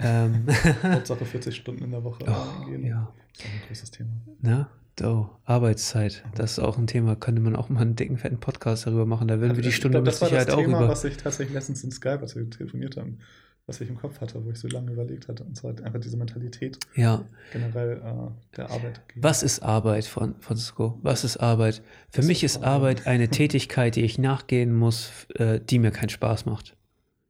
Ähm, 0.02 0.46
Hauptsache 0.82 1.24
40 1.24 1.54
Stunden 1.56 1.84
in 1.84 1.90
der 1.90 2.02
Woche 2.04 2.24
oh, 2.26 2.64
gehen. 2.66 2.84
ja, 2.84 3.12
Das 3.32 3.40
ist 3.40 3.46
auch 3.46 3.52
ein 3.54 3.62
großes 3.68 3.90
Thema. 3.90 4.10
ne? 4.40 4.66
Oh, 5.02 5.26
Arbeitszeit. 5.46 6.22
Das 6.34 6.52
ist 6.52 6.58
auch 6.58 6.76
ein 6.76 6.86
Thema. 6.86 7.16
Könnte 7.16 7.40
man 7.40 7.56
auch 7.56 7.70
mal 7.70 7.80
einen 7.80 7.96
dicken, 7.96 8.18
fetten 8.18 8.38
Podcast 8.38 8.86
darüber 8.86 9.06
machen. 9.06 9.26
Da 9.26 9.40
würden 9.40 9.56
wir 9.56 9.62
die 9.62 9.72
Stunde 9.72 9.96
glaub, 9.96 10.04
mit 10.04 10.12
das 10.12 10.20
war 10.20 10.28
Sicherheit 10.28 10.48
das 10.48 10.54
auch 10.54 10.60
Thema, 10.60 10.78
über. 10.80 10.88
was 10.88 11.04
ich 11.04 11.16
tatsächlich 11.16 11.54
letztens 11.54 11.82
in 11.82 11.90
Skype, 11.90 12.20
als 12.20 12.36
wir 12.36 12.48
telefoniert 12.50 12.98
haben, 12.98 13.18
was 13.66 13.80
ich 13.80 13.88
im 13.88 13.96
Kopf 13.96 14.20
hatte, 14.20 14.44
wo 14.44 14.50
ich 14.50 14.58
so 14.58 14.68
lange 14.68 14.92
überlegt 14.92 15.28
hatte. 15.28 15.44
Und 15.44 15.56
zwar 15.56 15.70
einfach 15.82 15.98
diese 15.98 16.18
Mentalität 16.18 16.78
Ja. 16.94 17.24
generell 17.52 18.02
äh, 18.04 18.56
der 18.56 18.70
Arbeit. 18.70 19.00
Was 19.16 19.42
ist 19.42 19.62
Arbeit, 19.62 20.04
Fran- 20.04 20.34
Francisco? 20.40 20.98
Was 21.02 21.24
ist 21.24 21.38
Arbeit? 21.38 21.82
Für 22.10 22.18
Was 22.18 22.26
mich 22.26 22.44
ist 22.44 22.56
ist 22.56 22.62
Arbeit 22.62 23.06
eine 23.06 23.28
Tätigkeit, 23.30 23.96
die 23.96 24.02
ich 24.02 24.18
nachgehen 24.18 24.74
muss, 24.74 25.10
äh, 25.36 25.58
die 25.58 25.78
mir 25.78 25.90
keinen 25.90 26.10
Spaß 26.10 26.44
macht. 26.44 26.76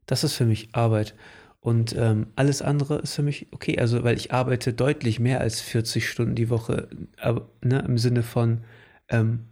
Das 0.06 0.24
ist 0.24 0.34
für 0.34 0.46
mich 0.46 0.70
Arbeit. 0.74 1.14
Und 1.62 1.94
ähm, 1.96 2.26
alles 2.34 2.60
andere 2.60 2.98
ist 2.98 3.14
für 3.14 3.22
mich 3.22 3.46
okay. 3.52 3.78
Also, 3.78 4.02
weil 4.02 4.16
ich 4.16 4.32
arbeite 4.32 4.72
deutlich 4.72 5.20
mehr 5.20 5.40
als 5.40 5.60
40 5.60 6.08
Stunden 6.08 6.34
die 6.34 6.50
Woche, 6.50 6.88
aber, 7.20 7.48
ne, 7.62 7.78
im 7.86 7.98
Sinne 7.98 8.24
von 8.24 8.64
ähm, 9.08 9.44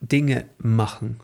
Dinge 0.00 0.46
machen. 0.58 1.20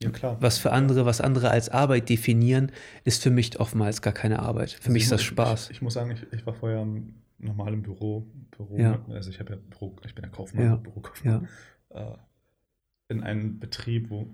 Ja, 0.00 0.10
klar. 0.10 0.36
Was 0.40 0.58
für 0.58 0.70
andere, 0.70 1.04
was 1.04 1.20
andere 1.20 1.50
als 1.50 1.68
Arbeit 1.68 2.08
definieren, 2.08 2.70
ist 3.02 3.20
für 3.20 3.30
mich 3.30 3.58
oftmals 3.58 4.02
gar 4.02 4.12
keine 4.12 4.38
Arbeit. 4.38 4.70
Für 4.70 4.78
Also 4.82 4.92
mich 4.92 5.02
ich 5.02 5.06
ist 5.06 5.12
das 5.12 5.22
Spaß. 5.24 5.64
Ich, 5.64 5.76
ich 5.78 5.82
muss 5.82 5.94
sagen, 5.94 6.12
ich, 6.12 6.24
ich 6.32 6.46
war 6.46 6.54
vorher 6.54 6.80
im 6.82 7.14
normalen 7.38 7.82
Büro. 7.82 8.24
Büro 8.52 8.78
Ja. 8.78 9.04
Also 9.08 9.30
ich 9.30 9.40
habe 9.40 9.54
ja 9.54 9.58
Büro, 9.68 9.96
ich 10.06 10.14
bin 10.14 10.22
ja 10.24 10.30
Kaufmann, 10.30 10.64
Ja. 10.64 10.76
Bürokaufmann. 10.76 11.48
Äh, 11.90 12.12
in 13.08 13.24
einem 13.24 13.58
Betrieb, 13.58 14.10
wo 14.10 14.28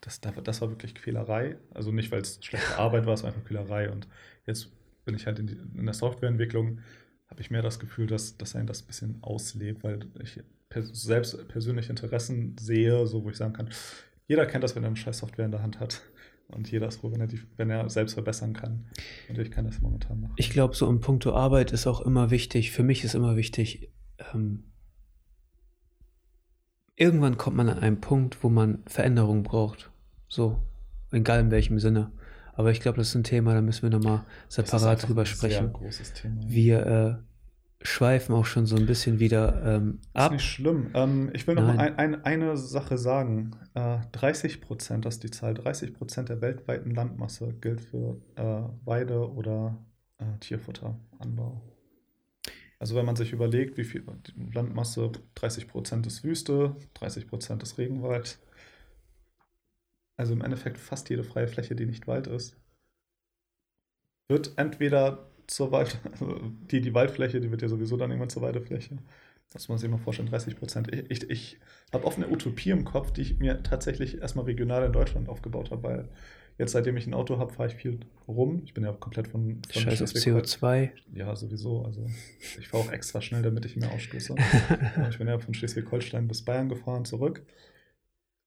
das, 0.00 0.20
da- 0.20 0.30
das 0.32 0.60
war 0.60 0.70
wirklich 0.70 0.94
Quälerei. 0.94 1.56
Also 1.74 1.92
nicht, 1.92 2.10
weil 2.10 2.20
es 2.20 2.38
schlechte 2.42 2.76
Arbeit 2.78 3.06
war, 3.06 3.14
es 3.14 3.22
war 3.22 3.30
einfach 3.30 3.44
Quälerei. 3.44 3.90
Und 3.90 4.08
jetzt 4.46 4.70
bin 5.04 5.14
ich 5.14 5.26
halt 5.26 5.38
in, 5.38 5.46
die, 5.46 5.54
in 5.76 5.84
der 5.84 5.94
Softwareentwicklung, 5.94 6.80
habe 7.28 7.40
ich 7.40 7.50
mehr 7.50 7.62
das 7.62 7.78
Gefühl, 7.78 8.06
dass, 8.06 8.36
dass 8.36 8.56
einen 8.56 8.66
das 8.66 8.82
ein 8.82 8.86
bisschen 8.86 9.18
auslebt, 9.22 9.84
weil 9.84 10.00
ich 10.22 10.40
pers 10.68 10.90
selbst 11.02 11.48
persönlich 11.48 11.90
Interessen 11.90 12.56
sehe, 12.58 13.06
so 13.06 13.24
wo 13.24 13.30
ich 13.30 13.36
sagen 13.36 13.52
kann, 13.52 13.70
jeder 14.26 14.46
kennt 14.46 14.64
das, 14.64 14.76
wenn 14.76 14.82
er 14.84 14.88
eine 14.88 14.96
scheiß 14.96 15.18
Software 15.18 15.46
in 15.46 15.50
der 15.50 15.62
Hand 15.62 15.80
hat. 15.80 16.02
Und 16.48 16.70
jeder 16.70 16.88
ist 16.88 17.00
froh, 17.00 17.12
wenn 17.12 17.20
er, 17.20 17.26
die, 17.26 17.40
wenn 17.58 17.68
er 17.68 17.90
selbst 17.90 18.14
verbessern 18.14 18.54
kann. 18.54 18.86
Und 19.28 19.38
ich 19.38 19.50
kann 19.50 19.66
das 19.66 19.80
momentan 19.82 20.20
machen. 20.20 20.32
Ich 20.36 20.48
glaube, 20.50 20.74
so 20.74 20.88
im 20.88 21.00
Punkto 21.00 21.34
Arbeit 21.34 21.72
ist 21.72 21.86
auch 21.86 22.00
immer 22.00 22.30
wichtig, 22.30 22.70
für 22.72 22.82
mich 22.82 23.04
ist 23.04 23.14
immer 23.14 23.36
wichtig, 23.36 23.90
ähm, 24.32 24.67
irgendwann 26.98 27.38
kommt 27.38 27.56
man 27.56 27.68
an 27.68 27.78
einen 27.78 28.00
Punkt, 28.00 28.42
wo 28.42 28.48
man 28.48 28.82
Veränderung 28.86 29.42
braucht. 29.42 29.90
So, 30.28 30.58
egal 31.12 31.40
in 31.40 31.50
welchem 31.50 31.78
Sinne. 31.78 32.10
Aber 32.54 32.72
ich 32.72 32.80
glaube, 32.80 32.98
das 32.98 33.08
ist 33.08 33.14
ein 33.14 33.24
Thema, 33.24 33.54
da 33.54 33.62
müssen 33.62 33.82
wir 33.82 33.90
nochmal 33.96 34.24
ist 34.48 34.56
separat 34.56 35.06
drüber 35.06 35.22
ein 35.22 35.26
Sehr 35.26 35.34
sprechen. 35.36 35.72
großes 35.72 36.12
Thema. 36.14 36.40
Wir 36.44 36.86
äh, 36.86 37.14
schweifen 37.86 38.34
auch 38.34 38.44
schon 38.46 38.66
so 38.66 38.74
ein 38.74 38.86
bisschen 38.86 39.20
wieder 39.20 39.62
ähm, 39.64 40.00
Ist 40.02 40.16
ab. 40.16 40.32
nicht 40.32 40.42
schlimm. 40.44 40.90
Ähm, 40.94 41.30
ich 41.32 41.46
will 41.46 41.54
noch 41.54 41.62
mal 41.62 41.76
Nein. 41.76 41.94
ein, 41.96 42.14
ein, 42.16 42.24
eine 42.24 42.56
Sache 42.56 42.98
sagen. 42.98 43.52
Äh, 43.74 43.98
30 44.10 44.60
Prozent, 44.60 45.04
das 45.04 45.14
ist 45.14 45.22
die 45.22 45.30
Zahl, 45.30 45.54
30 45.54 45.94
Prozent 45.94 46.28
der 46.30 46.40
weltweiten 46.40 46.90
Landmasse 46.90 47.54
gilt 47.60 47.80
für 47.80 48.20
äh, 48.34 48.62
Weide- 48.84 49.32
oder 49.32 49.78
äh, 50.18 50.24
Tierfutteranbau. 50.40 51.62
Also 52.80 52.94
wenn 52.94 53.06
man 53.06 53.16
sich 53.16 53.32
überlegt, 53.32 53.76
wie 53.76 53.84
viel 53.84 54.04
Landmasse, 54.52 55.10
30 55.34 55.68
Prozent 55.68 56.06
ist 56.06 56.22
Wüste, 56.22 56.76
30 56.94 57.26
Prozent 57.26 57.62
ist 57.62 57.78
Regenwald. 57.78 58.38
Also 60.16 60.32
im 60.32 60.42
Endeffekt 60.42 60.78
fast 60.78 61.10
jede 61.10 61.24
freie 61.24 61.48
Fläche, 61.48 61.74
die 61.74 61.86
nicht 61.86 62.06
Wald 62.06 62.26
ist, 62.26 62.56
wird 64.28 64.52
entweder 64.56 65.30
zur 65.46 65.72
Wald, 65.72 65.98
also 66.10 66.38
die, 66.70 66.80
die 66.80 66.94
Waldfläche, 66.94 67.40
die 67.40 67.50
wird 67.50 67.62
ja 67.62 67.68
sowieso 67.68 67.96
dann 67.96 68.10
irgendwann 68.10 68.30
zur 68.30 68.42
Weidefläche. 68.42 68.98
Das 69.50 69.62
muss 69.62 69.68
man 69.68 69.78
sich 69.78 69.90
mal 69.90 69.98
vorstellen, 69.98 70.28
30 70.28 70.56
Prozent. 70.56 70.92
Ich, 70.94 71.10
ich, 71.10 71.30
ich 71.30 71.58
habe 71.92 72.04
oft 72.04 72.18
eine 72.18 72.28
Utopie 72.28 72.70
im 72.70 72.84
Kopf, 72.84 73.12
die 73.12 73.22
ich 73.22 73.38
mir 73.38 73.62
tatsächlich 73.62 74.20
erstmal 74.20 74.44
regional 74.44 74.84
in 74.84 74.92
Deutschland 74.92 75.28
aufgebaut 75.28 75.70
habe, 75.70 75.82
weil 75.82 76.08
jetzt, 76.58 76.72
seitdem 76.72 76.96
ich 76.96 77.06
ein 77.06 77.14
Auto 77.14 77.38
habe, 77.38 77.52
fahre 77.52 77.68
ich 77.68 77.74
viel 77.74 78.00
rum. 78.26 78.62
Ich 78.64 78.74
bin 78.74 78.84
ja 78.84 78.92
komplett 78.92 79.28
von, 79.28 79.62
von 79.70 79.82
Scheiß 79.82 80.02
auf 80.02 80.10
Schleswig-Hol- 80.10 80.42
CO2. 80.42 80.90
Ja, 81.14 81.34
sowieso. 81.34 81.84
Also 81.84 82.06
ich 82.58 82.68
fahre 82.68 82.84
auch 82.84 82.92
extra 82.92 83.20
schnell, 83.22 83.42
damit 83.42 83.64
ich 83.64 83.76
mehr 83.76 83.90
ausstoße. 83.92 84.34
Ja, 84.96 85.08
ich 85.08 85.18
bin 85.18 85.28
ja 85.28 85.38
von 85.38 85.54
Schleswig-Holstein 85.54 86.28
bis 86.28 86.44
Bayern 86.44 86.68
gefahren, 86.68 87.04
zurück. 87.04 87.42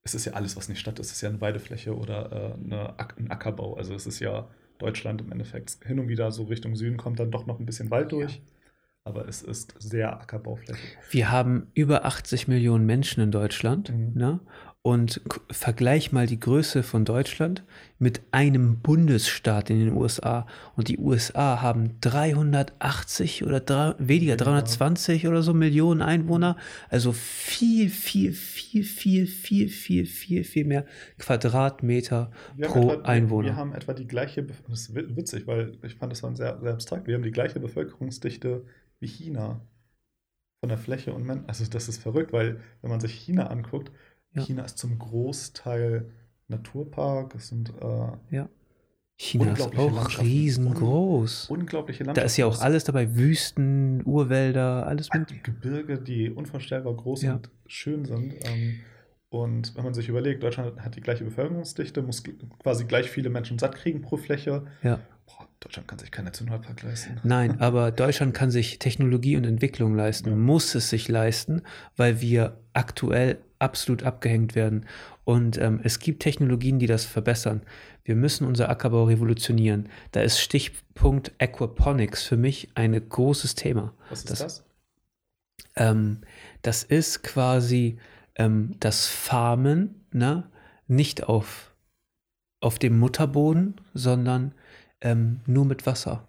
Es 0.04 0.16
ist 0.16 0.26
ja 0.26 0.34
alles, 0.34 0.56
was 0.58 0.68
nicht 0.68 0.80
Stadt 0.80 1.00
ist. 1.00 1.08
Es 1.08 1.14
ist 1.14 1.22
ja 1.22 1.30
eine 1.30 1.42
Weidefläche 1.42 1.96
oder 1.96 2.32
äh, 2.60 2.64
eine, 2.66 3.00
ein 3.18 3.32
Ackerbau. 3.32 3.76
Also 3.76 3.94
es 3.94 4.06
ist 4.08 4.20
ja 4.20 4.50
Deutschland 4.80 5.22
im 5.22 5.32
Endeffekt. 5.32 5.78
Hin 5.86 6.00
und 6.00 6.08
wieder 6.08 6.32
so 6.32 6.44
Richtung 6.44 6.76
Süden 6.76 6.98
kommt 6.98 7.20
dann 7.20 7.32
doch 7.32 7.46
noch 7.46 7.60
ein 7.60 7.66
bisschen 7.66 7.92
Wald 7.92 8.12
durch. 8.12 8.42
Aber 9.04 9.28
es 9.28 9.42
ist 9.42 9.76
sehr 9.80 10.20
Ackerbaufläche. 10.20 10.80
Wir 11.10 11.32
haben 11.32 11.68
über 11.74 12.06
80 12.06 12.48
Millionen 12.48 12.86
Menschen 12.86 13.22
in 13.24 13.32
Deutschland. 13.32 13.90
Mhm. 13.92 14.12
Ne? 14.16 14.40
Und 14.84 15.22
vergleich 15.52 16.12
mal 16.12 16.26
die 16.26 16.40
Größe 16.40 16.82
von 16.82 17.06
Deutschland 17.06 17.64
mit 18.00 18.22
einem 18.32 18.80
Bundesstaat 18.80 19.70
in 19.70 19.78
den 19.80 19.94
USA. 19.94 20.48
Und 20.76 20.88
die 20.88 20.98
USA 20.98 21.62
haben 21.62 22.00
380 22.02 23.44
oder 23.46 23.60
drei, 23.60 23.94
weniger, 24.00 24.08
Weniger. 24.08 24.38
320 24.38 25.28
oder 25.28 25.44
so 25.44 25.54
Millionen 25.54 26.02
Einwohner. 26.02 26.58
Also 26.90 27.12
viel, 27.12 27.90
viel, 27.92 28.34
viel, 28.34 28.84
viel, 28.84 29.28
viel, 29.28 29.68
viel, 29.70 30.06
viel, 30.08 30.44
viel 30.44 30.66
mehr 30.66 30.86
Quadratmeter 31.20 32.32
Wir 32.56 32.68
pro 32.68 32.92
etwa, 32.92 33.04
Einwohner. 33.04 33.50
Wir 33.50 33.56
haben 33.58 33.74
etwa 33.76 33.94
die 33.94 34.08
gleiche, 34.08 34.42
das 34.44 34.80
ist 34.82 34.96
wi- 34.96 35.16
witzig, 35.16 35.46
weil 35.46 35.78
ich 35.84 35.94
fand 35.94 36.12
das 36.12 36.24
war 36.24 36.36
sehr, 36.36 36.60
sehr 36.60 36.74
abstrakt. 36.74 37.06
Wir 37.06 37.14
haben 37.14 37.24
die 37.24 37.32
gleiche 37.32 37.60
Bevölkerungsdichte 37.60 38.66
wie 39.00 39.08
China. 39.08 39.62
Von 40.64 40.70
der 40.70 40.78
Fläche 40.78 41.12
und 41.14 41.26
Men 41.26 41.44
Also 41.48 41.66
das 41.66 41.90
ist 41.90 42.02
verrückt, 42.02 42.34
weil 42.34 42.60
wenn 42.82 42.92
man 42.92 43.00
sich 43.00 43.14
China 43.14 43.48
anguckt, 43.48 43.92
Ja. 44.34 44.44
China 44.44 44.64
ist 44.64 44.78
zum 44.78 44.98
Großteil 44.98 46.06
Naturpark, 46.48 47.36
es 47.36 47.50
sind 47.50 47.70
äh, 47.82 48.36
ja. 48.36 48.50
China 49.18 49.54
ist 49.54 49.62
auch 49.78 50.20
riesengroß. 50.20 51.50
Un 51.52 51.60
unglaubliche 51.62 52.04
Da 52.04 52.08
Landschaften. 52.08 52.26
ist 52.28 52.38
ja 52.38 52.46
auch 52.48 52.60
alles 52.62 52.84
dabei, 52.86 53.16
Wüsten, 53.16 54.02
Urwälder, 54.06 54.88
alles 54.88 55.10
mit. 55.14 55.44
Gebirge, 55.44 56.00
die 56.00 56.30
unvorstellbar 56.32 56.96
groß 56.96 57.22
Ja. 57.24 57.34
und 57.36 57.50
schön 57.68 58.06
sind. 58.06 58.34
Ähm, 58.46 58.80
und 59.30 59.76
wenn 59.78 59.84
man 59.84 59.94
sich 59.94 60.10
überlegt, 60.10 60.42
Deutschland 60.44 60.80
hat 60.82 60.96
die 60.96 61.02
gleiche 61.02 61.24
Bevölkerungsdichte, 61.24 62.02
muss 62.02 62.24
quasi 62.64 62.86
gleich 62.86 63.10
viele 63.12 63.30
Menschen 63.30 63.60
satt 63.60 63.76
kriegen 63.76 64.02
pro 64.02 64.18
Fläche. 64.18 64.64
Ja. 64.82 65.00
Boah, 65.28 65.48
Deutschland 65.60 65.88
kann 65.88 66.00
sich 66.00 66.10
keinen 66.12 66.26
Nationalpark 66.26 66.82
leisten. 66.82 67.20
Nein, 67.24 67.62
aber 67.62 67.92
Deutschland 67.92 68.34
kann 68.34 68.50
sich 68.50 68.80
Technologie 68.80 69.38
und 69.38 69.46
Entwicklung 69.46 69.94
leisten, 69.96 70.30
Ja. 70.32 70.36
muss 70.36 70.74
es 70.76 70.90
sich 70.90 71.08
leisten, 71.08 71.62
weil 71.96 72.22
wir 72.22 72.58
aktuell 72.74 73.38
absolut 73.62 74.04
abgehängt 74.04 74.56
werden. 74.56 74.86
Und 75.24 75.58
ähm, 75.60 75.80
es 75.84 76.00
gibt 76.00 76.22
Technologien, 76.24 76.80
die 76.80 76.88
das 76.88 77.06
verbessern. 77.06 77.62
Wir 78.04 78.16
müssen 78.16 78.46
unser 78.48 78.70
Ackerbau 78.70 79.06
revolutionieren. 79.06 79.88
Da 80.12 80.22
ist 80.22 80.40
Stichpunkt 80.40 81.32
Aquaponics 81.40 82.24
für 82.24 82.38
mich 82.38 82.70
ein 82.76 82.94
großes 83.08 83.56
Thema. 83.56 83.94
Was 84.10 84.20
ist 84.20 84.30
Das- 84.32 84.40
das? 84.40 84.64
Ähm, 85.76 86.22
das 86.64 86.84
ist 86.84 87.24
quasi 87.24 87.98
ähm, 88.36 88.76
das 88.80 89.08
Farmen, 89.08 90.06
ne? 90.12 90.50
nicht 90.88 91.24
auf, 91.24 91.74
auf 92.60 92.78
dem 92.80 93.00
Mutterboden, 93.00 93.76
sondern 93.94 94.54
ähm, 95.02 95.40
nur 95.46 95.66
mit 95.66 95.86
Wasser. 95.86 96.28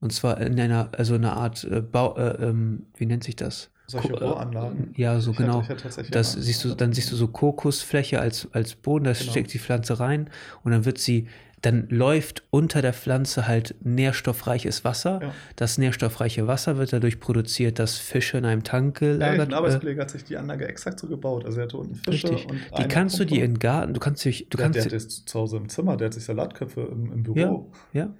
Und 0.00 0.12
zwar 0.12 0.40
in 0.40 0.58
einer, 0.58 0.90
also 0.96 1.14
eine 1.14 1.34
Art 1.34 1.62
äh, 1.64 1.80
Bau, 1.82 2.16
äh, 2.16 2.42
ähm, 2.48 2.86
wie 2.96 3.06
nennt 3.06 3.22
sich 3.22 3.36
das? 3.36 3.70
Solche 3.90 4.12
äh, 4.12 4.24
Rohranlagen? 4.24 4.92
Ja, 4.96 5.20
so 5.20 5.30
Ich 5.32 5.38
hatte- 5.38 5.46
genau. 5.46 5.62
hatte 5.62 5.76
tatsächlich 5.76 6.10
Das 6.12 6.36
mal- 6.36 6.42
siehst 6.42 6.64
du, 6.64 6.74
dann 6.74 6.92
siehst 6.92 7.10
du 7.12 7.16
so 7.16 7.28
Kokosfläche 7.28 8.20
als, 8.20 8.48
als 8.52 8.74
Boden, 8.74 9.04
da 9.04 9.12
Genau. 9.12 9.30
steckt 9.30 9.52
die 9.52 9.58
Pflanze 9.58 9.98
rein 10.00 10.30
und 10.64 10.72
dann 10.72 10.84
wird 10.84 10.98
sie, 10.98 11.26
dann 11.62 11.88
läuft 11.90 12.42
unter 12.48 12.80
der 12.80 12.94
Pflanze 12.94 13.46
halt 13.46 13.74
nährstoffreiches 13.82 14.82
Wasser. 14.84 15.20
Ja. 15.22 15.34
Das 15.56 15.76
nährstoffreiche 15.76 16.46
Wasser 16.46 16.78
wird 16.78 16.92
dadurch 16.92 17.20
produziert, 17.20 17.78
dass 17.78 17.98
Fische 17.98 18.38
in 18.38 18.46
einem 18.46 18.62
Tank 18.64 19.00
Ja, 19.02 19.08
ein 19.08 19.18
gelagert 19.18 19.52
äh, 19.52 19.54
Arbeitskollege 19.54 20.00
hat 20.00 20.10
sich 20.10 20.24
die 20.24 20.36
Anlage 20.38 20.66
exakt 20.66 20.98
so 21.00 21.06
gebaut. 21.06 21.44
Also 21.44 21.58
er 21.60 21.64
hatte 21.64 21.76
unten 21.76 21.96
Fische 21.96 22.30
Richtig. 22.30 22.48
und 22.50 22.60
Die 22.78 22.88
kannst 22.88 23.16
du 23.16 23.24
Pumpe. 23.24 23.34
dir 23.34 23.44
in 23.44 23.54
den 23.54 23.58
Garten, 23.58 23.92
du 23.92 24.00
kannst 24.00 24.24
dich, 24.24 24.46
du 24.48 24.56
der, 24.56 24.64
kannst, 24.64 24.76
der 24.78 24.84
hat 24.86 24.92
das 24.94 25.24
zu 25.26 25.38
Hause 25.38 25.58
im 25.58 25.68
Zimmer, 25.68 25.96
der 25.98 26.06
hat 26.06 26.14
sich 26.14 26.24
Salatköpfe 26.24 26.80
im, 26.80 27.12
im 27.12 27.22
Büro. 27.24 27.70
Ja, 27.92 28.00
ja. 28.04 28.10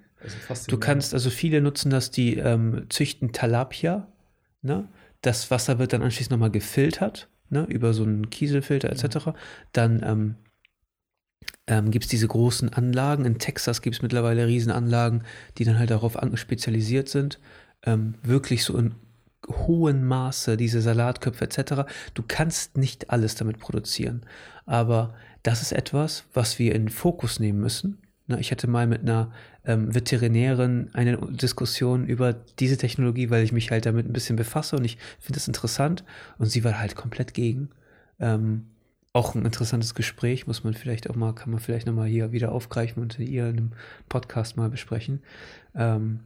Also 0.49 0.67
Du 0.69 0.77
kannst, 0.77 1.15
also 1.15 1.31
viele 1.31 1.61
nutzen 1.61 1.89
das, 1.89 2.11
die 2.11 2.37
ähm, 2.37 2.85
züchten 2.89 3.31
Talapia, 3.31 4.07
ne? 4.61 4.87
Das 5.21 5.51
Wasser 5.51 5.79
wird 5.79 5.93
dann 5.93 6.01
anschließend 6.01 6.31
nochmal 6.31 6.51
gefiltert, 6.51 7.29
ne? 7.49 7.65
Über 7.69 7.93
so 7.93 8.03
einen 8.03 8.29
Kieselfilter 8.29 8.89
etc. 8.89 9.29
Dann 9.71 10.01
ähm, 10.03 10.35
ähm, 11.67 11.91
gibt 11.91 12.05
es 12.05 12.09
diese 12.09 12.27
großen 12.27 12.69
Anlagen. 12.73 13.25
In 13.25 13.39
Texas 13.39 13.81
gibt 13.81 13.95
es 13.95 14.01
mittlerweile 14.01 14.47
Riesenanlagen, 14.47 15.23
die 15.57 15.63
dann 15.63 15.79
halt 15.79 15.91
darauf 15.91 16.17
spezialisiert 16.35 17.09
sind. 17.09 17.39
Ähm, 17.83 18.15
wirklich 18.23 18.63
so 18.63 18.77
in 18.77 18.95
hohem 19.47 20.05
Maße 20.05 20.57
diese 20.57 20.81
Salatköpfe 20.81 21.45
etc. 21.45 21.89
Du 22.13 22.23
kannst 22.27 22.77
nicht 22.77 23.09
alles 23.09 23.35
damit 23.35 23.59
produzieren. 23.59 24.21
Aber 24.65 25.13
das 25.43 25.61
ist 25.61 25.71
etwas, 25.71 26.25
was 26.33 26.59
wir 26.59 26.75
in 26.75 26.83
den 26.83 26.89
Fokus 26.89 27.39
nehmen 27.39 27.59
müssen. 27.59 28.00
Na, 28.31 28.39
Ich 28.39 28.51
hatte 28.51 28.67
mal 28.67 28.87
mit 28.87 29.01
einer 29.01 29.31
ähm, 29.65 29.93
Veterinärin 29.93 30.89
eine 30.93 31.17
Diskussion 31.17 32.05
über 32.05 32.33
diese 32.59 32.77
Technologie, 32.77 33.29
weil 33.29 33.43
ich 33.43 33.51
mich 33.51 33.69
halt 33.71 33.85
damit 33.85 34.07
ein 34.07 34.13
bisschen 34.13 34.35
befasse 34.35 34.75
und 34.75 34.85
ich 34.85 34.97
finde 35.19 35.37
das 35.37 35.47
interessant. 35.47 36.03
Und 36.37 36.47
sie 36.47 36.63
war 36.63 36.79
halt 36.79 36.95
komplett 36.95 37.33
gegen. 37.33 37.69
Ähm, 38.19 38.67
auch 39.13 39.35
ein 39.35 39.43
interessantes 39.45 39.93
Gespräch, 39.93 40.47
muss 40.47 40.63
man 40.63 40.73
vielleicht 40.73 41.09
auch 41.09 41.15
mal, 41.15 41.33
kann 41.35 41.51
man 41.51 41.59
vielleicht 41.59 41.85
nochmal 41.85 42.07
hier 42.07 42.31
wieder 42.31 42.51
aufgreifen 42.53 43.03
und 43.03 43.19
ihr 43.19 43.43
in 43.49 43.57
einem 43.57 43.71
Podcast 44.07 44.55
mal 44.55 44.69
besprechen. 44.69 45.21
Ähm, 45.75 46.21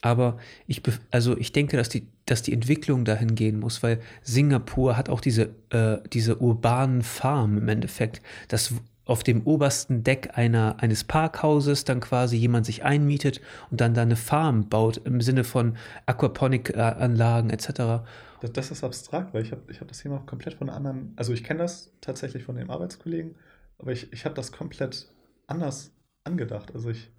aber 0.00 0.38
ich, 0.66 0.82
also 1.10 1.36
ich 1.36 1.52
denke, 1.52 1.76
dass 1.76 1.88
die, 1.90 2.08
dass 2.26 2.42
die 2.42 2.52
Entwicklung 2.54 3.04
dahin 3.04 3.34
gehen 3.34 3.60
muss, 3.60 3.82
weil 3.82 4.00
Singapur 4.22 4.96
hat 4.96 5.08
auch 5.10 5.20
diese, 5.20 5.50
äh, 5.70 5.98
diese 6.12 6.38
urbanen 6.38 7.02
Farmen 7.02 7.58
im 7.58 7.68
Endeffekt, 7.68 8.22
dass 8.48 8.72
w- 8.74 8.80
auf 9.12 9.22
dem 9.22 9.46
obersten 9.46 10.02
Deck 10.02 10.38
einer, 10.38 10.76
eines 10.78 11.04
Parkhauses 11.04 11.84
dann 11.84 12.00
quasi 12.00 12.38
jemand 12.38 12.64
sich 12.64 12.82
einmietet 12.82 13.42
und 13.70 13.78
dann 13.82 13.92
da 13.92 14.00
eine 14.00 14.16
Farm 14.16 14.70
baut 14.70 15.02
im 15.04 15.20
Sinne 15.20 15.44
von 15.44 15.76
Aquaponik-Anlagen 16.06 17.50
etc. 17.50 18.06
Das, 18.40 18.52
das 18.54 18.70
ist 18.70 18.82
abstrakt, 18.82 19.34
weil 19.34 19.42
ich 19.42 19.52
habe 19.52 19.70
ich 19.70 19.82
hab 19.82 19.88
das 19.88 19.98
Thema 19.98 20.20
komplett 20.20 20.54
von 20.54 20.70
anderen. 20.70 21.12
Also 21.16 21.34
ich 21.34 21.44
kenne 21.44 21.58
das 21.58 21.92
tatsächlich 22.00 22.44
von 22.44 22.56
dem 22.56 22.70
Arbeitskollegen, 22.70 23.34
aber 23.78 23.92
ich, 23.92 24.10
ich 24.14 24.24
habe 24.24 24.34
das 24.34 24.50
komplett 24.50 25.12
anders 25.46 25.92
angedacht. 26.24 26.74
Also 26.74 26.88
ich, 26.88 27.10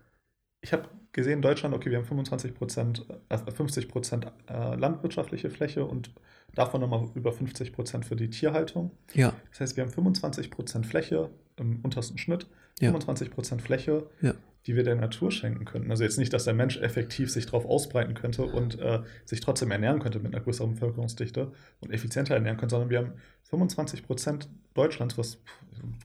ich 0.64 0.74
habe 0.74 0.88
gesehen, 1.12 1.42
Deutschland, 1.44 1.76
okay, 1.76 1.92
wir 1.92 1.98
haben 2.00 2.06
25 2.06 2.56
Prozent, 2.56 3.06
äh, 3.30 3.38
50 3.52 3.88
Prozent 3.88 4.26
äh, 4.50 4.76
landwirtschaftliche 4.76 5.50
Fläche 5.52 5.86
und 5.86 6.12
davon 6.56 6.82
nochmal 6.82 7.08
über 7.14 7.32
50 7.32 7.74
Prozent 7.74 8.06
für 8.06 8.16
die 8.16 8.30
Tierhaltung. 8.30 8.92
Ja, 9.14 9.34
Das 9.52 9.60
heißt, 9.60 9.78
wir 9.78 9.84
haben 9.84 9.92
25 9.92 10.50
Prozent 10.50 10.86
Fläche 10.88 11.30
im 11.58 11.80
untersten 11.84 12.18
Schnitt, 12.18 12.48
Ja. 12.80 12.90
25 12.90 13.30
Prozent 13.32 13.62
Fläche, 13.62 14.08
Ja. 14.22 14.34
die 14.66 14.76
wir 14.76 14.84
der 14.84 14.96
Natur 14.96 15.30
schenken 15.32 15.66
könnten. 15.66 15.92
Also 15.92 16.04
jetzt 16.04 16.18
nicht, 16.18 16.32
dass 16.34 16.46
der 16.46 16.54
Mensch 16.54 16.78
effektiv 16.78 17.32
sich 17.32 17.46
darauf 17.46 17.66
ausbreiten 17.66 18.14
könnte 18.14 18.44
und 18.46 18.80
äh, 18.80 19.02
sich 19.26 19.42
trotzdem 19.42 19.70
ernähren 19.72 20.00
könnte 20.00 20.20
mit 20.20 20.34
einer 20.34 20.44
größeren 20.44 20.72
Bevölkerungsdichte 20.74 21.52
und 21.82 21.92
effizienter 21.92 22.34
ernähren 22.36 22.58
könnte, 22.58 22.74
sondern 22.76 22.90
wir 22.90 22.98
haben 23.00 23.14
25 23.54 24.04
Prozent 24.04 24.50
Deutschlands, 24.74 25.16
was 25.18 25.38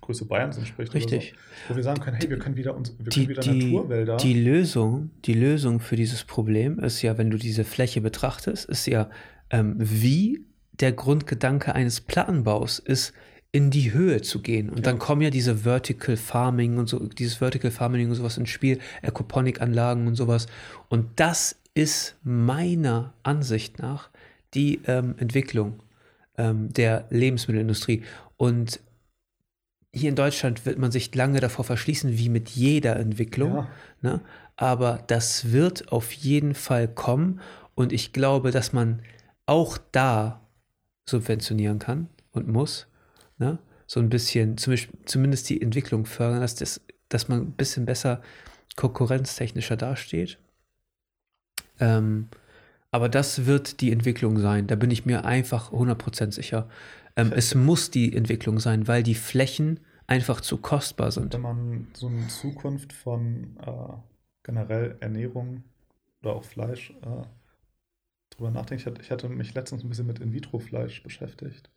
Größe 0.03 0.27
Bayerns 0.27 0.59
entspricht, 0.59 0.93
Richtig. 0.93 1.35
So, 1.67 1.73
wo 1.73 1.77
wir 1.77 1.83
sagen 1.83 2.01
können, 2.01 2.17
hey, 2.17 2.29
wir 2.29 2.39
können 2.39 2.57
wieder, 2.57 2.77
uns, 2.77 2.95
wir 2.99 3.07
die, 3.11 3.27
können 3.27 3.29
wieder 3.29 3.43
die, 3.43 3.73
Naturwälder. 3.73 4.17
die 4.19 4.35
Lösung, 4.35 5.11
die 5.25 5.33
Lösung 5.35 5.81
für 5.81 5.97
dieses 5.97 6.25
Problem 6.25 6.79
ist 6.79 7.01
ja, 7.03 7.17
wenn 7.17 7.31
du 7.31 7.39
diese 7.39 7.65
Fläche 7.65 8.01
betrachtest, 8.01 8.67
ist 8.69 8.87
ja, 8.87 9.09
ähm, 9.51 9.77
wie 9.79 10.45
der 10.73 10.93
Grundgedanke 10.93 11.75
eines 11.75 12.01
Plattenbaus 12.03 12.79
ist, 12.79 13.13
in 13.51 13.71
die 13.71 13.93
Höhe 13.95 14.21
zu 14.21 14.43
gehen. 14.43 14.69
Und 14.69 14.79
Ja. 14.79 14.83
dann 14.83 14.99
kommen 14.99 15.23
ja 15.23 15.31
diese 15.31 15.65
Vertical 15.65 16.17
Farming 16.19 16.77
und 16.77 16.89
so, 16.89 17.07
dieses 17.07 17.37
Vertical 17.37 17.71
Farming 17.71 18.09
und 18.11 18.15
sowas 18.15 18.37
ins 18.37 18.51
Spiel, 18.51 18.79
Aquaponik-Anlagen 19.03 20.07
und 20.07 20.17
sowas. 20.17 20.49
Und 20.89 21.07
das 21.17 21.57
ist 21.75 22.17
meiner 22.25 23.15
Ansicht 23.23 23.79
nach 23.79 24.11
die 24.55 24.81
ähm, 24.87 25.15
Entwicklung 25.19 25.81
ähm, 26.39 26.73
der 26.73 27.05
Lebensmittelindustrie. 27.11 28.05
Und 28.39 28.81
hier 29.93 30.09
in 30.09 30.17
Deutschland 30.17 30.65
wird 30.65 30.79
man 30.79 30.91
sich 30.91 31.15
lange 31.15 31.41
davor 31.41 31.65
verschließen, 31.65 32.17
wie 32.17 32.29
mit 32.29 32.49
jeder 32.51 32.97
Entwicklung. 32.97 33.55
ja, 33.55 33.69
Ne? 34.01 34.21
Aber 34.57 35.05
das 35.07 35.53
wird 35.53 35.93
auf 35.93 36.13
jeden 36.13 36.55
Fall 36.55 36.89
kommen 36.89 37.41
und 37.75 37.93
ich 37.93 38.13
glaube, 38.13 38.51
dass 38.51 38.73
man 38.73 39.03
auch 39.47 39.79
da 39.93 40.41
subventionieren 41.09 41.79
kann 41.79 42.09
und 42.33 42.49
muss. 42.49 42.87
Ne? 43.39 43.59
So 43.87 44.01
ein 44.01 44.09
bisschen, 44.09 44.59
zum 44.59 44.73
Beispiel, 44.73 44.99
zumindest 45.05 45.49
die 45.49 45.63
Entwicklung 45.63 46.07
fördern, 46.07 46.41
dass, 46.41 46.57
das, 46.57 46.81
dass 47.09 47.29
man 47.29 47.41
ein 47.41 47.53
bisschen 47.53 47.87
besser 47.87 48.21
konkurrenztechnischer 48.77 49.77
dasteht. 49.77 50.39
Ähm, 51.81 52.29
aber 52.91 53.09
das 53.09 53.47
wird 53.47 53.81
die 53.81 53.93
Entwicklung 53.93 54.39
sein. 54.39 54.67
Da 54.67 54.77
bin 54.77 54.91
ich 54.91 55.05
mir 55.07 55.25
einfach 55.25 55.73
100% 55.73 56.33
sicher. 56.33 56.69
Ähm, 57.17 57.33
es 57.35 57.55
muss 57.55 57.91
die 57.91 58.15
Entwicklung 58.17 58.59
sein, 58.61 58.89
weil 58.89 59.03
die 59.03 59.15
Flächen 59.15 59.81
einfach 60.07 60.41
zu 60.41 60.57
kostbar 60.57 61.13
sind. 61.13 61.35
wenn 61.35 61.41
man 61.43 61.89
so 61.93 62.07
eine 62.07 62.27
Zukunft 62.29 62.93
von 62.93 63.57
äh, 63.61 63.97
generell 64.43 64.97
Ernährung 65.01 65.65
oder 66.23 66.35
auch 66.35 66.45
Fleisch 66.45 66.91
äh, 67.03 67.27
drüber 68.31 68.51
nachdenkt. 68.51 68.81
Ich 68.83 68.87
hatte, 68.87 69.03
ich 69.03 69.11
hatte 69.11 69.29
mich 69.29 69.53
letztens 69.55 69.83
ein 69.85 69.89
bisschen 69.91 70.07
mit 70.07 70.19
In-vitro-Fleisch 70.21 71.03
beschäftigt. 71.03 71.71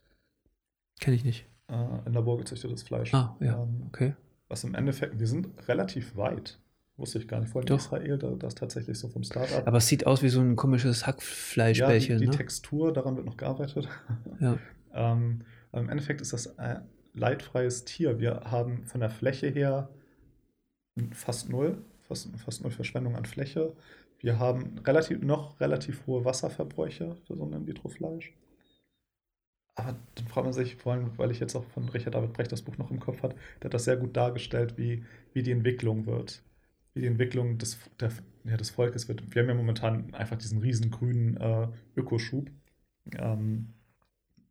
Kenne 1.01 1.15
ich 1.17 1.25
nicht. 1.25 1.45
Äh, 1.67 2.05
in 2.05 2.13
Labor 2.13 2.38
gezüchtetes 2.38 2.83
Fleisch. 2.83 3.13
Ah, 3.13 3.35
ja. 3.41 3.61
Ähm, 3.63 3.83
Okay. 3.88 4.13
was 4.47 4.63
im 4.63 4.75
Endeffekt, 4.75 5.19
wir 5.19 5.27
sind 5.27 5.49
relativ 5.67 6.15
weit. 6.15 6.57
Wusste 7.02 7.18
ich 7.18 7.28
gar 7.28 7.40
nicht. 7.40 7.52
Vor 7.52 7.61
allem 7.61 7.65
Doch. 7.65 7.78
Israel, 7.78 8.18
da, 8.19 8.30
das 8.30 8.53
tatsächlich 8.53 8.99
so 8.99 9.07
vom 9.07 9.23
Start-up. 9.23 9.68
Aber 9.68 9.78
es 9.78 9.88
sieht 9.88 10.06
aus 10.06 10.22
wie 10.22 10.30
so 10.30 10.40
ein 10.40 10.56
komisches 10.56 11.02
ja, 11.02 11.07
Hackfleischbällchen. 11.07 12.19
die, 12.19 12.26
die 12.26 12.30
ne? 12.30 12.38
Textur, 12.38 12.94
daran 12.94 13.15
wird 13.15 13.26
noch 13.26 13.38
gearbeitet. 13.38 13.90
Ja. 14.40 14.57
Ähm, 14.94 15.45
aber 15.72 15.84
im 15.84 15.90
Endeffekt 15.90 16.19
ist 16.19 16.34
das 16.34 16.60
ein 16.60 16.82
leidfreies 17.14 17.86
Tier. 17.86 18.19
Wir 18.19 18.41
haben 18.44 18.86
von 18.88 18.99
der 18.99 19.10
Fläche 19.10 19.48
her 19.48 19.88
fast 21.14 21.48
null, 21.48 21.82
fast, 22.02 22.28
fast 22.36 22.61
null 22.61 22.72
Verschwendung 22.72 23.15
an 23.15 23.23
Fläche. 23.23 23.73
Wir 24.19 24.38
haben 24.38 24.80
relativ, 24.86 25.22
noch 25.22 25.61
relativ 25.61 26.06
hohe 26.07 26.26
Wasserverbräuche 26.26 27.15
für 27.26 27.38
so 27.38 27.45
ein 27.45 27.53
In-vitro-Fleisch. 27.53 28.34
Aber 29.76 29.95
dann 30.15 30.28
fragt 30.28 30.44
man 30.44 30.53
sich, 30.53 30.76
vor 30.76 30.91
allem, 30.91 31.18
weil 31.18 31.32
ich 31.32 31.40
jetzt 31.40 31.56
auch 31.56 31.64
von 31.64 31.88
Richard 31.88 32.15
David 32.15 32.34
Brecht 32.34 32.52
das 32.52 32.64
Buch 32.64 32.78
noch 32.78 32.91
im 32.91 32.99
Kopf 32.99 33.23
hat, 33.23 33.34
der 33.61 33.68
hat 33.68 33.73
das 33.73 33.86
sehr 33.86 33.95
gut 33.95 34.18
dargestellt, 34.18 34.78
wie, 34.78 35.06
wie 35.32 35.41
die 35.41 35.52
Entwicklung 35.52 36.06
wird. 36.06 36.44
Wie 36.93 37.01
die 37.01 37.07
Entwicklung 37.07 37.57
des, 37.57 37.77
der, 37.99 38.11
ja, 38.43 38.57
des 38.57 38.69
Volkes 38.69 39.07
wird. 39.07 39.34
Wir 39.34 39.41
haben 39.41 39.49
ja 39.49 39.55
momentan 39.55 40.13
einfach 40.13 40.38
diesen 40.38 40.59
riesen 40.59 40.91
grünen 40.91 41.38
äh, 41.38 41.68
Ökoschub. 41.95 42.49
Ähm, 43.18 43.73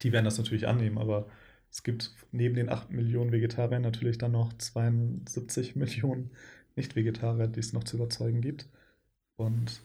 die 0.02 0.12
werden 0.12 0.24
das 0.24 0.38
natürlich 0.38 0.66
annehmen, 0.66 0.98
aber 0.98 1.26
es 1.70 1.82
gibt 1.82 2.14
neben 2.32 2.54
den 2.54 2.68
8 2.68 2.90
Millionen 2.90 3.32
Vegetariern 3.32 3.82
natürlich 3.82 4.18
dann 4.18 4.32
noch 4.32 4.52
72 4.54 5.76
Millionen 5.76 6.30
Nicht-Vegetarier, 6.76 7.48
die 7.48 7.60
es 7.60 7.72
noch 7.72 7.84
zu 7.84 7.96
überzeugen 7.96 8.40
gibt. 8.40 8.68
Und 9.36 9.80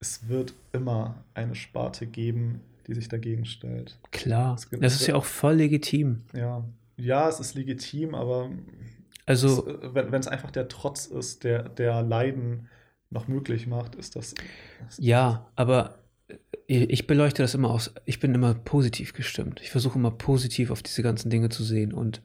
es 0.00 0.28
wird 0.28 0.54
immer 0.72 1.24
eine 1.34 1.54
Sparte 1.54 2.06
geben, 2.06 2.60
die 2.86 2.94
sich 2.94 3.08
dagegen 3.08 3.44
stellt. 3.44 3.98
Klar, 4.12 4.56
das 4.70 5.00
ist 5.00 5.06
ja 5.06 5.16
auch 5.16 5.24
voll 5.24 5.56
legitim. 5.56 6.22
Ja, 6.32 6.64
ja, 6.96 7.28
es 7.28 7.40
ist 7.40 7.54
legitim, 7.54 8.14
aber 8.14 8.50
Also, 9.26 9.66
es, 9.68 9.82
äh, 9.82 9.94
wenn 9.94 10.20
es 10.20 10.28
einfach 10.28 10.50
der 10.50 10.68
Trotz 10.68 11.06
ist, 11.06 11.44
der, 11.44 11.68
der 11.68 12.02
Leiden 12.02 12.68
noch 13.10 13.28
möglich 13.28 13.66
macht, 13.66 13.94
ist 13.94 14.16
das. 14.16 14.34
das 14.80 14.98
ja, 14.98 15.50
aber 15.56 15.98
äh, 16.68 16.84
ich 16.84 17.06
beleuchte 17.06 17.42
das 17.42 17.54
immer 17.54 17.70
aus. 17.70 17.92
Ich 18.04 18.20
bin 18.20 18.34
immer 18.34 18.54
positiv 18.54 19.12
gestimmt. 19.12 19.60
Ich 19.62 19.70
versuche 19.70 19.98
immer 19.98 20.10
positiv 20.10 20.70
auf 20.70 20.82
diese 20.82 21.02
ganzen 21.02 21.30
Dinge 21.30 21.48
zu 21.48 21.64
sehen. 21.64 21.92
Und 21.92 22.22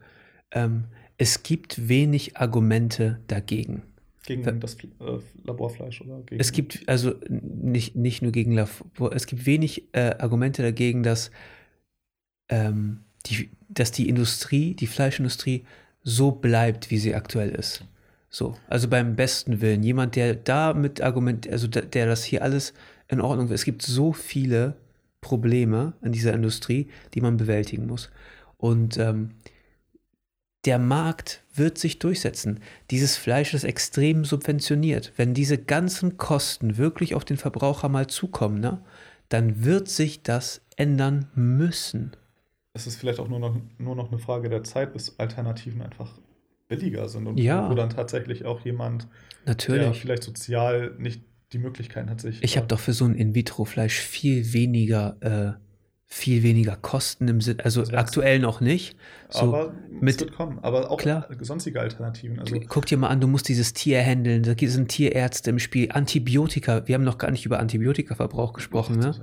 ähm, 0.51 0.85
es 1.17 1.43
gibt 1.43 1.87
wenig 1.87 2.37
Argumente 2.37 3.19
dagegen. 3.27 3.83
Gegen 4.25 4.59
das 4.59 4.75
äh, 4.75 5.19
Laborfleisch 5.43 6.01
oder 6.01 6.21
gegen. 6.21 6.39
Es 6.39 6.51
gibt 6.51 6.87
also 6.87 7.15
nicht, 7.27 7.95
nicht 7.95 8.21
nur 8.21 8.31
gegen 8.31 8.51
Labor, 8.51 9.13
es 9.13 9.25
gibt 9.25 9.47
wenig 9.47 9.93
äh, 9.93 10.15
Argumente 10.19 10.61
dagegen, 10.61 11.01
dass, 11.01 11.31
ähm, 12.49 12.99
die, 13.25 13.49
dass 13.67 13.91
die 13.91 14.07
Industrie, 14.07 14.75
die 14.75 14.85
Fleischindustrie, 14.85 15.65
so 16.03 16.31
bleibt, 16.31 16.91
wie 16.91 16.97
sie 16.97 17.15
aktuell 17.15 17.49
ist. 17.49 17.83
So, 18.29 18.57
also 18.67 18.87
beim 18.87 19.15
besten 19.15 19.61
Willen. 19.61 19.83
Jemand, 19.83 20.15
der 20.15 20.35
da 20.35 20.73
mit 20.73 21.01
Argument, 21.01 21.49
also 21.49 21.67
der, 21.67 21.83
der 21.83 22.05
das 22.05 22.23
hier 22.23 22.41
alles 22.43 22.73
in 23.07 23.19
Ordnung 23.19 23.49
will. 23.49 23.55
Es 23.55 23.65
gibt 23.65 23.81
so 23.81 24.13
viele 24.13 24.75
Probleme 25.19 25.93
in 26.01 26.11
dieser 26.11 26.33
Industrie, 26.33 26.87
die 27.13 27.21
man 27.21 27.37
bewältigen 27.37 27.87
muss. 27.87 28.09
Und 28.57 28.97
ähm, 28.97 29.31
der 30.65 30.79
Markt 30.79 31.43
wird 31.53 31.77
sich 31.77 31.99
durchsetzen. 31.99 32.59
Dieses 32.89 33.17
Fleisch 33.17 33.53
ist 33.53 33.63
extrem 33.63 34.25
subventioniert. 34.25 35.11
Wenn 35.17 35.33
diese 35.33 35.57
ganzen 35.57 36.17
Kosten 36.17 36.77
wirklich 36.77 37.15
auf 37.15 37.25
den 37.25 37.37
Verbraucher 37.37 37.89
mal 37.89 38.07
zukommen, 38.07 38.59
ne, 38.59 38.81
dann 39.29 39.63
wird 39.63 39.89
sich 39.89 40.23
das 40.23 40.61
ändern 40.75 41.27
müssen. 41.35 42.11
Es 42.73 42.87
ist 42.87 42.95
vielleicht 42.97 43.19
auch 43.19 43.27
nur 43.27 43.39
noch, 43.39 43.55
nur 43.77 43.95
noch 43.95 44.11
eine 44.11 44.19
Frage 44.19 44.49
der 44.49 44.63
Zeit, 44.63 44.93
bis 44.93 45.19
Alternativen 45.19 45.81
einfach 45.81 46.17
billiger 46.69 47.09
sind 47.09 47.27
und 47.27 47.37
Ja. 47.37 47.69
wo 47.69 47.73
dann 47.73 47.89
tatsächlich 47.89 48.45
auch 48.45 48.61
jemand, 48.63 49.03
der 49.45 49.53
Natürlich. 49.55 49.99
vielleicht 49.99 50.23
sozial 50.23 50.95
nicht 50.97 51.21
die 51.51 51.57
Möglichkeiten 51.57 52.09
hat, 52.09 52.21
sich. 52.21 52.41
Ich 52.41 52.55
habe 52.55 52.67
doch 52.67 52.79
für 52.79 52.93
so 52.93 53.03
ein 53.03 53.15
In-vitro-Fleisch 53.15 53.99
viel 53.99 54.53
weniger, 54.53 55.17
äh, 55.19 55.59
viel 56.05 56.43
weniger 56.43 56.77
Kosten 56.77 57.27
im 57.27 57.41
Sinn, 57.41 57.59
also 57.61 57.81
heißt- 57.81 57.93
aktuell 57.93 58.39
noch 58.39 58.61
nicht. 58.61 58.95
So, 59.29 59.41
aber 59.53 59.73
mit- 59.89 60.15
es 60.15 60.19
wird 60.21 60.31
kommen. 60.33 60.59
Aber 60.61 60.89
auch 60.91 60.97
Klar. 60.97 61.27
sonstige 61.41 61.81
Alternativen. 61.81 62.39
Also 62.39 62.57
Guck 62.69 62.85
dir 62.85 62.97
mal 62.97 63.07
an, 63.09 63.19
du 63.19 63.27
musst 63.27 63.49
dieses 63.49 63.73
Tier 63.73 64.01
handeln, 64.01 64.43
da 64.43 64.53
sind 64.57 64.87
Tierärzte 64.89 65.49
im 65.49 65.59
Spiel, 65.59 65.91
Antibiotika, 65.91 66.87
wir 66.87 66.95
haben 66.95 67.03
noch 67.03 67.17
gar 67.17 67.31
nicht 67.31 67.45
über 67.45 67.59
Antibiotikaverbrauch 67.59 68.53
gesprochen, 68.53 68.97
ne? 68.99 69.13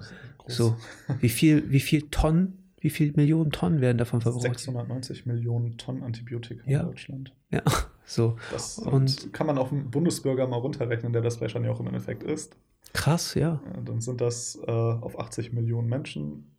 So, 0.50 0.76
wie 1.20 1.28
viel, 1.30 1.70
wie 1.70 1.80
viel 1.80 2.08
Tonnen, 2.10 2.57
wie 2.80 2.90
viel 2.90 3.12
Millionen 3.16 3.50
Tonnen 3.50 3.80
werden 3.80 3.98
davon 3.98 4.20
verbraucht? 4.20 4.42
690 4.42 5.26
Millionen 5.26 5.76
Tonnen 5.78 6.02
Antibiotika 6.02 6.62
Ja. 6.68 6.80
in 6.80 6.86
Deutschland. 6.86 7.34
Ja, 7.50 7.62
so. 8.04 8.36
Das 8.52 8.78
Und- 8.78 9.32
kann 9.32 9.46
man 9.46 9.58
auf 9.58 9.72
einen 9.72 9.90
Bundesbürger 9.90 10.46
mal 10.46 10.56
runterrechnen, 10.58 11.12
der 11.12 11.22
das 11.22 11.38
dann 11.40 11.64
ja 11.64 11.70
auch 11.70 11.80
im 11.80 11.86
Endeffekt 11.88 12.22
isst. 12.22 12.56
Krass, 12.92 13.34
ja. 13.34 13.60
Äh, 13.74 13.82
Dann 13.84 14.00
sind 14.00 14.20
das 14.20 14.56
äh, 14.66 14.70
auf 14.70 15.18
80 15.18 15.52
Millionen 15.52 15.88
Menschen 15.88 16.54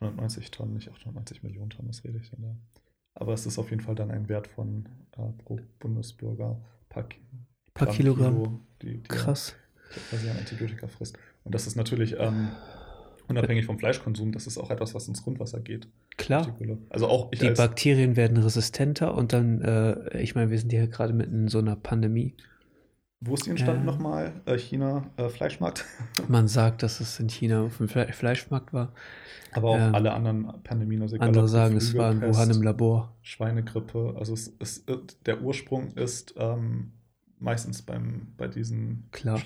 890 0.00 0.50
Tonnen, 0.50 0.74
nicht 0.74 0.90
890 0.90 1.42
Millionen 1.42 1.70
Tonnen, 1.70 1.88
was 1.88 2.04
rede 2.04 2.18
ich 2.18 2.30
denn 2.30 2.42
da? 2.42 2.56
Aber 3.14 3.32
es 3.32 3.46
ist 3.46 3.58
auf 3.58 3.70
jeden 3.70 3.82
Fall 3.82 3.94
dann 3.94 4.10
ein 4.10 4.28
Wert 4.28 4.48
von 4.48 4.88
äh, 5.16 5.30
pro 5.44 5.60
Bundesbürger 5.78 6.60
paar, 6.88 7.04
Paar 7.72 7.86
Gramm 7.86 7.96
Kilogramm. 7.96 8.34
Kilo, 8.36 8.60
die, 8.82 8.96
die 8.98 9.08
Krass. 9.08 9.54
quasi 10.10 10.28
an 10.28 10.36
Antibiotika 10.38 10.88
frisst. 10.88 11.16
Und 11.44 11.54
das 11.54 11.66
ist 11.66 11.76
natürlich 11.76 12.16
ähm, 12.18 12.48
unabhängig 13.28 13.64
vom 13.66 13.78
Fleischkonsum, 13.78 14.32
das 14.32 14.46
ist 14.46 14.58
auch 14.58 14.70
etwas, 14.70 14.94
was 14.94 15.08
ins 15.08 15.22
Grundwasser 15.22 15.60
geht. 15.60 15.88
Klar. 16.16 16.54
Also 16.90 17.08
auch 17.08 17.30
Die 17.30 17.48
als, 17.48 17.58
Bakterien 17.58 18.16
werden 18.16 18.36
resistenter 18.36 19.14
und 19.14 19.32
dann, 19.32 19.60
äh, 19.62 20.20
ich 20.20 20.34
meine, 20.34 20.50
wir 20.50 20.58
sind 20.58 20.72
ja 20.72 20.86
gerade 20.86 21.12
mitten 21.12 21.42
in 21.44 21.48
so 21.48 21.58
einer 21.58 21.76
Pandemie. 21.76 22.34
wo 23.20 23.34
ist 23.34 23.46
die 23.46 23.50
entstanden 23.50 23.82
Äh. 23.82 23.86
nochmal? 23.86 24.32
Äh, 24.44 24.58
China, 24.58 25.10
äh, 25.16 25.28
Fleischmarkt. 25.30 25.84
Man 26.28 26.46
sagt, 26.46 26.82
dass 26.82 27.00
es 27.00 27.18
in 27.18 27.28
China 27.30 27.62
auf 27.64 27.78
dem 27.78 27.88
Fle 27.88 28.12
Fleischmarkt 28.12 28.72
war. 28.74 28.92
Aber 29.52 29.70
auch 29.70 29.78
Ähm, 29.78 29.94
alle 29.94 30.12
anderen 30.12 30.52
Pandemien. 30.62 31.00
Also 31.00 31.16
Andere 31.16 31.48
sagen, 31.48 31.76
es 31.76 31.94
war 31.96 32.10
in 32.10 32.20
Geflügelpest, 32.20 32.38
Wuhan 32.48 32.56
im 32.56 32.62
Labor. 32.62 33.16
Schweinegrippe. 33.22 34.14
Also 34.18 34.34
es, 34.34 34.54
es, 34.58 34.84
der 35.24 35.40
Ursprung 35.42 35.92
ist 35.92 36.34
ähm, 36.36 36.92
meistens 37.38 37.82
beim, 37.82 38.34
bei 38.36 38.48
diesen 38.48 39.08
Klar. 39.12 39.40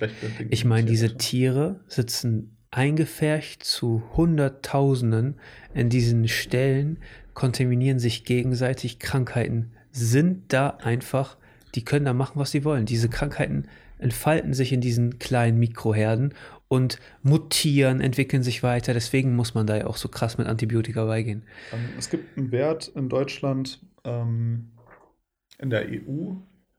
Ich 0.50 0.64
meine, 0.64 0.88
diese. 0.88 1.16
Tiere 1.16 1.80
sitzen 1.88 2.56
eingefärcht 2.78 3.64
zu 3.64 4.05
Hunderttausenden 4.16 5.34
in 5.74 5.88
diesen 5.88 6.28
Stellen, 6.28 6.98
kontaminieren 7.34 7.98
sich 7.98 8.22
gegenseitig. 8.22 9.00
Krankheiten 9.00 9.72
sind 9.90 10.52
da 10.52 10.68
einfach, 10.80 11.38
die 11.74 11.84
können 11.84 12.05
da 12.05 12.12
machen, 12.12 12.38
was 12.38 12.52
sie 12.52 12.64
wollen. 12.64 12.86
Diese 12.86 13.09
Krankheiten 13.09 13.66
entfalten 13.98 14.55
sich 14.55 14.72
in 14.72 14.80
diesen 14.80 15.18
kleinen 15.18 15.59
Mikroherden 15.59 16.34
und 16.68 17.00
mutieren, 17.24 18.00
entwickeln 18.00 18.44
sich 18.44 18.62
weiter. 18.62 18.94
Deswegen 18.94 19.34
muss 19.34 19.55
man 19.55 19.66
da 19.66 19.76
ja 19.76 19.88
auch 19.88 19.96
so 19.96 20.09
krass 20.09 20.38
mit 20.38 20.46
Antibiotika 20.46 21.05
beigehen. 21.05 21.42
Ähm, 21.72 21.80
es 21.98 22.09
gibt 22.09 22.38
einen 22.38 22.52
Wert 22.52 22.92
in 22.94 23.09
Deutschland, 23.09 23.80
ähm, 24.05 24.70
in 25.59 25.70
der 25.70 25.88
EU, 25.88 26.34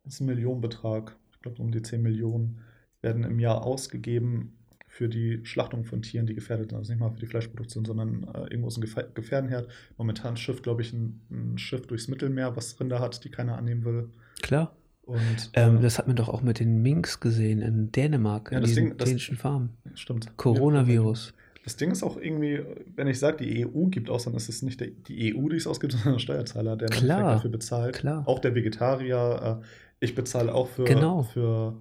das 0.05 0.13
ist 0.13 0.19
ein 0.21 0.27
Millionenbetrag, 0.27 1.17
ich 1.33 1.41
glaube 1.41 1.61
um 1.61 1.71
die 1.71 1.81
10 1.81 2.01
Millionen, 2.01 2.61
werden 3.01 3.25
im 3.25 3.39
Jahr 3.39 3.65
ausgegeben 3.65 4.58
für 4.99 5.07
die 5.07 5.39
Schlachtung 5.45 5.85
von 5.85 6.01
Tieren, 6.01 6.25
die 6.25 6.33
gefährdet 6.35 6.71
sind. 6.71 6.77
Also 6.77 6.91
nicht 6.91 6.99
mal 6.99 7.09
für 7.09 7.21
die 7.21 7.25
Fleischproduktion, 7.25 7.85
sondern 7.85 8.25
äh, 8.35 8.41
irgendwo 8.51 8.67
ist 8.67 8.75
ein 8.77 8.83
Gefe- 8.83 9.07
Gefährdenherd. 9.13 9.69
Momentan 9.97 10.35
schifft, 10.35 10.63
glaube 10.63 10.81
ich, 10.81 10.91
ein, 10.91 11.21
ein 11.31 11.57
Schiff 11.57 11.87
durchs 11.87 12.09
Mittelmeer, 12.09 12.57
was 12.57 12.77
Rinder 12.81 12.99
hat, 12.99 13.23
die 13.23 13.29
keiner 13.29 13.57
annehmen 13.57 13.85
will. 13.85 14.09
Klar. 14.41 14.75
Und 15.03 15.51
Ähm, 15.53 15.77
äh, 15.77 15.81
das 15.81 15.97
hat 15.99 16.07
man 16.07 16.17
doch 16.17 16.27
auch 16.27 16.41
mit 16.41 16.59
den 16.59 16.81
Minks 16.81 17.21
gesehen 17.21 17.61
in 17.61 17.93
Dänemark, 17.93 18.51
Ja, 18.51 18.57
in 18.57 18.61
das 18.63 18.71
diesen 18.71 18.87
Ding- 18.89 18.97
das- 18.97 19.07
dänischen 19.07 19.37
Farmen. 19.37 19.69
stimmt. 19.95 20.35
Coronavirus. 20.35 21.33
Das 21.63 21.77
Ding 21.77 21.91
ist 21.91 22.03
auch 22.03 22.17
irgendwie, 22.17 22.59
wenn 22.97 23.07
ich 23.07 23.19
sage, 23.19 23.37
die 23.45 23.65
EU 23.65 23.85
gibt 23.85 24.09
aus, 24.09 24.25
dann 24.25 24.33
ist 24.33 24.49
es 24.49 24.61
nicht 24.63 24.81
der, 24.81 24.87
die 25.07 25.33
EU, 25.33 25.47
die 25.47 25.55
es 25.55 25.65
ausgibt, 25.65 25.93
sondern 25.93 26.13
der 26.15 26.19
Steuerzahler, 26.19 26.75
der 26.75 26.89
Klar, 26.89 27.35
dafür 27.35 27.51
bezahlt. 27.51 27.95
klar. 27.95 28.27
Auch 28.27 28.39
der 28.39 28.53
Vegetarier. 28.53 29.59
Äh, 29.61 29.65
ich 30.01 30.13
bezahle 30.13 30.53
auch 30.53 30.67
für, 30.67 30.83
Genau. 30.83 31.23
für 31.23 31.79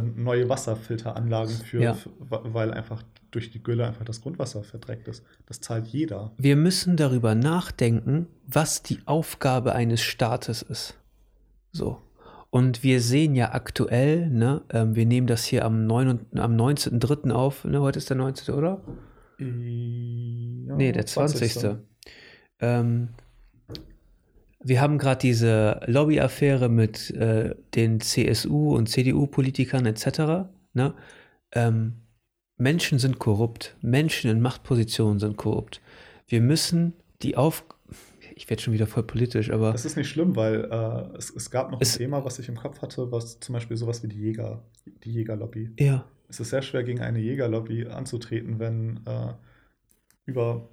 neue 0.00 0.48
Wasserfilteranlagen, 0.48 1.54
für, 1.56 1.82
Ja. 1.82 1.96
weil 2.18 2.72
einfach 2.72 3.02
durch 3.30 3.50
die 3.50 3.62
Gülle 3.62 3.86
einfach 3.86 4.04
das 4.04 4.20
Grundwasser 4.22 4.62
verdreckt 4.62 5.08
ist. 5.08 5.24
Das 5.46 5.60
zahlt 5.60 5.86
jeder. 5.86 6.32
Wir 6.36 6.56
müssen 6.56 6.96
darüber 6.96 7.34
nachdenken, 7.34 8.26
was 8.46 8.82
die 8.82 8.98
Aufgabe 9.06 9.74
eines 9.74 10.00
Staates 10.02 10.62
ist. 10.62 10.98
So. 11.72 12.00
Und 12.50 12.84
wir 12.84 13.00
sehen 13.00 13.34
ja 13.34 13.52
aktuell, 13.52 14.30
ne, 14.30 14.62
ähm, 14.70 14.94
wir 14.94 15.06
nehmen 15.06 15.26
das 15.26 15.44
hier 15.44 15.64
am, 15.64 15.86
9 15.86 16.08
und, 16.08 16.38
am 16.38 16.54
19.03. 16.54 17.32
auf, 17.32 17.64
ne, 17.64 17.80
heute 17.80 17.98
ist 17.98 18.08
der 18.10 18.16
19., 18.16 18.54
oder? 18.54 18.80
Ja, 19.38 19.46
nee, 20.76 20.92
der 20.92 21.06
20. 21.06 21.78
Ähm, 22.60 23.08
wir 24.64 24.80
haben 24.80 24.96
gerade 24.96 25.20
diese 25.20 25.80
Lobbyaffäre 25.86 26.68
mit 26.70 27.10
äh, 27.10 27.54
den 27.74 28.00
CSU 28.00 28.74
und 28.74 28.88
CDU-Politikern 28.88 29.84
etc. 29.84 30.48
Ne? 30.72 30.94
Ähm, 31.52 32.00
Menschen 32.56 32.98
sind 32.98 33.18
korrupt. 33.18 33.76
Menschen 33.82 34.30
in 34.30 34.40
Machtpositionen 34.40 35.18
sind 35.20 35.36
korrupt. 35.36 35.82
Wir 36.26 36.40
müssen 36.40 36.94
die 37.22 37.36
auf. 37.36 37.64
Ich 38.36 38.48
werde 38.48 38.62
schon 38.62 38.72
wieder 38.72 38.86
voll 38.86 39.02
politisch, 39.02 39.50
aber 39.50 39.70
Das 39.72 39.84
ist 39.84 39.96
nicht 39.96 40.08
schlimm, 40.08 40.34
weil 40.34 40.64
äh, 40.64 41.16
es, 41.16 41.30
es 41.30 41.50
gab 41.50 41.70
noch 41.70 41.80
ein 41.80 41.86
Thema, 41.86 42.24
was 42.24 42.38
ich 42.38 42.48
im 42.48 42.56
Kopf 42.56 42.80
hatte, 42.80 43.12
was 43.12 43.38
zum 43.40 43.52
Beispiel 43.52 43.76
sowas 43.76 44.02
wie 44.02 44.08
die 44.08 44.18
Jäger, 44.18 44.64
die 45.04 45.12
Jägerlobby. 45.12 45.72
ja, 45.78 46.06
Es 46.28 46.40
ist 46.40 46.50
sehr 46.50 46.62
schwer, 46.62 46.82
gegen 46.84 47.00
eine 47.00 47.20
Jägerlobby 47.20 47.86
anzutreten, 47.86 48.58
wenn 48.58 49.00
äh, 49.06 49.34
über 50.24 50.68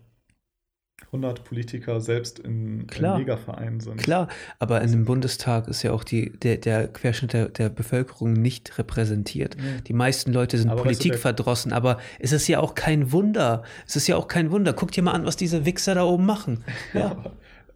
100 1.07 1.43
Politiker 1.43 1.99
selbst 1.99 2.39
in, 2.39 2.87
Klar. 2.87 3.15
in 3.15 3.21
Jägervereinen 3.21 3.79
sind. 3.81 3.97
klar. 3.97 4.29
Aber 4.59 4.81
in 4.81 4.91
dem 4.91 5.05
Bundestag 5.05 5.67
ist 5.67 5.83
ja 5.83 5.91
auch 5.91 6.03
die, 6.03 6.31
der, 6.39 6.57
der 6.57 6.87
Querschnitt 6.87 7.33
der, 7.33 7.49
der 7.49 7.69
Bevölkerung 7.69 8.33
nicht 8.33 8.77
repräsentiert. 8.77 9.57
Nee. 9.57 9.81
Die 9.87 9.93
meisten 9.93 10.31
Leute 10.31 10.57
sind 10.57 10.69
Aber 10.69 10.79
weißt 10.79 10.85
du, 10.85 10.89
Politik 10.89 11.11
der- 11.13 11.19
verdrossen, 11.21 11.73
aber 11.73 11.99
es 12.19 12.31
ist 12.31 12.47
ja 12.47 12.59
auch 12.59 12.75
kein 12.75 13.11
Wunder. 13.11 13.63
Es 13.87 13.95
ist 13.95 14.07
ja 14.07 14.15
auch 14.15 14.27
kein 14.27 14.51
Wunder. 14.51 14.73
Guck 14.73 14.91
dir 14.91 15.03
mal 15.03 15.11
an, 15.11 15.25
was 15.25 15.35
diese 15.35 15.65
Wichser 15.65 15.95
da 15.95 16.03
oben 16.03 16.25
machen. 16.25 16.63
Ja, 16.93 17.23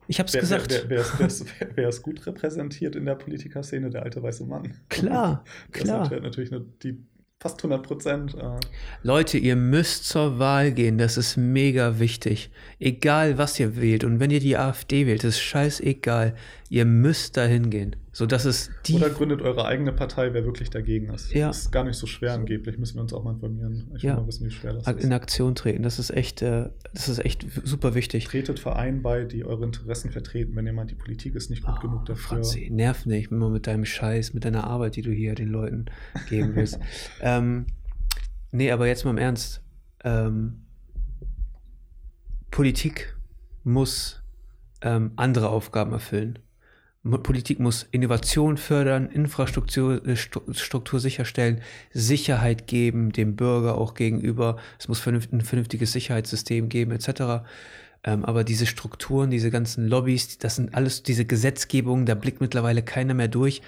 ich 0.08 0.20
hab's 0.20 0.34
wer, 0.34 0.42
gesagt. 0.42 0.70
Wer, 0.88 0.90
wer, 1.00 1.06
wer, 1.18 1.28
ist, 1.28 1.46
wer, 1.76 1.90
ist, 1.90 2.04
gut 2.04 2.26
repräsentiert 2.28 2.96
in 2.96 3.06
der 3.06 3.16
Politikerszene? 3.16 3.90
Der 3.90 4.04
alte 4.04 4.22
weiße 4.22 4.46
Mann. 4.46 4.76
Klar, 4.90 5.44
Der 5.74 5.82
klar. 5.82 6.12
ist 6.12 6.22
natürlich 6.22 6.52
eine, 6.52 6.64
die 6.84 7.04
fast 7.40 7.58
100 7.60 7.82
Prozent. 7.84 8.36
Äh, 8.36 8.58
Leute, 9.04 9.38
ihr 9.40 9.56
müsst 9.56 10.06
zur 10.08 10.38
Wahl 10.40 10.72
gehen. 10.72 10.98
Das 11.00 11.18
ist 11.18 11.38
mega 11.38 12.00
wichtig. 12.00 12.52
Egal, 12.80 13.38
was 13.38 13.60
ihr 13.60 13.78
wählt. 13.80 14.04
Und 14.04 14.20
wenn 14.20 14.32
ihr 14.32 14.40
die 14.40 14.58
AfD 14.58 15.08
wählt, 15.08 15.24
ist 15.24 15.40
scheißegal. 15.40 16.36
Ihr 16.70 16.86
müsst 16.86 17.38
dahin 17.38 17.70
gehen. 17.70 17.96
So, 18.12 18.26
das 18.26 18.46
ist 18.46 18.72
die. 18.86 18.94
Oder 18.96 19.10
gründet 19.10 19.42
eure 19.42 19.66
eigene 19.66 19.92
Partei, 19.92 20.34
wer 20.34 20.46
wirklich 20.46 20.70
dagegen 20.70 21.14
ist. 21.14 21.34
Ja. 21.34 21.48
Das 21.48 21.60
ist 21.60 21.72
gar 21.72 21.84
nicht 21.84 21.98
so 21.98 22.06
schwer 22.08 22.34
angeblich. 22.34 22.78
Müssen 22.78 22.96
wir 22.96 23.02
uns 23.02 23.14
auch 23.14 23.24
mal 23.24 23.32
informieren. 23.34 23.92
Ich 23.96 24.04
will 24.04 24.10
Ja. 24.10 24.16
mal 24.18 24.28
wissen, 24.28 24.46
wie 24.46 24.52
schwer 24.52 24.74
das 24.74 24.88
in 24.88 24.98
ist. 24.98 25.12
Aktion 25.12 25.56
treten. 25.56 25.84
Das 25.84 26.00
ist 26.00 26.10
echt, 26.12 26.42
äh, 26.42 26.70
das 26.94 27.08
ist 27.10 27.20
echt 27.24 27.46
super 27.64 27.94
wichtig. 27.96 28.26
Tretet 28.26 28.60
Vereinen 28.60 29.02
bei, 29.02 29.24
die 29.24 29.46
eure 29.46 29.64
Interessen 29.66 30.12
vertreten, 30.12 30.56
wenn 30.56 30.66
ihr 30.66 30.74
meint, 30.74 30.92
die 30.92 30.96
Politik 30.96 31.36
ist 31.36 31.50
nicht 31.50 31.64
gut 31.64 31.80
genug 31.82 32.02
Oh, 32.02 32.06
dafür. 32.06 32.24
Franzi, 32.38 32.70
nerv 32.72 33.06
nicht 33.06 33.32
immer 33.32 33.50
mit 33.50 33.68
deinem 33.68 33.86
Scheiß, 33.86 34.34
mit 34.34 34.44
deiner 34.46 34.66
Arbeit, 34.66 34.96
die 34.96 35.02
du 35.02 35.12
hier 35.12 35.36
den 35.36 35.50
Leuten 35.50 35.86
geben 36.30 36.56
willst. 36.56 36.80
ähm, 37.22 37.66
nee, 38.52 38.72
aber 38.72 38.88
jetzt 38.88 39.06
mal 39.06 39.12
im 39.12 39.18
Ernst. 39.18 39.62
Ähm, 40.04 40.62
Politik 42.56 43.14
muss 43.66 44.24
ähm, 44.82 45.12
andere 45.18 45.50
Aufgaben 45.50 45.92
erfüllen. 45.92 46.40
Politik 47.04 47.60
muss 47.60 47.84
Innovation 47.92 48.56
fördern, 48.56 49.10
Infrastruktur 49.10 49.96
äh, 50.08 50.14
Stru- 50.14 50.54
Struktur 50.58 51.02
sicherstellen, 51.02 51.60
Sicherheit 51.92 52.66
geben, 52.66 53.12
dem 53.12 53.36
Bürger 53.36 53.78
auch 53.78 53.94
gegenüber. 53.94 54.56
Es 54.80 54.88
muss 54.88 55.06
ein 55.06 55.42
vernünftiges 55.42 55.92
Sicherheitssystem 55.92 56.70
geben, 56.70 56.94
etc. 56.94 57.44
Ähm, 58.06 58.24
aber 58.24 58.46
diese 58.46 58.68
Strukturen, 58.68 59.32
diese 59.32 59.52
ganzen 59.52 59.90
Lobbys, 59.90 60.38
das 60.38 60.56
sind 60.56 60.76
alles 60.76 61.04
diese 61.04 61.26
Gesetzgebungen, 61.26 62.06
da 62.06 62.16
blickt 62.16 62.40
mittlerweile 62.40 62.84
keiner 62.84 63.16
mehr 63.16 63.28
durch. 63.28 63.64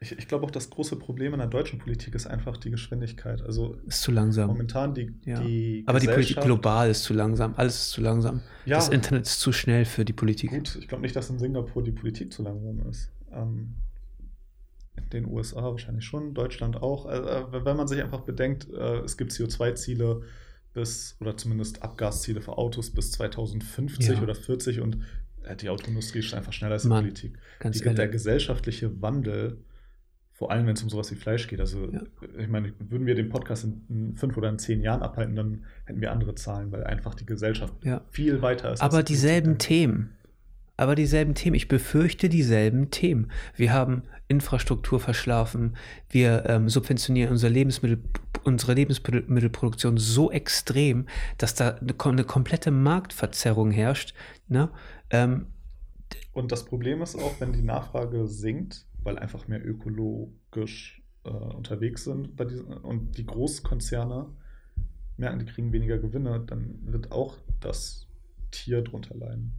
Ich, 0.00 0.12
ich 0.12 0.28
glaube 0.28 0.44
auch, 0.44 0.50
das 0.50 0.68
große 0.68 0.96
Problem 0.96 1.32
in 1.32 1.38
der 1.38 1.48
deutschen 1.48 1.78
Politik 1.78 2.14
ist 2.14 2.26
einfach 2.26 2.58
die 2.58 2.70
Geschwindigkeit. 2.70 3.40
Also 3.42 3.76
Ist 3.86 4.02
zu 4.02 4.12
langsam. 4.12 4.48
momentan 4.48 4.92
die, 4.94 5.14
Ja. 5.24 5.40
die 5.40 5.84
Aber 5.86 6.00
die 6.00 6.06
Politik 6.06 6.40
global 6.42 6.90
ist 6.90 7.02
zu 7.04 7.14
langsam. 7.14 7.54
Alles 7.56 7.76
ist 7.76 7.90
zu 7.90 8.02
langsam. 8.02 8.42
Ja. 8.66 8.76
Das 8.76 8.90
Internet 8.90 9.24
ist 9.26 9.40
zu 9.40 9.52
schnell 9.52 9.86
für 9.86 10.04
die 10.04 10.12
Politik. 10.12 10.50
Gut, 10.50 10.76
ich 10.80 10.86
glaube 10.88 11.00
nicht, 11.02 11.16
dass 11.16 11.30
in 11.30 11.38
Singapur 11.38 11.82
die 11.82 11.92
Politik 11.92 12.30
zu 12.32 12.42
langsam 12.42 12.86
ist. 12.90 13.10
Ähm, 13.32 13.74
in 14.96 15.08
den 15.10 15.26
USA 15.26 15.62
wahrscheinlich 15.62 16.04
schon, 16.04 16.34
Deutschland 16.34 16.76
auch. 16.82 17.06
Also, 17.06 17.64
wenn 17.64 17.76
man 17.76 17.88
sich 17.88 18.02
einfach 18.02 18.20
bedenkt, 18.20 18.68
äh, 18.70 18.98
es 19.00 19.16
gibt 19.16 19.32
CO2-Ziele 19.32 20.22
bis, 20.74 21.16
oder 21.20 21.36
zumindest 21.38 21.82
Abgasziele 21.82 22.40
für 22.42 22.58
Autos 22.58 22.90
bis 22.90 23.12
2050 23.12 24.16
Ja. 24.16 24.22
oder 24.22 24.34
40 24.34 24.80
und 24.80 24.98
äh, 25.44 25.56
die 25.56 25.70
Autoindustrie 25.70 26.18
ist 26.20 26.34
einfach 26.34 26.52
schneller 26.52 26.74
als 26.74 26.82
die 26.82 26.88
Mann, 26.88 27.04
Politik. 27.04 27.38
Ganz 27.60 27.78
Die, 27.80 27.94
der 27.94 28.08
gesellschaftliche 28.08 29.00
Wandel, 29.00 29.58
vor 30.38 30.50
allem 30.50 30.66
wenn 30.66 30.74
es 30.74 30.82
um 30.82 30.90
sowas 30.90 31.10
wie 31.10 31.14
Fleisch 31.14 31.48
geht, 31.48 31.60
also 31.60 31.90
Ja. 31.90 32.02
ich 32.38 32.48
meine, 32.48 32.72
würden 32.78 33.06
wir 33.06 33.14
den 33.14 33.30
Podcast 33.30 33.64
in, 33.64 34.14
fünf 34.16 34.36
oder 34.36 34.50
in 34.50 34.58
zehn 34.58 34.82
Jahren 34.82 35.02
abhalten, 35.02 35.34
dann 35.34 35.64
hätten 35.86 36.00
wir 36.02 36.12
andere 36.12 36.34
Zahlen, 36.34 36.70
weil 36.72 36.84
einfach 36.84 37.14
die 37.14 37.24
Gesellschaft 37.24 37.72
Ja. 37.84 38.02
viel 38.10 38.42
weiter 38.42 38.72
ist. 38.72 38.82
Aber 38.82 39.02
die 39.02 39.14
dieselben. 39.14 39.56
Themen. 39.58 40.10
Aber 40.76 40.94
dieselben 40.94 41.34
Themen. 41.34 41.54
Ich 41.56 41.68
befürchte 41.68 42.28
dieselben 42.28 42.90
Themen. 42.90 43.30
Wir 43.54 43.72
haben 43.72 44.02
Infrastruktur 44.28 45.00
verschlafen. 45.00 45.74
Wir 46.10 46.44
ähm, 46.48 46.68
subventionieren 46.68 47.30
unsere, 47.30 47.50
Lebensmittel, 47.50 48.02
unsere 48.44 48.74
Lebensmittelproduktion 48.74 49.96
so 49.96 50.30
extrem, 50.30 51.06
dass 51.38 51.54
da 51.54 51.76
eine, 51.76 51.94
eine 51.98 52.24
komplette 52.24 52.70
Marktverzerrung 52.70 53.70
herrscht. 53.70 54.12
Ne? 54.48 54.68
Ähm, 55.08 55.46
Und 56.32 56.52
das 56.52 56.66
Problem 56.66 57.00
ist 57.00 57.16
auch, 57.16 57.40
wenn 57.40 57.52
die 57.54 57.62
Nachfrage 57.62 58.26
sinkt, 58.26 58.85
weil 59.06 59.18
einfach 59.18 59.46
mehr 59.46 59.64
ökologisch 59.64 61.00
äh, 61.24 61.28
unterwegs 61.30 62.04
sind 62.04 62.38
diesen, 62.40 62.66
und 62.66 63.16
die 63.16 63.24
Großkonzerne 63.24 64.26
merken, 65.16 65.38
die 65.38 65.46
kriegen 65.46 65.72
weniger 65.72 65.98
Gewinne, 65.98 66.40
dann 66.44 66.80
wird 66.82 67.12
auch 67.12 67.36
das 67.60 68.08
Tier 68.50 68.82
drunter 68.82 69.14
leiden. 69.16 69.52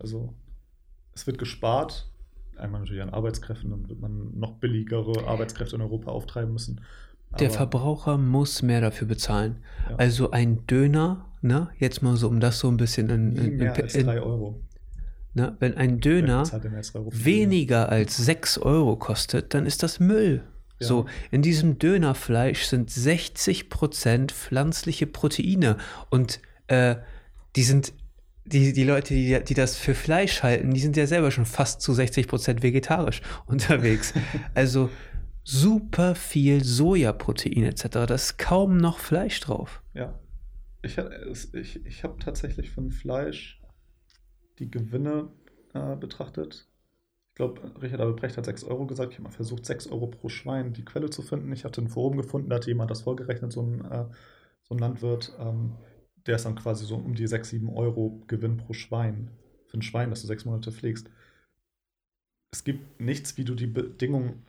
Also 0.00 0.34
es 1.14 1.26
wird 1.28 1.38
gespart, 1.38 2.10
einmal 2.56 2.80
natürlich 2.80 3.02
an 3.02 3.10
Arbeitskräften, 3.10 3.70
dann 3.70 3.88
wird 3.88 4.00
man 4.00 4.36
noch 4.36 4.54
billigere 4.54 5.26
Arbeitskräfte 5.28 5.76
in 5.76 5.82
Europa 5.82 6.10
auftreiben 6.10 6.52
müssen. 6.52 6.80
der 7.38 7.48
Aber- 7.48 7.56
Verbraucher 7.56 8.18
muss 8.18 8.62
mehr 8.62 8.80
dafür 8.80 9.06
bezahlen. 9.06 9.58
Ja. 9.88 9.96
Also 9.96 10.32
ein 10.32 10.66
Döner, 10.66 11.26
ne? 11.40 11.68
jetzt 11.78 12.02
mal 12.02 12.16
so, 12.16 12.26
um 12.26 12.40
das 12.40 12.58
so 12.58 12.68
ein 12.68 12.78
bisschen 12.78 13.08
in, 13.10 13.32
Nie 13.32 13.38
in, 13.46 13.56
mehr 13.58 13.76
in, 13.76 13.82
als 13.82 13.94
in, 13.94 14.06
3 14.06 14.20
Euro. 14.22 14.60
Ne? 15.34 15.56
wenn 15.60 15.74
ein 15.76 16.00
Döner 16.00 16.40
bezahlt 16.40 16.64
denn 16.64 16.74
jetzt 16.74 16.94
3 16.94 16.98
Euro 17.00 17.10
für 17.10 17.24
weniger 17.24 17.88
als 17.88 18.16
6 18.16 18.58
Euro 18.58 18.96
kostet, 18.96 19.54
dann 19.54 19.66
ist 19.66 19.82
das 19.82 20.00
Müll. 20.00 20.42
Ja. 20.80 20.86
So, 20.86 21.06
in 21.30 21.42
diesem 21.42 21.78
Dönerfleisch 21.78 22.64
sind 22.64 22.90
60% 22.90 24.30
pflanzliche 24.30 25.06
Proteine 25.06 25.76
und 26.10 26.40
äh, 26.68 26.96
die 27.56 27.64
sind, 27.64 27.92
die, 28.44 28.72
die 28.72 28.84
Leute, 28.84 29.14
die, 29.14 29.42
die 29.42 29.54
das 29.54 29.76
für 29.76 29.94
Fleisch 29.94 30.42
halten, 30.42 30.72
die 30.72 30.80
sind 30.80 30.96
ja 30.96 31.06
selber 31.06 31.30
schon 31.30 31.46
fast 31.46 31.80
zu 31.80 31.92
60% 31.92 32.62
vegetarisch 32.62 33.22
unterwegs. 33.46 34.14
also 34.54 34.90
super 35.42 36.14
viel 36.14 36.62
Sojaprotein 36.62 37.64
etc. 37.64 37.86
Da 37.90 38.14
ist 38.14 38.38
kaum 38.38 38.76
noch 38.76 38.98
Fleisch 38.98 39.40
drauf. 39.40 39.82
Ja. 39.94 40.18
Ich, 40.82 40.96
ich, 41.54 41.84
ich 41.86 42.04
habe 42.04 42.18
tatsächlich 42.20 42.70
von 42.70 42.90
Fleisch 42.90 43.57
die 44.58 44.70
Gewinne 44.70 45.28
äh, 45.74 45.96
betrachtet. 45.96 46.66
Ich 47.30 47.34
glaube, 47.34 47.60
Richard 47.80 48.00
Albrecht 48.00 48.36
hat 48.36 48.46
6 48.46 48.64
Euro 48.64 48.86
gesagt. 48.86 49.12
Ich 49.12 49.18
habe 49.18 49.28
mal 49.28 49.34
versucht, 49.34 49.64
6 49.64 49.88
Euro 49.88 50.08
pro 50.08 50.28
Schwein 50.28 50.72
die 50.72 50.84
Quelle 50.84 51.10
zu 51.10 51.22
finden. 51.22 51.52
Ich 51.52 51.64
hatte 51.64 51.80
ein 51.80 51.88
Forum 51.88 52.16
gefunden, 52.16 52.50
da 52.50 52.56
hat 52.56 52.66
jemand 52.66 52.90
das 52.90 53.02
vorgerechnet, 53.02 53.52
so 53.52 53.62
ein, 53.62 53.84
äh, 53.84 54.06
so 54.62 54.74
ein 54.74 54.78
Landwirt. 54.78 55.32
Ähm, 55.38 55.76
der 56.26 56.36
ist 56.36 56.44
dann 56.44 56.56
quasi 56.56 56.84
so 56.84 56.96
um 56.96 57.14
die 57.14 57.26
6, 57.26 57.50
7 57.50 57.68
Euro 57.70 58.22
Gewinn 58.26 58.56
pro 58.56 58.72
Schwein. 58.72 59.30
Für 59.66 59.78
ein 59.78 59.82
Schwein, 59.82 60.10
das 60.10 60.22
du 60.22 60.26
sechs 60.26 60.44
Monate 60.44 60.72
pflegst. 60.72 61.08
Es 62.50 62.64
gibt 62.64 63.00
nichts, 63.00 63.36
wie 63.36 63.44
du 63.44 63.54
die 63.54 63.66
Bedingungen 63.66 64.44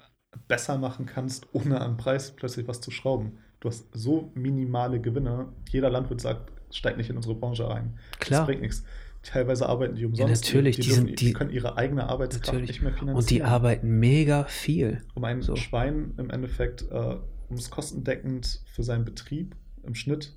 besser 0.47 0.77
machen 0.77 1.05
kannst, 1.05 1.47
ohne 1.53 1.81
am 1.81 1.97
Preis 1.97 2.31
plötzlich 2.35 2.67
was 2.67 2.81
zu 2.81 2.91
schrauben. 2.91 3.39
Du 3.59 3.67
hast 3.67 3.87
so 3.93 4.31
minimale 4.35 5.01
Gewinne. 5.01 5.51
Jeder 5.69 5.89
Landwirt 5.89 6.21
sagt, 6.21 6.51
steigt 6.71 6.97
nicht 6.97 7.09
in 7.09 7.17
unsere 7.17 7.35
Branche 7.35 7.67
rein. 7.69 7.97
Klar. 8.19 8.41
Das 8.41 8.47
bringt 8.47 8.61
nichts. 8.61 8.83
Teilweise 9.21 9.67
arbeiten 9.67 9.95
die 9.95 10.05
umsonst. 10.05 10.45
natürlich, 10.45 10.77
die, 10.77 10.81
die 10.83 10.87
dürfen, 10.89 11.05
sind- 11.07 11.19
die 11.19 11.25
die- 11.27 11.33
können 11.33 11.49
ihre 11.51 11.77
eigene 11.77 12.07
Arbeitskraft 12.07 12.47
Natürlich. 12.53 12.69
nicht 12.69 12.81
mehr 12.81 12.91
finanzieren. 12.93 13.17
Und 13.17 13.29
die 13.29 13.43
arbeiten 13.43 13.99
mega 13.99 14.45
viel. 14.45 15.01
Um 15.15 15.23
ein 15.25 15.41
So. 15.41 15.55
Schwein 15.55 16.13
im 16.17 16.29
Endeffekt, 16.29 16.83
äh, 16.89 17.17
um 17.49 17.55
es 17.57 17.69
kostendeckend 17.69 18.61
für 18.73 18.83
seinen 18.83 19.03
Betrieb 19.05 19.55
im 19.83 19.93
Schnitt 19.95 20.33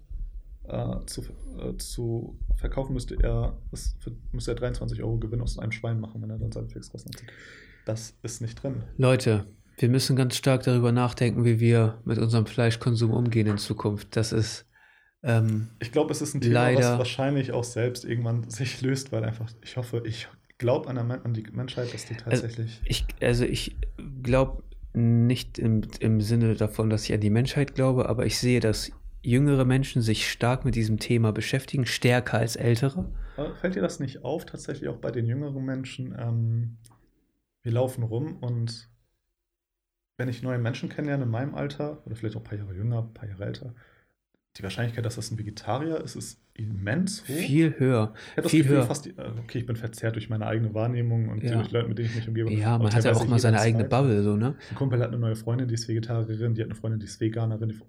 äh, 0.69 0.97
zu, 1.07 1.23
äh, 1.59 1.77
zu 1.79 2.37
verkaufen, 2.57 2.93
müsste 2.95 3.17
er, 3.23 3.57
für, 4.01 4.13
müsste 4.33 4.53
er 4.53 4.55
23 4.57 5.03
Euro 5.03 5.17
Gewinn 5.19 5.41
aus 5.41 5.59
einem 5.59 5.73
Schwein 5.73 6.01
machen, 6.01 6.23
wenn 6.23 6.31
er 6.31 6.39
dann 6.39 6.53
seine 6.53 6.69
Fixkosten 6.69 7.13
hat. 7.15 7.23
Das 7.85 8.15
ist 8.23 8.41
nicht 8.41 8.63
drin. 8.63 8.83
Leute, 8.97 9.45
wir 9.79 9.89
müssen 9.89 10.15
ganz 10.17 10.37
stark 10.37 10.63
darüber 10.63 10.93
nachdenken, 10.93 11.45
wie 11.45 11.59
wir 11.61 11.99
mit 12.05 12.19
unserem 12.19 12.47
Fleischkonsum 12.47 13.11
umgehen 13.11 13.47
in 13.49 13.59
Zukunft. 13.59 14.15
Das 14.17 14.33
ist 14.33 14.65
ähm, 15.23 15.69
Ich 15.81 15.93
glaube, 15.93 16.13
es 16.13 16.23
ist 16.23 16.35
ein 16.35 16.41
Thema, 16.41 16.75
was 16.75 16.99
wahrscheinlich 16.99 17.53
auch 17.53 17.65
selbst 17.65 18.05
irgendwann 18.05 18.45
sich 18.51 18.81
löst, 18.83 19.13
weil 19.13 19.25
einfach, 19.25 19.51
ich 19.63 19.77
hoffe, 19.77 20.03
ich 20.05 20.29
glaube 20.59 20.89
an, 20.89 20.99
an 20.99 21.35
die 21.35 21.45
Menschheit, 21.53 21.93
dass 21.93 22.07
die 22.07 22.15
tatsächlich. 22.15 22.81
ich, 22.85 23.05
also 23.21 23.45
ich 23.45 23.77
glaube 24.23 24.63
nicht 24.95 25.59
im, 25.59 25.83
im 26.01 26.21
Sinne 26.21 26.55
davon, 26.55 26.91
dass 26.91 27.05
ich 27.05 27.15
an 27.15 27.21
die 27.21 27.31
Menschheit 27.31 27.75
glaube, 27.75 28.09
aber 28.09 28.27
ich 28.27 28.39
sehe, 28.39 28.61
dass 28.61 28.93
jüngere 29.23 29.65
Menschen 29.65 30.03
sich 30.03 30.31
stark 30.31 30.65
mit 30.65 30.75
diesem 30.75 30.99
Thema 30.99 31.33
beschäftigen, 31.33 31.87
stärker 31.87 32.39
als 32.39 32.57
ältere. 32.57 33.11
Fällt 33.61 33.77
dir 33.77 33.83
das 33.83 34.01
nicht 34.01 34.25
auf, 34.25 34.45
tatsächlich 34.45 34.89
auch 34.89 34.99
bei 34.99 35.11
den 35.11 35.27
jüngeren 35.27 35.65
Menschen? 35.65 36.15
Ähm, 36.19 36.77
wir 37.63 37.73
laufen 37.73 38.03
rum 38.03 38.37
und 38.39 38.91
wenn 40.19 40.29
ich 40.29 40.43
neue 40.43 40.59
Menschen 40.59 40.89
kennenlerne 40.89 41.25
in 41.25 41.31
meinem 41.31 41.55
Alter, 41.55 42.05
oder 42.05 42.17
vielleicht 42.17 42.37
auch 42.37 42.41
ein 42.41 42.45
paar 42.45 42.59
Jahre 42.59 42.75
jünger, 42.75 42.99
ein 43.03 43.15
paar 43.15 43.29
Jahre 43.29 43.47
älter, 43.47 43.75
die 44.59 44.63
Wahrscheinlichkeit, 44.63 45.05
dass 45.07 45.17
das 45.17 45.31
ein 45.31 45.39
Vegetarier 45.39 46.01
ist, 46.03 46.15
ist 46.15 46.39
immens 46.55 47.23
hoch. 47.23 47.35
Viel 47.35 47.79
höher. 47.79 48.13
ich 48.15 48.31
habe 48.33 48.43
das 48.43 48.51
viel 48.51 48.63
Gefühl, 48.63 48.77
höher. 48.79 48.87
fast, 48.87 49.07
äh, 49.07 49.13
okay, 49.43 49.59
ich 49.59 49.67
bin 49.67 49.77
verzerrt 49.77 50.15
durch 50.17 50.29
meine 50.29 50.47
eigene 50.47 50.75
Wahrnehmung 50.75 51.31
und 51.31 51.43
Ja. 51.43 51.55
durch 51.55 51.71
Leute, 51.71 51.89
mit 51.89 51.99
denen 51.99 52.09
ich 52.11 52.17
mich 52.17 52.29
umgebe. 52.29 52.53
Ja, 52.53 52.77
man 52.79 52.93
hat 52.95 53.05
ja 53.05 53.13
auch 53.15 53.27
mal 53.27 53.39
seine 53.39 53.57
jeder 53.57 53.65
eigene. 53.65 53.85
Bubble, 53.85 54.23
so, 54.23 54.37
ne? 54.37 54.57
Ein 54.71 54.77
Kumpel 54.77 55.01
hat 55.01 55.09
eine 55.09 55.19
neue 55.19 55.37
Freundin, 55.37 55.69
die 55.69 55.75
ist 55.75 55.89
Vegetarierin, 55.89 56.55
die 56.55 56.61
hat 56.63 56.69
eine 56.69 56.75
Freundin, 56.75 57.01
die 57.01 57.07
ist 57.07 57.19
Veganerin. 57.21 57.71
Die, 57.71 57.81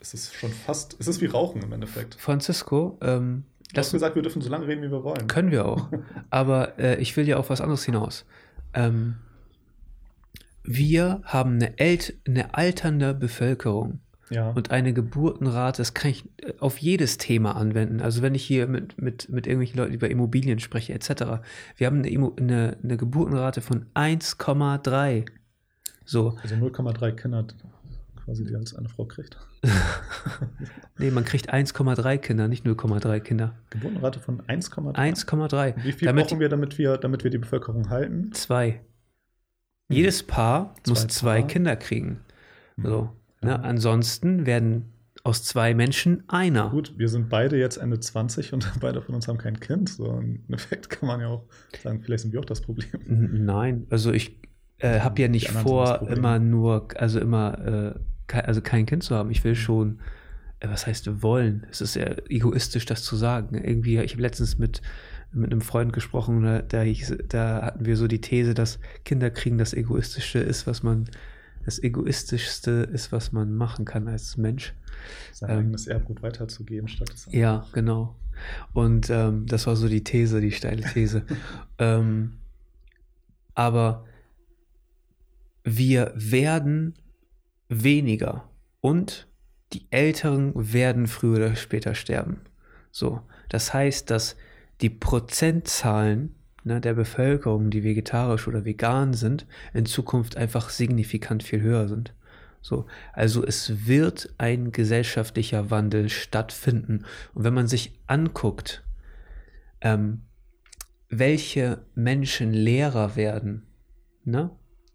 es 0.00 0.12
ist 0.14 0.34
schon 0.34 0.50
fast, 0.50 0.96
es 1.00 1.08
ist 1.08 1.20
wie 1.22 1.26
Rauchen 1.26 1.62
im 1.62 1.72
Endeffekt. 1.72 2.14
Francisco, 2.16 2.98
ähm, 3.00 3.44
Du 3.72 3.78
hast 3.78 3.90
gesagt, 3.92 4.14
wir 4.16 4.22
dürfen 4.22 4.42
so 4.42 4.50
lange 4.50 4.66
reden, 4.66 4.82
wie 4.82 4.90
wir 4.90 5.02
wollen. 5.02 5.28
Können 5.28 5.50
wir 5.50 5.64
auch. 5.64 5.88
Aber 6.30 6.78
äh, 6.78 7.00
ich 7.00 7.16
will 7.16 7.26
ja 7.26 7.38
auf 7.38 7.48
was 7.48 7.62
anderes 7.62 7.84
hinaus. 7.84 8.26
Ähm, 8.74 9.14
wir 10.62 11.22
haben 11.24 11.54
eine, 11.54 11.74
eine 12.26 12.54
alternde 12.54 13.14
Bevölkerung 13.14 14.00
Ja. 14.30 14.50
und 14.50 14.70
eine 14.70 14.92
Geburtenrate, 14.94 15.78
das 15.82 15.92
kann 15.94 16.10
ich 16.10 16.24
äh, 16.38 16.54
auf 16.58 16.78
jedes 16.78 17.18
Thema 17.18 17.56
anwenden. 17.56 18.00
Also 18.00 18.22
wenn 18.22 18.34
ich 18.34 18.44
hier 18.44 18.66
mit, 18.66 19.00
mit, 19.00 19.28
mit 19.28 19.46
irgendwelchen 19.46 19.78
Leuten 19.78 19.92
über 19.92 20.08
Immobilien 20.10 20.58
spreche, 20.58 20.94
etc. 20.94 21.42
Wir 21.76 21.86
haben 21.86 22.02
eine, 22.02 22.32
eine, 22.38 22.76
eine 22.82 22.96
Geburtenrate 22.96 23.60
von 23.60 23.86
1,3. 23.94 25.26
So, 26.04 26.36
also 26.42 26.54
0,3 26.54 27.12
Kinder 27.12 27.46
quasi, 28.24 28.44
die 28.44 28.54
als 28.54 28.74
eine 28.74 28.88
Frau 28.88 29.04
kriegt. 29.04 29.36
nee, 30.98 31.10
man 31.10 31.24
kriegt 31.24 31.52
1,3 31.52 32.18
Kinder, 32.18 32.48
nicht 32.48 32.64
0,3 32.64 33.20
Kinder. 33.20 33.54
Geburtenrate 33.70 34.20
von 34.20 34.40
1,3. 34.42 34.94
1,3. 34.94 35.74
Wie 35.84 35.92
viel 35.92 36.06
Damit- 36.06 36.28
brauchen 36.28 36.40
wir 36.40 36.48
damit, 36.48 36.78
wir, 36.78 36.96
damit 36.98 37.24
wir 37.24 37.30
die 37.30 37.38
Bevölkerung 37.38 37.90
halten? 37.90 38.32
Zwei. 38.32 38.70
Hm. 39.90 39.96
Jedes 39.96 40.22
Paar 40.22 40.74
Zwei 40.84 40.90
muss 40.90 41.06
zwei 41.08 41.40
Paar. 41.40 41.48
Kinder 41.48 41.76
kriegen. 41.76 42.20
So. 42.82 43.10
Ne? 43.42 43.62
Ansonsten 43.62 44.46
werden 44.46 44.92
aus 45.24 45.44
zwei 45.44 45.74
Menschen 45.74 46.24
einer. 46.28 46.70
Gut, 46.70 46.94
wir 46.96 47.08
sind 47.08 47.28
beide 47.28 47.56
jetzt 47.56 47.76
Ende 47.76 48.00
20 48.00 48.52
und 48.52 48.72
beide 48.80 49.02
von 49.02 49.14
uns 49.14 49.28
haben 49.28 49.38
kein 49.38 49.60
Kind. 49.60 49.88
So 49.88 50.18
im 50.18 50.42
Effekt 50.52 50.90
kann 50.90 51.06
man 51.06 51.20
ja 51.20 51.28
auch 51.28 51.44
sagen, 51.82 52.00
vielleicht 52.02 52.22
sind 52.22 52.32
wir 52.32 52.40
auch 52.40 52.44
das 52.44 52.60
Problem. 52.60 52.88
Nein, 53.06 53.86
also 53.90 54.12
ich 54.12 54.38
äh, 54.78 55.00
habe 55.00 55.20
ja 55.22 55.28
nicht 55.28 55.48
vor, 55.50 56.08
immer 56.08 56.38
nur, 56.38 56.88
also 56.96 57.20
immer, 57.20 57.94
äh, 57.94 58.00
kei- 58.26 58.44
also 58.44 58.60
kein 58.60 58.86
Kind 58.86 59.04
zu 59.04 59.14
haben. 59.14 59.30
Ich 59.30 59.44
will 59.44 59.54
schon, 59.54 60.00
äh, 60.58 60.68
was 60.68 60.86
heißt 60.88 61.22
wollen? 61.22 61.66
Es 61.70 61.80
ist 61.80 61.94
ja 61.94 62.16
egoistisch, 62.28 62.86
das 62.86 63.04
zu 63.04 63.14
sagen. 63.14 63.54
Irgendwie, 63.62 63.98
ich 63.98 64.12
habe 64.12 64.22
letztens 64.22 64.58
mit, 64.58 64.82
mit 65.30 65.52
einem 65.52 65.60
Freund 65.60 65.92
gesprochen, 65.92 66.42
da, 66.42 66.62
da, 66.62 66.80
hieß, 66.82 67.16
da 67.28 67.62
hatten 67.62 67.86
wir 67.86 67.96
so 67.96 68.08
die 68.08 68.20
These, 68.20 68.54
dass 68.54 68.80
Kinder 69.04 69.30
kriegen 69.30 69.56
das 69.58 69.72
Egoistischste 69.72 70.40
ist, 70.40 70.66
was 70.66 70.82
man, 70.82 71.04
das 71.64 71.82
Egoistischste 71.82 72.88
ist, 72.92 73.12
was 73.12 73.32
man 73.32 73.54
machen 73.54 73.84
kann 73.84 74.08
als 74.08 74.36
Mensch. 74.36 74.74
Sein 75.32 75.50
Ähm, 75.50 75.58
eigenes 75.58 75.86
Erbgut 75.86 76.22
weiterzugeben, 76.22 76.88
statt 76.88 77.10
es 77.14 77.28
Ja, 77.30 77.66
genau. 77.72 78.16
Und 78.72 79.10
ähm, 79.10 79.46
das 79.46 79.66
war 79.66 79.76
so 79.76 79.88
die 79.88 80.04
These, 80.04 80.40
die 80.40 80.52
steile 80.52 80.82
These. 80.82 81.24
ähm, 81.78 82.38
aber 83.54 84.04
wir 85.64 86.12
werden 86.16 86.94
weniger 87.68 88.48
und 88.80 89.28
die 89.72 89.86
Älteren 89.90 90.52
werden 90.54 91.06
früher 91.06 91.36
oder 91.36 91.56
später 91.56 91.94
sterben. 91.94 92.40
So, 92.90 93.22
das 93.48 93.72
heißt, 93.72 94.10
dass 94.10 94.36
die 94.80 94.90
Prozentzahlen 94.90 96.34
ne, 96.64 96.80
der 96.80 96.94
Bevölkerung, 96.94 97.70
die 97.70 97.84
vegetarisch 97.84 98.48
oder 98.48 98.64
vegan 98.64 99.14
sind, 99.14 99.46
in 99.72 99.86
Zukunft 99.86 100.36
einfach 100.36 100.70
signifikant 100.70 101.42
viel 101.42 101.60
höher 101.60 101.88
sind. 101.88 102.14
So, 102.60 102.86
also 103.12 103.44
es 103.44 103.86
wird 103.88 104.32
ein 104.38 104.70
gesellschaftlicher 104.70 105.70
Wandel 105.70 106.08
stattfinden. 106.08 107.04
Und 107.34 107.44
wenn 107.44 107.54
man 107.54 107.66
sich 107.66 107.92
anguckt, 108.06 108.84
ähm, 109.80 110.22
welche 111.08 111.84
Menschen 111.94 112.52
Lehrer 112.52 113.16
werden, 113.16 113.66
ne? 114.24 114.50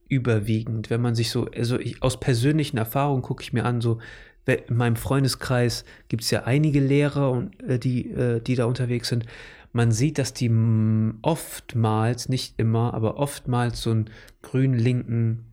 Überwiegend, 0.09 0.89
wenn 0.89 1.01
man 1.01 1.15
sich 1.15 1.29
so, 1.29 1.47
also 1.47 1.77
ich, 1.77 2.01
aus 2.01 2.17
persönlichen 2.21 2.77
Erfahrungen 2.77 3.21
gucke 3.21 3.43
ich 3.43 3.51
mir 3.51 3.65
an, 3.65 3.81
so 3.81 3.99
in 4.47 4.77
meinem 4.77 4.95
Freundeskreis 4.95 5.83
gibt 6.07 6.23
es 6.23 6.31
ja 6.31 6.43
einige 6.43 6.79
Lehrer, 6.79 7.31
und, 7.31 7.61
äh, 7.63 7.77
die, 7.77 8.09
äh, 8.11 8.39
die 8.39 8.55
da 8.55 8.65
unterwegs 8.65 9.09
sind. 9.09 9.25
Man 9.77 9.91
sieht, 9.91 10.17
dass 10.17 10.33
die 10.33 10.49
oftmals, 11.21 12.29
nicht 12.29 12.59
immer, 12.59 12.95
aber 12.95 13.17
oftmals 13.17 13.79
so 13.79 13.91
einen 13.91 14.09
grün-linken 14.41 15.45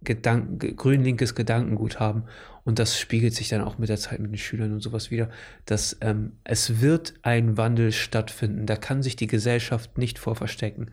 Gedanken, 0.00 0.58
ge- 0.58 0.72
grün-linkes 0.72 1.34
Gedankengut 1.34 2.00
haben. 2.00 2.24
Und 2.64 2.78
das 2.78 2.98
spiegelt 2.98 3.34
sich 3.34 3.50
dann 3.50 3.60
auch 3.60 3.76
mit 3.76 3.90
der 3.90 3.98
Zeit 3.98 4.20
mit 4.20 4.30
den 4.30 4.38
Schülern 4.38 4.72
und 4.72 4.80
sowas 4.80 5.10
wieder, 5.10 5.28
dass 5.66 5.98
ähm, 6.00 6.32
es 6.44 6.80
wird 6.80 7.12
ein 7.20 7.58
Wandel 7.58 7.92
stattfinden. 7.92 8.64
Da 8.64 8.76
kann 8.76 9.02
sich 9.02 9.16
die 9.16 9.26
Gesellschaft 9.26 9.98
nicht 9.98 10.18
vor 10.18 10.34
verstecken. 10.34 10.86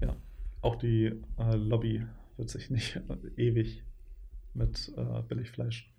Ja. 0.00 0.14
Auch 0.60 0.76
die 0.76 1.06
äh, 1.36 1.56
Lobby 1.56 2.06
wird 2.36 2.48
sich 2.48 2.70
nicht 2.70 3.00
ewig 3.36 3.82
mit 4.54 4.92
äh, 4.96 5.22
Billigfleisch 5.28 5.92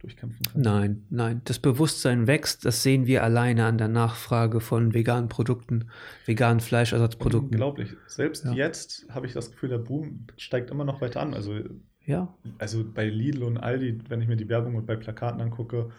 durchkämpfen 0.00 0.44
können. 0.46 0.64
Nein, 0.64 1.02
nein. 1.10 1.40
Das 1.44 1.58
Bewusstsein 1.58 2.26
wächst. 2.26 2.64
Das 2.64 2.82
sehen 2.82 3.06
wir 3.06 3.22
alleine 3.22 3.66
an 3.66 3.78
der 3.78 3.88
Nachfrage 3.88 4.60
von 4.60 4.94
veganen 4.94 5.28
Produkten, 5.28 5.90
veganen 6.26 6.60
Fleischersatzprodukten. 6.60 7.50
Unglaublich. 7.50 7.90
Selbst 8.06 8.44
Ja. 8.44 8.52
jetzt 8.52 9.06
habe 9.10 9.26
ich 9.26 9.32
das 9.32 9.50
Gefühl, 9.52 9.68
der 9.68 9.78
Boom 9.78 10.26
steigt 10.36 10.70
immer 10.70 10.84
noch 10.84 11.00
weiter 11.00 11.20
an. 11.20 11.34
Also, 11.34 11.58
Ja, 12.06 12.34
also 12.58 12.82
bei 12.84 13.08
Lidl 13.08 13.42
und 13.44 13.58
Aldi, 13.58 13.98
wenn 14.08 14.20
ich 14.22 14.26
mir 14.28 14.36
die 14.36 14.48
Werbung 14.48 14.74
und 14.74 14.86
bei 14.86 14.96
Plakaten 14.96 15.40
angucke, 15.40 15.90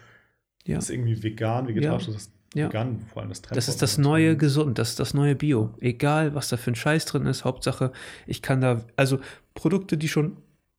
ja. 0.66 0.78
ist 0.78 0.90
irgendwie 0.90 1.22
vegan, 1.22 1.68
vegetarisch, 1.68 2.06
das 2.06 2.16
ist 2.16 2.32
Ja. 2.54 2.66
vegan 2.68 3.00
vor 3.12 3.22
allem 3.22 3.28
das 3.30 3.40
Trend. 3.40 3.56
Das 3.56 3.68
ist 3.68 3.80
das 3.80 3.98
neue 3.98 4.36
Gesund, 4.36 4.78
das 4.78 4.90
ist 4.90 5.00
das 5.00 5.14
neue 5.14 5.36
Bio. 5.36 5.74
Egal, 5.80 6.34
was 6.34 6.48
da 6.48 6.56
für 6.56 6.72
ein 6.72 6.74
Scheiß 6.74 7.06
drin 7.06 7.24
ist, 7.26 7.44
Hauptsache, 7.44 7.92
ich 8.26 8.42
kann 8.42 8.60
da, 8.60 8.84
also 8.96 9.20
Produkte, 9.54 9.96
die 9.96 10.08
schon, 10.08 10.36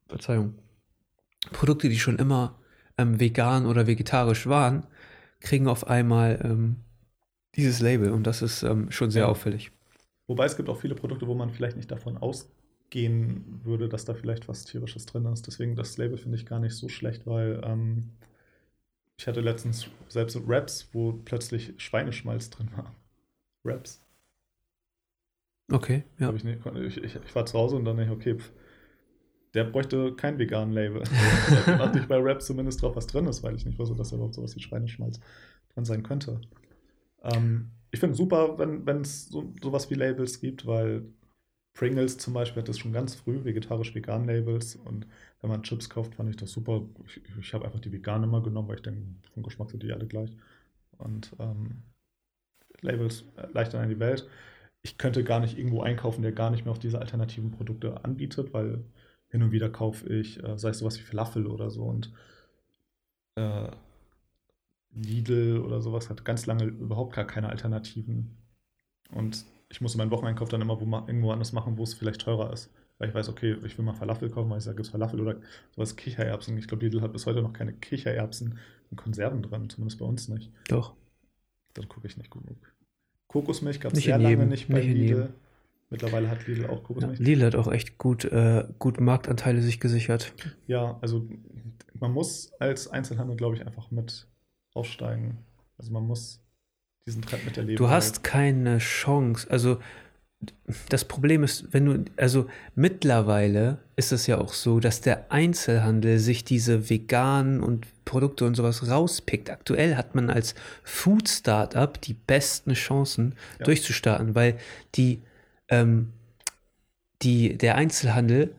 Verzeihung, 0.08 0.56
Produkte, 1.52 1.90
die 1.90 1.98
schon 2.00 2.18
immer 2.20 2.60
ähm, 2.98 3.20
vegan 3.20 3.65
oder 3.65 3.88
vegetarisch 3.88 4.48
waren, 4.48 4.86
kriegen 5.41 5.68
auf 5.68 5.88
einmal 5.88 6.40
ähm, 6.44 6.78
dieses 7.56 7.82
Label 7.82 8.11
und 8.11 8.26
das 8.28 8.41
ist 8.44 8.64
ähm, 8.64 8.91
schon 8.91 9.11
sehr 9.11 9.28
Ja. 9.28 9.30
auffällig. 9.30 9.72
Wobei 10.28 10.45
es 10.45 10.57
gibt 10.57 10.70
auch 10.70 10.80
viele 10.82 10.95
Produkte, 10.95 11.28
wo 11.28 11.34
man 11.36 11.49
vielleicht 11.52 11.78
nicht 11.78 11.91
davon 11.91 12.18
ausgehen 12.18 13.61
würde, 13.64 13.90
dass 13.90 14.06
da 14.06 14.14
vielleicht 14.14 14.48
was 14.49 14.65
Tierisches 14.65 15.06
drin 15.06 15.26
ist. 15.28 15.48
Deswegen 15.48 15.76
das 15.76 15.98
Label 15.98 16.18
finde 16.18 16.38
ich 16.38 16.45
gar 16.45 16.60
nicht 16.60 16.76
so 16.76 16.90
schlecht, 16.90 17.26
weil 17.28 17.61
ähm, 17.65 18.11
ich 19.18 19.26
hatte 19.26 19.41
letztens 19.41 19.88
selbst 20.07 20.48
Wraps, 20.48 20.88
wo 20.94 21.14
plötzlich 21.14 21.74
Schweineschmalz 21.78 22.52
drin 22.52 22.70
war. 22.76 22.94
Wraps. 23.64 24.02
Okay, 25.72 26.03
ja. 26.20 26.34
Ich, 26.36 26.44
nicht, 26.44 26.65
ich, 26.65 26.98
ich, 27.03 27.15
ich 27.15 27.36
war 27.36 27.45
zu 27.45 27.57
Hause 27.57 27.76
und 27.76 27.86
dann 27.86 27.98
dachte 27.98 28.10
ich, 28.10 28.15
okay, 28.15 28.36
pf, 28.40 28.52
der 29.54 29.66
bräuchte 29.66 30.16
kein 30.16 30.40
veganen 30.40 30.74
Label. 30.74 31.04
Dann 31.66 31.82
achte 31.82 32.00
ich 32.00 32.08
bei 32.08 32.24
Wraps 32.24 32.46
zumindest 32.46 32.82
drauf, 32.82 32.96
was 32.96 33.08
drin 33.08 33.28
ist, 33.28 33.44
weil 33.44 33.56
ich 33.56 33.66
nicht 33.66 33.78
wusste, 33.78 33.96
dass 33.96 34.10
da 34.10 34.16
überhaupt 34.16 34.36
sowas 34.36 34.56
wie 34.56 34.62
Schweineschmalz 34.62 35.20
drin 35.74 35.86
sein 35.86 36.04
könnte. 36.04 36.42
Ähm, 37.24 37.72
ich 37.92 38.00
finde 38.00 38.14
es 38.14 38.18
super, 38.18 38.58
wenn 38.58 39.02
es 39.02 39.30
so, 39.30 39.54
sowas 39.62 39.90
wie 39.90 39.96
Labels 39.96 40.40
gibt, 40.40 40.66
weil 40.66 41.06
Pringles 41.76 42.18
zum 42.18 42.34
Beispiel 42.34 42.62
hat 42.62 42.70
das 42.70 42.78
schon 42.78 42.94
ganz 42.94 43.16
früh, 43.16 43.44
vegetarisch-vegan 43.44 44.26
Labels. 44.26 44.76
Und 44.76 45.08
wenn 45.42 45.50
man 45.50 45.64
Chips 45.64 45.90
kauft, 45.90 46.16
fand 46.16 46.30
ich 46.30 46.38
das 46.38 46.52
super. 46.52 46.84
Ich, 47.06 47.22
ich 47.40 47.54
habe 47.54 47.66
einfach 47.66 47.80
die 47.80 47.92
veganen 47.92 48.30
immer 48.30 48.42
genommen, 48.42 48.68
weil 48.68 48.78
ich 48.78 48.84
denke, 48.84 49.02
vom 49.34 49.44
Geschmack 49.44 49.70
sind 49.70 49.84
die 49.84 49.92
alle 49.92 50.08
gleich. 50.08 50.36
Und 50.98 51.36
ähm, 51.40 51.84
Labels 52.82 53.26
erleichtern 53.36 53.90
die 53.90 54.00
Welt. 54.00 54.28
Ich 54.84 54.98
könnte 54.98 55.24
gar 55.24 55.40
nicht 55.40 55.58
irgendwo 55.58 55.82
einkaufen, 55.82 56.22
der 56.22 56.32
gar 56.32 56.52
nicht 56.52 56.66
mehr 56.66 56.72
auf 56.72 56.80
diese 56.80 57.00
alternativen 57.00 57.52
Produkte 57.52 58.04
anbietet, 58.04 58.54
weil 58.54 58.84
hin 59.34 59.42
und 59.42 59.52
wieder 59.52 59.68
kaufe 59.68 60.08
ich, 60.14 60.42
äh, 60.44 60.60
sei 60.60 60.70
es 60.70 60.78
sowas 60.78 61.00
wie 61.00 61.04
Falafel 61.04 61.48
oder 61.48 61.72
so. 61.72 61.84
Und 61.86 62.14
äh, 63.36 63.72
Lidl 64.92 65.58
oder 65.58 65.82
sowas 65.82 66.12
hat 66.12 66.24
ganz 66.24 66.46
lange 66.46 66.66
überhaupt 66.66 67.16
gar 67.16 67.26
keine 67.26 67.50
Alternativen. 67.50 68.38
Und 69.10 69.44
ich 69.70 69.82
musste 69.82 69.98
meinen 69.98 70.12
Wocheneinkauf 70.12 70.50
dann 70.50 70.62
immer 70.62 70.80
wo 70.80 70.86
irgendwo 71.08 71.32
anders 71.32 71.52
machen, 71.52 71.80
wo 71.80 71.84
es 71.84 71.96
vielleicht 71.96 72.22
teurer 72.22 72.54
ist. 72.54 72.72
Weil 73.00 73.10
ich 73.10 73.16
weiß, 73.16 73.28
okay, 73.30 73.58
ich 73.66 73.76
will 73.76 73.84
mal 73.84 73.96
Falafel 73.96 74.30
kaufen, 74.30 74.52
weil 74.52 74.60
ich 74.60 74.64
sage, 74.66 74.80
es 74.80 74.90
Falafel 74.90 75.20
oder 75.20 75.38
sowas 75.76 75.96
Kichererbsen. 75.96 76.56
Ich 76.60 76.68
glaube, 76.68 76.86
Lidl 76.86 77.02
hat 77.02 77.12
bis 77.12 77.26
heute 77.26 77.42
noch 77.42 77.54
keine 77.54 77.74
Kichererbsen 77.74 78.60
in 78.92 78.98
Konserven 78.98 79.42
drin, 79.42 79.68
zumindest 79.68 80.00
bei 80.00 80.06
uns 80.06 80.28
nicht. 80.28 80.52
Doch. 80.68 80.94
Dann 81.74 81.90
gucke 81.90 82.06
ich 82.06 82.18
nicht 82.18 82.30
genug. 82.30 82.72
Kokosmilch 83.30 83.80
gab 83.80 83.94
es 83.94 84.04
sehr 84.04 84.20
lange 84.20 84.30
jedem, 84.30 84.50
nicht 84.50 84.68
bei 84.68 84.76
nicht 84.76 84.94
Lidl. 84.94 85.34
Mittlerweile 85.94 86.30
hat 86.30 86.48
Lidl 86.48 86.65
auch 86.65 86.80
Ja, 86.80 86.84
Kokosmilch. 86.84 87.20
Lidl 87.20 87.45
hat 87.45 87.56
auch 87.56 87.72
echt 87.72 87.98
gut, 87.98 88.26
äh, 88.26 88.65
gut 88.80 88.99
Marktanteile 88.99 89.61
sich 89.61 89.80
gesichert. 89.80 90.34
Ja, 90.68 90.98
also 91.02 91.28
man 91.99 92.11
muss 92.11 92.52
als 92.60 92.88
Einzelhandel, 92.88 93.38
glaube 93.38 93.56
ich, 93.56 93.65
einfach 93.65 93.91
mit 93.91 94.28
aufsteigen. 94.74 95.38
Also 95.78 95.91
man 95.91 96.06
muss 96.06 96.41
diesen 97.07 97.22
Trend 97.22 97.45
miterleben. 97.45 97.78
Du 97.78 97.90
hast 97.90 98.24
keine 98.24 98.80
Chance. 98.80 99.48
Also 99.49 99.80
das 100.90 101.06
Problem 101.06 101.44
ist, 101.44 101.74
wenn 101.74 101.86
du, 101.86 102.06
also 102.18 102.48
mittlerweile 102.76 103.78
ist 103.95 104.11
es 104.11 104.28
ja 104.28 104.40
auch 104.40 104.53
so, 104.53 104.80
dass 104.80 105.02
der 105.02 105.32
Einzelhandel 105.32 106.20
sich 106.20 106.44
diese 106.44 106.90
veganen 106.90 107.61
und 107.61 107.86
Produkte 108.06 108.45
und 108.45 108.56
sowas 108.56 108.90
rauspickt. 108.90 109.49
Aktuell 109.49 109.95
hat 109.95 110.15
man 110.15 110.30
als 110.30 110.56
Food 110.84 111.30
Startup 111.30 111.99
die 112.02 112.14
besten 112.14 112.74
Chancen 112.74 113.36
Ja. 113.60 113.65
durchzustarten, 113.65 114.36
weil 114.36 114.57
die, 114.95 115.22
ähm, 115.74 116.14
die, 117.22 117.58
der 117.58 117.76
Einzelhandel 117.76 118.54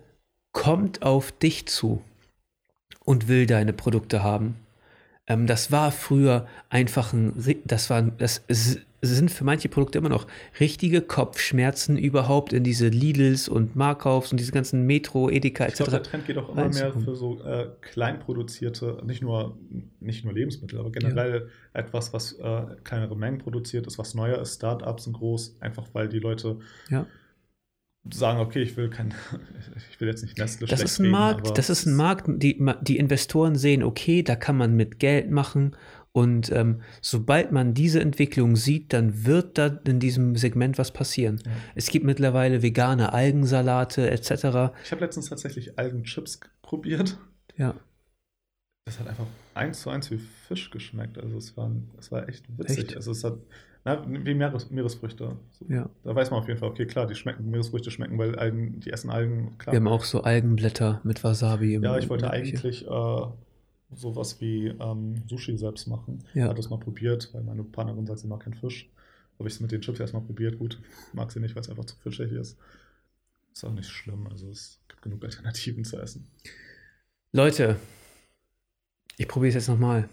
kommt 0.53 1.03
auf 1.03 1.32
dich 1.32 1.66
zu 1.66 2.03
und 3.05 3.28
will 3.28 3.47
deine 3.47 3.73
Produkte 3.73 4.23
haben. 4.23 4.57
Ähm, 5.27 5.47
das 5.47 5.73
war 5.73 5.91
früher 5.91 6.47
einfach 6.69 7.13
ein, 7.13 7.33
das 7.65 7.91
war, 7.91 8.03
das 8.03 8.43
sind 9.01 9.31
für 9.31 9.45
manche 9.45 9.69
Produkte 9.69 9.99
immer 9.99 10.09
noch 10.09 10.27
richtige 10.61 11.01
Kopfschmerzen 11.01 11.97
überhaupt 11.97 12.53
in 12.53 12.65
diese 12.65 12.89
Lidls 12.89 13.49
und 13.49 13.77
Markaufs 13.77 14.33
und 14.33 14.41
diese 14.41 14.53
ganzen 14.53 14.87
Metro, 14.87 15.31
Edeka 15.31 15.67
Ich 15.67 15.75
glaube, 15.75 15.91
der 15.91 16.01
etc. 16.01 16.11
Trend 16.11 16.27
geht 16.27 16.39
auch 16.39 16.51
immer 16.51 16.69
mehr 16.69 16.93
für 16.93 17.15
so 17.15 17.43
äh, 17.43 17.69
kleinproduzierte, 17.81 19.03
nicht 19.05 19.23
nur, 19.23 19.59
nicht 20.01 20.25
nur 20.25 20.35
Lebensmittel, 20.35 20.79
aber 20.79 20.91
generell 20.91 21.49
etwas, 21.73 22.13
was 22.13 22.33
äh, 22.33 22.63
kleinere 22.85 23.17
Mengen 23.17 23.39
produziert 23.39 23.87
ist, 23.87 23.99
was 23.99 24.15
neuer 24.15 24.41
ist. 24.41 24.57
Startups 24.57 25.05
sind 25.05 25.15
groß, 25.15 25.57
einfach 25.61 25.87
weil 25.93 26.09
die 26.09 26.21
Leute 26.21 26.59
Ja. 26.91 27.07
Sagen, 28.12 28.40
okay, 28.40 28.62
ich 28.62 28.76
will 28.76 28.90
kein, 28.90 29.14
ich 29.90 30.01
will 30.01 30.09
jetzt 30.09 30.22
nicht 30.22 30.39
Nestle 30.39 30.66
Das 30.66 30.82
ist 30.82 30.98
ein 30.98 31.10
Markt, 31.10 31.56
das 31.56 31.70
ist 31.70 31.86
ein 31.86 31.94
Markt, 31.94 32.26
die, 32.28 32.64
die 32.82 32.98
Investoren 32.98 33.56
sehen, 33.56 33.82
okay, 33.82 34.22
da 34.22 34.36
kann 34.36 34.56
man 34.56 34.74
mit 34.74 34.98
Geld 34.98 35.31
machen. 35.31 35.76
Und 36.12 36.52
ähm, 36.52 36.82
sobald 37.01 37.51
man 37.51 37.74
diese 37.74 38.01
Entwicklung 38.01 38.55
sieht, 38.55 38.93
dann 38.93 39.24
wird 39.24 39.59
da 39.59 39.66
in 39.66 39.98
diesem 39.98 40.36
Segment 40.36 40.78
was 40.78 40.93
passieren. 40.93 41.43
Ja. 41.44 41.51
Es 41.74 41.89
gibt 41.89 42.05
mittlerweile 42.05 42.62
vegane 42.62 43.12
Algensalate 43.12 44.09
etc. 44.09 44.74
Ich 44.85 44.93
habe 44.93 45.01
letztens 45.01 45.28
tatsächlich 45.28 45.76
Algenchips 45.76 46.39
probiert. 46.62 47.18
Ja, 47.56 47.74
Das 48.85 49.01
hat 49.01 49.09
einfach 49.09 49.26
eins 49.55 49.81
zu 49.81 49.90
eins 49.90 50.09
wie 50.12 50.18
Fisch 50.18 50.70
geschmeckt. 50.70 51.18
Also 51.18 51.36
es 51.36 51.56
war, 51.56 51.72
es 51.98 52.12
war 52.12 52.28
echt 52.28 52.44
witzig. 52.59 52.85
Echt? 52.85 52.97
Also 52.97 53.10
es 53.10 53.24
hat, 53.24 53.39
na, 53.85 54.02
wie 54.09 54.35
Meeres, 54.35 54.70
Meeresfrüchte. 54.70 55.36
So, 55.51 55.66
ja. 55.69 55.90
Da 56.02 56.15
weiß 56.15 56.31
man 56.31 56.40
auf 56.40 56.48
jeden 56.48 56.59
Fall, 56.59 56.70
okay, 56.70 56.86
klar, 56.86 57.06
die 57.06 57.15
schmecken, 57.15 57.51
Meeresfrüchte 57.51 57.90
schmecken, 57.90 58.16
weil 58.19 58.35
Algen, 58.36 58.81
die 58.81 58.90
essen 58.90 59.11
Algen, 59.11 59.59
klar. 59.59 59.73
Wir 59.73 59.81
haben 59.81 59.89
auch 59.89 60.05
so 60.05 60.23
Algenblätter 60.23 61.01
mit 61.05 61.23
Wasabi. 61.23 61.78
Ja, 61.78 61.98
ich 61.98 62.09
wollte 62.09 62.31
eigentlich 62.31 62.86
äh, 62.86 63.27
sowas 63.94 64.40
wie 64.40 64.69
ähm, 64.69 65.23
Sushi 65.28 65.56
selbst 65.59 65.86
machen. 65.86 66.24
Ja. 66.32 66.48
Hat 66.48 66.59
das 66.59 66.70
mal 66.70 66.78
probiert, 66.78 67.28
weil 67.35 67.43
meine 67.43 67.62
Partnerin 67.62 68.06
sagt, 68.06 68.20
sie 68.20 68.27
mag 68.27 68.40
keinen 68.40 68.55
Fisch. 68.55 68.90
Habe 69.39 69.48
ich 69.48 69.55
es 69.55 69.61
mit 69.61 69.73
den 69.73 69.81
Chips 69.81 70.01
erstmal 70.01 70.23
probiert. 70.23 70.59
Gut, 70.59 70.81
mag 71.12 71.31
sie 71.31 71.40
nicht, 71.40 71.55
weil 71.55 71.62
es 71.62 71.69
einfach 71.69 71.85
zu 71.85 71.97
fischig 71.97 72.32
ist. 72.32 72.56
Ist 73.52 73.65
auch 73.65 73.73
nicht 73.73 73.89
schlimm. 73.89 74.27
Also 74.28 74.48
es 74.48 74.81
gibt 74.89 75.02
genug 75.02 75.23
Alternativen 75.24 75.85
zu 75.85 75.98
essen. 75.98 76.27
Leute, 77.32 77.77
ich 79.16 79.28
probiere 79.28 79.48
es 79.48 79.55
jetzt 79.55 79.69
nochmal. 79.69 80.09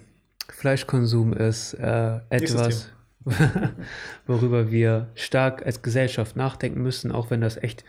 Fleischkonsum 0.50 1.34
ist 1.34 1.74
äh, 1.76 2.20
etwas, 2.30 2.92
worüber 4.28 4.72
wir 4.72 5.08
stark 5.16 5.66
als 5.66 5.82
Gesellschaft 5.82 6.36
nachdenken 6.36 6.82
müssen, 6.82 7.12
auch 7.12 7.30
wenn 7.30 7.42
das 7.42 7.58
echt 7.58 7.84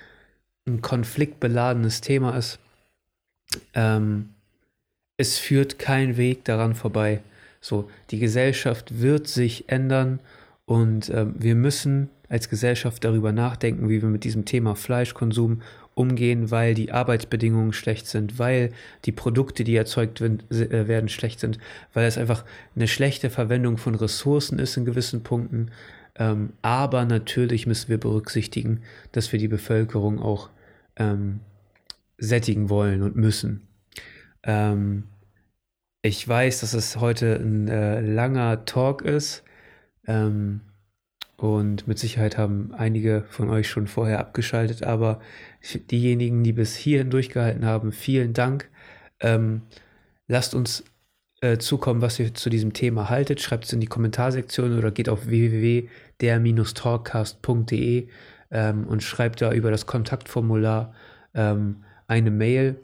ein 0.66 0.82
konfliktbeladenes 0.82 2.00
Thema 2.00 2.36
ist. 2.36 2.59
Ähm, 3.74 4.30
es 5.16 5.38
führt 5.38 5.78
kein 5.78 6.16
Weg 6.16 6.44
daran 6.44 6.74
vorbei. 6.74 7.20
So, 7.60 7.90
die 8.10 8.18
Gesellschaft 8.18 9.00
wird 9.00 9.28
sich 9.28 9.68
ändern 9.68 10.20
und 10.64 11.10
ähm, 11.10 11.34
wir 11.38 11.54
müssen 11.54 12.10
als 12.28 12.48
Gesellschaft 12.48 13.04
darüber 13.04 13.30
nachdenken, 13.30 13.88
wie 13.88 14.00
wir 14.00 14.09
mit 14.09 14.24
diesem 14.24 14.44
Thema 14.44 14.74
Fleischkonsum 14.74 15.62
umgehen, 15.94 16.51
weil 16.51 16.74
die 16.74 16.93
Arbeitsbedingungen 16.93 17.73
schlecht 17.73 18.06
sind, 18.06 18.39
weil 18.39 18.70
die 19.05 19.12
Produkte, 19.12 19.64
die 19.64 19.77
erzeugt 19.77 20.20
werden, 20.20 20.43
äh, 20.51 20.89
werden 20.89 21.09
schlecht 21.09 21.40
sind, 21.40 21.59
weil 21.93 22.06
es 22.06 22.19
einfach 22.19 22.44
eine 22.74 22.89
schlechte 22.89 23.31
Verwendung 23.31 23.77
von 23.77 23.94
Ressourcen 23.94 24.59
ist 24.59 24.77
in 24.77 24.85
gewissen 24.85 25.23
Punkten. 25.23 25.70
Ähm, 26.16 26.52
aber 26.62 27.05
natürlich 27.05 27.66
müssen 27.66 27.89
wir 27.89 27.98
berücksichtigen, 27.98 28.82
dass 29.12 29.32
wir 29.32 29.39
die 29.39 29.48
Bevölkerung 29.48 30.20
auch 30.20 30.51
ähm, 30.97 31.40
sättigen 32.19 32.69
wollen 32.69 33.02
und 33.02 33.16
müssen. 33.16 33.66
Ähm, 34.43 35.05
ich 36.02 36.27
weiß, 36.27 36.60
dass 36.60 36.74
es 36.74 36.97
heute 36.97 37.36
ein 37.36 37.69
äh, 37.69 38.01
langer 38.01 38.64
Talk 38.64 39.02
ist. 39.02 39.44
Ähm, 40.06 40.60
und 41.43 41.86
mit 41.89 41.98
Sicherheit 41.98 42.39
haben 42.39 42.73
einige 42.73 43.24
von 43.28 43.51
euch 43.51 43.69
schon 43.69 43.89
vorher 43.89 44.20
abgeschaltet, 44.20 44.85
aber 44.85 45.19
diejenigen, 45.90 46.44
die 46.44 46.52
bis 46.52 46.77
hierhin 46.77 47.10
durchgehalten 47.10 47.66
haben, 47.66 47.90
vielen 47.90 48.32
Dank. 48.32 48.70
Ähm, 49.19 49.62
lasst 50.28 50.55
uns 50.55 50.85
äh, 51.40 51.59
zukommen, 51.59 52.01
was 52.01 52.20
ihr 52.20 52.32
zu 52.32 52.48
diesem 52.48 52.74
Thema 52.74 53.10
haltet. 53.10 53.40
Schreibt 53.40 53.64
es 53.64 53.73
in 53.73 53.81
die 53.81 53.89
Kommentarsektion 53.89 54.78
oder 54.78 54.93
geht 54.93 55.09
auf 55.09 55.27
www.der-talkcast.de 55.27 58.06
ähm, 58.52 58.86
und 58.86 59.02
schreibt 59.02 59.43
da 59.43 59.52
über 59.52 59.73
das 59.73 59.86
Kontaktformular 59.86 60.94
ähm, 61.35 61.82
eine 62.06 62.31
Mail. 62.31 62.77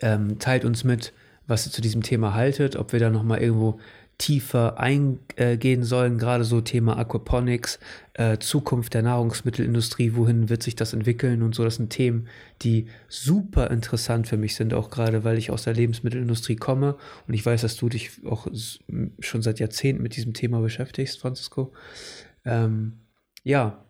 Ähm, 0.00 0.38
teilt 0.38 0.64
uns 0.64 0.82
mit, 0.82 1.12
was 1.46 1.66
ihr 1.66 1.72
zu 1.72 1.82
diesem 1.82 2.02
Thema 2.02 2.32
haltet, 2.32 2.76
ob 2.76 2.94
wir 2.94 3.00
da 3.00 3.10
nochmal 3.10 3.42
irgendwo 3.42 3.78
tiefer 4.20 4.78
eingehen 4.78 5.82
sollen, 5.82 6.18
gerade 6.18 6.44
so 6.44 6.60
Thema 6.60 6.98
Aquaponics, 6.98 7.78
äh, 8.12 8.36
Zukunft 8.36 8.92
der 8.92 9.00
Nahrungsmittelindustrie, 9.00 10.14
wohin 10.14 10.50
wird 10.50 10.62
sich 10.62 10.76
das 10.76 10.92
entwickeln 10.92 11.42
und 11.42 11.54
so. 11.54 11.64
Das 11.64 11.76
sind 11.76 11.88
Themen, 11.88 12.28
die 12.60 12.86
super 13.08 13.70
interessant 13.70 14.28
für 14.28 14.36
mich 14.36 14.56
sind, 14.56 14.74
auch 14.74 14.90
gerade 14.90 15.24
weil 15.24 15.38
ich 15.38 15.50
aus 15.50 15.64
der 15.64 15.72
Lebensmittelindustrie 15.72 16.56
komme 16.56 16.96
und 17.26 17.32
ich 17.32 17.44
weiß, 17.44 17.62
dass 17.62 17.76
du 17.76 17.88
dich 17.88 18.10
auch 18.26 18.46
schon 19.20 19.40
seit 19.40 19.58
Jahrzehnten 19.58 20.02
mit 20.02 20.16
diesem 20.16 20.34
Thema 20.34 20.60
beschäftigst, 20.60 21.18
Francisco. 21.18 21.72
Ähm, 22.44 23.00
ja, 23.42 23.82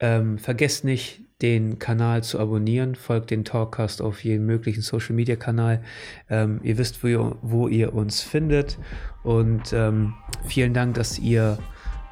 ähm, 0.00 0.38
vergesst 0.38 0.82
nicht, 0.82 1.20
den 1.42 1.78
Kanal 1.78 2.22
zu 2.22 2.38
abonnieren. 2.38 2.94
Folgt 2.94 3.30
den 3.30 3.44
Talkcast 3.44 4.02
auf 4.02 4.24
jedem 4.24 4.46
möglichen 4.46 4.82
Social 4.82 5.14
Media 5.14 5.36
Kanal. 5.36 5.82
Ähm, 6.28 6.60
ihr 6.62 6.78
wisst, 6.78 7.02
wo 7.02 7.06
ihr, 7.06 7.36
wo 7.42 7.68
ihr 7.68 7.94
uns 7.94 8.22
findet. 8.22 8.78
Und 9.22 9.72
ähm, 9.72 10.14
vielen 10.46 10.74
Dank, 10.74 10.94
dass 10.94 11.18
ihr 11.18 11.58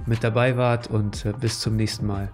mit 0.06 0.22
dabei 0.22 0.56
wart 0.56 0.88
und 0.88 1.24
äh, 1.24 1.32
bis 1.32 1.60
zum 1.60 1.76
nächsten 1.76 2.06
Mal. 2.06 2.30